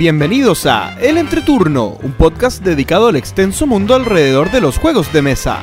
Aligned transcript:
Bienvenidos 0.00 0.64
a 0.64 0.98
El 0.98 1.18
Entreturno, 1.18 1.98
un 2.02 2.12
podcast 2.12 2.64
dedicado 2.64 3.08
al 3.08 3.16
extenso 3.16 3.66
mundo 3.66 3.94
alrededor 3.94 4.50
de 4.50 4.62
los 4.62 4.78
juegos 4.78 5.12
de 5.12 5.20
mesa. 5.20 5.62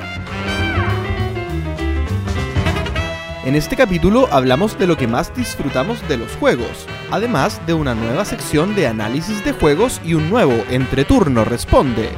En 3.46 3.56
este 3.56 3.76
capítulo 3.76 4.28
hablamos 4.32 4.78
de 4.78 4.86
lo 4.86 4.96
que 4.96 5.08
más 5.08 5.36
disfrutamos 5.36 6.08
de 6.08 6.18
los 6.18 6.32
juegos, 6.34 6.86
además 7.10 7.60
de 7.66 7.74
una 7.74 7.96
nueva 7.96 8.26
sección 8.26 8.76
de 8.76 8.86
análisis 8.86 9.44
de 9.44 9.54
juegos 9.54 10.00
y 10.06 10.14
un 10.14 10.30
nuevo 10.30 10.54
Entreturno 10.70 11.44
Responde. 11.44 12.12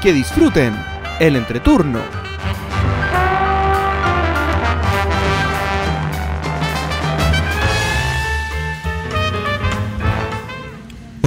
Que 0.00 0.12
disfruten 0.12 0.76
el 1.18 1.34
Entreturno. 1.34 2.21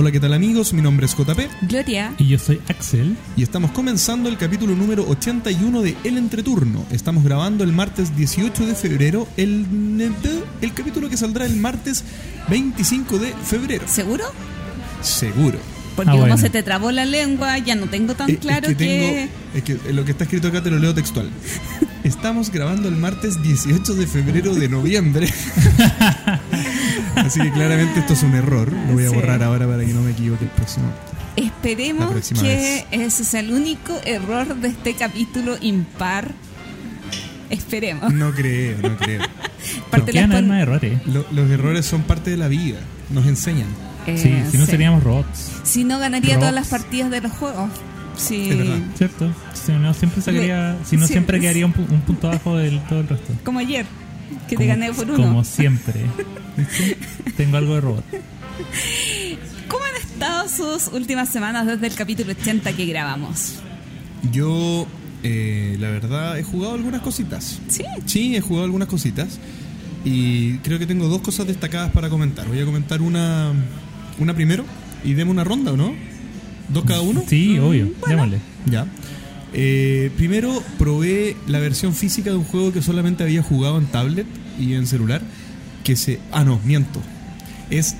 Hola, 0.05 0.11
¿qué 0.11 0.19
tal 0.19 0.33
amigos? 0.33 0.71
Mi 0.71 0.83
nombre 0.83 1.07
es 1.07 1.15
JP 1.17 1.39
Gloria. 1.63 2.13
Y 2.19 2.27
yo 2.27 2.37
soy 2.37 2.61
Axel. 2.69 3.17
y 3.35 3.41
estamos 3.41 3.71
comenzando 3.71 4.29
el 4.29 4.37
capítulo 4.37 4.75
número 4.75 5.03
81 5.09 5.81
de 5.81 5.97
El 6.03 6.19
Entreturno. 6.19 6.85
Estamos 6.91 7.23
grabando 7.23 7.63
el 7.63 7.71
martes 7.73 8.15
18 8.15 8.67
de 8.67 8.75
febrero, 8.75 9.27
el, 9.35 9.65
el 10.61 10.73
capítulo 10.75 11.09
que 11.09 11.17
saldrá 11.17 11.47
el 11.47 11.55
martes 11.55 12.03
25 12.51 13.17
de 13.17 13.33
febrero. 13.33 13.83
¿Seguro? 13.87 14.25
Seguro. 15.01 15.57
Porque 15.95 16.09
Ah, 16.11 16.13
como 16.13 16.25
bueno. 16.27 16.37
se 16.37 16.51
te 16.51 16.61
trabó 16.61 16.91
la 16.91 17.05
lengua, 17.05 17.57
ya 17.57 17.73
no 17.73 17.87
tengo 17.87 18.13
tan 18.13 18.29
Eh, 18.29 18.37
claro 18.37 18.67
es 18.69 18.77
que, 18.77 18.85
que... 18.85 19.29
tengo- 19.55 19.57
es 19.57 19.63
que 19.87 19.91
lo 19.93 20.05
que 20.05 20.11
está 20.11 20.25
escrito 20.25 20.49
acá 20.49 20.61
te 20.61 20.69
lo 20.69 20.77
leo 20.77 20.93
textual. 20.93 21.31
Estamos 22.03 22.51
grabando 22.51 22.89
el 22.89 22.95
martes 22.95 23.41
18 23.41 23.95
de 23.95 24.05
febrero 24.05 24.53
de 24.53 24.69
noviembre. 24.69 25.27
Así 27.15 27.39
que 27.41 27.51
claramente 27.51 27.99
esto 27.99 28.13
es 28.13 28.23
un 28.23 28.35
error. 28.35 28.71
Lo 28.71 28.93
voy 28.93 29.05
a 29.05 29.09
Sí. 29.09 29.15
borrar 29.15 29.41
ahora 29.43 29.67
para 29.67 29.85
que 29.85 29.93
no 29.93 30.01
me 30.01 30.11
equivoque 30.11 30.45
el 30.45 30.51
próximo. 30.51 30.85
Esperemos 31.35 32.09
que 32.29 32.41
vez. 32.41 32.85
ese 32.91 33.23
sea 33.25 33.39
el 33.41 33.51
único 33.51 33.93
error 34.05 34.55
de 34.55 34.69
este 34.69 34.93
capítulo 34.95 35.57
impar. 35.61 36.31
Esperemos. 37.49 38.13
No 38.13 38.31
creo, 38.31 38.77
no 38.81 38.97
creo. 38.97 39.21
Parte 39.89 40.05
¿Por 40.05 40.05
qué 40.11 40.21
van 40.21 40.31
a 40.31 40.37
haber 40.37 40.45
después- 40.45 40.47
más 40.47 40.61
errores? 40.61 41.07
Lo- 41.07 41.25
los 41.31 41.49
errores 41.51 41.85
son 41.85 42.01
parte 42.03 42.29
de 42.31 42.37
la 42.37 42.47
vida. 42.47 42.79
Nos 43.09 43.25
enseñan. 43.27 43.67
Eh, 44.07 44.17
sí, 44.17 44.51
si 44.51 44.57
no 44.57 44.65
sí. 44.65 44.71
seríamos 44.71 45.03
robots, 45.03 45.51
Si 45.63 45.83
no 45.83 45.97
ganaría 45.99 46.35
Robots. 46.35 46.39
todas 46.41 46.53
las 46.53 46.67
partidas 46.67 47.09
de 47.11 47.21
los 47.21 47.31
juegos. 47.31 47.69
Sí. 48.15 48.49
Es 48.51 48.57
verdad. 48.57 48.77
¿cierto? 48.95 49.31
Si 49.53 49.71
no, 49.73 49.93
siempre 49.93 50.21
sacaría, 50.21 50.77
si 50.85 50.95
no 50.95 51.05
siempre 51.07 51.39
quedaría 51.39 51.65
un, 51.65 51.73
pu- 51.73 51.89
un 51.89 52.01
punto 52.01 52.27
abajo 52.29 52.55
del 52.55 52.79
todo 52.87 52.99
el 53.01 53.07
resto. 53.09 53.33
Como 53.43 53.59
ayer, 53.59 53.85
que 54.47 54.55
te 54.55 54.65
gané 54.67 54.93
por 54.93 55.09
uno. 55.09 55.17
Como 55.23 55.43
siempre. 55.43 56.01
¿Viste? 56.57 56.97
Tengo 57.37 57.57
algo 57.57 57.75
de 57.75 57.81
robot. 57.81 58.03
¿Cómo 59.67 59.83
han 59.83 59.95
estado 60.01 60.49
sus 60.49 60.93
últimas 60.93 61.29
semanas 61.29 61.65
desde 61.65 61.87
el 61.87 61.95
capítulo 61.95 62.31
80 62.31 62.73
que 62.73 62.85
grabamos? 62.85 63.55
Yo, 64.31 64.87
eh, 65.23 65.75
la 65.79 65.89
verdad, 65.89 66.37
he 66.39 66.43
jugado 66.43 66.75
algunas 66.75 67.01
cositas. 67.01 67.59
Sí. 67.67 67.83
Sí, 68.05 68.35
he 68.35 68.41
jugado 68.41 68.65
algunas 68.65 68.87
cositas. 68.87 69.39
Y 70.03 70.57
creo 70.59 70.77
que 70.77 70.85
tengo 70.85 71.07
dos 71.07 71.21
cosas 71.21 71.47
destacadas 71.47 71.91
para 71.91 72.09
comentar. 72.09 72.47
Voy 72.47 72.59
a 72.59 72.65
comentar 72.65 73.01
una, 73.01 73.51
una 74.19 74.33
primero 74.33 74.63
y 75.03 75.13
demos 75.13 75.33
una 75.33 75.43
ronda, 75.43 75.71
¿o 75.71 75.77
no? 75.77 75.93
¿Dos 76.69 76.85
cada 76.85 77.01
uno? 77.01 77.23
Sí, 77.27 77.57
obvio. 77.59 77.91
Démosle. 78.07 78.39
Ya. 78.65 78.85
Eh, 79.53 80.11
primero 80.17 80.61
probé 80.77 81.35
la 81.47 81.59
versión 81.59 81.93
física 81.93 82.29
de 82.29 82.35
un 82.35 82.43
juego 82.43 82.73
que 82.73 82.81
solamente 82.81 83.23
había 83.23 83.41
jugado 83.41 83.77
en 83.77 83.85
tablet 83.85 84.27
y 84.59 84.73
en 84.73 84.85
celular. 84.85 85.21
Que 85.85 85.95
se. 85.95 86.19
Ah, 86.33 86.43
no, 86.43 86.59
miento. 86.65 87.01
Es, 87.69 87.95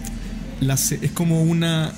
la, 0.59 0.75
se- 0.75 1.00
es 1.01 1.12
como 1.12 1.41
una 1.44 1.94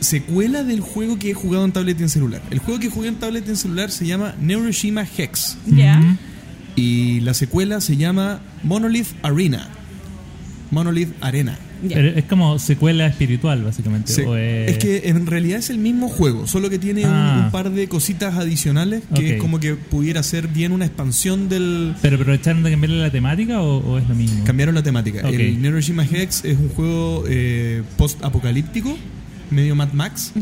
secuela 0.00 0.62
del 0.62 0.80
juego 0.80 1.18
que 1.18 1.30
he 1.30 1.34
jugado 1.34 1.64
en 1.64 1.72
tablet 1.72 1.98
y 1.98 2.02
en 2.02 2.08
celular. 2.10 2.42
El 2.50 2.58
juego 2.58 2.78
que 2.80 2.90
jugué 2.90 3.08
en 3.08 3.16
tablet 3.16 3.44
y 3.46 3.50
en 3.50 3.56
celular 3.56 3.90
se 3.90 4.06
llama 4.06 4.34
Neuroshima 4.40 5.04
Hex. 5.16 5.56
¿Ya? 5.66 6.00
Y 6.76 7.20
la 7.20 7.32
secuela 7.34 7.80
se 7.80 7.96
llama 7.96 8.40
Monolith 8.62 9.08
Arena. 9.22 9.68
Monolith 10.70 11.12
Arena. 11.20 11.58
Pero 11.86 12.08
es 12.08 12.24
como 12.24 12.58
secuela 12.58 13.06
espiritual, 13.06 13.62
básicamente. 13.62 14.12
Se- 14.12 14.22
es- 14.66 14.70
Es 14.72 14.78
que 14.78 15.08
en 15.08 15.26
realidad 15.26 15.58
es 15.58 15.70
el 15.70 15.78
mismo 15.78 16.08
juego, 16.08 16.46
solo 16.46 16.68
que 16.70 16.78
tiene 16.78 17.04
un- 17.04 17.10
Ah. 17.12 17.42
un, 17.46 17.50
par 17.52 17.70
de 17.70 17.88
cositas 17.88 18.36
adicionales 18.36 19.02
que 19.14 19.34
es 19.36 19.40
como 19.40 19.60
que 19.60 19.74
pudiera 19.74 20.22
ser 20.22 20.48
bien 20.48 20.72
una 20.72 20.86
expansión 20.86 21.48
del... 21.48 21.94
¿Pero 22.02 22.16
aprovecharon 22.16 22.62
de 22.62 22.70
cambiarle 22.70 22.98
la 23.00 23.10
temática 23.10 23.60
o, 23.62 23.78
o 23.78 23.98
es 23.98 24.08
lo 24.08 24.14
mismo? 24.14 24.44
Cambiaron 24.44 24.74
la 24.74 24.82
temática. 24.82 25.20
Ok. 25.26 25.32
El 25.34 25.60
Neuroshima 25.62 26.04
Hex 26.04 26.44
es 26.44 26.58
un 26.58 26.68
juego 26.70 27.24
eh, 27.28 27.82
post-apocalíptico, 27.96 28.96
medio 29.50 29.74
Mad 29.76 29.92
Max. 29.92 30.32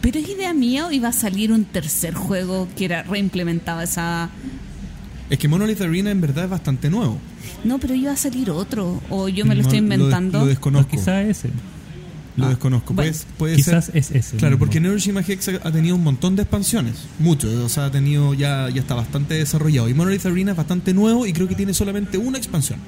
¿Pero 0.00 0.18
es 0.20 0.28
idea 0.28 0.54
mía 0.54 0.86
o 0.86 0.92
iba 0.92 1.08
a 1.08 1.12
salir 1.12 1.50
un 1.52 1.64
tercer 1.64 2.14
juego 2.14 2.68
que 2.76 2.84
era 2.84 3.02
reimplementado 3.02 3.80
esa... 3.80 4.30
Es 5.30 5.38
que 5.38 5.46
Monolith 5.48 5.80
Arena 5.82 6.10
en 6.10 6.20
verdad 6.20 6.44
es 6.44 6.50
bastante 6.50 6.88
nuevo. 6.90 7.18
No, 7.64 7.78
pero 7.78 7.94
iba 7.94 8.12
a 8.12 8.16
salir 8.16 8.50
otro. 8.50 9.00
O 9.10 9.28
yo 9.28 9.44
me 9.44 9.54
lo 9.54 9.62
No, 9.62 9.68
estoy 9.68 9.78
inventando. 9.78 10.38
Lo, 10.38 10.44
No, 10.44 10.48
desconozco. 10.50 10.90
quizás 10.90 11.26
ese. 11.26 11.50
Lo 12.36 12.46
Ah, 12.46 12.48
desconozco. 12.50 12.94
bueno. 12.94 13.10
Puede- 13.12 13.24
puede 13.36 13.56
Quizás 13.56 13.86
ser... 13.86 13.96
es 13.96 14.10
ese. 14.12 14.36
Claro, 14.36 14.52
mismo. 14.52 14.60
porque 14.66 14.80
Neuroshima 14.80 15.20
Hex 15.26 15.48
ha 15.48 15.68
ha 15.68 15.72
tenido 15.72 15.96
un 15.96 16.04
montón 16.04 16.36
de 16.36 16.42
expansiones, 16.42 16.94
mucho, 17.18 17.48
o 17.64 17.68
sea, 17.68 17.86
ha 17.86 17.90
tenido 17.90 18.32
ya, 18.32 18.70
ya 18.70 18.80
está 18.80 18.94
bastante 18.94 19.34
desarrollado. 19.34 19.88
Y 19.88 19.94
Monolith 19.94 20.24
Arena 20.24 20.52
es 20.52 20.56
bastante 20.56 20.94
nuevo 20.94 21.26
y 21.26 21.32
creo 21.32 21.48
que 21.48 21.56
tiene 21.56 21.74
solamente 21.74 22.16
una 22.16 22.38
expansión. 22.38 22.78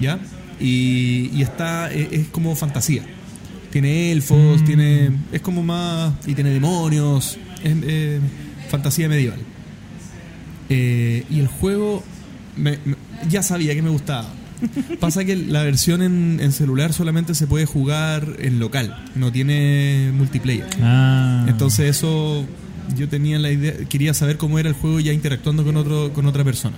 ¿Ya? 0.00 0.18
Y, 0.60 1.30
y 1.34 1.42
está, 1.42 1.90
es, 1.92 2.08
es 2.12 2.26
como 2.28 2.54
fantasía. 2.56 3.02
Tiene 3.72 4.12
elfos, 4.12 4.62
Mm. 4.62 4.64
tiene, 4.64 5.10
es 5.32 5.40
como 5.40 5.62
más, 5.62 6.14
y 6.26 6.34
tiene 6.34 6.50
demonios, 6.50 7.36
es 7.62 7.76
eh, 7.82 8.20
fantasía 8.70 9.08
medieval. 9.08 9.40
Eh, 10.70 11.24
y 11.30 11.38
el 11.40 11.46
juego, 11.48 12.02
me- 12.56 12.78
me- 12.84 12.96
ya 13.28 13.42
sabía 13.42 13.74
que 13.74 13.82
me 13.82 13.90
gustaba. 13.90 14.28
Pasa 14.98 15.24
que 15.24 15.36
la 15.36 15.62
versión 15.62 16.02
en, 16.02 16.40
en 16.42 16.50
celular 16.52 16.92
solamente 16.92 17.34
se 17.36 17.46
puede 17.46 17.64
jugar 17.64 18.26
en 18.40 18.58
local, 18.58 19.04
no 19.14 19.30
tiene 19.30 20.10
multiplayer. 20.12 20.66
Ah. 20.82 21.46
Entonces 21.48 21.90
eso 21.96 22.44
yo 22.96 23.08
tenía 23.08 23.38
la 23.38 23.52
idea, 23.52 23.74
quería 23.88 24.14
saber 24.14 24.36
cómo 24.36 24.58
era 24.58 24.68
el 24.68 24.74
juego 24.74 24.98
ya 24.98 25.12
interactuando 25.12 25.62
con 25.64 25.76
otro 25.76 26.12
con 26.12 26.26
otra 26.26 26.42
persona. 26.42 26.76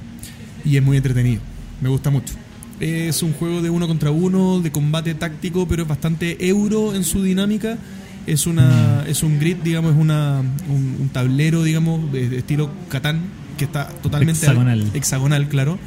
Y 0.62 0.77
es 0.77 0.83
muy 0.83 0.99
entretenido, 0.99 1.41
me 1.81 1.89
gusta 1.89 2.11
mucho. 2.11 2.34
Es 2.81 3.22
un 3.22 3.33
juego 3.33 3.62
de 3.62 3.71
uno 3.71 3.87
contra 3.89 4.11
uno, 4.11 4.61
de 4.61 4.71
combate 4.71 5.15
táctico, 5.15 5.67
pero 5.67 5.83
es 5.83 5.89
bastante 5.89 6.49
euro 6.49 6.95
en 6.95 7.05
su 7.05 7.22
dinámica. 7.22 7.78
Es 8.27 8.47
una 8.47 9.05
es 9.09 9.22
un 9.22 9.39
grid, 9.39 9.57
digamos, 9.65 9.93
es 9.95 9.99
una, 9.99 10.41
un, 10.69 10.97
un 11.01 11.09
tablero, 11.09 11.62
digamos, 11.62 12.12
de, 12.12 12.28
de 12.28 12.39
estilo 12.39 12.71
Catán, 12.91 13.21
que 13.60 13.66
está 13.66 13.88
totalmente 14.03 14.41
Hexagonal. 14.41 14.91
hexagonal, 14.94 15.48
claro. 15.48 15.78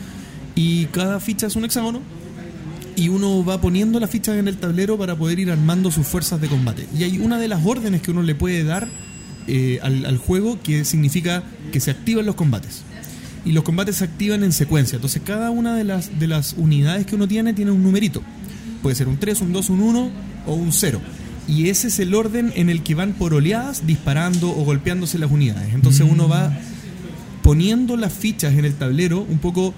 Y 0.53 0.85
cada 0.85 1.19
ficha 1.19 1.47
es 1.47 1.55
un 1.55 1.65
hexágono 1.65 2.01
y 2.95 3.09
uno 3.09 3.43
va 3.43 3.59
poniendo 3.59 3.99
las 3.99 4.11
fichas 4.11 4.37
en 4.37 4.47
el 4.47 4.57
tablero 4.57 4.95
para 4.95 5.15
poder 5.15 5.39
ir 5.39 5.49
armando 5.49 5.89
sus 5.89 6.05
fuerzas 6.05 6.39
de 6.39 6.47
combate. 6.49 6.87
Y 6.95 7.03
hay 7.03 7.17
una 7.17 7.39
de 7.39 7.47
las 7.47 7.65
órdenes 7.65 8.03
que 8.03 8.11
uno 8.11 8.21
le 8.21 8.35
puede 8.35 8.63
dar 8.63 8.87
eh, 9.47 9.79
al, 9.81 10.05
al 10.05 10.19
juego 10.19 10.61
que 10.61 10.85
significa 10.85 11.41
que 11.71 11.79
se 11.79 11.89
activan 11.89 12.27
los 12.27 12.35
combates. 12.35 12.83
Y 13.43 13.53
los 13.53 13.63
combates 13.63 13.95
se 13.95 14.03
activan 14.03 14.43
en 14.43 14.51
secuencia. 14.51 14.97
Entonces 14.97 15.23
cada 15.25 15.49
una 15.49 15.75
de 15.75 15.83
las, 15.83 16.19
de 16.19 16.27
las 16.27 16.53
unidades 16.55 17.07
que 17.07 17.15
uno 17.15 17.27
tiene 17.27 17.53
tiene 17.55 17.71
un 17.71 17.81
numerito. 17.81 18.21
Puede 18.83 18.95
ser 18.95 19.07
un 19.07 19.17
3, 19.17 19.41
un 19.41 19.51
2, 19.51 19.69
un 19.71 19.81
1 19.81 20.11
o 20.45 20.53
un 20.53 20.71
0. 20.71 21.01
Y 21.47 21.69
ese 21.69 21.87
es 21.87 21.97
el 21.97 22.13
orden 22.13 22.53
en 22.55 22.69
el 22.69 22.83
que 22.83 22.93
van 22.93 23.13
por 23.13 23.33
oleadas 23.33 23.87
disparando 23.87 24.51
o 24.51 24.63
golpeándose 24.63 25.17
las 25.17 25.31
unidades. 25.31 25.73
Entonces 25.73 26.05
uno 26.07 26.29
va 26.29 26.55
poniendo 27.43 27.97
las 27.97 28.13
fichas 28.13 28.53
en 28.53 28.65
el 28.65 28.73
tablero, 28.73 29.21
un 29.29 29.37
poco 29.37 29.73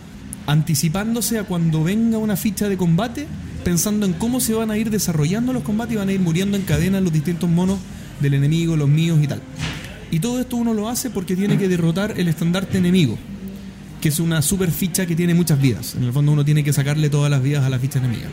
anticipándose 0.47 1.39
a 1.39 1.44
cuando 1.44 1.83
venga 1.83 2.19
una 2.19 2.38
ficha 2.38 2.69
de 2.69 2.77
combate, 2.77 3.27
pensando 3.63 4.06
en 4.06 4.13
cómo 4.13 4.39
se 4.39 4.53
van 4.53 4.69
a 4.69 4.77
ir 4.77 4.91
desarrollando 4.91 5.51
los 5.51 5.63
combates 5.63 5.95
y 5.95 5.97
van 5.97 6.09
a 6.09 6.13
ir 6.13 6.19
muriendo 6.19 6.56
en 6.56 6.63
cadena 6.63 7.01
los 7.01 7.12
distintos 7.12 7.50
monos 7.50 7.79
del 8.21 8.35
enemigo, 8.35 8.77
los 8.77 8.88
míos 8.88 9.19
y 9.21 9.27
tal. 9.27 9.41
Y 10.12 10.19
todo 10.19 10.39
esto 10.39 10.56
uno 10.56 10.73
lo 10.73 10.88
hace 10.88 11.09
porque 11.09 11.35
tiene 11.35 11.57
que 11.57 11.67
derrotar 11.67 12.13
el 12.17 12.27
estandarte 12.27 12.77
enemigo, 12.77 13.17
que 14.00 14.09
es 14.09 14.19
una 14.19 14.44
super 14.44 14.69
ficha 14.69 15.07
que 15.07 15.15
tiene 15.15 15.33
muchas 15.33 15.59
vidas. 15.59 15.95
En 15.95 16.03
el 16.03 16.13
fondo 16.13 16.31
uno 16.31 16.45
tiene 16.45 16.63
que 16.63 16.71
sacarle 16.71 17.09
todas 17.09 17.31
las 17.31 17.41
vidas 17.41 17.65
a 17.65 17.69
la 17.69 17.79
ficha 17.79 17.97
enemiga. 17.97 18.29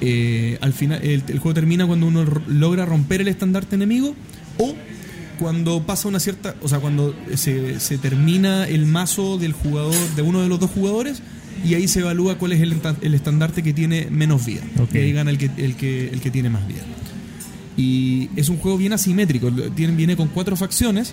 Eh, 0.00 0.58
al 0.60 0.72
final, 0.72 1.00
el, 1.02 1.24
el 1.26 1.38
juego 1.40 1.54
termina 1.54 1.86
cuando 1.86 2.06
uno 2.06 2.24
logra 2.46 2.86
romper 2.86 3.20
el 3.20 3.28
estandarte 3.28 3.74
enemigo 3.74 4.14
o 4.58 4.74
cuando 5.42 5.82
pasa 5.84 6.06
una 6.08 6.20
cierta, 6.20 6.54
o 6.62 6.68
sea, 6.68 6.78
cuando 6.78 7.14
se, 7.34 7.80
se 7.80 7.98
termina 7.98 8.66
el 8.68 8.86
mazo 8.86 9.38
del 9.38 9.52
jugador, 9.52 9.94
de 10.14 10.22
uno 10.22 10.40
de 10.40 10.48
los 10.48 10.60
dos 10.60 10.70
jugadores, 10.70 11.20
y 11.64 11.74
ahí 11.74 11.88
se 11.88 11.98
evalúa 12.00 12.38
cuál 12.38 12.52
es 12.52 12.60
el, 12.60 12.76
el 13.02 13.14
estandarte 13.14 13.62
que 13.62 13.72
tiene 13.72 14.06
menos 14.10 14.46
vida. 14.46 14.62
Ok. 14.80 14.94
Y 14.94 14.98
ahí 14.98 15.12
gana 15.12 15.30
el 15.32 15.38
que, 15.38 15.50
el, 15.56 15.74
que, 15.74 16.08
el 16.10 16.20
que 16.20 16.30
tiene 16.30 16.48
más 16.48 16.66
vida. 16.68 16.82
Y 17.76 18.28
es 18.36 18.48
un 18.48 18.56
juego 18.58 18.78
bien 18.78 18.92
asimétrico, 18.92 19.50
tiene, 19.74 19.94
viene 19.96 20.16
con 20.16 20.28
cuatro 20.28 20.56
facciones 20.56 21.12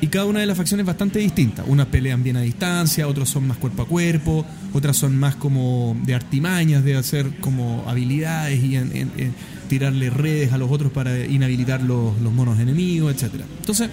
Y 0.00 0.06
cada 0.06 0.26
una 0.26 0.38
de 0.40 0.46
las 0.46 0.56
facciones 0.56 0.84
es 0.84 0.86
bastante 0.86 1.18
distinta. 1.18 1.64
Unas 1.66 1.86
pelean 1.88 2.22
bien 2.22 2.36
a 2.36 2.40
distancia, 2.42 3.08
otros 3.08 3.28
son 3.28 3.46
más 3.48 3.56
cuerpo 3.58 3.82
a 3.82 3.86
cuerpo, 3.86 4.46
otras 4.72 4.96
son 4.96 5.16
más 5.16 5.34
como 5.34 5.96
de 6.06 6.14
artimañas, 6.14 6.84
de 6.84 6.94
hacer 6.96 7.26
como 7.40 7.84
habilidades 7.88 8.62
y 8.62 8.76
en- 8.76 8.92
en- 8.96 9.10
en 9.18 9.34
tirarle 9.68 10.10
redes 10.10 10.52
a 10.52 10.58
los 10.58 10.70
otros 10.70 10.90
para 10.92 11.24
inhabilitar 11.26 11.82
los, 11.82 12.18
los 12.20 12.32
monos 12.32 12.58
enemigos, 12.58 13.14
etcétera. 13.14 13.44
Entonces, 13.60 13.90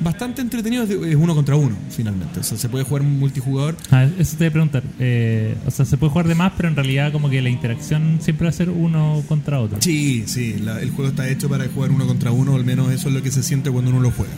bastante 0.00 0.40
entretenido 0.42 0.84
es, 0.84 1.16
uno 1.16 1.34
contra 1.34 1.56
uno, 1.56 1.74
finalmente. 1.90 2.40
O 2.40 2.42
sea, 2.44 2.56
se 2.56 2.68
puede 2.68 2.84
jugar 2.84 3.02
multijugador. 3.02 3.76
Ah, 3.90 4.06
eso 4.18 4.32
te 4.36 4.44
voy 4.44 4.46
a 4.46 4.52
preguntar. 4.52 4.82
Eh, 5.00 5.56
o 5.66 5.70
sea, 5.70 5.84
se 5.84 5.96
puede 5.96 6.10
jugar 6.12 6.28
de 6.28 6.34
más, 6.36 6.52
pero 6.56 6.68
en 6.68 6.76
realidad 6.76 7.10
como 7.12 7.28
que 7.30 7.42
la 7.42 7.48
interacción 7.50 8.18
siempre 8.20 8.44
va 8.44 8.50
a 8.50 8.52
ser 8.52 8.70
uno 8.70 9.22
contra 9.26 9.60
otro. 9.60 9.78
Sí, 9.80 10.24
sí, 10.26 10.54
la- 10.62 10.80
el 10.80 10.90
juego 10.90 11.10
está 11.10 11.28
hecho 11.28 11.48
para 11.48 11.66
jugar 11.68 11.90
uno 11.90 12.06
contra 12.06 12.30
uno, 12.30 12.54
al 12.54 12.64
menos 12.64 12.92
eso 12.92 13.08
es 13.08 13.14
lo 13.14 13.22
que 13.22 13.30
se 13.30 13.42
siente 13.42 13.70
cuando 13.70 13.90
uno 13.90 14.00
lo 14.00 14.10
juega. 14.12 14.32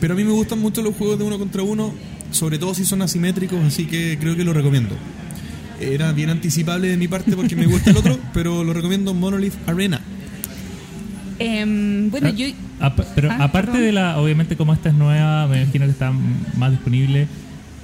Pero 0.00 0.12
a 0.12 0.16
mí 0.16 0.24
me 0.24 0.32
gustan 0.32 0.58
mucho 0.58 0.82
los 0.82 0.94
juegos 0.94 1.18
de 1.18 1.24
uno 1.24 1.38
contra 1.38 1.62
uno, 1.62 1.94
sobre 2.30 2.58
todo 2.58 2.74
si 2.74 2.84
son 2.84 3.00
asimétricos, 3.00 3.58
así 3.64 3.86
que 3.86 4.18
creo 4.20 4.36
que 4.36 4.44
lo 4.44 4.52
recomiendo. 4.52 4.94
Era 5.80 6.12
bien 6.12 6.30
anticipable 6.30 6.88
de 6.88 6.96
mi 6.96 7.06
parte 7.08 7.34
porque 7.36 7.54
me 7.56 7.66
gusta 7.66 7.90
el 7.90 7.96
otro, 7.98 8.18
pero 8.34 8.64
lo 8.64 8.72
recomiendo 8.74 9.14
Monolith 9.14 9.54
Arena. 9.66 10.00
Em, 11.38 12.10
bueno, 12.10 12.28
Ah, 12.28 12.30
yo. 12.30 12.46
pero 13.14 13.30
Ah, 13.30 13.44
aparte 13.44 13.68
perdón. 13.72 13.86
de 13.86 13.92
la, 13.92 14.18
obviamente 14.18 14.56
como 14.56 14.72
esta 14.72 14.88
es 14.88 14.94
nueva, 14.94 15.46
me 15.46 15.62
imagino 15.62 15.84
que 15.86 15.90
está 15.92 16.12
más 16.56 16.70
disponible. 16.70 17.26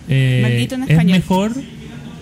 eh, 0.09 0.67
en 0.71 0.83
¿Es 0.89 1.05
mejor 1.05 1.53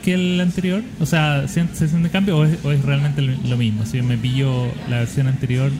que 0.04 0.14
el 0.14 0.40
anterior? 0.40 0.82
O 1.00 1.06
sea, 1.06 1.46
¿se, 1.48 1.66
se 1.74 1.88
siente 1.88 2.08
cambio 2.10 2.38
o 2.38 2.44
es, 2.44 2.58
o 2.64 2.72
es 2.72 2.82
realmente 2.84 3.22
lo 3.22 3.32
lo 3.48 3.56
mismo? 3.56 3.84
Si 3.86 3.96
yo 3.98 4.04
me 4.04 4.16
pillo 4.18 4.66
la 4.88 4.98
versión 5.00 5.26
anterior, 5.28 5.70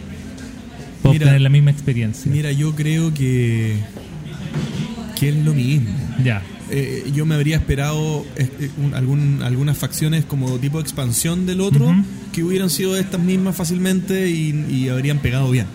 puedo 1.02 1.14
Mira, 1.14 1.26
tener 1.26 1.40
la 1.40 1.48
misma 1.48 1.70
experiencia. 1.70 2.30
Mira, 2.30 2.52
yo 2.52 2.74
creo 2.74 3.12
que, 3.14 3.76
que 5.18 5.28
es 5.30 5.36
lo 5.36 5.52
mismo. 5.54 5.90
Ya. 6.24 6.42
Eh, 6.72 7.10
yo 7.14 7.26
me 7.26 7.34
habría 7.34 7.56
esperado 7.56 8.24
eh, 8.36 8.70
un- 8.82 8.94
algún, 8.94 9.42
algunas 9.42 9.76
facciones 9.76 10.24
como 10.24 10.58
tipo 10.58 10.78
expansión 10.80 11.44
del 11.46 11.60
otro 11.60 11.92
que 12.32 12.44
hubieran 12.44 12.70
sido 12.70 12.96
estas 12.96 13.20
mismas 13.20 13.56
fácilmente 13.56 14.30
y, 14.30 14.66
y 14.70 14.88
habrían 14.88 15.18
pegado 15.18 15.50
bien. 15.50 15.66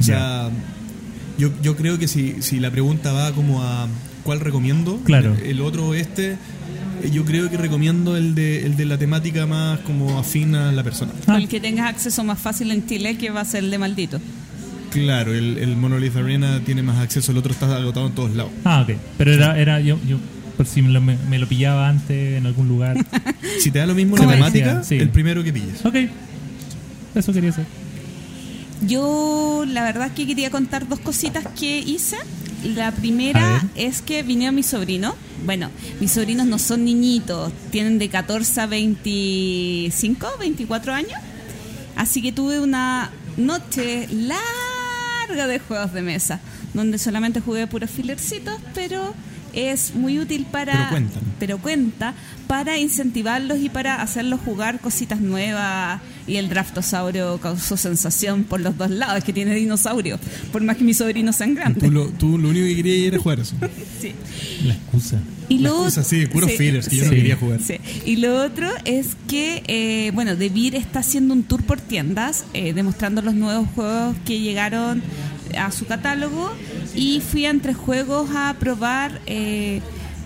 O 0.00 0.02
sea, 0.02 0.48
yo, 1.38 1.50
yo 1.62 1.76
creo 1.76 1.98
que 1.98 2.08
si, 2.08 2.36
si 2.40 2.60
la 2.60 2.70
pregunta 2.70 3.12
va 3.12 3.32
como 3.32 3.62
a 3.62 3.86
cuál 4.22 4.40
recomiendo, 4.40 4.98
Claro. 5.04 5.36
el 5.44 5.60
otro 5.60 5.88
o 5.88 5.94
este, 5.94 6.36
yo 7.12 7.24
creo 7.24 7.50
que 7.50 7.56
recomiendo 7.56 8.16
el 8.16 8.34
de, 8.34 8.64
el 8.64 8.76
de 8.76 8.84
la 8.86 8.96
temática 8.96 9.46
más 9.46 9.80
como 9.80 10.18
afín 10.18 10.54
a 10.54 10.72
la 10.72 10.82
persona. 10.82 11.12
Ah, 11.26 11.36
el 11.36 11.48
que 11.48 11.60
tengas 11.60 11.88
acceso 11.90 12.24
más 12.24 12.38
fácil 12.38 12.70
en 12.70 12.86
Chile, 12.86 13.16
que 13.18 13.30
va 13.30 13.40
a 13.42 13.44
ser 13.44 13.64
el 13.64 13.70
de 13.70 13.78
maldito. 13.78 14.20
Claro, 14.92 15.34
el, 15.34 15.58
el 15.58 15.76
Monolith 15.76 16.16
Arena 16.16 16.60
tiene 16.64 16.82
más 16.82 16.98
acceso, 16.98 17.32
el 17.32 17.38
otro 17.38 17.52
está 17.52 17.74
agotado 17.76 18.06
en 18.06 18.14
todos 18.14 18.34
lados. 18.34 18.52
ah, 18.64 18.82
ok. 18.88 18.96
Pero 19.18 19.32
era, 19.32 19.58
era 19.58 19.80
yo, 19.80 19.98
yo 20.06 20.18
por 20.56 20.66
si 20.66 20.82
me 20.82 20.90
lo, 20.90 21.00
me, 21.00 21.16
me 21.28 21.38
lo 21.38 21.48
pillaba 21.48 21.88
antes 21.88 22.38
en 22.38 22.46
algún 22.46 22.68
lugar. 22.68 22.96
Si 23.60 23.70
te 23.70 23.78
da 23.80 23.86
lo 23.86 23.94
mismo 23.94 24.16
¿Cómo 24.16 24.30
la 24.30 24.36
temática, 24.36 24.82
Sí. 24.82 24.96
el 24.96 25.08
primero 25.10 25.42
que 25.44 25.52
pilles. 25.52 25.84
ok. 25.84 25.94
Eso 27.14 27.32
quería 27.32 27.50
hacer. 27.50 27.66
Yo, 28.86 29.64
la 29.68 29.82
verdad, 29.84 30.08
es 30.08 30.12
que 30.12 30.26
quería 30.26 30.50
contar 30.50 30.88
dos 30.88 30.98
cositas 31.00 31.46
que 31.58 31.78
hice. 31.78 32.16
La 32.64 32.88
A 32.88 32.92
primera 32.92 33.64
es 33.74 34.02
que 34.02 34.22
vinieron 34.22 34.54
mis 34.54 34.66
sobrinos. 34.66 35.14
Bueno, 35.44 35.70
mis 36.00 36.12
sobrinos 36.12 36.46
no 36.46 36.58
son 36.58 36.84
niñitos, 36.84 37.52
tienen 37.70 37.98
de 37.98 38.08
14 38.08 38.60
a 38.60 38.66
25, 38.66 40.26
24 40.38 40.92
años. 40.94 41.18
Así 41.96 42.22
que 42.22 42.32
tuve 42.32 42.60
una 42.60 43.10
noche 43.36 44.08
larga 44.12 44.42
de 45.32 45.58
juegos 45.58 45.92
de 45.92 46.02
mesa, 46.02 46.40
donde 46.74 46.98
solamente 46.98 47.40
jugué 47.40 47.66
puros 47.66 47.90
filercitos, 47.90 48.58
pero 48.74 49.14
es 49.52 49.94
muy 49.94 50.18
útil 50.18 50.46
para... 50.50 50.72
Pero 50.72 50.88
cuentan. 50.90 51.22
pero 51.38 51.58
cuenta 51.58 52.14
para 52.46 52.78
incentivarlos 52.78 53.58
y 53.58 53.68
para 53.68 54.02
hacerlos 54.02 54.40
jugar 54.44 54.80
cositas 54.80 55.20
nuevas. 55.20 56.00
Y 56.26 56.36
el 56.36 56.48
draftosaurio 56.48 57.38
causó 57.38 57.76
sensación 57.76 58.44
por 58.44 58.60
los 58.60 58.76
dos 58.76 58.90
lados, 58.90 59.24
que 59.24 59.32
tiene 59.32 59.54
dinosaurio, 59.54 60.18
por 60.52 60.62
más 60.62 60.76
que 60.76 60.84
mis 60.84 60.98
sobrinos 60.98 61.36
sean 61.36 61.54
grandes. 61.54 61.82
Tú 61.82 61.90
lo, 61.90 62.06
tú 62.08 62.38
lo 62.38 62.48
único 62.50 62.66
que 62.66 62.76
querías 62.76 63.12
era 63.12 63.18
jugar 63.18 63.40
eso. 63.40 63.56
Sí. 64.02 64.12
La 64.64 64.74
excusa. 64.74 65.20
Y 65.48 65.58
La 65.58 65.68
lo 65.70 65.76
excusa, 65.84 66.02
sí, 66.02 66.26
puros 66.26 66.50
sí, 66.50 66.56
fillers 66.56 66.88
que 66.88 66.96
yo 66.96 67.04
no 67.04 67.10
quería 67.10 67.36
jugar. 67.36 67.60
sí. 67.60 67.74
Y 68.04 68.16
lo 68.16 68.42
otro 68.42 68.68
es 68.84 69.10
que, 69.28 69.62
eh, 69.68 70.10
bueno, 70.12 70.34
Devir 70.34 70.74
está 70.74 71.00
haciendo 71.00 71.34
un 71.34 71.44
tour 71.44 71.62
por 71.62 71.80
tiendas, 71.80 72.44
eh, 72.52 72.72
demostrando 72.72 73.22
los 73.22 73.34
nuevos 73.34 73.68
juegos 73.76 74.16
que 74.24 74.40
llegaron 74.40 75.02
a 75.56 75.70
su 75.70 75.86
catálogo. 75.86 76.50
Y 76.96 77.20
fui 77.20 77.46
a 77.46 77.50
entre 77.50 77.74
juegos 77.74 78.30
a 78.34 78.54
probar. 78.58 79.20
Eh, 79.26 79.80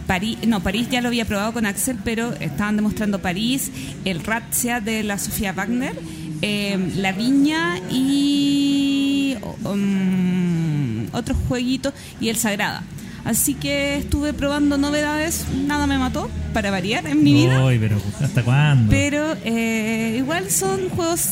París, 0.06 0.38
no, 0.46 0.62
París 0.62 0.88
ya 0.90 1.00
lo 1.00 1.08
había 1.08 1.24
probado 1.24 1.52
con 1.52 1.66
Axel, 1.66 1.98
pero 2.04 2.32
estaban 2.34 2.76
demostrando 2.76 3.20
París, 3.20 3.70
el 4.04 4.22
Razzia 4.24 4.80
de 4.80 5.02
la 5.02 5.18
Sofía 5.18 5.52
Wagner, 5.52 5.94
eh, 6.42 6.92
La 6.96 7.12
Viña 7.12 7.78
y 7.90 9.36
um, 9.64 11.06
otros 11.12 11.36
jueguitos 11.48 11.92
y 12.20 12.28
el 12.28 12.36
Sagrada. 12.36 12.82
Así 13.24 13.54
que 13.54 13.96
estuve 13.96 14.32
probando 14.32 14.78
novedades, 14.78 15.46
nada 15.66 15.88
me 15.88 15.98
mató, 15.98 16.30
para 16.52 16.70
variar 16.70 17.08
en 17.08 17.24
mi 17.24 17.34
vida. 17.34 17.60
Pero 17.80 18.00
¿hasta 18.20 18.44
cuándo? 18.44 18.88
Pero 18.88 19.34
eh, 19.44 20.14
igual 20.18 20.48
son 20.48 20.88
juegos. 20.90 21.30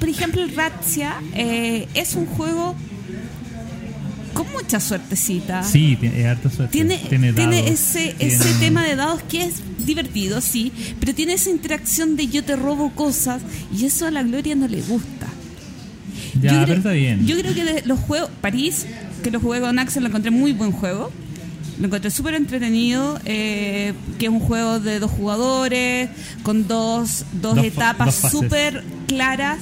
por 0.00 0.08
ejemplo, 0.08 0.42
el 0.42 0.56
Razzia 0.56 1.16
eh, 1.34 1.88
es 1.92 2.14
un 2.14 2.24
juego 2.24 2.74
con 4.52 4.62
mucha 4.62 4.80
suertecita. 4.80 5.62
Sí, 5.62 5.96
tiene 6.00 6.26
harta 6.26 6.50
suerte. 6.50 6.72
Tiene, 6.72 6.98
tiene, 7.08 7.32
tiene 7.32 7.56
dados, 7.62 7.70
ese, 7.70 8.14
tiene- 8.18 8.34
ese 8.34 8.54
tema 8.54 8.84
de 8.84 8.96
dados 8.96 9.22
que 9.24 9.42
es 9.44 9.54
divertido, 9.86 10.40
sí, 10.40 10.72
pero 11.00 11.14
tiene 11.14 11.34
esa 11.34 11.50
interacción 11.50 12.16
de 12.16 12.26
yo 12.28 12.42
te 12.44 12.56
robo 12.56 12.90
cosas 12.92 13.42
y 13.76 13.84
eso 13.86 14.06
a 14.06 14.10
la 14.10 14.22
Gloria 14.22 14.54
no 14.54 14.66
le 14.68 14.80
gusta. 14.82 15.26
Ya, 16.40 16.50
Yo 16.50 16.54
pero 16.54 16.64
creo- 16.64 16.76
está 16.78 16.90
bien. 16.92 17.26
Yo 17.26 17.38
creo 17.38 17.54
que 17.54 17.64
de 17.64 17.82
los 17.86 17.98
juegos, 18.00 18.30
París, 18.40 18.86
que 19.22 19.30
lo 19.30 19.40
jugué 19.40 19.60
con 19.60 19.78
Axel, 19.78 20.02
lo 20.02 20.08
encontré 20.08 20.30
muy 20.30 20.52
buen 20.52 20.72
juego. 20.72 21.10
Lo 21.78 21.86
encontré 21.86 22.10
súper 22.10 22.34
entretenido, 22.34 23.20
eh, 23.26 23.92
que 24.18 24.26
es 24.26 24.32
un 24.32 24.40
juego 24.40 24.80
de 24.80 24.98
dos 24.98 25.10
jugadores, 25.10 26.08
con 26.42 26.66
dos, 26.66 27.24
dos, 27.40 27.56
Dos 27.56 27.64
etapas 27.66 28.14
súper 28.30 28.82
claras 29.06 29.58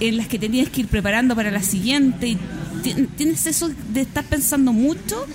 en 0.00 0.16
las 0.16 0.26
que 0.26 0.38
tenías 0.38 0.68
que 0.68 0.80
ir 0.80 0.88
preparando 0.88 1.36
para 1.36 1.50
la 1.52 1.62
siguiente. 1.62 2.28
Y 2.30 2.38
tienes 2.82 3.46
eso 3.46 3.70
de 3.92 4.02
estar 4.02 4.24
pensando 4.24 4.72
mucho, 4.72 5.26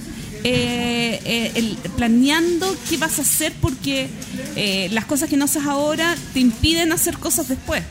eh, 0.44 1.20
eh, 1.24 1.75
planeando 1.96 2.75
qué 2.89 2.98
vas 2.98 3.20
a 3.20 3.22
hacer, 3.22 3.53
porque 3.62 4.10
eh, 4.56 4.89
las 4.91 5.06
cosas 5.06 5.29
que 5.29 5.38
no 5.38 5.46
haces 5.46 5.63
ahora 5.65 6.15
te 6.34 6.39
impiden 6.39 6.91
hacer 6.91 7.17
cosas 7.17 7.48
después. 7.48 7.84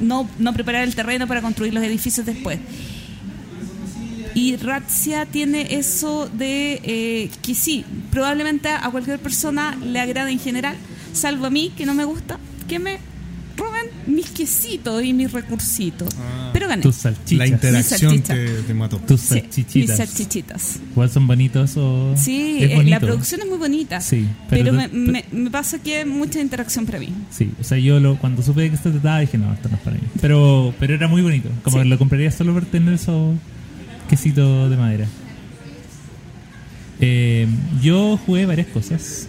No, 0.00 0.28
no 0.38 0.52
preparar 0.52 0.82
el 0.82 0.94
terreno 0.94 1.26
para 1.26 1.40
construir 1.40 1.72
los 1.72 1.82
edificios 1.82 2.26
después. 2.26 2.58
Y 4.34 4.56
Razzia 4.56 5.26
tiene 5.26 5.76
eso 5.76 6.28
de 6.28 7.30
que 7.40 7.54
sí, 7.54 7.84
probablemente 8.10 8.68
a 8.68 8.90
cualquier 8.90 9.20
persona 9.20 9.78
le 9.80 10.00
agrada 10.00 10.30
en 10.30 10.40
general, 10.40 10.76
salvo 11.12 11.46
a 11.46 11.50
mí, 11.50 11.72
que 11.76 11.86
no 11.86 11.94
me 11.94 12.04
gusta, 12.04 12.38
que 12.66 12.80
me 12.80 12.98
mis 14.06 14.30
quesitos 14.30 15.02
y 15.04 15.12
mis 15.12 15.32
recursitos. 15.32 16.08
Pero 16.52 16.68
gané. 16.68 16.82
Tus 16.82 16.96
salchichas. 16.96 17.38
La 17.38 17.46
interacción 17.46 18.20
te, 18.22 18.46
te 18.62 18.74
mató. 18.74 18.98
Tus 18.98 19.20
Sí, 19.20 19.34
mis 19.34 19.42
salchichitas. 19.42 19.96
salchichitas. 19.96 20.80
Igual 20.92 21.10
son 21.10 21.26
bonitos 21.26 21.76
o. 21.76 22.14
Sí, 22.16 22.58
es 22.60 22.70
eh, 22.70 22.74
bonito. 22.76 22.90
la 22.90 23.00
producción 23.00 23.40
es 23.42 23.48
muy 23.48 23.58
bonita. 23.58 24.00
Sí, 24.00 24.26
pero, 24.48 24.64
pero 24.64 24.72
me, 24.76 24.88
tú- 24.88 24.96
me- 24.96 25.24
me 25.32 25.50
pasa 25.50 25.78
que 25.78 25.98
hay 25.98 26.04
mucha 26.04 26.40
interacción 26.40 26.86
para 26.86 26.98
mí. 26.98 27.08
Sí, 27.30 27.50
o 27.60 27.64
sea, 27.64 27.78
yo 27.78 28.00
lo, 28.00 28.16
cuando 28.18 28.42
supe 28.42 28.70
qué 28.70 28.76
se 28.76 28.90
trataba 28.90 29.20
dije, 29.20 29.38
no, 29.38 29.52
esto 29.52 29.68
no 29.68 29.76
es 29.76 29.82
para 29.82 29.96
mí. 29.96 30.02
Pero, 30.20 30.74
pero 30.78 30.94
era 30.94 31.08
muy 31.08 31.22
bonito. 31.22 31.48
Como 31.62 31.76
Sí. 31.78 31.82
que 31.82 31.88
lo 31.88 31.98
compraría 31.98 32.30
solo 32.30 32.52
por 32.54 32.64
tener 32.66 32.94
esos 32.94 33.36
quesitos 34.08 34.70
de 34.70 34.76
madera. 34.76 35.06
Eh, 37.00 37.46
yo 37.82 38.18
jugué 38.24 38.46
varias 38.46 38.68
cosas 38.68 39.28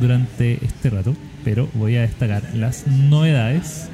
durante 0.00 0.64
este 0.64 0.90
rato, 0.90 1.14
pero 1.44 1.68
voy 1.74 1.96
a 1.96 2.02
destacar 2.02 2.42
las 2.54 2.86
novedades. 2.86 3.88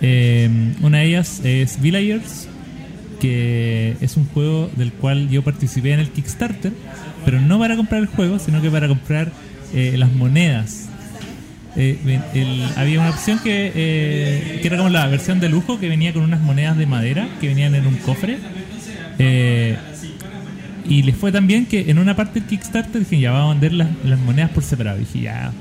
Eh, 0.00 0.48
una 0.80 0.98
de 0.98 1.06
ellas 1.06 1.40
es 1.44 1.80
Villagers, 1.80 2.48
que 3.20 3.96
es 4.00 4.16
un 4.16 4.26
juego 4.26 4.70
del 4.76 4.92
cual 4.92 5.28
yo 5.28 5.42
participé 5.42 5.92
en 5.92 6.00
el 6.00 6.10
Kickstarter, 6.10 6.72
pero 7.24 7.40
no 7.40 7.58
para 7.58 7.76
comprar 7.76 8.00
el 8.02 8.06
juego, 8.06 8.38
sino 8.38 8.62
que 8.62 8.70
para 8.70 8.88
comprar 8.88 9.32
eh, 9.74 9.94
las 9.96 10.12
monedas. 10.12 10.88
Eh, 11.80 12.20
había 12.76 12.98
una 12.98 13.10
opción 13.10 13.38
que, 13.38 13.72
eh, 13.72 14.60
era 14.64 14.76
como 14.76 14.88
la 14.88 15.06
versión 15.06 15.38
de 15.38 15.48
lujo 15.48 15.78
que 15.78 15.88
venía 15.88 16.12
con 16.12 16.22
unas 16.22 16.40
monedas 16.40 16.76
de 16.76 16.86
madera 16.86 17.28
que 17.40 17.46
venían 17.46 17.74
en 17.76 17.86
un 17.86 17.94
cofre. 17.98 18.38
Eh, 19.20 19.76
y 20.88 21.02
les 21.02 21.16
fue 21.16 21.30
tan 21.30 21.46
bien 21.46 21.66
que 21.66 21.90
en 21.90 21.98
una 21.98 22.16
parte 22.16 22.40
del 22.40 22.48
Kickstarter 22.48 23.00
dije, 23.00 23.20
ya 23.20 23.30
vamos 23.30 23.50
a 23.50 23.60
vender 23.60 23.72
las, 23.74 23.88
las 24.04 24.18
monedas 24.18 24.50
por 24.50 24.64
separado. 24.64 24.98
dije, 24.98 25.20
ya, 25.20 25.52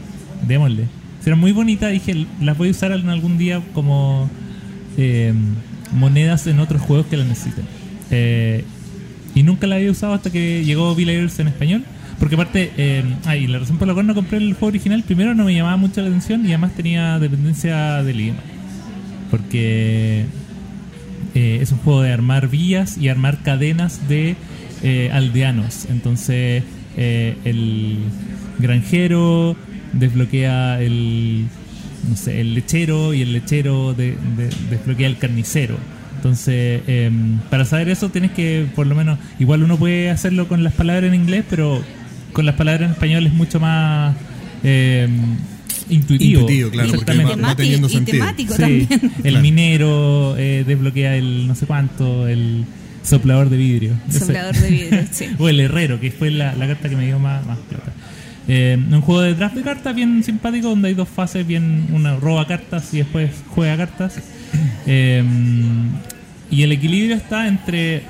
démosle. 0.48 0.86
Eran 1.28 1.40
muy 1.40 1.52
bonitas, 1.52 1.92
dije, 1.92 2.26
las 2.42 2.58
voy 2.58 2.70
a 2.70 2.72
usar 2.72 2.94
en 2.94 3.10
algún 3.10 3.38
día 3.38 3.62
como 3.74 4.30
eh, 4.98 5.34
monedas 5.92 6.48
en 6.48 6.62
otros 6.62 6.82
juegos 6.82 7.08
que 7.08 7.18
las 7.18 7.28
necesiten. 7.28 7.66
Eh, 8.12 8.64
y 9.36 9.44
nunca 9.44 9.68
la 9.68 9.76
había 9.76 9.92
usado 9.92 10.14
hasta 10.14 10.32
que 10.32 10.64
llegó 10.64 10.96
Villagers 10.96 11.38
en 11.40 11.50
español. 11.50 11.84
Porque 12.18 12.36
aparte, 12.36 12.72
eh, 12.78 13.04
ay, 13.26 13.46
la 13.48 13.60
razón 13.60 13.78
por 13.78 13.90
la 13.90 13.94
cual 13.94 14.08
no 14.08 14.16
compré 14.16 14.38
el 14.38 14.54
juego 14.54 14.68
original, 14.68 15.04
primero 15.04 15.36
no 15.36 15.44
me 15.44 15.54
llamaba 15.54 15.76
mucho 15.76 16.02
la 16.02 16.08
atención 16.08 16.46
y 16.46 16.48
además 16.48 16.72
tenía 16.76 17.20
dependencia 17.20 18.02
del 18.04 18.22
idioma. 18.22 18.40
Porque 19.30 20.28
eh, 21.36 21.60
es 21.62 21.74
un 21.74 21.80
juego 21.80 22.04
de 22.04 22.14
armar 22.14 22.48
vías 22.48 22.98
y 22.98 23.10
armar 23.10 23.44
cadenas 23.44 24.08
de 24.08 24.38
eh, 24.82 25.10
aldeanos. 25.12 25.88
Entonces, 25.90 26.64
el 26.96 27.98
granjero 28.60 29.58
desbloquea 29.94 30.82
el, 30.82 31.46
no 32.10 32.16
sé, 32.16 32.42
el 32.42 32.54
lechero 32.54 33.14
y 33.14 33.22
el 33.22 33.34
lechero 33.34 33.94
de- 33.94 34.16
de- 34.38 34.50
desbloquea 34.70 35.08
el 35.08 35.18
carnicero. 35.18 35.78
Entonces, 36.16 36.82
em, 36.88 37.38
para 37.50 37.64
saber 37.66 37.90
eso 37.90 38.10
tienes 38.10 38.32
que, 38.32 38.66
por 38.76 38.88
lo 38.88 38.96
menos, 38.96 39.20
igual 39.40 39.64
uno 39.64 39.78
puede 39.78 40.10
hacerlo 40.10 40.48
con 40.48 40.64
las 40.64 40.74
palabras 40.74 41.06
en 41.14 41.16
inglés, 41.22 41.44
pero 41.50 41.84
con 42.34 42.46
las 42.46 42.56
palabras 42.56 42.88
en 42.88 42.92
español 42.94 43.26
es 43.28 43.34
mucho 43.34 43.60
más 43.60 44.16
em, 44.64 45.38
intuitivo. 45.90 46.42
Intuitivo, 46.42 46.70
claro, 46.72 46.90
porque 46.90 47.02
Exactamente. 47.12 47.42
va- 47.42 47.48
va 47.50 47.56
teniendo 47.56 47.88
y 47.88 47.92
sentido. 47.92 48.18
temático 48.20 48.56
Sí, 48.56 48.60
también. 48.62 48.88
el 49.02 49.22
Claro. 49.22 49.42
minero 49.42 50.36
eh, 50.38 50.64
desbloquea 50.68 51.16
el 51.16 51.48
no 51.48 51.56
sé 51.56 51.66
cuánto, 51.68 52.28
el 52.28 52.66
soplador 53.04 53.50
de 53.50 53.58
vidrio. 53.58 53.94
Ese- 54.10 54.20
Soplador 54.20 54.56
de 54.56 54.70
vidrio, 54.70 55.04
sí. 55.12 55.26
o 55.38 55.48
el 55.50 55.60
herrero, 55.60 56.00
que 56.00 56.12
fue 56.12 56.32
la, 56.32 56.56
la 56.56 56.68
carta 56.68 56.90
que 56.90 56.96
me 56.98 57.06
dio 57.06 57.20
más, 57.20 57.46
más 57.46 57.58
plata. 57.70 57.94
Eh, 58.48 58.78
un 58.78 59.02
juego 59.02 59.22
de 59.22 59.34
draft 59.34 59.56
de 59.56 59.62
cartas 59.62 59.94
bien 59.94 60.24
simpático, 60.24 60.70
donde 60.70 60.90
hay 60.90 60.94
dos 60.94 61.10
fases, 61.10 61.46
bien 61.46 61.88
una 61.92 62.16
roba 62.16 62.48
cartas 62.48 62.94
y 62.94 63.00
después 63.00 63.32
juega 63.50 63.78
cartas. 63.78 64.20
Eh, 64.90 65.22
y 66.50 66.64
el 66.64 66.72
equilibrio 66.72 67.18
está 67.18 67.50
entre 67.50 68.04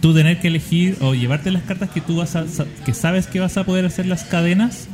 tú 0.00 0.14
tener 0.14 0.38
que 0.38 0.46
elegir 0.46 0.96
o 1.00 1.12
llevarte 1.12 1.50
las 1.50 1.64
cartas 1.64 1.90
que 1.90 2.00
tú 2.00 2.18
vas 2.18 2.36
a, 2.36 2.44
que 2.84 2.94
sabes 2.94 3.26
que 3.26 3.40
vas 3.40 3.56
a 3.56 3.64
poder 3.64 3.84
hacer 3.84 4.06
las 4.06 4.22
cadenas 4.22 4.86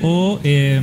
o 0.00 0.40
eh, 0.44 0.80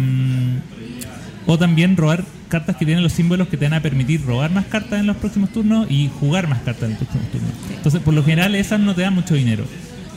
o 1.46 1.58
también 1.58 1.96
robar 1.96 2.26
cartas 2.50 2.76
que 2.76 2.86
tienen 2.86 3.04
los 3.04 3.14
símbolos 3.14 3.48
que 3.48 3.58
te 3.58 3.66
van 3.66 3.74
a 3.74 3.82
permitir 3.82 4.24
robar 4.26 4.52
más 4.52 4.66
cartas 4.66 5.00
en 5.00 5.08
los 5.08 5.18
próximos 5.18 5.52
turnos 5.52 5.90
y 5.90 6.10
jugar 6.20 6.48
más 6.48 6.60
cartas 6.60 6.84
en 6.84 6.90
los 6.92 7.00
próximos 7.00 7.32
turnos. 7.32 7.52
Entonces, 7.74 8.02
por 8.02 8.14
lo 8.14 8.24
general, 8.24 8.56
esas 8.56 8.80
no 8.80 8.94
te 8.94 9.02
dan 9.02 9.16
mucho 9.16 9.36
dinero. 9.36 9.66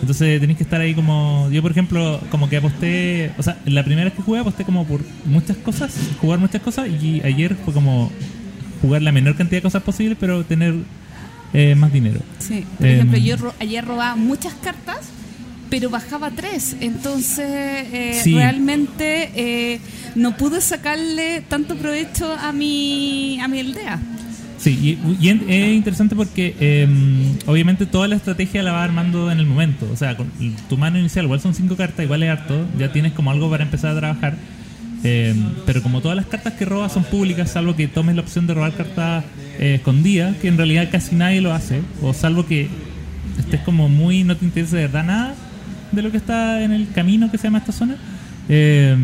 Entonces, 0.00 0.40
tenés 0.40 0.56
que 0.56 0.62
estar 0.62 0.80
ahí 0.80 0.94
como. 0.94 1.48
Yo, 1.50 1.60
por 1.62 1.70
ejemplo, 1.72 2.20
como 2.30 2.48
que 2.48 2.56
aposté. 2.56 3.32
O 3.38 3.42
sea, 3.42 3.58
la 3.66 3.84
primera 3.84 4.04
vez 4.06 4.14
que 4.14 4.22
jugué, 4.22 4.40
aposté 4.40 4.64
como 4.64 4.86
por 4.86 5.02
muchas 5.26 5.56
cosas, 5.58 5.94
jugar 6.20 6.38
muchas 6.38 6.62
cosas, 6.62 6.88
y 6.88 7.20
ayer 7.24 7.54
fue 7.64 7.74
como 7.74 8.10
jugar 8.82 9.02
la 9.02 9.12
menor 9.12 9.36
cantidad 9.36 9.58
de 9.58 9.62
cosas 9.62 9.82
posible, 9.82 10.16
pero 10.18 10.44
tener 10.44 10.74
eh, 11.52 11.74
más 11.74 11.92
dinero. 11.92 12.20
Sí. 12.38 12.64
Por 12.78 12.86
Em, 12.86 12.94
ejemplo, 12.94 13.18
yo 13.18 13.36
ro- 13.36 13.54
ayer 13.60 13.84
robaba 13.84 14.16
muchas 14.16 14.54
cartas, 14.54 14.98
pero 15.68 15.90
bajaba 15.90 16.30
tres. 16.30 16.76
Entonces, 16.80 17.46
eh, 17.48 18.20
Sí. 18.24 18.34
realmente 18.34 19.30
eh, 19.34 19.80
no 20.14 20.36
pude 20.36 20.60
sacarle 20.62 21.42
tanto 21.48 21.76
provecho 21.76 22.32
a 22.32 22.52
mi, 22.52 23.38
a 23.40 23.48
mi 23.48 23.60
aldea. 23.60 24.00
Sí, 24.60 24.98
y, 25.18 25.28
es 25.28 25.74
interesante 25.74 26.14
porque 26.14 26.54
eh, 26.60 26.86
obviamente 27.46 27.86
toda 27.86 28.08
la 28.08 28.16
estrategia 28.16 28.62
la 28.62 28.72
va 28.72 28.84
armando 28.84 29.30
en 29.30 29.38
el 29.38 29.46
momento. 29.46 29.88
O 29.90 29.96
sea, 29.96 30.16
con 30.18 30.30
tu 30.68 30.76
mano 30.76 30.98
inicial, 30.98 31.24
igual 31.24 31.40
son 31.40 31.54
cinco 31.54 31.76
cartas, 31.76 32.04
igual 32.04 32.22
es 32.22 32.30
harto, 32.30 32.66
ya 32.78 32.92
tienes 32.92 33.12
como 33.12 33.30
algo 33.30 33.48
para 33.48 33.64
empezar 33.64 33.96
a 33.96 33.98
trabajar. 33.98 34.36
Eh, 35.02 35.34
pero 35.64 35.82
como 35.82 36.02
todas 36.02 36.14
las 36.14 36.26
cartas 36.26 36.52
que 36.54 36.66
robas 36.66 36.92
son 36.92 37.04
públicas, 37.04 37.50
salvo 37.50 37.74
que 37.74 37.88
tomes 37.88 38.14
la 38.16 38.20
opción 38.20 38.46
de 38.46 38.52
robar 38.52 38.74
cartas 38.74 39.24
eh, 39.58 39.76
escondidas, 39.76 40.36
que 40.36 40.48
en 40.48 40.58
realidad 40.58 40.88
casi 40.92 41.16
nadie 41.16 41.40
lo 41.40 41.54
hace, 41.54 41.80
o 42.02 42.12
salvo 42.12 42.44
que 42.44 42.68
estés 43.38 43.60
como 43.62 43.88
muy, 43.88 44.24
no 44.24 44.36
te 44.36 44.44
interesa 44.44 44.76
de 44.76 44.82
verdad 44.82 45.04
nada 45.04 45.34
de 45.92 46.02
lo 46.02 46.10
que 46.10 46.18
está 46.18 46.62
en 46.62 46.72
el 46.72 46.90
camino 46.90 47.30
que 47.30 47.38
se 47.38 47.44
llama 47.44 47.58
esta 47.58 47.72
zona, 47.72 47.96
eh, 48.52 48.96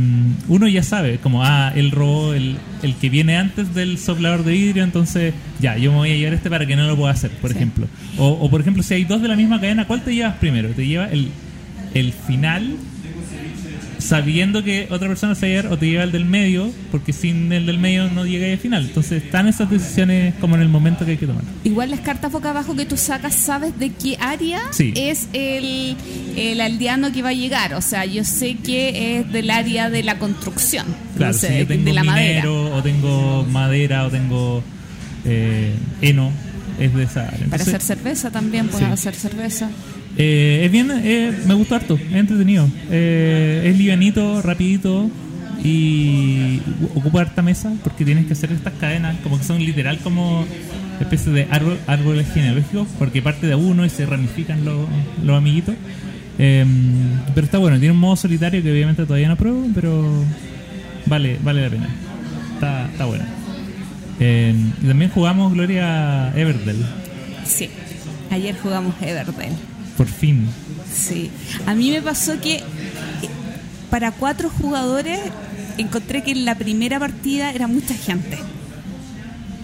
uno 0.48 0.66
ya 0.66 0.82
sabe, 0.82 1.18
como, 1.18 1.44
ah, 1.44 1.72
él 1.76 1.92
robó 1.92 2.34
el, 2.34 2.56
el 2.82 2.94
que 2.96 3.08
viene 3.08 3.36
antes 3.36 3.72
del 3.74 3.96
soplador 3.96 4.42
de 4.44 4.52
vidrio, 4.52 4.82
entonces 4.82 5.34
ya, 5.60 5.76
yo 5.78 5.92
me 5.92 5.98
voy 5.98 6.10
a 6.10 6.16
llevar 6.16 6.34
este 6.34 6.50
para 6.50 6.66
que 6.66 6.74
no 6.74 6.84
lo 6.86 6.96
pueda 6.96 7.12
hacer, 7.12 7.30
por 7.40 7.50
Sí. 7.50 7.56
ejemplo. 7.56 7.86
O, 8.18 8.26
o, 8.28 8.50
por 8.50 8.60
ejemplo, 8.60 8.82
si 8.82 8.94
hay 8.94 9.04
dos 9.04 9.22
de 9.22 9.28
la 9.28 9.36
misma 9.36 9.60
cadena, 9.60 9.86
¿cuál 9.86 10.02
te 10.02 10.12
llevas 10.14 10.34
primero? 10.38 10.70
¿Te 10.70 10.84
lleva 10.86 11.06
el, 11.06 11.28
el 11.94 12.12
final 12.12 12.74
sabiendo 14.06 14.62
que 14.64 14.86
otra 14.90 15.08
persona 15.08 15.34
se 15.34 15.46
va 15.46 15.46
a 15.46 15.56
llevar 15.62 15.72
o 15.72 15.78
te 15.78 15.86
lleva 15.88 16.04
el 16.04 16.12
del 16.12 16.24
medio? 16.24 16.70
Porque 16.90 17.12
sin 17.12 17.52
el 17.52 17.66
del 17.66 17.78
medio 17.78 18.08
no 18.10 18.24
llega 18.24 18.50
al 18.50 18.58
final. 18.58 18.84
Entonces 18.86 19.22
están 19.24 19.48
esas 19.48 19.68
decisiones 19.70 20.34
como 20.40 20.54
en 20.56 20.62
el 20.62 20.68
momento 20.68 21.04
que 21.04 21.12
hay 21.12 21.16
que 21.16 21.26
tomar. 21.26 21.42
Igual 21.64 21.90
las 21.90 22.00
cartas 22.00 22.30
boca 22.32 22.50
abajo 22.50 22.74
que 22.76 22.86
tú 22.86 22.96
sacas, 22.96 23.34
sabes 23.36 23.78
de 23.78 23.90
qué 23.90 24.16
área 24.20 24.60
Sí. 24.72 24.92
es 24.96 25.28
el, 25.32 25.96
el 26.36 26.60
aldeano 26.60 27.12
que 27.12 27.22
va 27.22 27.30
a 27.30 27.34
llegar. 27.34 27.74
O 27.74 27.82
sea, 27.82 28.04
yo 28.04 28.24
sé 28.24 28.56
que 28.56 29.18
es 29.18 29.32
del 29.32 29.50
área 29.50 29.90
de 29.90 30.02
la 30.02 30.18
construcción, 30.18 30.86
Claro, 31.16 31.32
no 31.32 31.38
sé, 31.38 31.48
si 31.48 31.58
yo 31.58 31.66
tengo 31.66 31.84
de 31.84 31.92
la 31.92 32.04
madera. 32.04 32.42
minero, 32.42 32.74
o 32.76 32.82
tengo 32.82 33.44
madera, 33.50 34.06
o 34.06 34.10
tengo 34.10 34.62
eh, 35.24 35.74
heno, 36.02 36.30
es 36.78 36.94
de 36.94 37.02
esa 37.04 37.28
área. 37.28 37.46
Para 37.48 37.62
hacer 37.62 37.80
cerveza 37.80 38.30
también, 38.30 38.68
puedes 38.68 38.86
Sí. 38.86 38.92
hacer 38.92 39.14
cerveza. 39.14 39.70
Eh, 40.18 40.62
es 40.64 40.72
bien, 40.72 40.90
eh, 40.90 41.32
me 41.46 41.54
gustó 41.54 41.74
harto, 41.74 41.94
es 41.94 42.14
entretenido. 42.14 42.68
Eh, 42.90 43.62
es 43.66 43.76
livianito, 43.78 44.40
rapidito 44.42 45.10
y 45.62 46.60
ocupa 46.94 47.22
harta 47.22 47.42
mesa 47.42 47.72
porque 47.82 48.04
tienes 48.04 48.26
que 48.26 48.32
hacer 48.32 48.52
estas 48.52 48.74
cadenas, 48.74 49.16
como 49.22 49.38
que 49.38 49.44
son 49.44 49.58
literal 49.58 49.98
como 49.98 50.46
especie 51.00 51.32
de 51.32 51.46
árbol, 51.50 51.78
árboles 51.86 52.26
genealógicos, 52.32 52.88
porque 52.98 53.20
parte 53.20 53.46
de 53.46 53.54
uno 53.54 53.84
y 53.84 53.90
se 53.90 54.06
ramifican 54.06 54.64
los, 54.64 54.86
los 55.24 55.36
amiguitos. 55.36 55.74
Eh, 56.38 56.64
pero 57.34 57.44
está 57.44 57.58
bueno, 57.58 57.78
tiene 57.78 57.92
un 57.92 58.00
modo 58.00 58.16
solitario 58.16 58.62
que 58.62 58.70
obviamente 58.70 59.04
todavía 59.04 59.28
no 59.28 59.36
pruebo, 59.36 59.66
pero 59.74 60.24
vale, 61.06 61.38
vale 61.42 61.62
la 61.62 61.70
pena. 61.70 61.88
Está, 62.54 62.86
está 62.86 63.04
bueno. 63.04 63.24
Y 64.18 64.86
también 64.86 65.10
jugamos 65.10 65.52
Gloria 65.52 66.32
Everdell, 66.34 66.86
Sí. 67.44 67.68
Ayer 68.30 68.56
jugamos 68.58 68.94
Everdell. 69.02 69.52
Por 69.96 70.06
fin. 70.06 70.46
Sí. 70.92 71.30
A 71.66 71.74
mí 71.74 71.90
me 71.90 72.02
pasó 72.02 72.40
que 72.40 72.56
eh, 72.56 72.62
para 73.90 74.12
cuatro 74.12 74.50
jugadores 74.50 75.20
encontré 75.78 76.22
que 76.22 76.32
en 76.32 76.44
la 76.44 76.54
primera 76.54 76.98
partida 76.98 77.52
era 77.52 77.66
mucha 77.66 77.94
gente. 77.94 78.38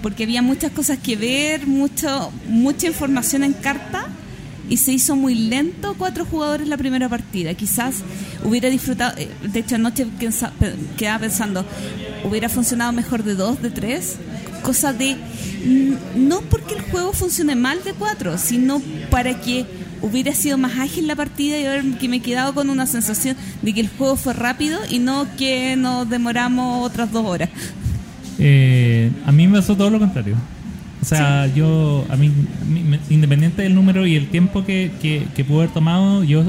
Porque 0.03 0.25
había 0.25 0.43
muchas 0.43 0.73
cosas 0.73 0.99
que 0.99 1.17
ver, 1.17 1.67
mucho, 1.67 2.33
mucha 2.49 2.89
información 2.89 3.45
en 3.45 3.53
carta 3.53 4.09
y 4.69 4.79
se 4.79 4.93
hizo 4.93 5.17
muy 5.17 5.35
lento 5.35 5.95
cuatro 5.99 6.25
jugadores 6.25 6.67
la 6.67 6.77
primera 6.77 7.09
partida. 7.09 7.55
Quizás 7.55 7.97
hubiera 8.45 8.69
disfrutado, 8.69 9.17
eh, 9.19 9.29
de 9.43 9.61
hecho 9.61 9.77
anoche 9.77 10.07
quedaba 10.97 11.19
pensando, 11.21 11.65
hubiera 12.25 12.49
funcionado 12.49 12.93
mejor 12.93 13.23
de 13.23 13.35
dos, 13.35 13.61
de 13.63 13.71
tres, 13.71 14.17
cosa 14.63 14.93
de, 14.93 15.17
no 16.17 16.41
porque 16.43 16.75
el 16.75 16.83
juego 16.83 17.13
funcione 17.13 17.55
mal 17.55 17.83
de 17.85 17.93
cuatro, 17.93 18.39
sino 18.39 18.81
para 19.11 19.41
que 19.41 19.67
hubiera 20.03 20.35
sido 20.35 20.59
más 20.59 20.79
ágil 20.79 21.07
la 21.07 21.17
partida 21.17 21.59
y 21.59 21.65
haber 21.65 21.85
que 21.99 22.09
me 22.09 22.17
he 22.17 22.21
quedado 22.21 22.53
con 22.55 22.69
una 22.71 22.87
sensación 22.87 23.37
de 23.63 23.73
que 23.73 23.81
el 23.81 23.89
juego 23.89 24.17
fue 24.17 24.33
rápido 24.35 24.79
y 24.91 24.99
no 24.99 25.27
que 25.39 25.77
nos 25.77 26.09
demoramos 26.11 26.85
otras 26.87 27.11
dos 27.13 27.25
horas. 27.25 27.49
Eh, 28.39 29.11
a 29.27 29.33
mí 29.33 29.47
me 29.47 29.59
pasó 29.59 29.77
todo 29.77 29.91
lo 29.91 29.99
contrario. 29.99 30.37
O 31.01 31.05
sea, 31.05 31.47
yo, 31.49 32.05
a 32.11 32.17
mí, 32.17 32.31
a 32.61 32.65
mí 32.65 32.81
me- 32.83 33.01
independiente 33.11 33.63
del 33.63 33.75
número 33.75 34.07
y 34.07 34.15
el 34.17 34.29
tiempo 34.29 34.65
que, 34.65 34.93
que, 35.01 35.27
que 35.35 35.45
pude 35.45 35.63
haber 35.63 35.71
tomado, 35.71 36.23
yo, 36.25 36.45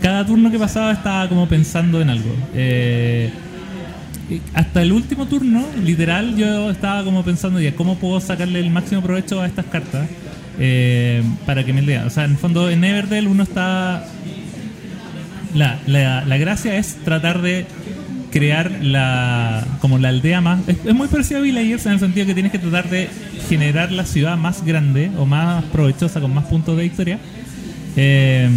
cada 0.00 0.24
turno 0.26 0.50
que 0.50 0.58
pasaba 0.58 0.92
estaba 0.92 1.28
como 1.28 1.46
pensando 1.48 2.00
en 2.00 2.10
algo. 2.10 2.30
Eh, 2.54 3.30
hasta 4.54 4.80
el 4.82 4.92
último 4.92 5.26
turno, 5.26 5.62
literal, 5.84 6.34
yo 6.36 6.70
estaba 6.70 7.04
como 7.04 7.22
pensando 7.22 7.60
ya 7.60 7.74
cómo 7.74 7.96
puedo 7.96 8.18
sacarle 8.20 8.60
el 8.60 8.70
máximo 8.70 9.02
provecho 9.02 9.40
a 9.42 9.46
estas 9.46 9.66
cartas 9.66 10.08
eh, 10.58 11.22
para 11.46 11.64
que 11.64 11.72
me 11.72 11.82
lean. 11.82 12.06
O 12.06 12.10
sea, 12.10 12.24
en 12.24 12.32
el 12.32 12.36
fondo, 12.38 12.70
en 12.70 12.84
Everdell 12.84 13.28
uno 13.28 13.42
está 13.42 14.06
la, 15.54 15.78
la, 15.86 16.24
la 16.24 16.36
gracia 16.36 16.76
es 16.76 16.96
tratar 17.04 17.40
de 17.40 17.66
crear 18.30 18.80
la 18.82 19.64
como 19.80 19.96
la 19.98 20.08
aldea 20.08 20.40
más 20.40 20.58
es, 20.66 20.92
muy 20.92 21.06
parecido 21.06 21.38
a 21.38 21.42
Villagers 21.44 21.86
en 21.86 21.92
el 21.92 22.00
sentido 22.00 22.26
que 22.26 22.34
tienes 22.34 22.50
que 22.50 22.58
tratar 22.58 22.90
de 22.90 23.08
generar 23.48 23.92
la 23.92 24.04
ciudad 24.04 24.36
más 24.36 24.64
grande 24.64 25.12
o 25.16 25.24
más 25.24 25.62
provechosa 25.66 26.20
con 26.20 26.34
más 26.34 26.46
puntos 26.46 26.76
de 26.76 26.82
victoria 26.82 27.18
Eh, 27.96 28.48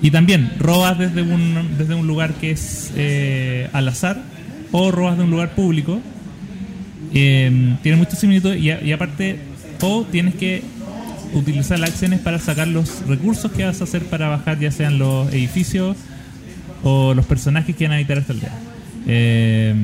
y 0.00 0.10
también 0.10 0.52
robas 0.58 0.98
desde 0.98 1.20
un 1.20 1.76
desde 1.76 1.94
un 1.94 2.06
lugar 2.06 2.32
que 2.40 2.52
es 2.52 2.92
eh, 2.96 3.68
al 3.74 3.88
azar 3.88 4.22
o 4.72 4.90
robas 4.90 5.18
de 5.18 5.24
un 5.24 5.30
lugar 5.30 5.50
público 5.54 6.00
tiene 7.12 7.96
muchas 7.98 8.18
similitudes 8.18 8.58
y, 8.58 8.72
y 8.72 8.92
aparte 8.92 9.38
o 9.80 10.04
tienes 10.04 10.34
que 10.34 10.62
utilizar 11.34 11.82
acciones 11.82 12.20
para 12.20 12.38
sacar 12.38 12.68
los 12.68 13.06
recursos 13.06 13.50
que 13.52 13.64
vas 13.64 13.80
a 13.80 13.84
hacer 13.84 14.02
para 14.04 14.28
bajar 14.28 14.58
ya 14.58 14.70
sean 14.70 14.98
los 14.98 15.32
edificios 15.32 15.96
o 16.82 17.14
los 17.14 17.26
personajes 17.26 17.74
que 17.74 17.84
van 17.84 17.92
a 17.92 17.94
habitar 17.96 18.18
esta 18.18 18.32
aldea. 18.32 18.52
Eh, 19.06 19.74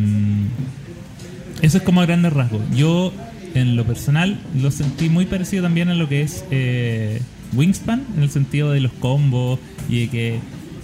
eso 1.60 1.78
es 1.78 1.82
como 1.82 2.00
a 2.00 2.06
grandes 2.06 2.32
rasgos. 2.32 2.62
Yo, 2.74 3.12
en 3.54 3.76
lo 3.76 3.84
personal, 3.84 4.38
lo 4.60 4.70
sentí 4.70 5.08
muy 5.08 5.26
parecido 5.26 5.62
también 5.62 5.88
a 5.88 5.94
lo 5.94 6.08
que 6.08 6.22
es 6.22 6.44
eh, 6.50 7.20
Wingspan, 7.54 8.04
en 8.16 8.22
el 8.22 8.30
sentido 8.30 8.72
de 8.72 8.80
los 8.80 8.92
combos 8.92 9.58
y 9.88 10.00
de 10.00 10.08
que 10.08 10.38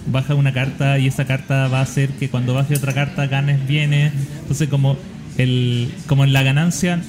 baja 0.07 0.35
una 0.35 0.53
carta 0.53 0.97
y 0.97 1.07
esa 1.07 1.25
carta 1.25 1.67
va 1.67 1.79
a 1.79 1.83
hacer 1.83 2.09
que 2.11 2.29
cuando 2.29 2.53
baje 2.53 2.75
otra 2.75 2.93
carta 2.93 3.27
ganes 3.27 3.65
bienes. 3.67 4.13
Entonces 4.41 4.69
como 4.69 4.97
el 5.37 5.91
como 6.07 6.23
en 6.23 6.33
la 6.33 6.43
ganancia 6.43 7.01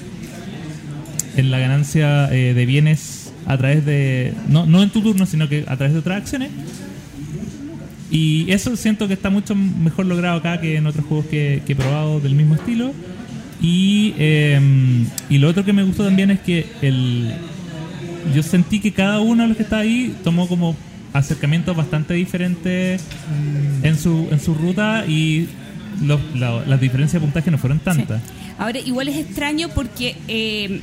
en 1.37 1.51
la 1.51 1.59
ganancia 1.59 2.33
eh, 2.33 2.53
de 2.53 2.65
bienes 2.65 3.31
a 3.45 3.57
través 3.57 3.85
de 3.85 4.33
no, 4.49 4.65
no 4.65 4.83
en 4.83 4.89
tu 4.89 5.01
turno, 5.01 5.25
sino 5.25 5.47
que 5.49 5.63
a 5.67 5.75
través 5.77 5.93
de 5.93 5.99
otras 5.99 6.17
acciones. 6.21 6.49
Y 8.09 8.51
eso 8.51 8.75
siento 8.75 9.07
que 9.07 9.13
está 9.13 9.29
mucho 9.29 9.55
mejor 9.55 10.05
logrado 10.05 10.37
acá 10.39 10.59
que 10.59 10.75
en 10.75 10.85
otros 10.85 11.05
juegos 11.05 11.25
que, 11.27 11.61
que 11.65 11.73
he 11.73 11.75
probado 11.75 12.19
del 12.19 12.35
mismo 12.35 12.55
estilo. 12.55 12.93
Y, 13.61 14.13
eh, 14.17 14.59
y 15.29 15.37
lo 15.37 15.47
otro 15.49 15.63
que 15.63 15.71
me 15.71 15.83
gustó 15.83 16.03
también 16.03 16.31
es 16.31 16.39
que 16.41 16.65
el, 16.81 17.31
yo 18.35 18.43
sentí 18.43 18.79
que 18.79 18.91
cada 18.91 19.19
uno 19.21 19.43
de 19.43 19.49
los 19.49 19.57
que 19.57 19.63
está 19.63 19.77
ahí 19.79 20.13
tomó 20.23 20.47
como 20.47 20.75
acercamientos 21.13 21.75
bastante 21.75 22.13
diferentes 22.15 23.01
en 23.83 23.97
su, 23.97 24.27
en 24.31 24.39
su 24.39 24.55
ruta 24.55 25.05
y 25.07 25.47
los, 26.03 26.19
la- 26.35 26.65
las 26.65 26.81
diferencias 26.81 27.21
de 27.21 27.27
puntaje 27.27 27.51
no 27.51 27.57
fueron 27.57 27.79
tantas. 27.79 28.21
Sí. 28.21 28.29
Ahora, 28.57 28.79
igual 28.79 29.07
es 29.07 29.17
extraño 29.17 29.69
porque 29.69 30.15
eh, 30.27 30.81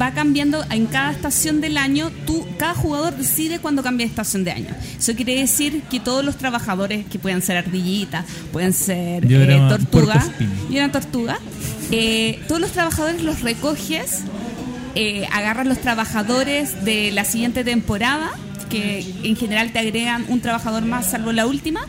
va 0.00 0.12
cambiando 0.12 0.64
en 0.70 0.86
cada 0.86 1.12
estación 1.12 1.60
del 1.60 1.76
año. 1.76 2.10
Tú, 2.26 2.46
cada 2.58 2.74
jugador 2.74 3.16
decide 3.16 3.58
cuándo 3.58 3.82
cambia 3.82 4.06
de 4.06 4.10
estación 4.10 4.44
de 4.44 4.52
año. 4.52 4.74
Eso 4.98 5.14
quiere 5.14 5.36
decir 5.36 5.82
que 5.90 6.00
todos 6.00 6.24
los 6.24 6.36
trabajadores, 6.36 7.06
que 7.06 7.18
pueden 7.18 7.42
ser 7.42 7.56
ardillitas, 7.56 8.24
pueden 8.52 8.72
ser 8.72 9.30
eh, 9.30 9.42
era 9.42 9.68
tortuga, 9.68 10.14
puercoespín. 10.14 10.50
y 10.70 10.78
una 10.78 10.92
tortuga, 10.92 11.38
eh, 11.90 12.40
todos 12.48 12.60
los 12.60 12.72
trabajadores 12.72 13.22
los 13.22 13.42
recoges, 13.42 14.22
eh, 14.94 15.26
agarras 15.32 15.66
los 15.66 15.78
trabajadores 15.78 16.84
de 16.84 17.12
la 17.12 17.24
siguiente 17.24 17.64
temporada, 17.64 18.30
que 18.70 19.04
en 19.22 19.36
general 19.36 19.72
te 19.72 19.78
agregan 19.78 20.24
un 20.28 20.40
trabajador 20.40 20.84
más, 20.84 21.10
salvo 21.10 21.32
la 21.32 21.46
última 21.46 21.86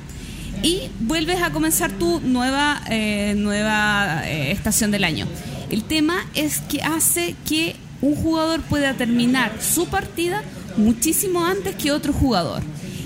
y 0.62 0.90
vuelves 1.00 1.42
a 1.42 1.52
comenzar 1.52 1.92
tu 1.92 2.20
nueva, 2.20 2.82
eh, 2.90 3.34
nueva 3.38 4.28
estación 4.28 4.92
del 4.92 5.04
año. 5.04 5.28
El 5.70 5.84
tema 5.84 6.26
es 6.36 6.60
que 6.60 6.82
hace 6.82 7.36
que 7.48 7.76
un 8.02 8.16
jugador 8.16 8.62
pueda 8.62 8.94
terminar 8.94 9.52
su 9.62 9.88
partida 9.88 10.44
muchísimo 10.78 11.46
antes 11.46 11.76
que 11.76 11.92
otro 11.92 12.14
jugador. 12.14 12.62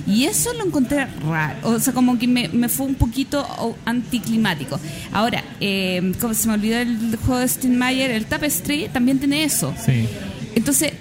Y 0.07 0.25
eso 0.25 0.51
lo 0.53 0.65
encontré 0.65 1.05
raro, 1.05 1.69
o 1.69 1.79
sea, 1.79 1.93
como 1.93 2.17
que 2.17 2.27
me, 2.27 2.49
me 2.49 2.69
fue 2.69 2.87
un 2.87 2.95
poquito 2.95 3.45
anticlimático. 3.85 4.79
Ahora, 5.13 5.43
eh, 5.59 6.11
como 6.19 6.33
se 6.33 6.47
me 6.47 6.55
olvidó 6.55 6.79
el 6.79 7.15
juego 7.17 7.39
de 7.39 7.47
Steinmeier, 7.47 8.11
el 8.11 8.25
Tapestry 8.25 8.89
también 8.91 9.19
tiene 9.19 9.43
eso. 9.43 9.73
Sí. 9.83 10.07
Entonces, 10.55 10.93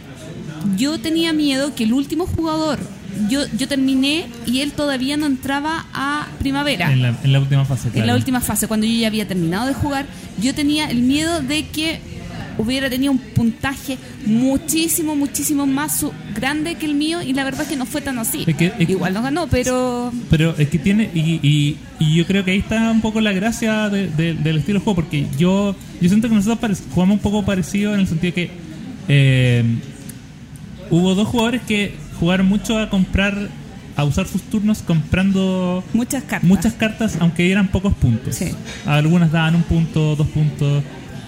yo 0.76 0.98
tenía 1.00 1.32
miedo 1.32 1.74
que 1.74 1.84
el 1.84 1.92
último 1.92 2.26
jugador, 2.26 2.78
yo, 3.28 3.40
yo 3.56 3.68
terminé 3.68 4.26
y 4.46 4.60
él 4.60 4.72
todavía 4.72 5.16
no 5.16 5.26
entraba 5.26 5.86
a 5.92 6.28
primavera. 6.38 6.92
En 6.92 7.02
la, 7.02 7.14
en 7.22 7.32
la 7.32 7.40
última 7.40 7.64
fase. 7.64 7.88
En 7.88 7.94
la 7.98 8.02
claro. 8.04 8.18
última 8.18 8.40
fase, 8.40 8.66
cuando 8.68 8.86
yo 8.86 8.92
ya 8.92 9.06
había 9.08 9.26
terminado 9.28 9.66
de 9.66 9.74
jugar, 9.74 10.06
yo 10.40 10.54
tenía 10.54 10.90
el 10.90 11.02
miedo 11.02 11.40
de 11.42 11.66
que 11.66 12.00
hubiera 12.58 12.90
tenido 12.90 13.12
un 13.12 13.18
puntaje 13.18 13.96
muchísimo, 14.26 15.16
muchísimo 15.16 15.66
más 15.66 16.04
grande 16.34 16.74
que 16.74 16.84
el 16.84 16.94
mío 16.94 17.22
y 17.22 17.32
la 17.32 17.42
verdad 17.44 17.62
es 17.62 17.68
que 17.68 17.76
no 17.76 17.86
fue 17.86 18.02
tan 18.02 18.18
así. 18.18 18.44
Es 18.46 18.54
que- 18.56 18.66
es 18.66 18.86
que- 18.86 18.92
Igual 18.92 19.14
no 19.14 19.22
ganó, 19.22 19.46
pero... 19.46 20.12
Pero 20.28 20.54
es 20.58 20.68
que 20.68 20.78
tiene, 20.78 21.10
y, 21.14 21.40
y, 21.42 21.76
y 21.98 22.16
yo 22.16 22.26
creo 22.26 22.44
que 22.44 22.50
ahí 22.50 22.58
está 22.58 22.90
un 22.90 23.00
poco 23.00 23.20
la 23.22 23.32
gracia 23.32 23.88
de- 23.88 24.08
de- 24.08 24.34
del 24.34 24.58
estilo 24.58 24.78
de 24.80 24.84
juego, 24.84 24.96
porque 24.96 25.26
yo, 25.38 25.74
yo 26.02 26.08
siento 26.08 26.28
que 26.28 26.34
nosotros 26.34 26.82
jugamos 26.92 27.14
un 27.14 27.20
poco 27.22 27.44
parecido 27.46 27.94
en 27.94 28.00
el 28.00 28.06
sentido 28.08 28.34
que 28.34 28.50
eh, 29.08 29.64
hubo 30.90 31.14
dos 31.14 31.28
jugadores 31.28 31.62
que 31.62 31.94
jugaron 32.20 32.46
mucho 32.46 32.78
a 32.78 32.88
comprar, 32.90 33.48
a 33.96 34.04
usar 34.04 34.26
sus 34.28 34.42
turnos 34.42 34.82
comprando 34.82 35.82
Muchas 35.92 36.22
cartas. 36.24 36.48
muchas 36.48 36.74
cartas, 36.74 37.16
aunque 37.20 37.50
eran 37.50 37.68
pocos 37.68 37.94
puntos. 37.94 38.36
Sí. 38.36 38.50
Algunas 38.86 39.32
daban 39.32 39.56
un 39.56 39.62
punto, 39.64 40.14
dos 40.14 40.28
puntos. 40.28 40.84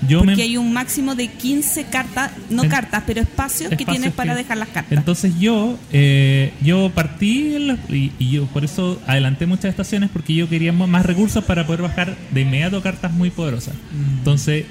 Yo 0.09 0.19
Porque 0.19 0.35
me, 0.35 0.43
hay 0.43 0.57
un 0.57 0.73
máximo 0.73 1.15
de 1.15 1.29
15 1.29 1.85
cartas, 1.85 2.33
no 2.51 2.65
En- 2.65 2.71
cartas, 2.71 3.05
pero 3.07 3.21
espacios, 3.21 3.71
que 3.71 3.85
tienes 3.85 4.13
para 4.13 4.33
que- 4.33 4.39
dejar 4.39 4.57
las 4.59 4.69
cartas. 4.69 4.99
Entonces 4.99 5.39
yo 5.39 5.79
eh, 5.93 6.53
yo 6.61 6.91
partí 6.93 7.55
en 7.55 7.69
la- 7.69 7.79
y, 7.89 8.11
y 8.19 8.31
yo 8.33 8.47
por 8.47 8.65
eso 8.65 9.01
adelanté 9.07 9.47
muchas 9.47 9.67
estaciones 9.67 10.11
porque 10.13 10.35
yo 10.35 10.49
quería 10.49 10.73
más 10.73 11.07
recursos 11.07 11.45
para 11.45 11.67
poder 11.69 11.83
bajar 11.83 12.17
de 12.33 12.41
inmediato 12.41 12.83
cartas 12.83 13.13
muy 13.13 13.31
poderosas. 13.31 13.75
Entonces, 14.19 14.65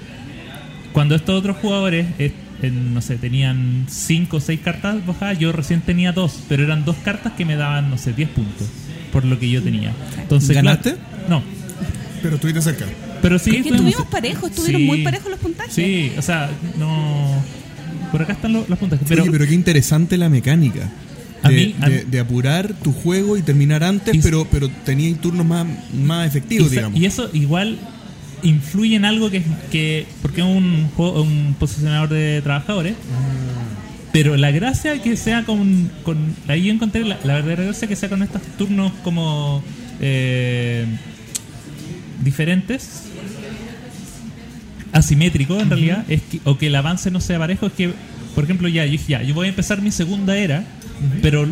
cuando 0.92 1.16
estos 1.16 1.40
otros 1.40 1.56
jugadores, 1.62 2.08
eh, 2.20 2.34
en, 2.64 2.94
no 2.94 3.02
sé, 3.02 3.16
tenían 3.18 3.86
5 3.90 4.38
o 4.38 4.40
6 4.40 4.60
cartas 4.64 5.06
bajadas, 5.06 5.40
yo 5.40 5.52
recién 5.52 5.82
tenía 5.82 6.12
2, 6.12 6.44
pero 6.50 6.64
eran 6.64 6.86
dos 6.86 6.96
cartas 7.04 7.34
que 7.34 7.46
me 7.46 7.56
daban, 7.56 7.90
no 7.90 7.98
sé, 7.98 8.14
10 8.14 8.30
puntos 8.30 8.68
por 9.12 9.26
lo 9.26 9.38
que 9.40 9.50
yo 9.50 9.62
tenía. 9.62 9.94
Entonces, 10.20 10.56
¿Ganaste? 10.56 10.92
claro- 10.96 11.28
no, 11.30 11.44
Pero 12.22 12.36
estuviste 12.36 12.62
cerca. 12.62 12.86
pero 13.22 13.38
sí. 13.40 13.56
Es 13.58 13.64
que 13.64 13.70
estuvimos- 13.70 14.06
parejos, 14.08 14.50
estuvieron 14.52 14.82
Sí. 14.82 14.88
muy 14.88 15.04
parejos 15.04 15.30
los 15.32 15.40
puntajes. 15.40 15.74
Sí, 15.74 16.12
o 16.18 16.22
sea, 16.22 16.50
no. 16.80 17.44
Por 18.12 18.22
acá 18.22 18.34
están 18.34 18.54
los, 18.54 18.68
los 18.70 18.78
puntajes. 18.80 19.06
Pero, 19.08 19.24
Oye, 19.24 19.32
pero 19.32 19.48
qué 19.48 19.54
interesante 19.54 20.18
la 20.18 20.30
mecánica. 20.30 20.90
A 21.44 21.50
De, 21.50 21.56
mí- 21.56 21.76
a 21.82 21.90
de- 21.90 21.96
mí- 22.04 22.12
de 22.12 22.20
apurar 22.20 22.74
tu 22.84 22.92
juego 22.94 23.36
y 23.38 23.42
terminar 23.42 23.84
antes, 23.84 24.14
Y- 24.14 24.20
pero, 24.20 24.46
pero 24.52 24.70
tenía 24.86 25.14
turnos 25.18 25.46
más, 25.46 25.66
más 25.94 26.28
efectivos, 26.28 26.70
digamos. 26.70 27.00
y 27.00 27.06
eso 27.06 27.30
igual 27.34 27.78
influye 28.44 28.96
en 28.96 29.06
algo 29.06 29.30
que 29.30 29.38
es 29.38 29.44
que. 29.72 30.06
Porque 30.22 30.42
es 30.42 30.48
un, 30.48 30.90
juego- 30.96 31.22
un 31.22 31.56
posicionador 31.60 32.10
de 32.10 32.42
trabajadores. 32.42 32.96
Pero 34.12 34.36
la 34.38 34.52
gracia 34.52 35.02
que 35.02 35.16
sea 35.16 35.44
con. 35.46 35.90
con 36.04 36.18
ahí 36.48 36.70
encontré 36.70 37.04
la, 37.06 37.18
la 37.24 37.36
verdadera 37.36 37.64
gracia 37.64 37.88
que 37.88 37.96
sea 37.96 38.10
con 38.10 38.22
estos 38.24 38.42
turnos 38.58 38.92
como. 39.04 39.64
eh, 40.00 40.86
diferentes. 42.24 43.04
Asimétricos 44.94 45.62
en 45.62 45.70
realidad. 45.70 46.04
Es 46.10 46.22
que, 46.24 46.42
o 46.44 46.58
que 46.58 46.68
el 46.68 46.76
avance 46.76 47.12
no 47.12 47.22
sea 47.22 47.40
parejo. 47.40 47.68
Es 47.68 47.74
que, 47.74 47.94
por 48.36 48.44
ejemplo, 48.44 48.68
ya, 48.68 48.86
yo 48.86 49.00
ya, 49.08 49.22
yo 49.24 49.34
voy 49.34 49.46
a 49.48 49.50
empezar 49.50 49.82
mi 49.82 49.92
segunda 49.92 50.38
era. 50.38 50.64
Pero 51.22 51.48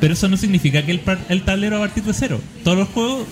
pero 0.00 0.14
eso 0.14 0.28
no 0.28 0.36
significa 0.38 0.82
que 0.86 0.92
el, 0.92 1.00
par- 1.00 1.18
el 1.28 1.42
tablero 1.42 1.78
va 1.78 1.84
a 1.84 1.88
partir 1.88 2.04
de 2.04 2.14
cero. 2.14 2.40
Todos 2.64 2.78
los 2.78 2.88
juegos 2.88 3.26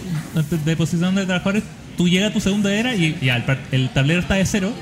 de- 0.50 0.58
de 0.58 0.76
posición 0.76 1.14
de 1.14 1.24
trabajadores, 1.24 1.62
tú 1.98 2.08
llegas 2.08 2.30
a 2.30 2.32
tu 2.32 2.40
segunda 2.40 2.72
era 2.72 2.94
y 2.94 3.14
ya 3.20 3.36
el, 3.36 3.44
tablero 3.90 4.20
está 4.20 4.36
de 4.36 4.46
cero. 4.46 4.72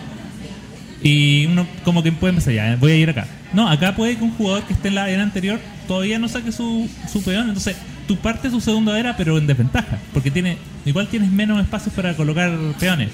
Y 1.03 1.47
uno 1.47 1.67
como 1.85 2.03
que 2.03 2.13
puede 2.13 2.31
empezar, 2.31 2.55
ya, 2.55 2.77
voy 2.77 2.93
a 2.93 2.97
ir 2.97 3.11
acá. 3.11 3.27
No, 3.53 3.69
acá 3.69 3.95
puede 3.95 4.17
que 4.17 4.23
un 4.25 4.33
jugador 4.33 4.65
que 4.65 4.73
esté 4.73 4.89
en 4.89 4.95
la 4.97 5.09
era 5.11 5.23
anterior 5.23 5.59
todavía 5.89 6.19
no 6.19 6.29
saque 6.29 6.53
su, 6.53 6.89
su 7.11 7.23
peón. 7.23 7.49
Entonces, 7.49 7.77
tú 8.09 8.17
partes 8.17 8.51
tu 8.53 8.61
segunda 8.61 8.99
era, 8.99 9.17
pero 9.17 9.39
en 9.39 9.47
desventaja. 9.47 9.99
Porque 10.13 10.31
tiene 10.31 10.59
igual 10.85 11.09
tienes 11.09 11.31
menos 11.31 11.61
espacios 11.61 11.95
para 11.95 12.15
colocar 12.15 12.57
peones. 12.81 13.11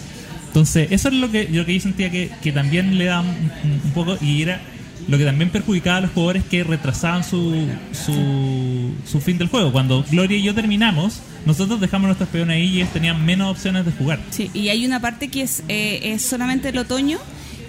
Entonces, 0.48 0.88
eso 0.90 1.08
es 1.08 1.14
lo 1.14 1.30
que, 1.30 1.48
lo 1.50 1.64
que 1.64 1.74
yo 1.74 1.80
sentía 1.80 2.10
que, 2.10 2.30
que 2.42 2.52
también 2.52 2.98
le 2.98 3.10
un, 3.12 3.26
un- 3.26 3.80
un 3.84 3.90
poco 3.94 4.18
y 4.20 4.42
era 4.42 4.60
lo 5.08 5.18
que 5.18 5.24
también 5.24 5.50
perjudicaba 5.50 5.98
a 5.98 6.00
los 6.02 6.10
jugadores 6.12 6.44
que 6.44 6.64
retrasaban 6.64 7.24
su, 7.24 7.54
su, 7.92 8.92
su 9.04 9.20
fin 9.20 9.38
del 9.38 9.48
juego. 9.48 9.72
Cuando 9.72 10.04
Gloria 10.10 10.36
y 10.36 10.42
yo 10.42 10.54
terminamos, 10.54 11.20
nosotros 11.44 11.80
dejamos 11.80 12.06
nuestros 12.06 12.28
peones 12.28 12.56
ahí 12.56 12.64
y 12.64 12.76
ellos 12.76 12.92
tenían 12.92 13.24
menos 13.24 13.50
opciones 13.50 13.84
de 13.84 13.92
jugar. 13.92 14.20
Sí, 14.30 14.50
y 14.54 14.68
hay 14.68 14.86
una 14.86 15.00
parte 15.00 15.28
que 15.28 15.42
es, 15.42 15.62
eh, 15.68 16.00
es 16.02 16.22
solamente 16.22 16.68
el 16.68 16.78
otoño 16.78 17.18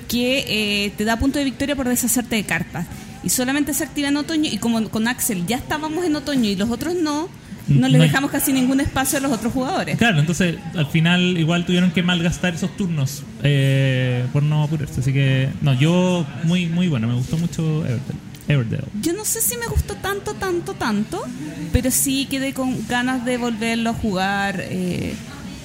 que 0.08 0.46
eh, 0.86 0.92
te 0.98 1.06
da 1.06 1.18
punto 1.18 1.40
de 1.40 1.46
victoria 1.46 1.76
por 1.76 1.88
deshacerte 1.88 2.36
de 2.36 2.44
cartas. 2.44 2.86
Y 3.24 3.30
solamente 3.30 3.74
se 3.74 3.84
activa 3.84 4.10
en 4.10 4.18
otoño 4.18 4.50
y 4.52 4.58
como 4.58 4.90
con 4.90 5.08
Axel 5.08 5.46
ya 5.48 5.56
estábamos 5.56 6.06
en 6.06 6.16
otoño 6.16 6.50
y 6.50 6.56
los 6.56 6.70
otros 6.70 6.94
no, 6.96 7.30
no 7.68 7.88
les 7.88 7.98
No 7.98 8.04
hay- 8.04 8.10
dejamos 8.10 8.32
casi 8.32 8.52
ningún 8.54 8.80
espacio 8.82 9.18
a 9.20 9.22
los 9.22 9.32
otros 9.32 9.54
jugadores. 9.54 9.98
Claro, 9.98 10.20
entonces 10.20 10.56
al 10.76 10.88
final 10.88 11.38
igual 11.38 11.66
tuvieron 11.66 11.92
que 11.92 12.04
malgastar 12.04 12.54
esos 12.56 12.76
turnos 12.76 13.24
eh, 13.44 14.26
por 14.34 14.44
no 14.44 14.64
apurarse. 14.64 15.00
Así 15.02 15.14
que, 15.14 15.50
no, 15.62 15.74
yo 15.74 16.26
muy 16.44 16.66
muy 16.68 16.88
bueno, 16.88 17.08
me 17.08 17.14
gustó 17.16 17.38
mucho 17.38 17.86
Everdell. 17.86 18.18
Everdell. 18.48 18.84
Yo 19.02 19.14
no 19.14 19.24
sé 19.24 19.40
si 19.40 19.56
me 19.58 19.68
gustó 19.68 19.96
tanto, 19.96 20.34
tanto, 20.34 20.74
tanto, 20.74 21.24
pero 21.72 21.90
sí 21.92 22.28
quedé 22.30 22.54
con 22.54 22.76
ganas 22.88 23.24
de 23.24 23.38
volverlo 23.38 23.92
a 23.92 23.94
jugar. 23.94 24.60
eh, 24.60 25.14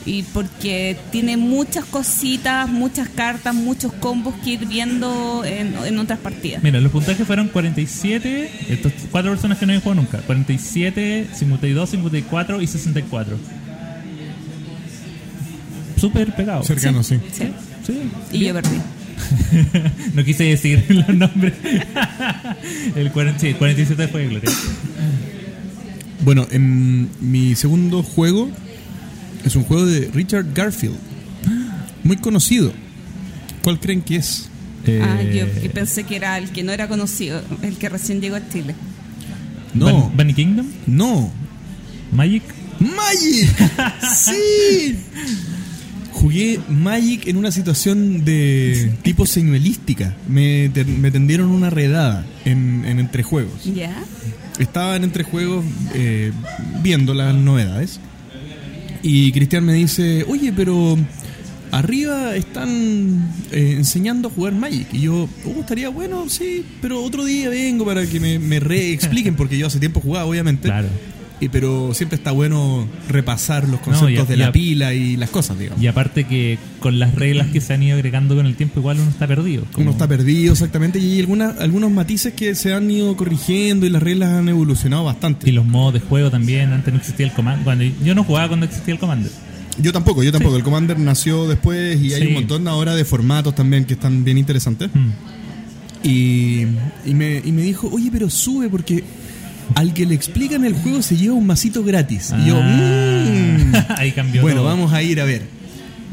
y 0.08 0.22
porque 0.22 0.96
tiene 1.12 1.36
muchas 1.36 1.84
cositas, 1.84 2.66
muchas 2.68 3.10
cartas, 3.10 3.54
muchos 3.54 3.92
combos 3.92 4.34
que 4.42 4.52
ir 4.52 4.66
viendo 4.66 5.44
en, 5.44 5.74
en 5.84 5.98
otras 5.98 6.18
partidas. 6.18 6.62
Mira, 6.62 6.80
los 6.80 6.90
puntajes 6.90 7.26
fueron 7.26 7.48
47, 7.48 8.50
estas 8.70 8.92
cuatro 9.10 9.32
personas 9.32 9.58
que 9.58 9.66
no 9.66 9.72
habían 9.72 9.82
jugado 9.82 10.00
nunca, 10.00 10.18
47, 10.18 11.28
52, 11.34 11.90
54 11.90 12.62
y 12.62 12.66
64. 12.66 13.36
Súper 16.00 16.34
pegado. 16.34 16.62
Cercano, 16.62 17.02
sí. 17.02 17.18
Sí. 17.30 17.44
Sí. 17.86 18.00
Y 18.32 18.46
yo 18.46 18.54
perdí. 18.54 18.78
no 20.14 20.24
quise 20.24 20.44
decir 20.44 20.86
los 20.88 21.08
nombres. 21.08 21.52
el 22.96 23.12
40, 23.12 23.40
sí, 23.40 23.54
47 23.54 24.08
fue 24.08 24.26
Gloria. 24.26 24.50
Bueno, 26.24 26.46
en 26.50 27.10
mi 27.20 27.54
segundo 27.54 28.02
juego 28.02 28.50
es 29.48 29.56
un 29.56 29.64
juego 29.64 29.84
de 29.86 30.10
Richard 30.14 30.46
Garfield. 30.54 30.96
Muy 32.04 32.16
conocido. 32.16 32.72
¿Cuál 33.62 33.80
creen 33.80 34.02
que 34.02 34.16
es? 34.16 34.48
Ah, 35.02 35.20
yo 35.22 35.44
Eh, 35.44 35.70
pensé 35.74 36.04
que 36.04 36.16
era 36.16 36.38
el 36.38 36.50
que 36.50 36.62
no 36.62 36.72
era 36.72 36.88
conocido, 36.88 37.42
el 37.62 37.76
que 37.76 37.88
recién 37.88 38.20
llegó 38.20 38.36
a 38.36 38.48
Chile. 38.48 38.74
No. 39.74 39.86
Bun- 40.10 40.16
Bunny 40.16 40.34
Kingdom, 40.34 40.66
No. 40.86 41.30
Magic. 42.12 42.42
Magic. 42.80 43.50
sí. 44.16 44.96
Jugué 46.12 46.58
Magic 46.68 47.26
en 47.28 47.36
una 47.36 47.52
situación 47.52 48.24
de 48.24 48.92
tipo 49.02 49.26
señuelística. 49.26 50.16
Me, 50.28 50.68
te- 50.70 50.84
me 50.84 51.10
tendieron 51.10 51.50
una 51.50 51.70
redada 51.70 52.24
en, 52.44 52.84
en 52.86 52.98
entrejuegos. 52.98 53.64
¿Ya? 53.64 53.94
Estaba 54.58 54.96
en 54.96 55.04
entrejuegos 55.04 55.64
eh, 55.94 56.32
viendo 56.82 57.14
las 57.14 57.34
novedades. 57.34 58.00
Y 59.02 59.32
Cristian 59.32 59.64
me 59.64 59.74
dice, 59.74 60.24
oye, 60.28 60.52
pero 60.52 60.96
arriba 61.70 62.34
están 62.36 63.32
eh, 63.52 63.74
enseñando 63.76 64.28
a 64.28 64.30
jugar 64.30 64.54
Magic. 64.54 64.88
Y 64.92 65.02
yo, 65.02 65.28
oh, 65.46 65.60
estaría 65.60 65.88
bueno, 65.88 66.28
sí, 66.28 66.64
pero 66.80 67.02
otro 67.02 67.24
día 67.24 67.48
vengo 67.48 67.84
para 67.84 68.06
que 68.06 68.20
me, 68.20 68.38
me 68.38 68.60
reexpliquen, 68.60 69.36
porque 69.36 69.58
yo 69.58 69.66
hace 69.66 69.78
tiempo 69.78 70.00
jugaba, 70.00 70.26
obviamente. 70.26 70.68
Claro. 70.68 70.88
Y, 71.40 71.48
pero 71.50 71.94
siempre 71.94 72.16
está 72.16 72.32
bueno 72.32 72.88
repasar 73.08 73.68
los 73.68 73.78
conceptos 73.80 74.26
de 74.28 74.36
la 74.36 74.50
pila 74.50 74.92
y 74.92 75.16
las 75.16 75.30
cosas, 75.30 75.56
digamos. 75.58 75.80
Y 75.82 75.86
aparte 75.86 76.24
que 76.24 76.58
con 76.80 76.98
las 76.98 77.14
reglas 77.14 77.46
que 77.48 77.60
se 77.60 77.74
han 77.74 77.82
ido 77.82 77.94
agregando 77.94 78.34
con 78.34 78.44
el 78.46 78.56
tiempo, 78.56 78.80
igual 78.80 78.98
uno 78.98 79.08
está 79.10 79.26
perdido. 79.28 79.64
Como- 79.72 79.82
Uno 79.84 79.90
está 79.92 80.08
perdido 80.08 80.52
exactamente 80.54 80.98
y 80.98 81.12
hay 81.12 81.20
algunas, 81.20 81.58
algunos 81.60 81.90
matices 81.92 82.32
que 82.34 82.54
se 82.56 82.74
han 82.74 82.90
ido 82.90 83.16
corrigiendo 83.16 83.86
y 83.86 83.90
las 83.90 84.02
reglas 84.02 84.30
han 84.30 84.48
evolucionado 84.48 85.04
bastante. 85.04 85.48
Y 85.48 85.52
los 85.52 85.64
modos 85.64 85.94
de 85.94 86.00
juego 86.00 86.28
también, 86.30 86.72
antes 86.72 86.92
no 86.92 86.98
existía 86.98 87.26
el 87.26 87.32
comando. 87.32 87.62
Cuando, 87.64 87.84
yo 88.04 88.14
no 88.16 88.24
jugaba 88.24 88.48
cuando 88.48 88.66
existía 88.66 88.94
el 88.94 89.00
comando. 89.00 89.28
Yo 89.80 89.92
tampoco, 89.92 90.24
yo 90.24 90.32
tampoco. 90.32 90.56
El 90.56 90.64
Commander 90.64 90.98
nació 90.98 91.46
después 91.46 92.00
y 92.02 92.12
hay 92.12 92.22
Sí. 92.22 92.26
un 92.28 92.34
montón 92.34 92.66
ahora 92.66 92.96
de 92.96 93.04
formatos 93.04 93.54
también 93.54 93.84
que 93.84 93.94
están 93.94 94.24
bien 94.24 94.36
interesantes. 94.38 94.90
Mm. 94.92 95.10
Y, 96.02 96.62
y, 97.06 97.14
me, 97.14 97.42
y 97.44 97.52
me 97.52 97.62
dijo, 97.62 97.88
oye, 97.92 98.08
pero 98.12 98.30
sube 98.30 98.68
porque 98.68 99.02
al 99.74 99.94
que 99.94 100.06
le 100.06 100.14
explican 100.14 100.64
el 100.64 100.74
juego 100.74 101.02
se 101.02 101.16
lleva 101.16 101.34
un 101.34 101.46
masito 101.46 101.82
gratis. 101.84 102.32
Y 102.42 102.48
yo, 102.48 102.58
Ah, 102.62 103.24
"Mm". 103.28 103.72
ahí 103.96 104.12
cambió 104.12 104.42
Bueno, 104.42 104.58
todo. 104.58 104.66
vamos 104.68 104.92
a 104.92 105.02
ir 105.02 105.20
a 105.20 105.24
ver. 105.24 105.42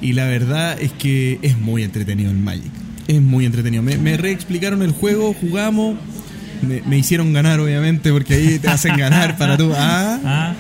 Y 0.01 0.13
la 0.13 0.25
verdad 0.25 0.77
es 0.79 0.91
que 0.91 1.39
es 1.41 1.57
muy 1.57 1.83
entretenido 1.83 2.29
el 2.31 2.37
Magic. 2.37 2.71
Es 3.07 3.21
muy 3.21 3.45
entretenido. 3.45 3.81
Me, 3.83 3.97
me 3.97 4.17
reexplicaron 4.17 4.81
el 4.81 4.91
juego, 4.91 5.33
jugamos. 5.33 5.97
Me, 6.67 6.81
me 6.87 6.97
hicieron 6.97 7.33
ganar, 7.33 7.59
obviamente, 7.59 8.11
porque 8.11 8.33
ahí 8.35 8.59
te 8.59 8.67
hacen 8.69 8.97
ganar 8.97 9.37
para 9.37 9.57
tú. 9.57 9.71
Ah, 9.75 10.19
Ah, 10.23 10.53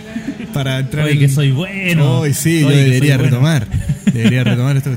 para 0.53 0.79
entrar 0.79 1.05
oye, 1.05 1.13
en- 1.13 1.19
que 1.19 1.29
soy 1.29 1.51
bueno. 1.51 2.19
Hoy 2.19 2.33
sí, 2.33 2.63
Oye, 2.63 2.75
yo 2.77 2.83
debería 2.83 3.15
bueno. 3.17 3.29
retomar. 3.31 3.67
Debería 4.13 4.43
retomar 4.45 4.77
esto. 4.77 4.95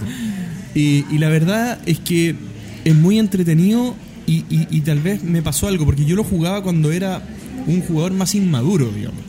Y, 0.75 1.05
y 1.11 1.19
la 1.19 1.29
verdad 1.29 1.79
es 1.87 1.99
que 1.99 2.35
es 2.85 2.95
muy 2.95 3.19
entretenido 3.19 3.97
y, 4.27 4.45
y- 4.51 4.69
y 4.71 4.81
tal 4.83 5.01
vez 5.01 5.25
me 5.25 5.43
pasó 5.43 5.67
algo, 5.67 5.85
porque 5.85 6.05
yo 6.05 6.15
lo 6.15 6.23
jugaba 6.25 6.63
cuando 6.63 6.93
era 6.93 7.21
un 7.69 7.81
jugador 7.83 8.13
más 8.13 8.35
inmaduro, 8.35 8.91
digamos. 8.91 9.21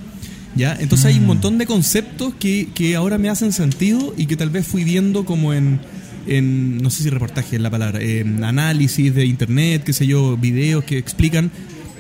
¿Ya? 0.55 0.75
Entonces 0.79 1.05
hay 1.05 1.17
un 1.17 1.25
Mm. 1.25 1.27
montón 1.27 1.57
de 1.59 1.67
conceptos 1.67 2.33
que, 2.39 2.69
que 2.73 2.95
ahora 2.95 3.17
me 3.19 3.29
hacen 3.29 3.53
sentido 3.53 4.15
y 4.17 4.25
que 4.25 4.35
tal 4.35 4.49
vez 4.49 4.65
fui 4.65 4.83
viendo 4.83 5.23
como 5.23 5.53
en, 5.53 5.79
en 6.25 6.79
no 6.79 6.89
sé 6.89 7.03
si 7.03 7.09
reportaje 7.11 7.57
es 7.57 7.61
la 7.61 7.69
palabra, 7.69 8.01
en 8.01 8.43
análisis 8.43 9.13
de 9.13 9.25
internet, 9.25 9.83
qué 9.85 9.93
sé 9.93 10.07
yo, 10.07 10.35
videos 10.37 10.83
que 10.85 10.97
explican, 10.97 11.51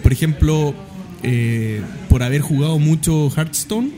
por 0.01 0.11
ejemplo, 0.11 0.73
eh, 1.23 1.81
por 2.09 2.23
haber 2.23 2.41
jugado 2.41 2.79
mucho 2.79 3.29
Hearthstone, 3.29 3.91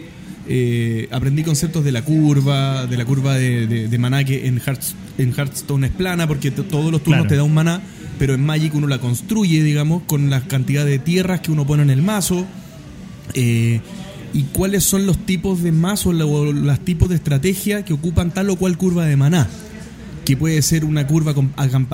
eh, 0.49 1.07
aprendí 1.11 1.43
conceptos 1.43 1.83
de 1.85 1.91
la 1.93 2.03
curva, 2.03 2.85
de 2.87 2.97
la 2.97 3.05
curva 3.05 3.35
de, 3.35 3.67
de, 3.67 3.87
de 3.87 3.97
maná 3.97 4.23
que 4.25 4.47
en, 4.47 4.59
Hearths- 4.59 4.95
en 5.17 5.29
Hearthstone 5.33 5.87
es 5.87 5.93
plana 5.93 6.27
porque 6.27 6.51
todos 6.51 6.91
los 6.91 7.01
turnos 7.03 7.21
Claro. 7.21 7.27
te 7.29 7.35
da 7.37 7.43
un 7.43 7.53
maná, 7.53 7.81
pero 8.21 8.35
en 8.35 8.45
Magic 8.45 8.75
uno 8.75 8.85
la 8.85 8.99
construye, 8.99 9.63
digamos, 9.63 10.03
con 10.03 10.29
la 10.29 10.41
cantidad 10.41 10.85
de 10.85 10.99
tierras 10.99 11.39
que 11.41 11.51
uno 11.51 11.65
pone 11.65 11.81
en 11.81 11.89
el 11.89 12.03
mazo. 12.03 12.45
Eh, 13.33 13.81
y 14.31 14.43
cuáles 14.53 14.83
son 14.83 15.07
los 15.07 15.17
tipos 15.25 15.63
de 15.63 15.71
mazo 15.71 16.13
la- 16.13 16.27
o 16.27 16.53
los 16.53 16.79
tipos 16.81 17.09
de 17.09 17.15
estrategia 17.15 17.83
que 17.83 17.93
ocupan 17.93 18.31
tal 18.31 18.51
o 18.51 18.57
cual 18.57 18.77
curva 18.77 19.05
de 19.07 19.17
maná. 19.17 19.47
Que 20.23 20.37
puede 20.37 20.61
ser 20.61 20.85
una 20.85 21.07
curva 21.07 21.33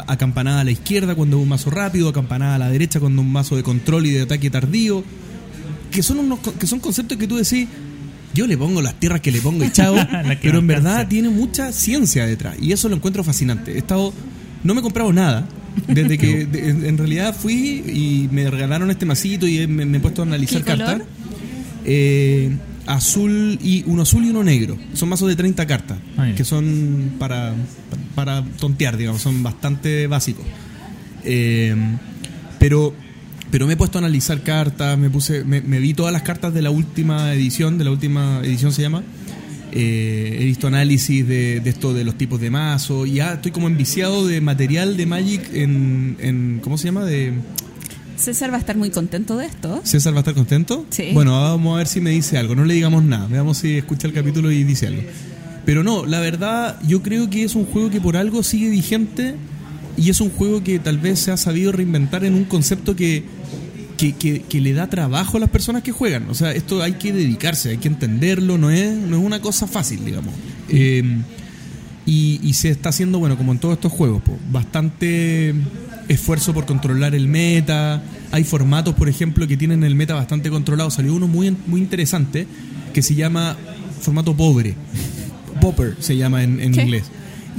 acampanada 0.05 0.59
a 0.59 0.63
la 0.65 0.71
izquierda 0.71 1.15
cuando 1.15 1.37
es 1.37 1.43
un 1.43 1.47
mazo 1.47 1.69
rápido, 1.69 2.09
acampanada 2.09 2.55
a 2.55 2.57
la 2.59 2.69
derecha 2.69 2.99
cuando 2.99 3.21
es 3.21 3.25
un 3.25 3.31
mazo 3.31 3.55
de 3.55 3.63
control 3.63 4.05
y 4.07 4.11
de 4.11 4.23
ataque 4.23 4.49
tardío. 4.49 5.05
Que 5.91 6.03
son, 6.03 6.19
unos, 6.19 6.39
que 6.59 6.67
son 6.67 6.81
conceptos 6.81 7.17
que 7.17 7.25
tú 7.25 7.37
decís, 7.37 7.69
yo 8.33 8.45
le 8.47 8.57
pongo 8.57 8.81
las 8.81 8.95
tierras 8.99 9.21
que 9.21 9.31
le 9.31 9.39
pongo 9.39 9.63
y 9.63 9.71
chao, 9.71 9.95
pero 10.41 10.59
en 10.59 10.67
verdad 10.67 11.07
tiene 11.07 11.29
mucha 11.29 11.71
ciencia 11.71 12.25
detrás 12.25 12.57
y 12.61 12.73
eso 12.73 12.89
lo 12.89 12.97
encuentro 12.97 13.23
fascinante. 13.23 13.75
He 13.75 13.77
estado, 13.77 14.13
no 14.65 14.73
me 14.73 14.81
he 14.81 14.83
comprado 14.83 15.13
nada 15.13 15.47
desde 15.87 16.17
que 16.17 16.45
de- 16.45 16.69
en, 16.69 16.85
en 16.85 16.97
realidad 16.97 17.35
fui 17.35 17.83
y 17.85 18.29
me 18.31 18.49
regalaron 18.49 18.89
este 18.91 19.05
masito 19.05 19.47
y 19.47 19.67
me, 19.67 19.85
me 19.85 19.97
he 19.97 20.01
puesto 20.01 20.21
a 20.21 20.25
analizar 20.25 20.63
¿Qué 20.63 20.71
color? 20.71 20.85
cartas. 20.87 21.07
Eh, 21.85 22.51
azul 22.85 23.59
y 23.61 23.83
uno 23.85 24.01
azul 24.03 24.25
y 24.25 24.29
uno 24.29 24.43
negro. 24.43 24.77
Son 24.93 25.09
mazos 25.09 25.27
de 25.27 25.35
30 25.35 25.65
cartas 25.67 25.97
Ah, 26.17 26.31
que 26.35 26.43
son 26.45 27.13
para, 27.19 27.53
para 28.15 28.43
tontear, 28.59 28.97
digamos, 28.97 29.21
son 29.21 29.43
bastante 29.43 30.07
básicos. 30.07 30.45
Eh, 31.23 31.75
pero 32.59 32.93
pero 33.51 33.65
me 33.65 33.73
he 33.73 33.77
puesto 33.77 33.97
a 33.97 34.01
analizar 34.01 34.41
cartas, 34.41 34.97
me 34.97 35.09
puse 35.09 35.45
me, 35.45 35.61
me 35.61 35.79
vi 35.79 35.93
todas 35.93 36.11
las 36.11 36.21
cartas 36.23 36.53
de 36.53 36.61
la 36.61 36.69
última 36.69 37.33
edición, 37.33 37.77
de 37.77 37.85
la 37.85 37.91
última 37.91 38.41
edición 38.43 38.71
se 38.73 38.81
llama. 38.81 39.03
Eh, 39.71 40.37
he 40.39 40.45
visto 40.45 40.67
análisis 40.67 41.27
de, 41.27 41.59
de 41.59 41.69
esto 41.69 41.93
de 41.93 42.03
los 42.05 42.17
tipos 42.17 42.39
de 42.39 42.49
mazo 42.49 43.05
y 43.05 43.15
ya 43.15 43.33
estoy 43.33 43.51
como 43.51 43.67
enviciado 43.67 44.25
de 44.25 44.39
material 44.39 44.95
de 44.95 45.05
Magic 45.05 45.53
en, 45.53 46.15
en 46.19 46.61
¿cómo 46.63 46.77
se 46.77 46.85
llama? 46.85 47.03
de 47.03 47.33
César 48.17 48.51
va 48.51 48.55
a 48.55 48.59
estar 48.59 48.75
muy 48.75 48.89
contento 48.89 49.37
de 49.37 49.45
esto. 49.45 49.81
César 49.83 50.13
va 50.13 50.17
a 50.17 50.21
estar 50.21 50.33
contento. 50.33 50.85
Sí. 50.89 51.09
Bueno, 51.13 51.39
vamos 51.39 51.75
a 51.75 51.77
ver 51.77 51.87
si 51.87 52.01
me 52.01 52.09
dice 52.09 52.37
algo. 52.37 52.55
No 52.55 52.65
le 52.65 52.73
digamos 52.73 53.03
nada. 53.03 53.27
Veamos 53.27 53.59
si 53.59 53.77
escucha 53.77 54.07
el 54.07 54.13
capítulo 54.13 54.51
y 54.51 54.63
dice 54.63 54.87
algo. 54.87 55.03
Pero 55.65 55.83
no, 55.83 56.05
la 56.05 56.19
verdad, 56.19 56.79
yo 56.87 57.03
creo 57.03 57.29
que 57.29 57.43
es 57.43 57.55
un 57.55 57.65
juego 57.65 57.89
que 57.89 58.01
por 58.01 58.17
algo 58.17 58.41
sigue 58.41 58.69
vigente 58.69 59.35
y 59.97 60.09
es 60.09 60.21
un 60.21 60.29
juego 60.29 60.63
que 60.63 60.79
tal 60.79 60.97
vez 60.97 61.19
se 61.19 61.31
ha 61.31 61.37
sabido 61.37 61.71
reinventar 61.71 62.23
en 62.23 62.35
un 62.35 62.45
concepto 62.45 62.95
que, 62.95 63.23
que, 63.97 64.13
que- 64.13 64.41
que 64.43 64.61
le 64.61 64.73
da 64.73 64.87
trabajo 64.89 65.37
a 65.37 65.39
las 65.39 65.49
personas 65.49 65.83
que 65.83 65.91
juegan. 65.91 66.29
O 66.29 66.33
sea, 66.35 66.51
esto 66.53 66.81
hay 66.81 66.93
que 66.93 67.11
dedicarse, 67.11 67.69
hay 67.71 67.77
que 67.77 67.87
entenderlo, 67.87 68.57
no 68.57 68.69
es, 68.71 68.95
no 68.95 69.17
es 69.17 69.23
una 69.23 69.41
cosa 69.41 69.67
fácil, 69.67 70.05
digamos. 70.05 70.33
Eh, 70.69 71.03
y, 72.05 72.39
y 72.41 72.53
se 72.53 72.69
está 72.69 72.89
haciendo, 72.89 73.19
bueno, 73.19 73.35
como 73.37 73.51
en 73.51 73.59
todos 73.59 73.73
estos 73.75 73.91
juegos, 73.91 74.21
po, 74.21 74.37
bastante 74.51 75.53
esfuerzo 76.07 76.53
por 76.53 76.65
controlar 76.65 77.13
el 77.15 77.27
meta. 77.27 78.01
Hay 78.31 78.43
formatos, 78.45 78.95
por 78.95 79.09
ejemplo, 79.09 79.45
que 79.47 79.57
tienen 79.57 79.83
el 79.83 79.95
meta 79.95 80.13
bastante 80.15 80.49
controlado. 80.49 80.89
Salió 80.89 81.13
uno 81.13 81.27
muy, 81.27 81.55
muy 81.67 81.81
interesante 81.81 82.47
que 82.93 83.01
se 83.01 83.15
llama 83.15 83.57
formato 83.99 84.35
pobre. 84.37 84.75
Popper 85.59 85.97
se 85.99 86.15
llama 86.15 86.43
en, 86.43 86.61
en 86.61 86.79
inglés. 86.79 87.05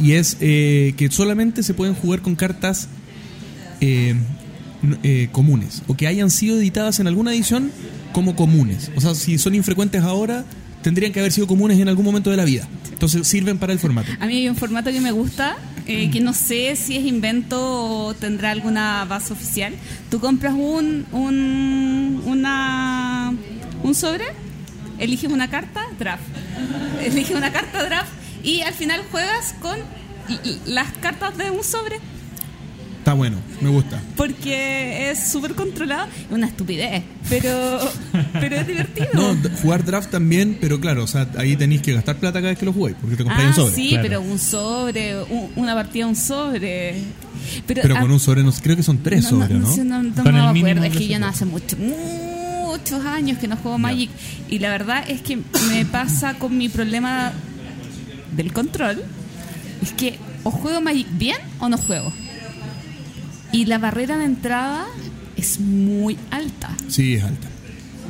Y 0.01 0.13
es 0.13 0.37
eh, 0.41 0.95
que 0.97 1.11
solamente 1.11 1.63
se 1.63 1.75
pueden 1.75 1.95
jugar 1.95 2.23
con 2.23 2.35
cartas 2.37 2.89
eh, 3.81 4.15
eh, 5.03 5.29
comunes 5.33 5.83
o 5.89 5.97
que 5.97 6.07
hayan 6.07 6.31
sido 6.31 6.59
editadas 6.59 7.01
en 7.01 7.07
alguna 7.07 7.33
edición 7.33 7.73
como 8.13 8.37
comunes. 8.37 8.91
O 8.97 9.01
sea, 9.01 9.15
si 9.15 9.39
son 9.39 9.55
infrecuentes 9.55 10.03
ahora, 10.03 10.45
tendrían 10.83 11.13
que 11.13 11.21
haber 11.21 11.33
sido 11.33 11.47
comunes 11.47 11.79
en 11.79 11.89
algún 11.89 12.05
momento 12.05 12.31
de 12.31 12.37
la 12.37 12.45
vida. 12.45 12.69
Entonces 12.93 13.27
sirven 13.27 13.59
para 13.59 13.73
el 13.73 13.79
formato. 13.79 14.11
A 14.21 14.27
mí 14.27 14.37
hay 14.39 14.49
un 14.49 14.57
formato 14.57 14.91
que 14.91 15.01
me 15.01 15.13
gusta, 15.13 15.57
eh, 15.87 16.11
que 16.11 16.21
no 16.21 16.33
sé 16.33 16.77
si 16.77 16.97
es 16.97 17.05
invento 17.05 17.59
o 17.61 18.15
tendrá 18.15 18.51
alguna 18.51 19.05
base 19.05 19.33
oficial. 19.33 19.75
Tú 20.11 20.21
compras 20.21 20.55
un, 20.55 21.07
un, 21.13 22.23
una, 22.27 23.35
un 23.83 23.95
sobre, 23.95 24.25
eliges 24.99 25.31
una 25.31 25.49
carta, 25.49 25.83
draft. 25.99 26.23
Eliges 27.03 27.37
una 27.37 27.53
carta, 27.53 27.85
draft, 27.85 28.11
y 28.43 28.61
al 28.63 28.75
final 28.75 29.03
juegas 29.11 29.55
con 29.61 29.79
las 30.67 30.93
cartas 30.99 31.37
de 31.37 31.51
un 31.51 31.65
sobre, 31.65 32.01
Está 33.09 33.17
bueno, 33.17 33.39
me 33.63 33.71
gusta. 33.71 33.99
porque 34.19 35.11
es 35.11 35.31
súper 35.31 35.55
controlado. 35.55 36.09
Es 36.27 36.31
una 36.31 36.47
estupidez, 36.47 37.03
pero, 37.31 37.81
pero 38.35 38.57
es 38.57 38.67
divertido. 38.67 39.09
No, 39.15 39.35
jugar 39.63 39.83
draft 39.83 40.11
también, 40.11 40.59
pero 40.61 40.79
claro, 40.79 41.05
o 41.05 41.07
sea, 41.07 41.27
ahí 41.39 41.57
tenéis 41.57 41.81
que 41.81 41.95
gastar 41.95 42.17
plata 42.19 42.39
cada 42.41 42.51
vez 42.51 42.59
que 42.59 42.67
lo 42.67 42.73
jugáis, 42.75 42.97
porque 43.01 43.17
te 43.17 43.25
compráis 43.25 43.47
Ah, 43.47 43.49
un 43.49 43.55
sobre. 43.71 43.75
sí, 43.75 43.89
claro. 43.89 44.03
pero 44.03 44.21
un 44.21 44.39
sobre, 44.39 45.23
un- 45.23 45.51
una 45.57 45.75
partida, 45.75 46.07
un 46.07 46.17
sobre. 46.17 46.97
Pero, 47.67 47.81
Pero 47.81 47.97
ah, 47.97 48.01
con 48.01 48.11
un 48.11 48.21
sobre, 48.21 48.43
no, 48.43 48.53
sé, 48.53 48.61
creo 48.61 48.77
que 48.77 48.83
son 48.83 48.99
tres 48.99 49.25
sobres, 49.25 49.59
¿no? 49.59 49.73
sé, 49.73 49.85
no, 49.85 50.03
no 50.03 50.23
Con 50.23 50.35
me 50.35 50.41
acuerdo, 50.43 50.85
es 50.85 50.95
que 50.95 51.09
yo 51.09 51.19
no 51.19 51.29
hace 51.29 51.47
mucho, 51.47 51.79
muchos 51.79 53.03
años 53.07 53.39
que 53.39 53.49
no 53.49 53.57
juego 53.57 53.79
Magic 53.79 54.11
y 54.51 54.59
la 54.59 54.69
verdad 54.69 55.03
es 55.09 55.23
que 55.23 55.39
me 55.71 55.87
pasa 55.87 56.35
con 56.35 56.59
mi 56.59 56.69
problema 56.69 57.33
del 58.37 58.53
control, 58.53 59.03
es 59.83 59.93
que 59.95 60.19
o 60.45 60.51
juego 60.51 60.83
Magic 60.83 61.07
bien 61.13 61.39
o 61.59 61.71
no 61.71 61.79
juego. 61.79 62.13
Y 63.59 63.65
la 63.67 63.79
barrera 63.79 64.17
de 64.19 64.25
entrada 64.25 64.87
es 65.37 65.59
muy 65.59 66.17
alta. 66.31 66.71
Sí, 66.89 67.15
es 67.15 67.25
alta. 67.25 67.49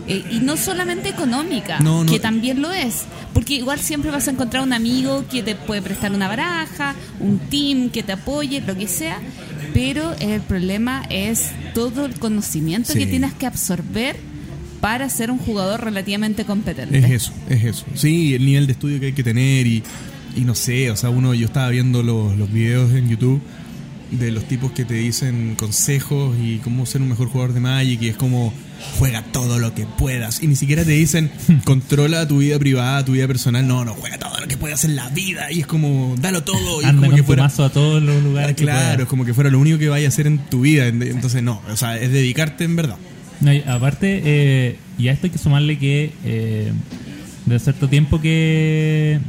Eh, 0.07 0.25
y 0.31 0.41
no 0.41 0.57
solamente 0.59 1.09
económica, 1.09 1.79
No, 1.81 2.05
no. 2.05 2.11
que 2.13 2.19
también 2.19 2.61
lo 2.61 2.71
es. 2.73 3.05
Porque 3.33 3.55
igual 3.55 3.79
siempre 3.79 4.11
vas 4.11 4.29
a 4.29 4.31
encontrar 4.33 4.63
un 4.63 4.73
amigo 4.75 5.25
que 5.31 5.43
te 5.43 5.55
puede 5.55 5.81
prestar 5.81 6.13
una 6.13 6.29
baraja, 6.29 6.95
un 7.21 7.39
team 7.39 7.89
que 7.91 8.03
te 8.03 8.13
apoye, 8.13 8.61
lo 8.61 8.77
que 8.77 8.89
sea. 8.89 9.19
Pero 9.73 10.15
el 10.21 10.41
problema 10.43 11.05
es 11.09 11.51
todo 11.75 12.05
el 12.05 12.19
conocimiento 12.19 12.93
Sí. 12.93 12.99
que 12.99 13.07
tienes 13.07 13.33
que 13.33 13.47
absorber 13.47 14.17
para 14.83 15.09
ser 15.09 15.31
un 15.31 15.39
jugador 15.39 15.83
relativamente 15.83 16.45
competente. 16.45 16.99
Es 16.99 17.11
eso, 17.11 17.33
es 17.49 17.65
eso. 17.65 17.85
Sí, 17.95 18.35
el 18.35 18.45
nivel 18.45 18.67
de 18.67 18.73
estudio 18.73 19.01
que 19.01 19.07
hay 19.07 19.13
que 19.13 19.25
tener 19.25 19.67
y, 19.67 19.83
y 20.37 20.41
no 20.43 20.55
sé, 20.55 20.91
o 20.91 20.97
sea, 20.97 21.09
uno, 21.11 21.33
yo 21.35 21.47
estaba 21.47 21.69
viendo 21.71 22.03
los, 22.03 22.37
los 22.37 22.53
videos 22.53 22.93
en 22.93 23.09
YouTube 23.09 23.41
de 24.11 24.31
los 24.31 24.45
tipos 24.45 24.73
que 24.73 24.85
te 24.85 24.95
dicen 24.95 25.55
consejos 25.57 26.37
y 26.43 26.59
cómo 26.59 26.87
ser 26.87 27.03
un 27.03 27.09
mejor 27.09 27.29
jugador 27.29 27.53
de 27.53 27.61
Magic 27.61 28.01
y 28.03 28.09
es 28.09 28.17
como 28.17 28.53
juega 28.99 29.23
todo 29.23 29.59
lo 29.59 29.75
que 29.75 29.87
puedas. 29.87 30.43
Y 30.43 30.47
ni 30.47 30.57
siquiera 30.57 30.85
te 30.85 30.93
dicen 30.93 31.31
controla 31.65 32.27
tu 32.27 32.39
vida 32.39 32.59
privada, 32.59 33.05
tu 33.05 33.13
vida 33.13 33.27
personal, 33.27 33.67
no, 33.67 33.85
no, 33.85 33.95
juega 33.95 34.19
todo 34.19 34.41
lo 34.41 34.49
que 34.49 34.57
puedas 34.57 34.85
en 34.85 34.97
la 34.97 35.09
vida. 35.11 35.51
Y 35.53 35.61
es 35.61 35.67
como 35.67 36.15
dalo 36.21 36.43
todo. 36.43 36.83
Y 36.83 36.85
Anda 36.85 37.01
como 37.01 37.07
con 37.07 37.17
que 37.17 37.23
tu 37.23 37.27
fuera 37.27 37.43
mazo 37.45 37.65
a 37.65 37.71
todos 37.71 38.03
los 38.03 38.23
lugares. 38.23 38.57
Que 38.57 38.65
claro, 38.65 39.03
es 39.03 39.09
como 39.09 39.25
que 39.25 39.35
fuera 39.35 39.51
lo 39.51 39.59
único 39.59 39.79
que 39.79 39.89
vaya 39.89 40.07
a 40.07 40.09
hacer 40.09 40.27
en 40.27 40.39
tu 40.39 40.63
vida, 40.63 40.87
entonces 40.87 41.43
no, 41.43 41.61
o 41.71 41.77
sea, 41.77 41.99
es 41.99 42.13
dedicarte 42.13 42.65
en 42.65 42.77
verdad. 42.77 42.97
No, 43.41 43.53
y 43.53 43.63
aparte, 43.67 44.21
eh, 44.25 44.79
y 44.99 45.09
a 45.09 45.13
esto 45.13 45.27
hay 45.27 45.31
que 45.31 45.39
sumarle 45.39 45.79
que 45.79 46.13
eh, 46.25 46.73
de 47.47 47.59
cierto 47.59 47.89
tiempo 47.89 48.21
que 48.21 49.21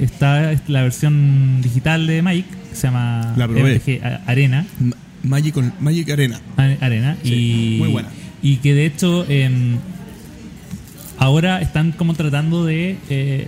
está 0.00 0.52
la 0.66 0.82
versión 0.82 1.60
digital 1.62 2.06
de 2.06 2.22
Magic, 2.22 2.46
que 2.70 2.76
se 2.76 2.86
llama 2.86 3.34
La 3.36 3.44
Arena. 4.26 4.66
Ma- 4.80 4.96
Magic, 5.22 5.54
Magic 5.80 6.08
Arena. 6.10 6.40
Arena. 6.56 7.16
Sí, 7.22 7.74
y, 7.76 7.78
muy 7.78 7.88
buena. 7.88 8.08
Y 8.42 8.56
que 8.56 8.72
de 8.74 8.86
hecho 8.86 9.26
em, 9.28 9.76
ahora 11.18 11.60
están 11.60 11.92
como 11.92 12.14
tratando 12.14 12.64
de 12.64 12.96
eh, 13.10 13.46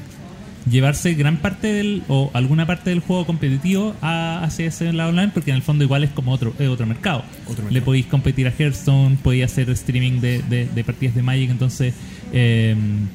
llevarse 0.71 1.15
gran 1.15 1.39
parte 1.39 1.73
del 1.73 2.03
o 2.09 2.31
alguna 2.35 2.67
parte 2.67 2.91
del 2.91 3.01
juego 3.01 3.25
competitivo 3.27 3.97
a, 4.03 4.43
hacia 4.45 4.67
ese 4.67 4.93
lado 4.93 5.11
online 5.11 5.31
porque 5.33 5.51
en 5.51 5.57
el 5.57 5.63
fondo 5.63 5.83
igual 5.85 6.05
es 6.05 6.11
como 6.11 6.33
otro 6.33 6.55
es 6.59 6.69
otro 6.69 6.87
mercado. 6.87 7.25
Otro 7.47 7.69
Le 7.71 7.81
podéis 7.81 8.07
competir 8.07 8.47
a 8.47 8.53
Hearthstone, 8.57 9.17
podéis 9.23 9.45
hacer 9.47 9.71
streaming 9.71 10.21
de, 10.21 10.43
de- 10.43 10.67
de 10.67 10.85
partidas 10.85 11.15
de 11.15 11.23
Magic, 11.23 11.51
entonces 11.51 11.95
em, 12.33 13.07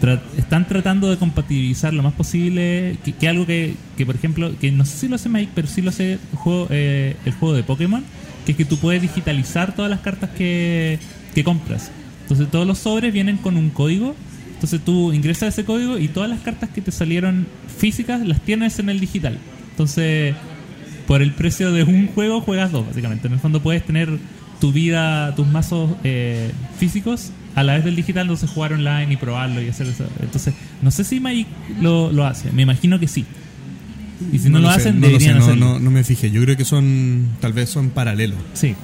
tra- 0.00 0.20
están 0.36 0.66
tratando 0.66 1.10
de 1.10 1.16
compatibilizar 1.16 1.92
lo 1.92 2.02
más 2.02 2.14
posible 2.14 2.96
que, 3.18 3.28
algo 3.28 3.46
que, 3.46 3.74
que, 3.96 4.06
por 4.06 4.14
ejemplo 4.14 4.52
que 4.60 4.72
no 4.72 4.84
sé 4.84 4.96
si 4.96 5.08
lo 5.08 5.16
hace 5.16 5.28
Magic 5.28 5.50
pero 5.54 5.68
sí 5.68 5.82
lo 5.82 5.90
hace 5.90 6.12
el 6.14 6.18
juego, 6.34 6.66
eh, 6.70 7.16
el 7.24 7.32
juego 7.32 7.54
de 7.54 7.62
Pokémon 7.62 8.02
que 8.44 8.52
es 8.52 8.58
que 8.58 8.64
tú 8.64 8.78
puedes 8.78 9.02
digitalizar 9.02 9.74
todas 9.74 9.90
las 9.90 10.00
cartas 10.00 10.30
que, 10.30 10.98
que 11.34 11.44
compras. 11.44 11.90
Entonces 12.22 12.50
todos 12.50 12.66
los 12.66 12.78
sobres 12.78 13.12
vienen 13.12 13.36
con 13.36 13.56
un 13.56 13.70
código. 13.70 14.14
Entonces 14.54 14.80
tú 14.82 15.12
ingresas 15.12 15.54
ese 15.54 15.64
código 15.64 15.98
y 15.98 16.08
todas 16.08 16.30
las 16.30 16.40
cartas 16.40 16.70
que 16.70 16.80
te 16.80 16.92
salieron 16.92 17.46
físicas 17.76 18.26
las 18.26 18.40
tienes 18.40 18.78
en 18.78 18.88
el 18.88 19.00
digital. 19.00 19.38
Entonces 19.72 20.34
por 21.06 21.22
el 21.22 21.32
precio 21.32 21.72
de 21.72 21.82
un 21.82 22.06
juego 22.06 22.40
juegas 22.40 22.72
dos, 22.72 22.86
básicamente. 22.86 23.26
En 23.26 23.34
el 23.34 23.40
fondo 23.40 23.60
puedes 23.60 23.84
tener 23.84 24.08
tu 24.60 24.72
vida, 24.72 25.34
tus 25.34 25.46
mazos 25.46 25.90
eh, 26.04 26.50
físicos 26.78 27.32
a 27.54 27.62
la 27.62 27.74
vez 27.74 27.84
del 27.84 27.96
digital, 27.96 28.22
entonces 28.22 28.48
jugar 28.50 28.72
online 28.72 29.12
y 29.12 29.16
probarlo 29.16 29.60
y 29.62 29.68
hacer 29.68 29.86
eso. 29.88 30.04
Entonces, 30.20 30.54
no 30.82 30.90
sé 30.90 31.04
si 31.04 31.20
Magic 31.20 31.46
lo, 31.80 32.12
lo 32.12 32.24
hace, 32.26 32.50
me 32.52 32.62
imagino 32.62 32.98
que 33.00 33.08
sí. 33.08 33.24
Y 34.32 34.38
si 34.38 34.50
no, 34.50 34.58
lo, 34.58 34.68
sé, 34.70 34.76
hacen, 34.80 35.00
no 35.00 35.08
lo 35.08 35.18
sé, 35.18 35.26
deberían 35.28 35.38
no, 35.38 35.56
no, 35.56 35.78
no 35.78 35.90
me 35.90 36.04
fijé. 36.04 36.30
Yo 36.30 36.42
creo 36.42 36.56
que 36.56 36.64
son, 36.64 37.28
tal 37.40 37.52
vez 37.54 37.70
son 37.70 37.88
paralelos. 37.90 38.38
Sí. 38.52 38.74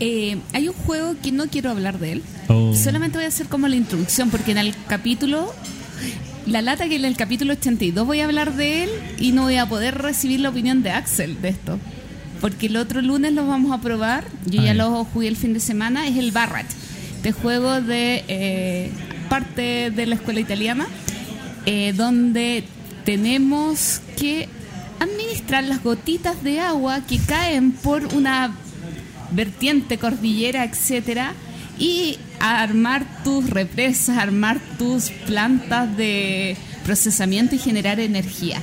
Eh, 0.00 0.36
hay 0.52 0.68
un 0.68 0.74
juego 0.74 1.14
que 1.22 1.32
no 1.32 1.46
quiero 1.46 1.70
hablar 1.70 1.98
de 1.98 2.12
él. 2.12 2.22
O- 2.48 2.74
Solamente 2.74 3.18
voy 3.18 3.24
a 3.24 3.28
hacer 3.28 3.46
como 3.48 3.68
la 3.68 3.76
introducción, 3.76 4.30
porque 4.30 4.50
en 4.52 4.58
el 4.58 4.74
capítulo, 4.88 5.52
la 6.46 6.60
lata 6.60 6.88
que 6.88 6.96
en 6.96 7.04
el 7.06 7.16
capítulo 7.16 7.54
82 7.54 8.06
voy 8.06 8.20
a 8.20 8.24
hablar 8.26 8.54
de 8.56 8.84
él 8.84 8.90
y 9.18 9.32
no 9.32 9.42
voy 9.44 9.56
a 9.56 9.66
poder 9.66 9.96
recibir 9.96 10.40
la 10.40 10.50
opinión 10.50 10.82
de 10.82 10.90
Axel 10.90 11.40
de 11.40 11.48
esto. 11.48 11.78
Porque 12.40 12.66
el 12.66 12.76
otro 12.76 13.00
lunes 13.02 13.32
lo 13.32 13.46
vamos 13.46 13.72
a 13.72 13.80
probar, 13.80 14.24
yo 14.46 14.60
Ah, 14.60 14.64
ya 14.64 14.72
ya. 14.72 14.74
lo 14.74 15.04
jugué 15.04 15.28
el 15.28 15.36
fin 15.36 15.54
de 15.54 15.60
semana, 15.60 16.06
es 16.06 16.16
el 16.16 16.32
Barrat, 16.32 16.66
de 17.22 17.32
juego 17.32 17.80
de 17.80 18.24
eh, 18.28 18.90
parte 19.28 19.90
de 19.90 20.06
la 20.06 20.14
escuela 20.16 20.40
italiana, 20.40 20.86
eh, 21.64 21.92
donde 21.96 22.64
tenemos 23.04 24.00
que 24.18 24.48
administrar 25.00 25.64
las 25.64 25.82
gotitas 25.82 26.42
de 26.42 26.60
agua 26.60 27.00
que 27.08 27.18
caen 27.18 27.72
por 27.72 28.04
una 28.14 28.54
vertiente, 29.32 29.98
cordillera, 29.98 30.64
etcétera, 30.64 31.32
y 31.78 32.18
armar 32.40 33.04
tus 33.24 33.50
represas, 33.50 34.18
armar 34.18 34.58
tus 34.78 35.10
plantas 35.26 35.94
de 35.96 36.56
procesamiento 36.84 37.54
y 37.54 37.58
generar 37.58 37.98
energía. 38.00 38.60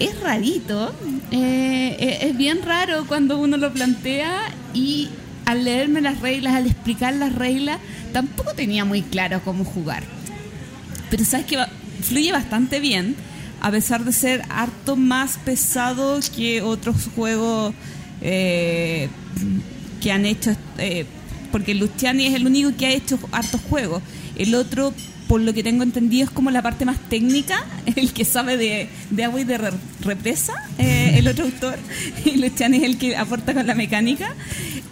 Es 0.00 0.18
rarito, 0.18 0.94
eh, 1.30 1.94
eh, 2.00 2.18
es 2.22 2.34
bien 2.34 2.62
raro 2.62 3.04
cuando 3.06 3.38
uno 3.38 3.58
lo 3.58 3.70
plantea 3.70 4.50
y 4.72 5.10
al 5.44 5.64
leerme 5.64 6.00
las 6.00 6.20
reglas, 6.20 6.54
al 6.54 6.66
explicar 6.66 7.12
las 7.12 7.34
reglas, 7.34 7.78
tampoco 8.10 8.54
tenía 8.54 8.86
muy 8.86 9.02
claro 9.02 9.42
cómo 9.44 9.62
jugar. 9.62 10.02
Pero 11.10 11.22
sabes 11.26 11.44
que 11.44 11.58
fluye 12.02 12.32
bastante 12.32 12.80
bien, 12.80 13.14
a 13.60 13.70
pesar 13.70 14.06
de 14.06 14.14
ser 14.14 14.42
harto 14.48 14.96
más 14.96 15.36
pesado 15.36 16.18
que 16.34 16.62
otros 16.62 17.10
juegos 17.14 17.74
eh, 18.22 19.10
que 20.00 20.12
han 20.12 20.24
hecho, 20.24 20.56
porque 21.52 21.74
Luciani 21.74 22.24
es 22.24 22.34
el 22.34 22.46
único 22.46 22.74
que 22.74 22.86
ha 22.86 22.90
hecho 22.92 23.18
hartos 23.32 23.60
juegos. 23.68 24.02
El 24.38 24.54
otro, 24.54 24.94
por 25.30 25.40
lo 25.40 25.54
que 25.54 25.62
tengo 25.62 25.84
entendido, 25.84 26.24
es 26.24 26.30
como 26.32 26.50
la 26.50 26.60
parte 26.60 26.84
más 26.84 26.98
técnica, 27.08 27.64
el 27.94 28.12
que 28.12 28.24
sabe 28.24 28.56
de, 28.56 28.88
de 29.10 29.24
agua 29.24 29.40
y 29.40 29.44
de 29.44 29.58
re- 29.58 29.70
represa, 30.00 30.54
eh, 30.76 31.12
el 31.18 31.28
otro 31.28 31.44
autor, 31.44 31.78
y 32.24 32.32
Luciani 32.38 32.78
es 32.78 32.82
el 32.82 32.98
que 32.98 33.16
aporta 33.16 33.54
con 33.54 33.64
la 33.64 33.76
mecánica. 33.76 34.34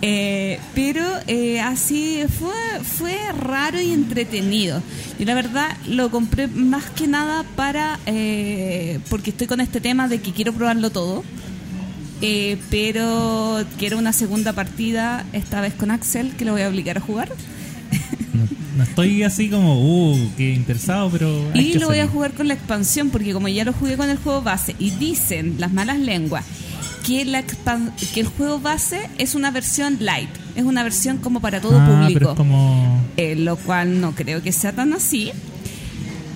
Eh, 0.00 0.60
pero 0.76 1.02
eh, 1.26 1.58
así 1.60 2.20
fue, 2.38 2.54
fue 2.84 3.18
raro 3.36 3.80
y 3.80 3.90
entretenido. 3.90 4.80
Y 5.18 5.24
la 5.24 5.34
verdad 5.34 5.76
lo 5.88 6.08
compré 6.12 6.46
más 6.46 6.84
que 6.90 7.08
nada 7.08 7.42
para, 7.56 7.98
eh, 8.06 9.00
porque 9.10 9.30
estoy 9.30 9.48
con 9.48 9.60
este 9.60 9.80
tema 9.80 10.06
de 10.06 10.20
que 10.20 10.32
quiero 10.32 10.52
probarlo 10.52 10.90
todo. 10.90 11.24
Eh, 12.20 12.58
pero 12.70 13.64
quiero 13.76 13.98
una 13.98 14.12
segunda 14.12 14.52
partida, 14.52 15.24
esta 15.32 15.60
vez 15.60 15.74
con 15.74 15.90
Axel, 15.90 16.30
que 16.36 16.44
lo 16.44 16.52
voy 16.52 16.62
a 16.62 16.68
obligar 16.68 16.96
a 16.98 17.00
jugar. 17.00 17.28
No, 18.34 18.46
no 18.76 18.82
estoy 18.82 19.22
así 19.22 19.48
como, 19.48 19.80
uh, 20.12 20.30
qué 20.36 20.52
interesado, 20.52 21.10
pero. 21.10 21.50
hay 21.54 21.68
Y 21.68 21.72
que 21.72 21.78
lo 21.78 21.88
voy 21.88 21.98
a 22.00 22.08
jugar 22.08 22.32
con 22.32 22.48
la 22.48 22.54
expansión, 22.54 23.10
porque 23.10 23.32
como 23.32 23.48
ya 23.48 23.64
lo 23.64 23.72
jugué 23.72 23.96
con 23.96 24.08
el 24.10 24.18
juego 24.18 24.42
base, 24.42 24.74
y 24.78 24.90
dicen 24.90 25.56
las 25.58 25.72
malas 25.72 25.98
lenguas 25.98 26.44
que, 27.06 27.24
la 27.24 27.42
que 27.42 28.20
el 28.20 28.26
juego 28.26 28.60
base 28.60 29.08
es 29.18 29.34
una 29.34 29.50
versión 29.50 29.96
light, 30.00 30.28
es 30.56 30.64
una 30.64 30.82
versión 30.82 31.18
como 31.18 31.40
para 31.40 31.60
todo 31.60 31.78
Ah, 31.80 31.86
pero 31.86 32.00
público. 32.02 32.30
es 32.32 32.36
como. 32.36 33.04
Eh, 33.16 33.34
lo 33.36 33.56
cual 33.56 34.00
no 34.00 34.14
creo 34.14 34.42
que 34.42 34.52
sea 34.52 34.72
tan 34.72 34.92
así, 34.92 35.30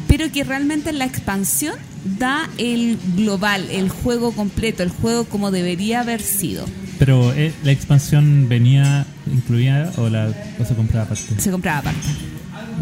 pero 0.09 0.31
que 0.33 0.44
realmente 0.44 0.92
la 0.92 1.05
expansión 1.05 1.74
da 2.18 2.48
el 2.59 2.98
global, 3.16 3.66
el 3.70 3.88
juego 3.88 4.33
completo, 4.33 4.83
el 4.83 4.90
juego 4.90 5.24
como 5.24 5.50
debería 5.50 6.00
haber 6.00 6.20
sido. 6.22 6.64
Pero 6.98 7.33
eh, 7.35 7.52
la 7.64 7.72
expansión 7.72 8.48
venía 8.48 9.07
incluida 9.26 9.92
o, 9.96 10.08
la, 10.08 10.32
o 10.58 10.64
se 10.64 10.74
compraba 10.74 11.04
aparte. 11.06 11.40
Se 11.40 11.50
compraba 11.50 11.78
aparte. 11.78 12.08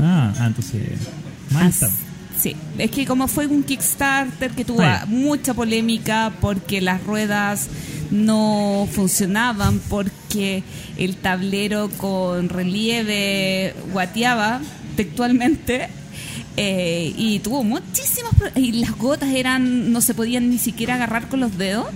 Ah, 0.01 0.33
ah, 0.39 0.47
entonces. 0.47 0.83
As- 1.55 1.75
está. 1.83 1.89
Sí, 2.41 2.57
es 2.79 2.91
que 2.91 3.05
como 3.05 3.29
fue 3.29 3.47
un 3.47 3.63
Kickstarter 3.63 4.53
que 4.53 4.65
tuvo 4.65 4.81
Ah, 4.81 5.05
mucha 5.07 5.53
polémica 5.53 6.33
porque 6.41 6.81
las 6.81 7.03
ruedas 7.05 7.69
no 8.11 8.89
funcionaban, 8.91 9.79
porque 9.91 10.63
el 10.97 11.17
tablero 11.17 11.91
con 11.99 12.49
relieve 12.49 13.75
guateaba 13.93 14.61
textualmente 14.97 15.89
eh, 16.57 17.13
y 17.17 17.41
tuvo 17.41 17.63
muchísimos 17.63 18.33
y 18.57 18.73
las 18.73 18.97
gotas 18.97 19.31
eran 19.35 19.93
no 19.93 20.01
se 20.01 20.15
podían 20.15 20.49
ni 20.51 20.59
siquiera 20.59 20.95
agarrar 20.95 21.29
con 21.29 21.41
los 21.41 21.59
dedos 21.59 21.87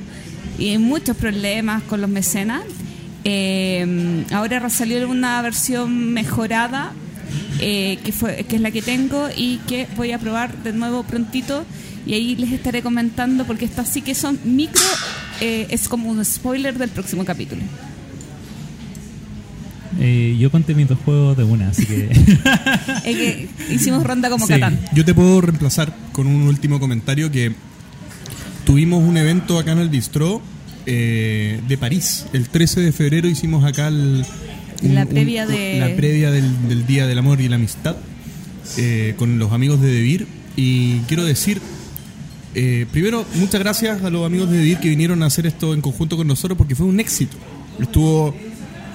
y 0.58 0.76
muchos 0.78 1.16
problemas 1.16 1.82
con 1.84 2.00
los 2.02 2.10
mecenas. 2.10 2.62
Eh, 3.24 4.24
ahora 4.32 4.68
salió 4.68 5.08
una 5.08 5.40
versión 5.40 6.12
mejorada 6.12 6.92
eh, 7.60 7.98
que 8.04 8.12
fue 8.12 8.44
que 8.44 8.56
es 8.56 8.62
la 8.62 8.70
que 8.70 8.82
tengo 8.82 9.28
y 9.34 9.58
que 9.66 9.86
voy 9.96 10.12
a 10.12 10.18
probar 10.18 10.62
de 10.62 10.72
nuevo 10.72 11.04
prontito 11.04 11.64
y 12.04 12.12
ahí 12.14 12.36
les 12.36 12.52
estaré 12.52 12.82
comentando 12.82 13.46
porque 13.46 13.64
estas 13.64 13.88
sí 13.88 14.02
que 14.02 14.14
son 14.14 14.38
micro 14.44 14.82
eh, 15.40 15.66
es 15.70 15.88
como 15.88 16.10
un 16.10 16.22
spoiler 16.24 16.76
del 16.76 16.90
próximo 16.90 17.24
capítulo 17.24 17.62
Eh, 20.00 20.36
yo 20.40 20.50
conté 20.50 20.74
mis 20.74 20.88
dos 20.88 20.98
juegos 21.04 21.36
de 21.36 21.44
una, 21.44 21.68
así 21.68 21.86
que. 21.86 22.08
Es 23.04 23.16
que 23.16 23.48
hicimos 23.70 24.02
ronda 24.02 24.28
como 24.28 24.44
Sí. 24.44 24.54
Catán 24.54 24.80
Yo 24.92 25.04
te 25.04 25.14
puedo 25.14 25.40
reemplazar 25.40 25.94
con 26.12 26.26
un 26.26 26.42
último 26.48 26.80
comentario 26.80 27.30
que 27.30 27.54
tuvimos 28.66 29.02
un 29.04 29.16
evento 29.16 29.56
acá 29.58 29.70
en 29.72 29.78
el 29.78 29.88
Bistro 29.88 30.42
eh, 30.86 31.60
de 31.66 31.78
París. 31.78 32.26
El 32.32 32.48
13 32.48 32.80
de 32.80 32.92
febrero 32.92 33.28
hicimos 33.28 33.64
acá 33.64 33.88
el, 33.88 34.24
La 34.82 35.06
previa 35.06 35.46
de- 35.46 35.78
la 35.78 35.94
previa 35.96 36.30
del, 36.30 36.68
del 36.68 36.86
Día 36.86 37.06
del 37.06 37.18
Amor 37.18 37.40
y 37.40 37.48
la 37.48 37.56
Amistad 37.56 37.96
eh, 38.76 39.14
con 39.16 39.38
los 39.38 39.52
amigos 39.52 39.80
de 39.80 39.88
Debir. 39.92 40.26
Y 40.56 40.98
quiero 41.00 41.24
decir, 41.24 41.60
eh, 42.54 42.86
primero, 42.92 43.24
muchas 43.36 43.60
gracias 43.60 44.02
a 44.02 44.10
los 44.10 44.24
amigos 44.26 44.50
de 44.50 44.58
Debir 44.58 44.78
que 44.78 44.88
vinieron 44.88 45.22
a 45.22 45.26
hacer 45.26 45.46
esto 45.46 45.74
en 45.74 45.80
conjunto 45.80 46.16
con 46.16 46.26
nosotros 46.26 46.56
porque 46.56 46.74
fue 46.74 46.86
un 46.86 47.00
éxito. 47.00 47.36
Estuvo 47.80 48.34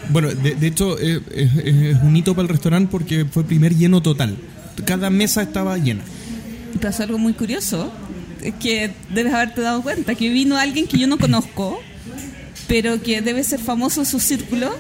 Bueno, 0.10 0.30
de, 0.30 0.56
de 0.56 0.68
hecho 0.68 0.98
eh, 1.00 1.20
es, 1.36 1.56
es 1.56 1.98
un 2.02 2.16
hito 2.16 2.34
para 2.34 2.44
el 2.44 2.50
restaurante 2.50 2.90
porque 2.92 3.26
fue 3.26 3.42
el 3.44 3.48
primer 3.48 3.76
lleno 3.76 4.02
total. 4.02 4.38
Cada 4.86 5.10
mesa 5.10 5.42
estaba 5.42 5.78
llena. 5.78 6.02
Y 6.74 6.78
pasó 6.78 7.04
algo 7.04 7.18
muy 7.18 7.34
curioso, 7.34 7.92
que 8.60 8.92
debes 9.14 9.34
haberte 9.34 9.62
dado 9.62 9.82
cuenta, 9.82 10.16
que 10.16 10.30
vino 10.30 10.58
alguien 10.58 10.88
que 10.88 10.98
yo 10.98 11.08
no 11.08 11.18
conozco, 11.18 11.80
pero 12.68 13.02
que 13.02 13.22
debe 13.22 13.44
ser 13.44 13.60
famoso 13.60 14.02
en 14.02 14.06
su 14.06 14.20
círculo, 14.20 14.72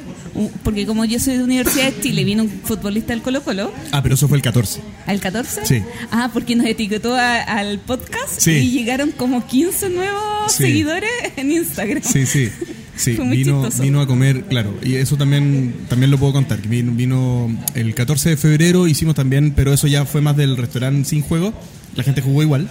porque 0.63 0.85
como 0.85 1.05
yo 1.05 1.19
soy 1.19 1.37
de 1.37 1.43
Universidad 1.43 1.91
de 1.91 1.99
Chile, 2.01 2.23
vino 2.23 2.43
un 2.43 2.49
futbolista 2.63 3.13
del 3.13 3.21
Colo 3.23 3.41
Colo, 3.43 3.73
Ah, 3.91 4.03
pero 4.03 4.13
eso 4.15 4.27
fue 4.27 4.37
el 4.37 4.43
14. 4.43 4.79
al 5.07 5.19
14. 5.19 5.65
Sí. 5.65 5.81
Ah, 6.11 6.29
porque 6.31 6.55
nos 6.55 6.67
etiquetó 6.67 7.15
a- 7.15 7.41
al 7.41 7.79
podcast 7.79 8.29
Sí. 8.39 8.51
y 8.51 8.71
llegaron 8.71 9.11
como 9.11 9.45
15 9.47 9.89
nuevos 9.89 10.51
Sí. 10.51 10.63
seguidores 10.65 11.09
en 11.35 11.51
Instagram. 11.51 12.03
Sí, 12.03 12.25
sí. 12.27 12.49
Sí, 12.95 13.11
vino, 13.29 13.63
chistoso. 13.63 13.81
vino 13.81 14.01
a 14.01 14.07
comer, 14.07 14.43
claro, 14.45 14.77
y 14.83 14.95
eso 14.95 15.15
también 15.17 15.73
también 15.87 16.11
lo 16.11 16.17
puedo 16.19 16.33
contar. 16.33 16.59
Vino, 16.61 16.91
vino 16.91 17.49
el 17.73 17.95
14 17.95 18.29
de 18.29 18.37
febrero, 18.37 18.87
hicimos 18.87 19.15
también, 19.15 19.51
pero 19.55 19.73
eso 19.73 19.87
ya 19.87 20.05
fue 20.05 20.21
más 20.21 20.35
del 20.37 20.57
restaurante 20.57 21.09
sin 21.09 21.21
juego, 21.23 21.53
la 21.95 22.03
gente 22.03 22.21
jugó 22.21 22.43
igual. 22.43 22.69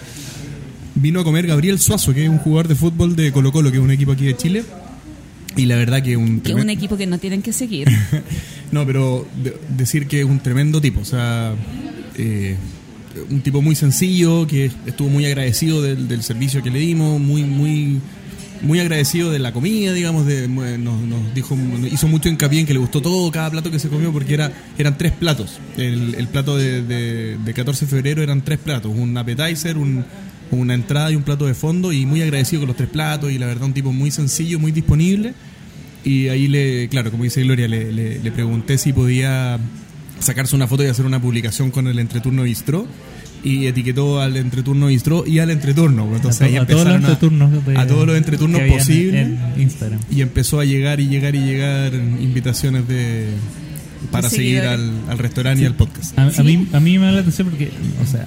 Vino 1.00 1.20
a 1.20 1.24
comer 1.24 1.46
Gabriel 1.46 1.78
Suazo, 1.78 2.12
que 2.14 2.24
es 2.24 2.28
un 2.30 2.38
jugador 2.38 2.68
de 2.68 2.74
fútbol 2.74 3.14
de 3.16 3.30
Colo 3.32 3.52
Colo, 3.52 3.70
que 3.70 3.76
es 3.78 3.82
un 3.82 3.90
equipo 3.90 4.12
aquí 4.12 4.24
de 4.24 4.36
Chile. 4.36 4.64
Y 5.56 5.66
la 5.66 5.76
verdad 5.76 6.02
que 6.02 6.16
un 6.16 6.40
Que 6.40 6.52
es 6.52 6.58
un 6.58 6.70
equipo 6.70 6.96
que 6.96 7.06
no 7.06 7.18
tienen 7.18 7.42
que 7.42 7.52
seguir. 7.52 7.88
No, 8.70 8.84
pero 8.84 9.26
de- 9.42 9.56
decir 9.78 10.06
que 10.06 10.20
es 10.20 10.26
un 10.26 10.40
tremendo 10.40 10.78
tipo, 10.78 11.00
o 11.00 11.04
sea, 11.06 11.54
eh, 12.18 12.54
un 13.30 13.40
tipo 13.40 13.62
muy 13.62 13.74
sencillo, 13.74 14.46
que 14.46 14.70
estuvo 14.84 15.08
muy 15.08 15.24
agradecido 15.24 15.80
del, 15.80 16.06
del 16.06 16.22
servicio 16.22 16.62
que 16.62 16.68
le 16.70 16.78
dimos, 16.78 17.18
muy, 17.18 17.44
muy, 17.44 17.98
muy 18.60 18.78
agradecido 18.78 19.30
de 19.30 19.38
la 19.38 19.54
comida, 19.54 19.94
digamos, 19.94 20.26
de, 20.26 20.48
nos, 20.48 21.00
nos 21.00 21.34
dijo, 21.34 21.56
hizo 21.90 22.08
mucho 22.08 22.28
hincapié 22.28 22.60
en 22.60 22.66
que 22.66 22.74
le 22.74 22.78
gustó 22.78 23.00
todo, 23.00 23.30
cada 23.32 23.50
plato 23.50 23.70
que 23.70 23.78
se 23.78 23.88
comió, 23.88 24.12
porque 24.12 24.34
era, 24.34 24.52
eran 24.76 24.98
tres 24.98 25.12
platos. 25.12 25.58
El, 25.78 26.14
el 26.16 26.28
plato 26.28 26.54
de, 26.58 26.82
de- 26.82 27.38
de 27.42 27.54
14 27.54 27.86
de 27.86 27.90
febrero 27.90 28.22
eran 28.22 28.42
tres 28.44 28.58
platos, 28.58 28.92
un 28.94 29.16
appetizer, 29.16 29.78
un, 29.78 30.04
una 30.50 30.74
entrada 30.74 31.10
y 31.12 31.16
un 31.16 31.22
plato 31.22 31.46
de 31.46 31.54
fondo, 31.54 31.92
y 31.92 32.06
muy 32.06 32.22
agradecido 32.22 32.60
con 32.62 32.68
los 32.68 32.76
tres 32.76 32.88
platos, 32.88 33.30
y 33.32 33.38
la 33.38 33.46
verdad 33.46 33.64
un 33.64 33.74
tipo 33.74 33.92
muy 33.92 34.10
sencillo, 34.10 34.58
muy 34.58 34.72
disponible. 34.72 35.34
Y 36.04 36.28
ahí 36.28 36.48
le, 36.48 36.88
claro, 36.88 37.10
como 37.10 37.24
dice 37.24 37.42
Gloria, 37.42 37.68
le, 37.68 37.92
le- 37.92 38.18
le 38.20 38.32
pregunté 38.32 38.78
si 38.78 38.92
podía 38.92 39.58
sacarse 40.20 40.56
una 40.56 40.66
foto 40.66 40.82
y 40.84 40.86
hacer 40.86 41.04
una 41.06 41.20
publicación 41.20 41.70
con 41.70 41.86
el 41.86 41.98
entreturno 41.98 42.42
Bistro. 42.44 42.86
Y 43.44 43.66
etiquetó 43.66 44.20
al 44.20 44.36
entreturno 44.36 44.88
Bistro 44.88 45.24
y 45.24 45.38
al 45.38 45.50
entreturno. 45.50 46.08
Entonces 46.14 46.42
a, 46.42 46.44
ahí 46.46 46.56
a 46.56 46.66
todos 46.66 46.84
los 46.84 46.94
empezaron 46.94 47.04
a- 47.04 47.08
entreturnos 47.08 47.66
de- 47.66 47.78
a 47.78 47.86
todos 47.86 48.06
los 48.06 48.16
entreturnos 48.16 48.60
posibles. 48.62 49.26
en, 49.26 49.38
en 49.54 49.60
Instagram. 49.62 50.00
Y 50.10 50.22
empezó 50.22 50.58
a 50.58 50.64
llegar 50.64 50.98
y 50.98 51.06
llegar 51.08 51.36
y 51.36 51.40
llegar 51.40 51.94
invitaciones 51.94 52.88
de 52.88 53.26
para 54.10 54.28
seguir 54.30 54.60
al, 54.62 54.90
al 55.08 55.18
restaurante 55.18 55.62
y 55.62 55.66
al 55.66 55.74
podcast. 55.74 56.18
A, 56.18 56.26
a 56.26 56.32
Sí. 56.32 56.42
mí, 56.42 56.68
a 56.72 56.80
mí 56.80 56.98
me 56.98 57.06
da 57.06 57.12
la 57.12 57.20
atención 57.20 57.48
porque, 57.48 57.70
o 58.02 58.06
sea, 58.10 58.26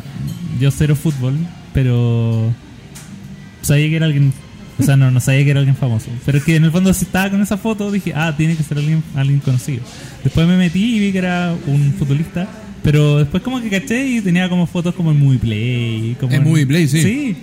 yo 0.62 0.72
cero 0.72 0.96
fútbol, 0.96 1.36
pero 1.74 2.54
sabía 3.62 3.90
que 3.90 3.96
era 3.98 4.06
alguien, 4.06 4.32
o 4.80 4.84
sea, 4.84 4.96
no, 4.96 5.12
no 5.12 5.20
sabía 5.20 5.44
que 5.44 5.52
era 5.52 5.60
alguien 5.60 5.76
famoso. 5.76 6.08
Pero 6.26 6.38
es 6.38 6.44
que 6.44 6.56
en 6.56 6.64
el 6.64 6.72
fondo 6.72 6.94
si 6.94 7.06
estaba 7.06 7.30
con 7.30 7.42
esa 7.42 7.58
foto 7.58 7.92
dije, 7.92 8.14
ah, 8.16 8.34
tiene 8.38 8.56
que 8.56 8.64
ser 8.64 8.78
alguien, 8.78 9.04
alguien 9.16 9.40
conocido. 9.40 9.82
Después 10.24 10.48
me 10.48 10.58
metí 10.58 10.96
y 10.96 11.00
vi 11.00 11.12
que 11.12 11.18
era 11.18 11.56
un 11.68 11.94
futbolista, 11.98 12.48
pero 12.84 13.18
después 13.20 13.44
como 13.44 13.62
que 13.62 13.70
caché 13.70 14.08
y 14.08 14.22
tenía 14.22 14.48
como 14.50 14.66
fotos 14.68 14.96
como 14.96 15.12
en 15.12 15.20
Movie 15.20 15.40
Play. 15.40 16.16
Como 16.20 16.34
En 16.34 16.44
Movie 16.44 16.66
Play, 16.66 16.88
sí. 16.88 17.02
Sí. 17.02 17.36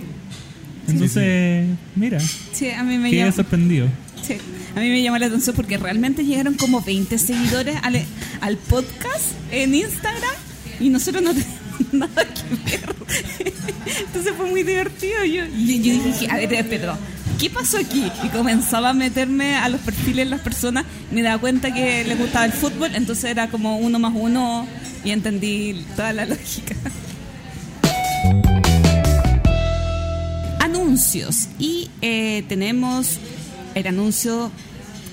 Entonces, 0.87 1.67
mira, 1.95 2.19
Sí, 2.51 2.69
a 2.71 2.83
mí 2.83 2.97
me 2.97 3.11
quedé 3.11 3.31
sorprendido. 3.31 3.87
sí, 4.23 4.33
a 4.75 4.79
mí 4.79 4.89
me 4.89 5.01
llama 5.03 5.19
la 5.19 5.27
atención 5.27 5.55
porque 5.55 5.77
realmente 5.77 6.25
llegaron 6.25 6.55
como 6.55 6.81
20 6.81 7.17
seguidores 7.19 7.75
al, 7.83 8.01
al 8.41 8.57
podcast 8.57 9.33
en 9.51 9.75
Instagram 9.75 10.33
y 10.79 10.89
nosotros 10.89 11.21
no 11.23 11.31
tenemos 11.33 11.58
nada 11.91 12.25
que 12.25 12.77
ver. 12.77 12.95
Entonces 14.05 14.33
fue 14.35 14.45
muy 14.47 14.63
divertido. 14.63 15.23
Yo, 15.25 15.45
y 15.45 15.81
yo 15.81 16.03
dije, 16.03 16.27
a 16.29 16.37
ver, 16.37 16.67
Pedro, 16.69 16.97
¿qué 17.39 17.49
pasó 17.49 17.77
aquí? 17.77 18.11
Y 18.23 18.29
comenzaba 18.29 18.89
a 18.89 18.93
meterme 18.93 19.55
a 19.55 19.69
los 19.69 19.81
perfiles 19.81 20.25
de 20.25 20.31
las 20.31 20.41
personas, 20.41 20.85
me 21.11 21.21
daba 21.21 21.39
cuenta 21.39 21.73
que 21.73 22.03
les 22.03 22.17
gustaba 22.17 22.45
el 22.45 22.53
fútbol, 22.53 22.95
entonces 22.95 23.25
era 23.25 23.49
como 23.49 23.77
uno 23.77 23.99
más 23.99 24.13
uno 24.15 24.67
y 25.03 25.11
entendí 25.11 25.85
toda 25.95 26.13
la 26.13 26.25
lógica. 26.25 26.75
anuncios 30.89 31.47
y 31.57 31.89
eh, 32.01 32.43
tenemos 32.47 33.19
el 33.75 33.87
anuncio 33.87 34.51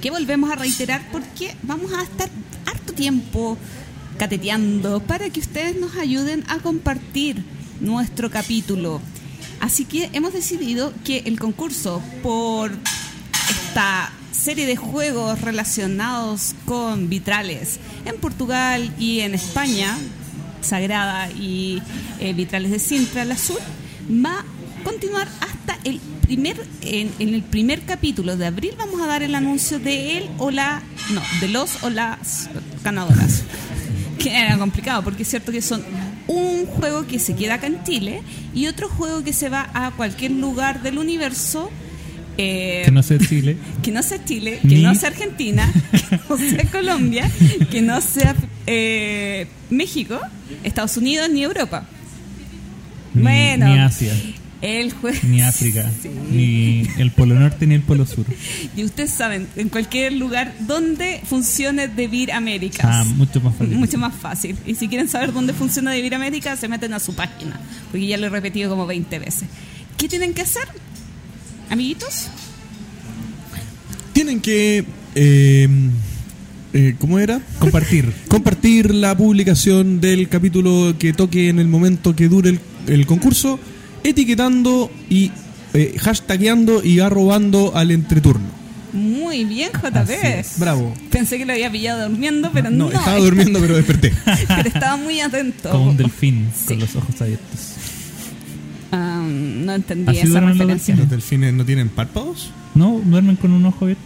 que 0.00 0.10
volvemos 0.10 0.50
a 0.50 0.56
reiterar 0.56 1.02
porque 1.10 1.54
vamos 1.62 1.92
a 1.92 2.02
estar 2.02 2.28
harto 2.66 2.92
tiempo 2.92 3.56
cateteando 4.16 5.00
para 5.00 5.30
que 5.30 5.40
ustedes 5.40 5.76
nos 5.76 5.96
ayuden 5.96 6.44
a 6.48 6.58
compartir 6.58 7.44
nuestro 7.80 8.30
capítulo. 8.30 9.00
Así 9.60 9.84
que 9.84 10.10
hemos 10.12 10.32
decidido 10.32 10.92
que 11.04 11.18
el 11.26 11.38
concurso 11.38 12.02
por 12.22 12.72
esta 13.48 14.12
serie 14.32 14.66
de 14.66 14.76
juegos 14.76 15.40
relacionados 15.40 16.54
con 16.66 17.08
vitrales 17.08 17.80
en 18.04 18.16
Portugal 18.16 18.94
y 18.98 19.20
en 19.20 19.34
España, 19.34 19.96
Sagrada 20.60 21.30
y 21.30 21.82
eh, 22.20 22.32
Vitrales 22.32 22.70
de 22.70 22.78
Sintra, 22.78 23.22
el 23.22 23.32
azul, 23.32 23.58
va 24.08 24.40
a 24.40 24.44
continuar 24.84 25.28
hasta 25.40 25.78
el 25.84 26.00
primer, 26.22 26.56
en, 26.82 27.10
en 27.18 27.34
el 27.34 27.42
primer 27.42 27.82
capítulo 27.82 28.36
de 28.36 28.46
abril 28.46 28.74
vamos 28.76 29.00
a 29.00 29.06
dar 29.06 29.22
el 29.22 29.34
anuncio 29.34 29.78
de 29.78 30.18
él 30.18 30.30
o 30.38 30.50
la, 30.50 30.82
no, 31.10 31.22
de 31.40 31.48
los 31.48 31.82
o 31.82 31.90
las 31.90 32.50
ganadoras. 32.84 33.42
Que 34.18 34.36
era 34.36 34.56
complicado 34.58 35.02
porque 35.04 35.22
es 35.22 35.28
cierto 35.28 35.52
que 35.52 35.60
son 35.62 35.82
un 36.26 36.66
juego 36.66 37.06
que 37.06 37.18
se 37.18 37.34
queda 37.34 37.54
acá 37.54 37.66
en 37.66 37.82
Chile 37.84 38.22
y 38.54 38.66
otro 38.66 38.88
juego 38.88 39.22
que 39.22 39.32
se 39.32 39.48
va 39.48 39.68
a 39.74 39.90
cualquier 39.92 40.32
lugar 40.32 40.82
del 40.82 40.98
universo. 40.98 41.70
eh, 42.38 42.82
Que 42.84 42.90
no 42.90 43.02
sé 43.02 43.18
Chile. 43.18 43.56
que 43.82 43.92
no 43.92 44.02
sea 44.02 44.24
Chile, 44.24 44.58
que 44.62 44.68
Ni- 44.68 44.82
no 44.82 44.94
sea 44.94 45.10
Argentina, 45.10 45.72
que 45.92 46.18
no 46.28 46.36
sea 46.38 46.64
Colombia, 46.70 47.30
que 47.70 47.82
no 47.82 48.00
sea 48.00 48.34
eh, 48.66 49.46
México, 49.70 50.18
Estados 50.64 50.96
Unidos 50.96 51.28
ni 51.30 51.42
Europa. 51.42 51.86
Ni, 53.14 53.22
Bueno. 53.22 53.66
ni 53.68 53.78
Asia, 53.78 54.12
El 54.62 54.92
juego. 54.92 55.18
ni 55.24 55.42
África, 55.42 55.90
Sí. 56.02 56.08
ni 56.30 56.88
el 56.98 57.10
Polo 57.10 57.34
Norte 57.38 57.66
ni 57.66 57.74
el 57.74 57.82
Polo 57.82 58.06
Sur. 58.06 58.24
Y 58.76 58.84
ustedes 58.84 59.10
saben, 59.10 59.46
en 59.56 59.68
cualquier 59.68 60.14
lugar 60.14 60.54
donde 60.60 61.20
funcione 61.28 61.88
Devir 61.88 62.32
Américas. 62.32 62.86
Ah, 62.88 63.04
mucho 63.16 63.40
más 63.40 63.54
fácil. 63.54 63.76
Mucho 63.76 63.98
más 63.98 64.14
fácil. 64.14 64.56
Y 64.66 64.74
si 64.74 64.88
quieren 64.88 65.08
saber 65.08 65.32
dónde 65.32 65.52
funciona 65.52 65.90
Devir 65.92 66.14
América, 66.14 66.56
se 66.56 66.68
meten 66.68 66.94
a 66.94 67.00
su 67.00 67.14
página. 67.14 67.60
Porque 67.90 68.06
ya 68.06 68.16
lo 68.16 68.26
he 68.26 68.30
repetido 68.30 68.70
como 68.70 68.86
20 68.86 69.18
veces. 69.18 69.44
¿Qué 69.98 70.08
tienen 70.08 70.32
que 70.34 70.42
hacer? 70.42 70.64
Amiguitos, 71.70 72.28
Tienen 74.12 74.40
que. 74.40 74.84
eh, 75.14 75.68
eh, 76.72 76.94
¿Cómo 76.98 77.18
era? 77.18 77.40
Compartir. 77.58 78.12
Compartir 78.28 78.94
la 78.94 79.16
publicación 79.16 80.00
del 80.00 80.28
capítulo 80.28 80.94
que 80.98 81.12
toque 81.12 81.48
en 81.48 81.58
el 81.58 81.68
momento 81.68 82.14
que 82.16 82.28
dure 82.28 82.50
el, 82.50 82.60
el 82.86 83.06
concurso, 83.06 83.58
etiquetando 84.10 84.90
y 85.10 85.30
eh, 85.74 85.94
hashtagueando 85.98 86.82
y 86.84 87.00
arrobando 87.00 87.72
al 87.76 87.90
entreturno. 87.90 88.46
muy 88.92 89.44
bien, 89.44 89.70
JP. 89.72 90.10
Bravo. 90.58 90.94
Pensé 91.10 91.36
que 91.38 91.44
lo 91.44 91.52
había 91.52 91.70
pillado 91.70 92.08
durmiendo, 92.08 92.50
pero 92.52 92.70
no. 92.70 92.90
No, 92.90 92.92
estaba 92.98 93.18
durmiendo, 93.18 93.60
pero 93.60 93.76
desperté. 93.76 94.12
pero 94.48 94.68
estaba 94.68 94.96
muy 94.96 95.20
atento. 95.20 95.70
Como 95.70 95.90
un 95.90 95.96
delfín 95.96 96.48
Sí. 96.56 96.66
con 96.68 96.80
los 96.80 96.96
ojos 96.96 97.20
abiertos. 97.20 97.60
Ah, 98.92 99.22
no 99.28 99.74
entendí 99.74 100.16
esa 100.18 100.40
los 100.40 100.50
referencia. 100.52 100.96
¿Los 100.96 101.10
delfines 101.10 101.52
no 101.52 101.64
tienen 101.64 101.88
párpados? 101.88 102.50
No, 102.74 103.00
duermen 103.04 103.36
con 103.36 103.52
un 103.52 103.66
ojo 103.66 103.84
abierto. 103.84 104.02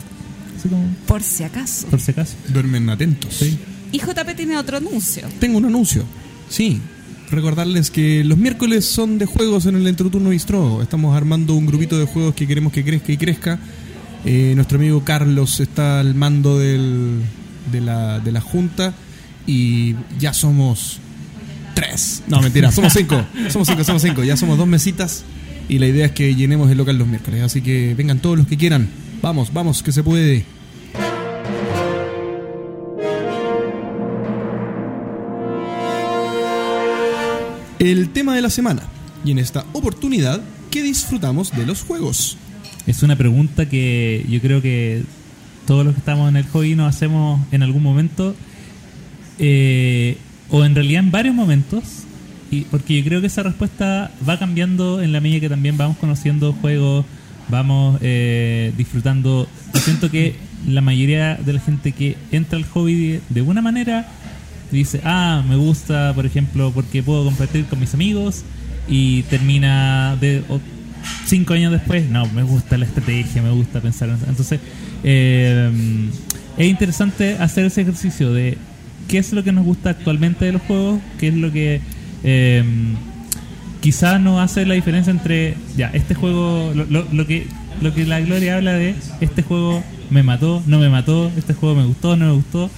Así 0.58 0.68
como, 0.68 0.84
Por 1.06 1.22
si 1.22 1.44
acaso. 1.44 1.86
por 1.88 2.00
si 2.00 2.10
acaso. 2.12 2.34
Duermen 2.48 2.88
atentos. 2.90 3.34
Sí. 3.34 3.58
Y 3.92 3.98
JP 3.98 4.34
tiene 4.36 4.56
otro 4.56 4.76
anuncio. 4.78 5.28
Tengo 5.38 5.58
un 5.58 5.66
anuncio. 5.66 6.04
Sí. 6.48 6.80
Recordarles 7.30 7.90
que 7.90 8.24
los 8.24 8.38
miércoles 8.38 8.84
son 8.84 9.18
de 9.18 9.26
juegos 9.26 9.66
en 9.66 9.76
el 9.76 9.86
Entreturno 9.86 10.30
Bistro. 10.30 10.82
Estamos 10.82 11.16
armando 11.16 11.54
un 11.54 11.64
grupito 11.66 11.96
de 11.98 12.04
juegos 12.06 12.34
que 12.34 12.46
queremos 12.46 12.72
que 12.72 12.84
crezca 12.84 13.12
y 13.12 13.16
crezca. 13.16 13.58
Eh, 14.24 14.52
nuestro 14.56 14.78
amigo 14.78 15.04
Carlos 15.04 15.60
está 15.60 16.00
al 16.00 16.14
mando 16.14 16.58
del- 16.58 17.20
de, 17.70 17.80
la, 17.80 18.18
de 18.18 18.32
la 18.32 18.40
junta 18.40 18.94
y 19.46 19.94
ya 20.18 20.32
somos 20.32 20.98
tres. 21.74 22.24
No, 22.26 22.40
mentira, 22.42 22.72
somos 22.72 22.92
cinco. 22.96 23.24
Somos 23.48 23.68
cinco, 23.68 23.84
somos 23.84 24.02
cinco. 24.02 24.24
Ya 24.24 24.36
somos 24.36 24.58
dos 24.58 24.66
mesitas 24.66 25.22
y 25.68 25.78
la 25.78 25.86
idea 25.86 26.06
es 26.06 26.12
que 26.12 26.34
llenemos 26.34 26.68
el 26.70 26.78
local 26.78 26.98
los 26.98 27.06
miércoles. 27.06 27.42
Así 27.42 27.62
que 27.62 27.94
vengan 27.94 28.18
todos 28.18 28.36
los 28.38 28.48
que 28.48 28.56
quieran. 28.56 28.88
Vamos, 29.22 29.52
vamos, 29.52 29.84
que 29.84 29.92
se 29.92 30.02
puede. 30.02 30.44
El 37.80 38.10
tema 38.10 38.34
de 38.34 38.42
la 38.42 38.50
semana. 38.50 38.82
Y 39.24 39.30
en 39.30 39.38
esta 39.38 39.64
oportunidad, 39.72 40.42
¿qué 40.70 40.82
disfrutamos 40.82 41.50
de 41.56 41.64
los 41.64 41.82
juegos? 41.82 42.36
Es 42.86 43.02
una 43.02 43.16
pregunta 43.16 43.70
que 43.70 44.26
yo 44.28 44.38
creo 44.42 44.60
que 44.60 45.02
todos 45.66 45.86
los 45.86 45.94
que 45.94 46.00
estamos 46.00 46.28
en 46.28 46.36
el 46.36 46.44
hobby 46.48 46.74
nos 46.74 46.94
hacemos 46.94 47.40
en 47.52 47.62
algún 47.62 47.82
momento, 47.82 48.36
eh, 49.38 50.18
o 50.50 50.62
en 50.62 50.74
realidad 50.74 51.04
en 51.04 51.10
varios 51.10 51.34
momentos, 51.34 51.84
y 52.50 52.62
porque 52.62 52.98
yo 52.98 53.04
creo 53.04 53.22
que 53.22 53.28
esa 53.28 53.44
respuesta 53.44 54.10
va 54.28 54.38
cambiando 54.38 55.00
en 55.00 55.12
la 55.12 55.22
medida 55.22 55.40
que 55.40 55.48
también 55.48 55.78
vamos 55.78 55.96
conociendo 55.96 56.52
juegos, 56.52 57.06
vamos 57.48 57.98
eh, 58.02 58.74
disfrutando. 58.76 59.48
Siento 59.82 60.10
que 60.10 60.34
la 60.68 60.82
mayoría 60.82 61.36
de 61.36 61.54
la 61.54 61.60
gente 61.60 61.92
que 61.92 62.18
entra 62.30 62.58
al 62.58 62.66
hobby 62.66 62.94
de, 62.94 63.20
de 63.30 63.40
una 63.40 63.62
manera 63.62 64.06
dice, 64.70 65.00
ah, 65.04 65.42
me 65.48 65.56
gusta, 65.56 66.12
por 66.14 66.26
ejemplo, 66.26 66.72
porque 66.72 67.02
puedo 67.02 67.24
compartir 67.24 67.64
con 67.66 67.80
mis 67.80 67.94
amigos 67.94 68.42
y 68.88 69.22
termina 69.24 70.16
de 70.20 70.42
cinco 71.26 71.54
años 71.54 71.72
después, 71.72 72.08
no, 72.08 72.26
me 72.26 72.42
gusta 72.42 72.76
la 72.76 72.84
estrategia, 72.84 73.42
me 73.42 73.50
gusta 73.50 73.80
pensar 73.80 74.08
en 74.08 74.18
Entonces, 74.28 74.60
eh, 75.04 75.70
es 76.56 76.66
interesante 76.66 77.36
hacer 77.38 77.66
ese 77.66 77.82
ejercicio 77.82 78.32
de 78.32 78.58
qué 79.08 79.18
es 79.18 79.32
lo 79.32 79.42
que 79.42 79.52
nos 79.52 79.64
gusta 79.64 79.90
actualmente 79.90 80.44
de 80.44 80.52
los 80.52 80.62
juegos, 80.62 81.00
qué 81.18 81.28
es 81.28 81.34
lo 81.34 81.52
que 81.52 81.80
eh, 82.22 82.64
quizás 83.80 84.20
nos 84.20 84.40
hace 84.40 84.66
la 84.66 84.74
diferencia 84.74 85.10
entre, 85.10 85.56
ya, 85.76 85.88
este 85.94 86.14
juego, 86.14 86.72
lo 86.74 87.26
que 87.26 87.46
lo 87.80 87.94
que 87.94 88.04
la 88.04 88.20
Gloria 88.20 88.56
habla 88.56 88.72
de, 88.72 88.94
este 89.20 89.42
juego 89.42 89.82
me 90.10 90.22
mató, 90.22 90.62
no 90.66 90.78
me 90.78 90.88
mató, 90.88 91.30
este 91.36 91.54
juego 91.54 91.76
me 91.76 91.86
gustó, 91.86 92.16
no 92.16 92.26
me 92.26 92.32
gustó, 92.32 92.70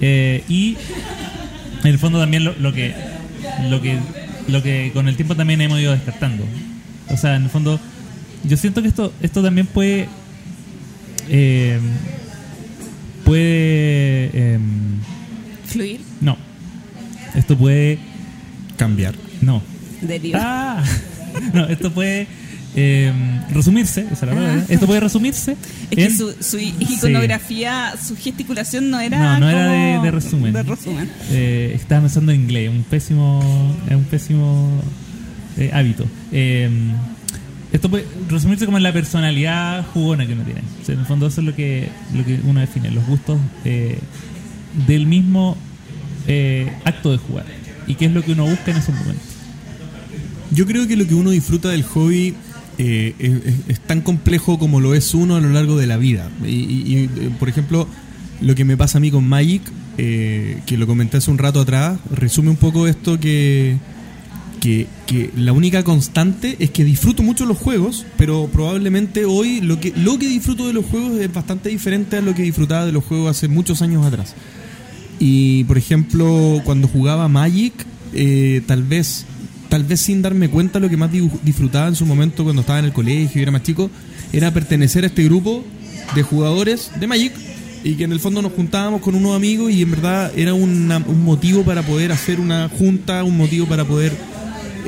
eh, 0.00 0.44
y 0.48 0.76
en 1.82 1.90
el 1.90 1.98
fondo 1.98 2.18
también 2.20 2.44
lo, 2.44 2.54
lo 2.58 2.72
que 2.72 2.94
lo 3.68 3.80
que 3.80 3.98
lo 4.48 4.62
que 4.62 4.90
con 4.92 5.08
el 5.08 5.16
tiempo 5.16 5.34
también 5.34 5.60
hemos 5.60 5.80
ido 5.80 5.92
descartando. 5.92 6.44
O 7.08 7.16
sea 7.16 7.36
en 7.36 7.44
el 7.44 7.50
fondo 7.50 7.80
yo 8.44 8.56
siento 8.56 8.82
que 8.82 8.88
esto 8.88 9.12
esto 9.22 9.42
también 9.42 9.66
puede 9.66 10.08
eh, 11.28 11.78
puede 13.24 14.30
em, 14.54 14.98
Fluir, 15.66 16.00
no. 16.20 16.36
Esto 17.34 17.56
puede 17.56 17.98
Cambiar. 18.76 19.14
No. 19.40 19.62
Derivar. 20.00 20.42
ah. 20.42 20.84
No 21.54 21.66
esto 21.68 21.92
puede 21.92 22.26
em, 22.76 23.40
resumirse 23.50 24.02
esa 24.02 24.12
es 24.12 24.22
la 24.22 24.28
palabra, 24.34 24.64
esto 24.68 24.86
puede 24.86 25.00
resumirse 25.00 25.56
Es 25.90 25.96
que 25.96 26.04
en- 26.04 26.16
su, 26.16 26.34
su 26.40 26.58
iconografía, 26.58 27.94
su 28.06 28.16
gesticulación 28.16 28.90
no 28.90 29.00
era. 29.00 29.18
No, 29.38 29.40
no 29.40 29.50
era 29.50 29.66
de, 29.70 29.92
como 29.94 30.04
de 30.04 30.10
resumen. 30.10 30.52
de 30.52 30.62
resumen. 30.62 31.10
Eh, 31.30 31.72
estaba 31.74 32.02
pensando 32.02 32.32
en 32.32 32.42
inglés, 32.42 32.70
un 32.70 32.82
pésimo, 32.84 33.76
es 33.88 33.96
un 33.96 34.04
pésimo 34.04 34.80
eh, 35.58 35.70
hábito. 35.72 36.06
Eh, 36.32 36.70
esto 37.72 37.88
puede 37.88 38.04
resumirse 38.28 38.64
como 38.66 38.76
en 38.78 38.82
la 38.82 38.92
personalidad 38.92 39.86
jugona 39.92 40.26
que 40.26 40.32
uno 40.32 40.42
tiene. 40.44 40.60
O 40.82 40.84
sea, 40.84 40.94
en 40.94 41.00
el 41.00 41.06
fondo 41.06 41.26
eso 41.28 41.40
es 41.40 41.46
lo 41.46 41.54
que, 41.54 41.88
lo 42.14 42.24
que 42.24 42.40
uno 42.44 42.60
define, 42.60 42.90
los 42.90 43.06
gustos 43.06 43.38
eh, 43.64 43.98
del 44.88 45.06
mismo 45.06 45.56
eh, 46.26 46.72
acto 46.84 47.12
de 47.12 47.18
jugar. 47.18 47.46
Y 47.86 47.94
qué 47.94 48.06
es 48.06 48.12
lo 48.12 48.22
que 48.22 48.32
uno 48.32 48.44
busca 48.44 48.70
en 48.72 48.76
ese 48.76 48.90
momento. 48.92 49.22
Yo 50.52 50.66
creo 50.66 50.86
que 50.88 50.96
lo 50.96 51.06
que 51.06 51.14
uno 51.14 51.30
disfruta 51.30 51.68
del 51.68 51.84
hobby 51.84 52.34
eh, 52.82 53.14
es, 53.18 53.32
es- 53.68 53.80
tan 53.80 54.00
complejo 54.00 54.58
como 54.58 54.80
lo 54.80 54.94
es 54.94 55.12
uno 55.14 55.36
a 55.36 55.40
lo 55.40 55.50
largo 55.50 55.76
de 55.76 55.86
la 55.86 55.98
vida. 55.98 56.30
Y, 56.46 56.94
eh, 56.96 57.08
por 57.38 57.48
ejemplo, 57.50 57.86
lo 58.40 58.54
que 58.54 58.64
me 58.64 58.76
pasa 58.78 58.96
a 58.96 59.00
mí 59.02 59.10
con 59.10 59.28
Magic, 59.28 59.62
eh, 59.98 60.60
que 60.64 60.78
lo 60.78 60.86
comenté 60.86 61.18
hace 61.18 61.30
un 61.30 61.36
rato 61.36 61.60
atrás, 61.60 61.98
resume 62.10 62.48
un 62.48 62.56
poco 62.56 62.86
esto 62.86 63.20
que, 63.20 63.76
que, 64.60 64.86
la 65.36 65.52
única 65.52 65.82
constante 65.84 66.56
es 66.58 66.70
que 66.70 66.84
disfruto 66.84 67.22
mucho 67.22 67.44
los 67.44 67.58
juegos, 67.58 68.06
pero 68.16 68.48
probablemente 68.50 69.26
hoy 69.26 69.60
lo 69.60 69.78
que, 69.78 69.92
lo 69.96 70.18
que 70.18 70.28
disfruto 70.28 70.66
de 70.66 70.72
los 70.72 70.86
juegos 70.86 71.18
es 71.20 71.30
bastante 71.32 71.68
diferente 71.68 72.16
a 72.16 72.20
lo 72.22 72.34
que 72.34 72.42
disfrutaba 72.42 72.86
de 72.86 72.92
los 72.92 73.04
juegos 73.04 73.30
hace 73.36 73.48
muchos 73.48 73.82
años 73.82 74.06
atrás. 74.06 74.34
Y 75.18 75.64
por 75.64 75.76
ejemplo, 75.76 76.62
cuando 76.64 76.88
jugaba 76.88 77.28
Magic, 77.28 77.74
eh, 78.14 78.62
tal 78.66 78.84
vez 78.84 79.26
tal 79.70 79.84
vez 79.84 80.00
sin 80.00 80.20
darme 80.20 80.50
cuenta 80.50 80.80
lo 80.80 80.90
que 80.90 80.96
más 80.98 81.10
disfrutaba 81.42 81.88
en 81.88 81.94
su 81.94 82.04
momento 82.04 82.44
cuando 82.44 82.60
estaba 82.60 82.80
en 82.80 82.86
el 82.86 82.92
colegio 82.92 83.38
y 83.38 83.42
era 83.42 83.52
más 83.52 83.62
chico, 83.62 83.88
era 84.32 84.52
pertenecer 84.52 85.04
a 85.04 85.06
este 85.06 85.24
grupo 85.24 85.64
de 86.14 86.22
jugadores 86.22 86.90
de 86.98 87.06
Magic 87.06 87.32
y 87.84 87.94
que 87.94 88.04
en 88.04 88.12
el 88.12 88.20
fondo 88.20 88.42
nos 88.42 88.52
juntábamos 88.52 89.00
con 89.00 89.14
unos 89.14 89.34
amigos 89.34 89.70
y 89.72 89.82
en 89.82 89.92
verdad 89.92 90.32
era 90.36 90.52
un 90.52 90.88
motivo 91.24 91.62
para 91.62 91.82
poder 91.82 92.12
hacer 92.12 92.40
una 92.40 92.68
junta, 92.68 93.24
un 93.24 93.36
motivo 93.36 93.66
para 93.66 93.84
poder 93.84 94.12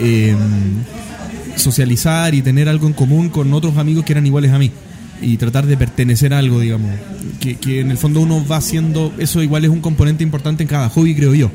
eh, 0.00 0.34
socializar 1.56 2.34
y 2.34 2.42
tener 2.42 2.68
algo 2.68 2.88
en 2.88 2.92
común 2.92 3.28
con 3.28 3.52
otros 3.54 3.78
amigos 3.78 4.04
que 4.04 4.12
eran 4.12 4.26
iguales 4.26 4.50
a 4.50 4.58
mí 4.58 4.72
y 5.22 5.36
tratar 5.36 5.66
de 5.66 5.76
pertenecer 5.76 6.34
a 6.34 6.38
algo, 6.38 6.58
digamos. 6.58 6.90
Que, 7.40 7.54
que 7.54 7.80
en 7.80 7.92
el 7.92 7.98
fondo 7.98 8.20
uno 8.20 8.44
va 8.44 8.56
haciendo, 8.56 9.12
eso 9.18 9.42
igual 9.42 9.64
es 9.64 9.70
un 9.70 9.80
componente 9.80 10.24
importante 10.24 10.64
en 10.64 10.68
cada 10.68 10.88
hobby, 10.88 11.14
creo 11.14 11.34
yo. 11.34 11.50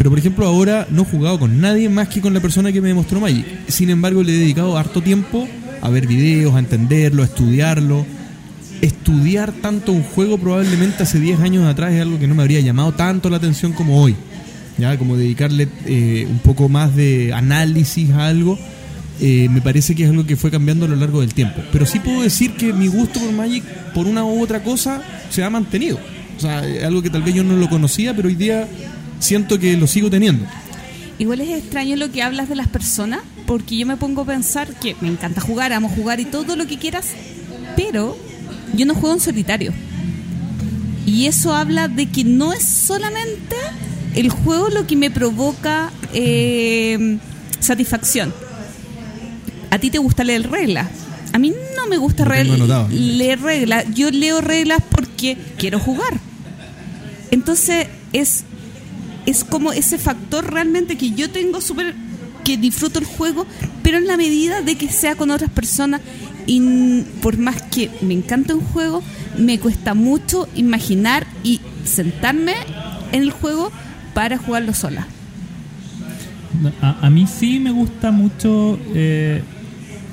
Pero 0.00 0.08
por 0.08 0.18
ejemplo 0.18 0.46
ahora 0.46 0.86
no 0.90 1.02
he 1.02 1.04
jugado 1.04 1.38
con 1.38 1.60
nadie 1.60 1.90
más 1.90 2.08
que 2.08 2.22
con 2.22 2.32
la 2.32 2.40
persona 2.40 2.72
que 2.72 2.80
me 2.80 2.88
demostró 2.88 3.20
Magic. 3.20 3.44
Sin 3.68 3.90
embargo 3.90 4.22
le 4.22 4.34
he 4.34 4.38
dedicado 4.38 4.78
harto 4.78 5.02
tiempo 5.02 5.46
a 5.82 5.90
ver 5.90 6.06
videos, 6.06 6.54
a 6.54 6.58
entenderlo, 6.58 7.20
a 7.20 7.26
estudiarlo. 7.26 8.06
Estudiar 8.80 9.52
tanto 9.52 9.92
un 9.92 10.02
juego 10.02 10.38
probablemente 10.38 11.02
hace 11.02 11.20
10 11.20 11.40
años 11.40 11.66
atrás 11.66 11.92
es 11.92 12.00
algo 12.00 12.18
que 12.18 12.26
no 12.26 12.34
me 12.34 12.40
habría 12.40 12.60
llamado 12.60 12.92
tanto 12.92 13.28
la 13.28 13.36
atención 13.36 13.74
como 13.74 14.02
hoy. 14.02 14.16
Ya, 14.78 14.96
como 14.96 15.18
dedicarle 15.18 15.68
eh, 15.84 16.26
un 16.30 16.38
poco 16.38 16.70
más 16.70 16.96
de 16.96 17.34
análisis 17.34 18.10
a 18.12 18.28
algo, 18.28 18.58
eh, 19.20 19.50
me 19.50 19.60
parece 19.60 19.94
que 19.94 20.04
es 20.04 20.08
algo 20.08 20.24
que 20.24 20.36
fue 20.36 20.50
cambiando 20.50 20.86
a 20.86 20.88
lo 20.88 20.96
largo 20.96 21.20
del 21.20 21.34
tiempo. 21.34 21.60
Pero 21.72 21.84
sí 21.84 21.98
puedo 21.98 22.22
decir 22.22 22.52
que 22.56 22.72
mi 22.72 22.86
gusto 22.86 23.20
por 23.20 23.32
Magic, 23.32 23.64
por 23.92 24.06
una 24.06 24.24
u 24.24 24.42
otra 24.42 24.62
cosa, 24.62 25.02
se 25.28 25.44
ha 25.44 25.50
mantenido. 25.50 26.00
O 26.38 26.40
sea, 26.40 26.60
algo 26.86 27.02
que 27.02 27.10
tal 27.10 27.22
vez 27.22 27.34
yo 27.34 27.44
no 27.44 27.54
lo 27.54 27.68
conocía, 27.68 28.16
pero 28.16 28.28
hoy 28.28 28.34
día 28.34 28.66
siento 29.20 29.58
que 29.58 29.76
lo 29.76 29.86
sigo 29.86 30.10
teniendo. 30.10 30.44
Igual 31.18 31.40
es 31.42 31.50
extraño 31.50 31.96
lo 31.96 32.10
que 32.10 32.22
hablas 32.22 32.48
de 32.48 32.56
las 32.56 32.66
personas, 32.68 33.20
porque 33.46 33.76
yo 33.76 33.86
me 33.86 33.96
pongo 33.96 34.22
a 34.22 34.26
pensar 34.26 34.68
que 34.80 34.96
me 35.00 35.08
encanta 35.08 35.40
jugar, 35.40 35.72
amo 35.72 35.88
jugar 35.88 36.18
y 36.18 36.24
todo 36.24 36.56
lo 36.56 36.66
que 36.66 36.78
quieras, 36.78 37.06
pero 37.76 38.16
yo 38.74 38.86
no 38.86 38.94
juego 38.94 39.14
en 39.14 39.20
solitario. 39.20 39.72
Y 41.06 41.26
eso 41.26 41.54
habla 41.54 41.88
de 41.88 42.06
que 42.06 42.24
no 42.24 42.52
es 42.52 42.64
solamente 42.64 43.56
el 44.14 44.28
juego 44.30 44.68
lo 44.70 44.86
que 44.86 44.96
me 44.96 45.10
provoca 45.10 45.92
eh, 46.14 47.18
satisfacción. 47.60 48.32
A 49.70 49.78
ti 49.78 49.90
te 49.90 49.98
gusta 49.98 50.24
leer 50.24 50.50
reglas. 50.50 50.88
A 51.32 51.38
mí 51.38 51.52
no 51.76 51.86
me 51.86 51.96
gusta 51.96 52.24
re- 52.24 52.44
leer 52.88 53.40
reglas. 53.40 53.84
Yo 53.94 54.10
leo 54.10 54.40
reglas 54.40 54.78
porque 54.90 55.36
quiero 55.58 55.78
jugar. 55.78 56.14
Entonces 57.30 57.86
es 58.12 58.44
es 59.26 59.44
como 59.44 59.72
ese 59.72 59.98
factor 59.98 60.52
realmente 60.52 60.96
que 60.96 61.10
yo 61.12 61.30
tengo 61.30 61.60
súper 61.60 61.94
que 62.44 62.56
disfruto 62.56 62.98
el 62.98 63.04
juego, 63.04 63.46
pero 63.82 63.98
en 63.98 64.06
la 64.06 64.16
medida 64.16 64.62
de 64.62 64.76
que 64.76 64.88
sea 64.88 65.14
con 65.14 65.30
otras 65.30 65.50
personas 65.50 66.00
y 66.46 67.02
por 67.22 67.36
más 67.38 67.60
que 67.62 67.90
me 68.00 68.14
encanta 68.14 68.54
un 68.54 68.62
juego, 68.64 69.02
me 69.38 69.58
cuesta 69.58 69.94
mucho 69.94 70.48
imaginar 70.56 71.26
y 71.44 71.60
sentarme 71.84 72.54
en 73.12 73.22
el 73.22 73.30
juego 73.30 73.70
para 74.14 74.38
jugarlo 74.38 74.72
sola. 74.74 75.06
A, 76.82 77.08
mí 77.10 77.26
sí 77.26 77.58
me 77.60 77.70
gusta 77.70 78.10
mucho. 78.10 78.78
eh, 78.94 79.42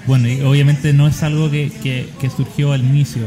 bueno, 0.05 0.29
y 0.29 0.41
obviamente 0.41 0.93
no 0.93 1.07
es 1.07 1.21
algo 1.23 1.49
que, 1.51 1.71
que- 1.83 2.29
surgió 2.29 2.71
al 2.71 2.83
inicio. 2.85 3.23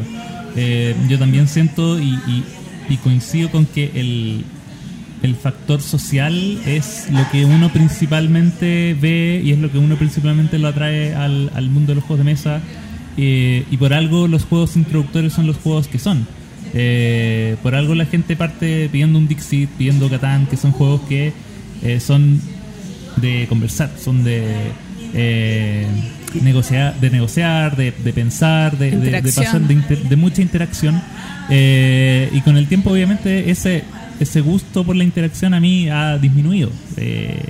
Eh, 0.56 0.94
yo 1.08 1.18
también 1.18 1.48
siento 1.48 1.98
y- 1.98 2.44
y 2.88 2.96
coincido 2.98 3.50
con 3.50 3.66
que 3.66 3.90
el, 3.94 4.44
el 5.22 5.34
factor 5.36 5.82
social 5.82 6.58
es 6.66 7.06
lo 7.10 7.28
que 7.30 7.44
uno 7.44 7.70
principalmente 7.72 8.96
ve 9.00 9.42
y 9.44 9.52
es 9.52 9.58
lo 9.58 9.70
que 9.70 9.78
uno 9.78 9.96
principalmente 9.96 10.58
lo 10.58 10.68
atrae 10.68 11.14
al, 11.14 11.50
al 11.54 11.68
mundo 11.68 11.92
de 11.92 11.96
los 11.96 12.04
juegos 12.04 12.24
de 12.24 12.30
mesa. 12.32 12.60
Eh, 13.16 13.64
y 13.70 13.76
por 13.76 13.92
algo 13.92 14.28
los 14.28 14.44
juegos 14.44 14.76
introductorios 14.76 15.32
son 15.34 15.46
los 15.46 15.56
juegos 15.56 15.88
que 15.88 15.98
son. 15.98 16.26
Eh, 16.72 17.56
por 17.62 17.74
algo 17.74 17.94
la 17.94 18.06
gente 18.06 18.36
parte 18.36 18.88
pidiendo 18.90 19.18
un 19.18 19.26
Dixit, 19.28 19.68
pidiendo 19.70 20.08
Catán, 20.08 20.46
que 20.46 20.56
son 20.56 20.72
juegos 20.72 21.02
que 21.08 21.32
eh, 21.82 22.00
son 22.00 22.40
de 23.16 23.46
conversar, 23.48 23.90
son 24.02 24.24
de 24.24 24.68
negociar, 26.42 26.98
de 27.00 27.10
negociar, 27.10 27.76
de, 27.76 27.90
de 27.92 28.12
pensar, 28.12 28.78
de, 28.78 28.90
de- 28.92 29.10
de 29.10 29.22
pasar 29.22 29.60
de, 29.66 29.74
inter- 29.74 30.02
de 30.08 30.16
mucha 30.16 30.40
interacción. 30.42 31.02
Y 31.50 32.40
con 32.42 32.56
el 32.56 32.66
tiempo, 32.68 32.90
obviamente, 32.92 33.50
ese 33.50 33.82
ese 34.20 34.40
gusto 34.40 34.84
por 34.84 34.96
la 34.96 35.04
interacción 35.04 35.54
a 35.54 35.60
mí 35.60 35.88
ha 35.88 36.18
disminuido. 36.18 36.70
Eh, 36.96 37.42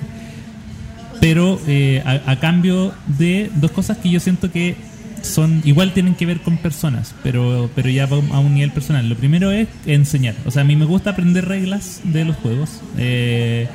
pero 1.20 1.60
eh, 1.66 2.02
a, 2.04 2.36
cambio 2.36 2.94
de 3.06 3.50
dos 3.56 3.70
cosas 3.72 3.98
que 3.98 4.08
yo 4.08 4.20
siento 4.20 4.50
que 4.50 4.74
son 5.20 5.60
igual 5.66 5.92
tienen 5.92 6.14
que 6.14 6.24
ver 6.24 6.40
con 6.40 6.56
personas, 6.56 7.14
pero 7.22 7.68
pero 7.74 7.90
ya 7.90 8.04
a 8.04 8.38
un 8.38 8.54
nivel 8.54 8.70
personal. 8.70 9.06
Lo 9.08 9.16
primero 9.16 9.50
es 9.50 9.68
enseñar. 9.84 10.34
O 10.46 10.50
sea, 10.50 10.62
a 10.62 10.64
mí 10.64 10.76
me 10.76 10.86
gusta 10.86 11.10
aprender 11.10 11.46
reglas 11.46 12.00
de 12.04 12.24
los 12.24 12.36
juegos. 12.36 12.80
Eh, 12.96 13.68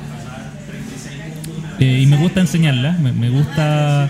eh, 1.78 2.00
y 2.02 2.06
me 2.06 2.16
gusta 2.16 2.40
enseñarlas, 2.40 2.98
me, 2.98 3.12
me 3.12 3.30
gusta... 3.30 4.08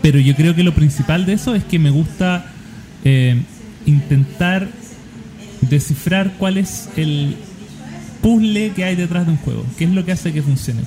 Pero 0.00 0.18
yo 0.20 0.34
creo 0.34 0.54
que 0.54 0.62
lo 0.62 0.74
principal 0.74 1.26
de 1.26 1.34
eso 1.34 1.54
es 1.54 1.64
que 1.64 1.78
me 1.78 1.90
gusta 1.90 2.46
eh, 3.04 3.42
intentar 3.86 4.68
descifrar 5.62 6.32
cuál 6.38 6.58
es 6.58 6.88
el 6.96 7.36
puzzle 8.26 8.72
que 8.74 8.82
hay 8.84 8.96
detrás 8.96 9.24
de 9.26 9.30
un 9.32 9.38
juego, 9.38 9.64
qué 9.78 9.84
es 9.84 9.90
lo 9.90 10.04
que 10.04 10.10
hace 10.10 10.32
que 10.32 10.42
funcione, 10.42 10.80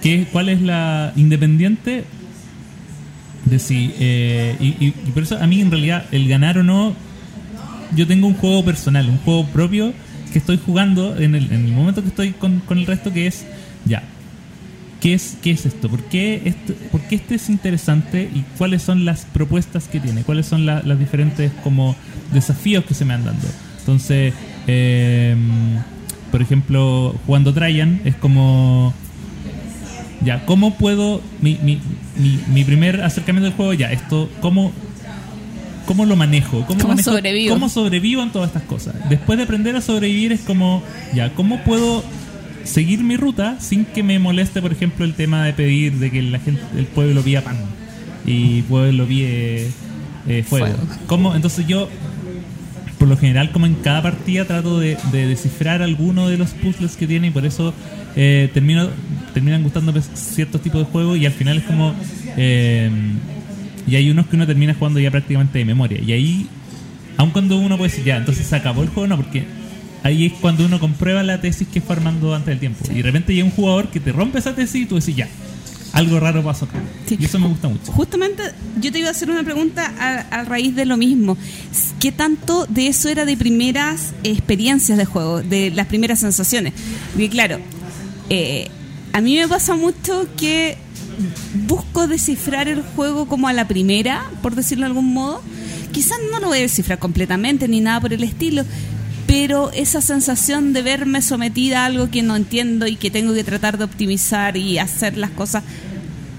qué, 0.00 0.26
cuál 0.30 0.48
es 0.48 0.62
la 0.62 1.12
independiente 1.16 2.04
de 3.46 3.58
si 3.58 3.92
eh, 3.98 4.56
y, 4.60 4.66
y- 4.86 4.94
y 5.06 5.10
por 5.12 5.24
eso 5.24 5.36
a 5.42 5.46
mí 5.48 5.60
en 5.60 5.70
realidad 5.72 6.04
el 6.12 6.28
ganar 6.28 6.58
o 6.58 6.62
no 6.62 6.94
yo 7.96 8.06
tengo 8.06 8.26
un 8.28 8.34
juego 8.34 8.64
personal, 8.64 9.08
un 9.08 9.18
juego 9.18 9.44
propio 9.46 9.92
que 10.32 10.38
estoy 10.38 10.58
jugando 10.64 11.16
en 11.18 11.34
el, 11.34 11.46
en 11.52 11.64
el 11.66 11.72
momento 11.72 12.00
que 12.02 12.08
estoy 12.10 12.30
con, 12.30 12.60
con 12.60 12.78
el 12.78 12.86
resto 12.86 13.12
que 13.12 13.26
es 13.26 13.44
ya 13.84 14.02
¿Qué 15.00 15.12
es, 15.14 15.36
¿Qué 15.42 15.50
es 15.50 15.66
esto? 15.66 15.90
¿Por 15.90 16.02
qué, 16.04 16.40
esto? 16.46 16.72
¿Por 16.90 17.02
qué 17.02 17.16
este 17.16 17.34
es 17.34 17.50
interesante? 17.50 18.22
¿Y 18.34 18.40
cuáles 18.56 18.80
son 18.82 19.04
las 19.04 19.26
propuestas 19.26 19.86
que 19.86 20.00
tiene? 20.00 20.22
¿Cuáles 20.22 20.46
son 20.46 20.64
la- 20.64 20.80
las 20.82 20.98
diferentes 20.98 21.52
como 21.62 21.94
desafíos 22.32 22.84
que 22.86 22.94
se 22.94 23.04
me 23.04 23.12
han 23.12 23.22
dando? 23.24 23.46
Entonces, 23.80 24.32
eh, 24.66 25.36
por 26.34 26.42
ejemplo, 26.42 27.14
jugando 27.26 27.54
Traian 27.54 28.00
es 28.04 28.16
como... 28.16 28.92
Ya, 30.24 30.44
¿cómo 30.46 30.74
puedo... 30.76 31.20
Mi, 31.40 31.60
mi, 31.62 31.78
mi, 32.18 32.40
mi 32.52 32.64
primer 32.64 33.02
acercamiento 33.02 33.44
del 33.48 33.54
juego, 33.56 33.72
ya, 33.72 33.92
esto, 33.92 34.28
¿cómo, 34.40 34.72
cómo 35.86 36.04
lo 36.06 36.16
manejo? 36.16 36.64
¿Cómo 36.66 36.80
manejo- 36.88 37.12
sobrevivo? 37.12 37.54
¿Cómo 37.54 37.68
sobrevivo 37.68 38.20
en 38.24 38.30
todas 38.30 38.48
estas 38.48 38.64
cosas? 38.64 38.96
Después 39.08 39.38
de 39.38 39.44
aprender 39.44 39.76
a 39.76 39.80
sobrevivir 39.80 40.32
es 40.32 40.40
como, 40.40 40.82
ya, 41.14 41.32
¿cómo 41.34 41.62
puedo 41.62 42.02
seguir 42.64 43.04
mi 43.04 43.16
ruta 43.16 43.60
sin 43.60 43.84
que 43.84 44.02
me 44.02 44.18
moleste, 44.18 44.60
por 44.60 44.72
ejemplo, 44.72 45.04
el 45.04 45.14
tema 45.14 45.44
de 45.44 45.52
pedir 45.52 45.92
de 46.00 46.10
que 46.10 46.20
la 46.20 46.40
gente, 46.40 46.62
el 46.76 46.86
pueblo 46.86 47.22
pida 47.22 47.42
pan 47.42 47.58
y 48.26 48.58
el 48.58 48.64
pueblo 48.64 49.06
pide 49.06 49.68
eh, 50.26 50.42
fuego? 50.48 50.66
Fuego. 50.66 50.78
¿Cómo? 51.06 51.36
Entonces 51.36 51.64
yo, 51.68 51.88
por 53.04 53.10
lo 53.10 53.18
general, 53.18 53.50
como 53.52 53.66
en 53.66 53.74
cada 53.74 54.00
partida, 54.00 54.46
trato 54.46 54.80
de, 54.80 54.96
de 55.12 55.26
descifrar 55.26 55.82
alguno 55.82 56.26
de 56.26 56.38
los 56.38 56.52
puzzles 56.52 56.96
que 56.96 57.06
tiene 57.06 57.26
y 57.26 57.30
por 57.30 57.44
eso 57.44 57.74
eh, 58.16 58.48
termino 58.54 58.88
terminan 59.34 59.62
gustándome 59.62 60.00
ciertos 60.14 60.62
tipos 60.62 60.80
de 60.80 60.90
juegos 60.90 61.18
y 61.18 61.26
al 61.26 61.32
final 61.32 61.58
es 61.58 61.64
como... 61.64 61.94
eh, 62.38 62.90
y 63.86 63.96
hay 63.96 64.08
unos 64.08 64.26
que 64.26 64.36
uno 64.36 64.46
termina 64.46 64.72
jugando 64.72 65.00
ya 65.00 65.10
prácticamente 65.10 65.58
de 65.58 65.66
memoria. 65.66 66.00
Y 66.00 66.12
ahí, 66.12 66.46
aun 67.18 67.28
cuando 67.28 67.58
uno 67.58 67.76
puede 67.76 67.90
decir, 67.90 68.06
ya, 68.06 68.16
entonces 68.16 68.46
se 68.46 68.56
acabó 68.56 68.82
el 68.82 68.88
juego, 68.88 69.06
no, 69.06 69.16
porque 69.16 69.44
ahí 70.02 70.24
es 70.24 70.32
cuando 70.40 70.64
uno 70.64 70.80
comprueba 70.80 71.22
la 71.22 71.42
tesis 71.42 71.68
que 71.68 71.82
fue 71.82 71.96
armando 71.96 72.34
antes 72.34 72.46
del 72.46 72.58
tiempo. 72.58 72.86
Y 72.90 72.94
de 72.94 73.02
repente 73.02 73.34
llega 73.34 73.44
un 73.44 73.52
jugador 73.52 73.88
que 73.88 74.00
te 74.00 74.12
rompe 74.12 74.38
esa 74.38 74.54
tesis 74.54 74.84
y 74.84 74.86
tú 74.86 74.94
decís, 74.94 75.14
ya, 75.14 75.28
algo 75.94 76.20
raro 76.20 76.42
pasó 76.42 76.64
acá. 76.66 76.78
Sí. 77.06 77.16
Y 77.18 77.24
eso 77.24 77.38
me 77.38 77.48
gusta 77.48 77.68
mucho. 77.68 77.92
Justamente 77.92 78.42
yo 78.80 78.92
te 78.92 78.98
iba 78.98 79.08
a 79.08 79.12
hacer 79.12 79.30
una 79.30 79.44
pregunta 79.44 79.92
a, 79.98 80.40
a 80.40 80.44
raíz 80.44 80.74
de 80.74 80.84
lo 80.84 80.96
mismo. 80.96 81.36
¿Qué 82.00 82.12
tanto 82.12 82.66
de 82.66 82.88
eso 82.88 83.08
era 83.08 83.24
de 83.24 83.36
primeras 83.36 84.12
experiencias 84.24 84.98
de 84.98 85.04
juego, 85.04 85.42
de 85.42 85.70
las 85.70 85.86
primeras 85.86 86.20
sensaciones? 86.20 86.74
Porque 87.12 87.30
claro, 87.30 87.58
eh, 88.28 88.68
a 89.12 89.20
mí 89.20 89.36
me 89.36 89.46
pasa 89.48 89.76
mucho 89.76 90.26
que 90.36 90.76
busco 91.66 92.08
descifrar 92.08 92.68
el 92.68 92.82
juego 92.82 93.26
como 93.26 93.48
a 93.48 93.52
la 93.52 93.68
primera, 93.68 94.24
por 94.42 94.54
decirlo 94.54 94.82
de 94.82 94.88
algún 94.88 95.12
modo. 95.14 95.42
Quizás 95.92 96.18
no 96.32 96.40
lo 96.40 96.48
voy 96.48 96.58
a 96.58 96.62
descifrar 96.62 96.98
completamente 96.98 97.68
ni 97.68 97.80
nada 97.80 98.00
por 98.00 98.12
el 98.12 98.24
estilo, 98.24 98.64
pero 99.26 99.70
esa 99.72 100.00
sensación 100.00 100.72
de 100.72 100.82
verme 100.82 101.22
sometida 101.22 101.82
a 101.82 101.86
algo 101.86 102.10
que 102.10 102.22
no 102.22 102.34
entiendo 102.34 102.86
y 102.86 102.96
que 102.96 103.10
tengo 103.10 103.32
que 103.34 103.44
tratar 103.44 103.78
de 103.78 103.84
optimizar 103.84 104.56
y 104.56 104.78
hacer 104.78 105.16
las 105.16 105.30
cosas 105.30 105.62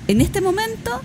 en 0.08 0.22
este 0.22 0.41
momento 0.41 1.01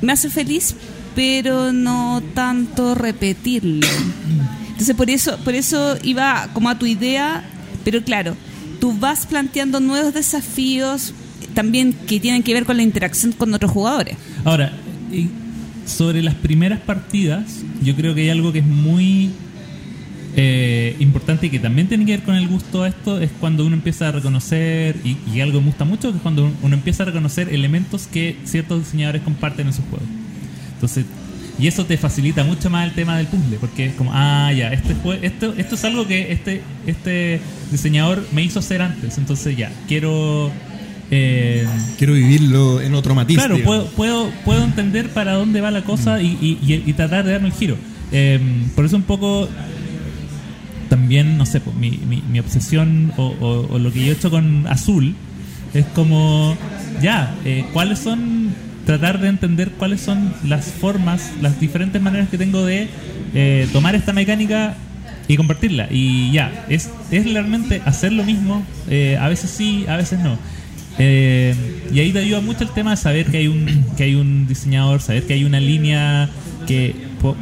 me 0.00 0.12
hace 0.12 0.30
feliz, 0.30 0.74
pero 1.14 1.72
no 1.72 2.22
tanto 2.34 2.94
repetirlo. 2.94 3.86
Entonces 4.68 4.94
por 4.96 5.10
eso, 5.10 5.38
por 5.44 5.54
eso 5.54 5.96
iba 6.02 6.48
como 6.52 6.68
a 6.68 6.78
tu 6.78 6.86
idea, 6.86 7.44
pero 7.84 8.02
claro, 8.02 8.36
tú 8.80 8.92
vas 8.98 9.26
planteando 9.26 9.80
nuevos 9.80 10.14
desafíos 10.14 11.14
también 11.54 11.92
que 11.92 12.18
tienen 12.18 12.42
que 12.42 12.54
ver 12.54 12.64
con 12.64 12.76
la 12.76 12.82
interacción 12.82 13.32
con 13.32 13.52
otros 13.54 13.70
jugadores. 13.70 14.16
Ahora, 14.44 14.72
sobre 15.86 16.22
las 16.22 16.34
primeras 16.34 16.80
partidas, 16.80 17.44
yo 17.82 17.94
creo 17.94 18.14
que 18.14 18.22
hay 18.22 18.30
algo 18.30 18.52
que 18.52 18.60
es 18.60 18.66
muy 18.66 19.30
eh, 20.36 20.96
importante 21.00 21.46
y 21.46 21.50
que 21.50 21.58
también 21.58 21.88
tiene 21.88 22.04
que 22.06 22.12
ver 22.12 22.22
con 22.22 22.34
el 22.36 22.48
gusto 22.48 22.82
a 22.84 22.88
esto, 22.88 23.20
es 23.20 23.30
cuando 23.40 23.66
uno 23.66 23.74
empieza 23.76 24.08
a 24.08 24.12
reconocer, 24.12 24.96
y, 25.04 25.16
y 25.32 25.40
algo 25.40 25.60
me 25.60 25.66
gusta 25.66 25.84
mucho, 25.84 26.10
que 26.10 26.16
es 26.16 26.22
cuando 26.22 26.50
uno 26.62 26.74
empieza 26.74 27.02
a 27.02 27.06
reconocer 27.06 27.48
elementos 27.50 28.06
que 28.06 28.36
ciertos 28.44 28.80
diseñadores 28.84 29.22
comparten 29.22 29.66
en 29.66 29.72
sus 29.72 29.84
juegos. 29.86 30.08
Entonces, 30.74 31.04
y 31.58 31.66
eso 31.66 31.84
te 31.84 31.98
facilita 31.98 32.44
mucho 32.44 32.70
más 32.70 32.88
el 32.88 32.94
tema 32.94 33.16
del 33.18 33.26
puzzle, 33.26 33.58
porque 33.60 33.86
es 33.86 33.94
como, 33.94 34.10
ah, 34.14 34.50
ya, 34.52 34.72
este 34.72 34.96
esto, 35.22 35.54
esto 35.56 35.74
es 35.74 35.84
algo 35.84 36.06
que 36.06 36.32
este, 36.32 36.62
este 36.86 37.40
diseñador 37.70 38.26
me 38.32 38.42
hizo 38.42 38.58
hacer 38.58 38.80
antes, 38.82 39.18
entonces 39.18 39.54
ya, 39.56 39.70
quiero... 39.86 40.50
eh, 41.10 41.66
Quiero 41.98 42.14
vivirlo 42.14 42.80
en 42.80 42.94
otro 42.94 43.14
matiz. 43.14 43.36
Claro, 43.36 43.58
puedo, 43.62 43.86
puedo, 43.88 44.30
puedo 44.46 44.64
entender 44.64 45.10
para 45.10 45.34
dónde 45.34 45.60
va 45.60 45.70
la 45.70 45.84
cosa 45.84 46.22
y, 46.22 46.38
y- 46.40 46.58
y- 46.66 46.82
y 46.86 46.92
tratar 46.94 47.24
de 47.26 47.32
darme 47.32 47.48
el 47.48 47.54
giro. 47.54 47.76
Eh, 48.12 48.40
por 48.74 48.84
eso 48.86 48.96
un 48.96 49.02
poco 49.02 49.46
también, 50.92 51.38
no 51.38 51.46
sé, 51.46 51.58
pues, 51.60 51.74
mi, 51.74 51.98
mi, 52.30 52.38
obsesión 52.38 53.14
o, 53.16 53.78
lo 53.78 53.90
que 53.90 54.00
yo 54.00 54.12
he 54.12 54.14
hecho 54.14 54.30
con 54.30 54.66
Azul 54.66 55.14
es 55.72 55.86
como, 55.86 56.54
ya, 57.00 57.34
eh, 57.46 57.64
¿cuáles 57.72 57.98
son, 57.98 58.50
tratar 58.84 59.18
de 59.18 59.28
entender 59.28 59.70
cuáles 59.70 60.02
son 60.02 60.34
las 60.44 60.66
formas, 60.66 61.32
las 61.40 61.58
diferentes 61.58 62.02
maneras 62.02 62.28
que 62.28 62.36
tengo 62.36 62.66
de 62.66 62.88
eh, 63.32 63.66
tomar 63.72 63.94
esta 63.94 64.12
mecánica 64.12 64.74
y 65.28 65.38
compartirla? 65.38 65.88
Y 65.90 66.30
ya, 66.30 66.66
es, 66.68 66.90
es 67.10 67.24
realmente 67.24 67.80
hacer 67.86 68.12
lo 68.12 68.22
mismo, 68.22 68.62
eh, 68.90 69.16
a 69.18 69.30
veces 69.30 69.48
sí, 69.48 69.86
a 69.88 69.96
veces 69.96 70.18
no. 70.20 70.36
Y 70.98 72.00
ahí 72.00 72.12
te 72.12 72.18
ayuda 72.18 72.42
mucho 72.42 72.64
el 72.64 72.70
tema 72.70 72.90
de 72.90 72.96
saber 72.98 73.30
que 73.30 73.38
hay 73.38 73.48
un 73.48 73.86
que 73.96 74.02
hay 74.02 74.14
un 74.14 74.46
diseñador, 74.46 75.00
saber 75.00 75.26
que 75.26 75.32
hay 75.32 75.44
una 75.44 75.58
línea 75.58 76.28
que 76.66 76.94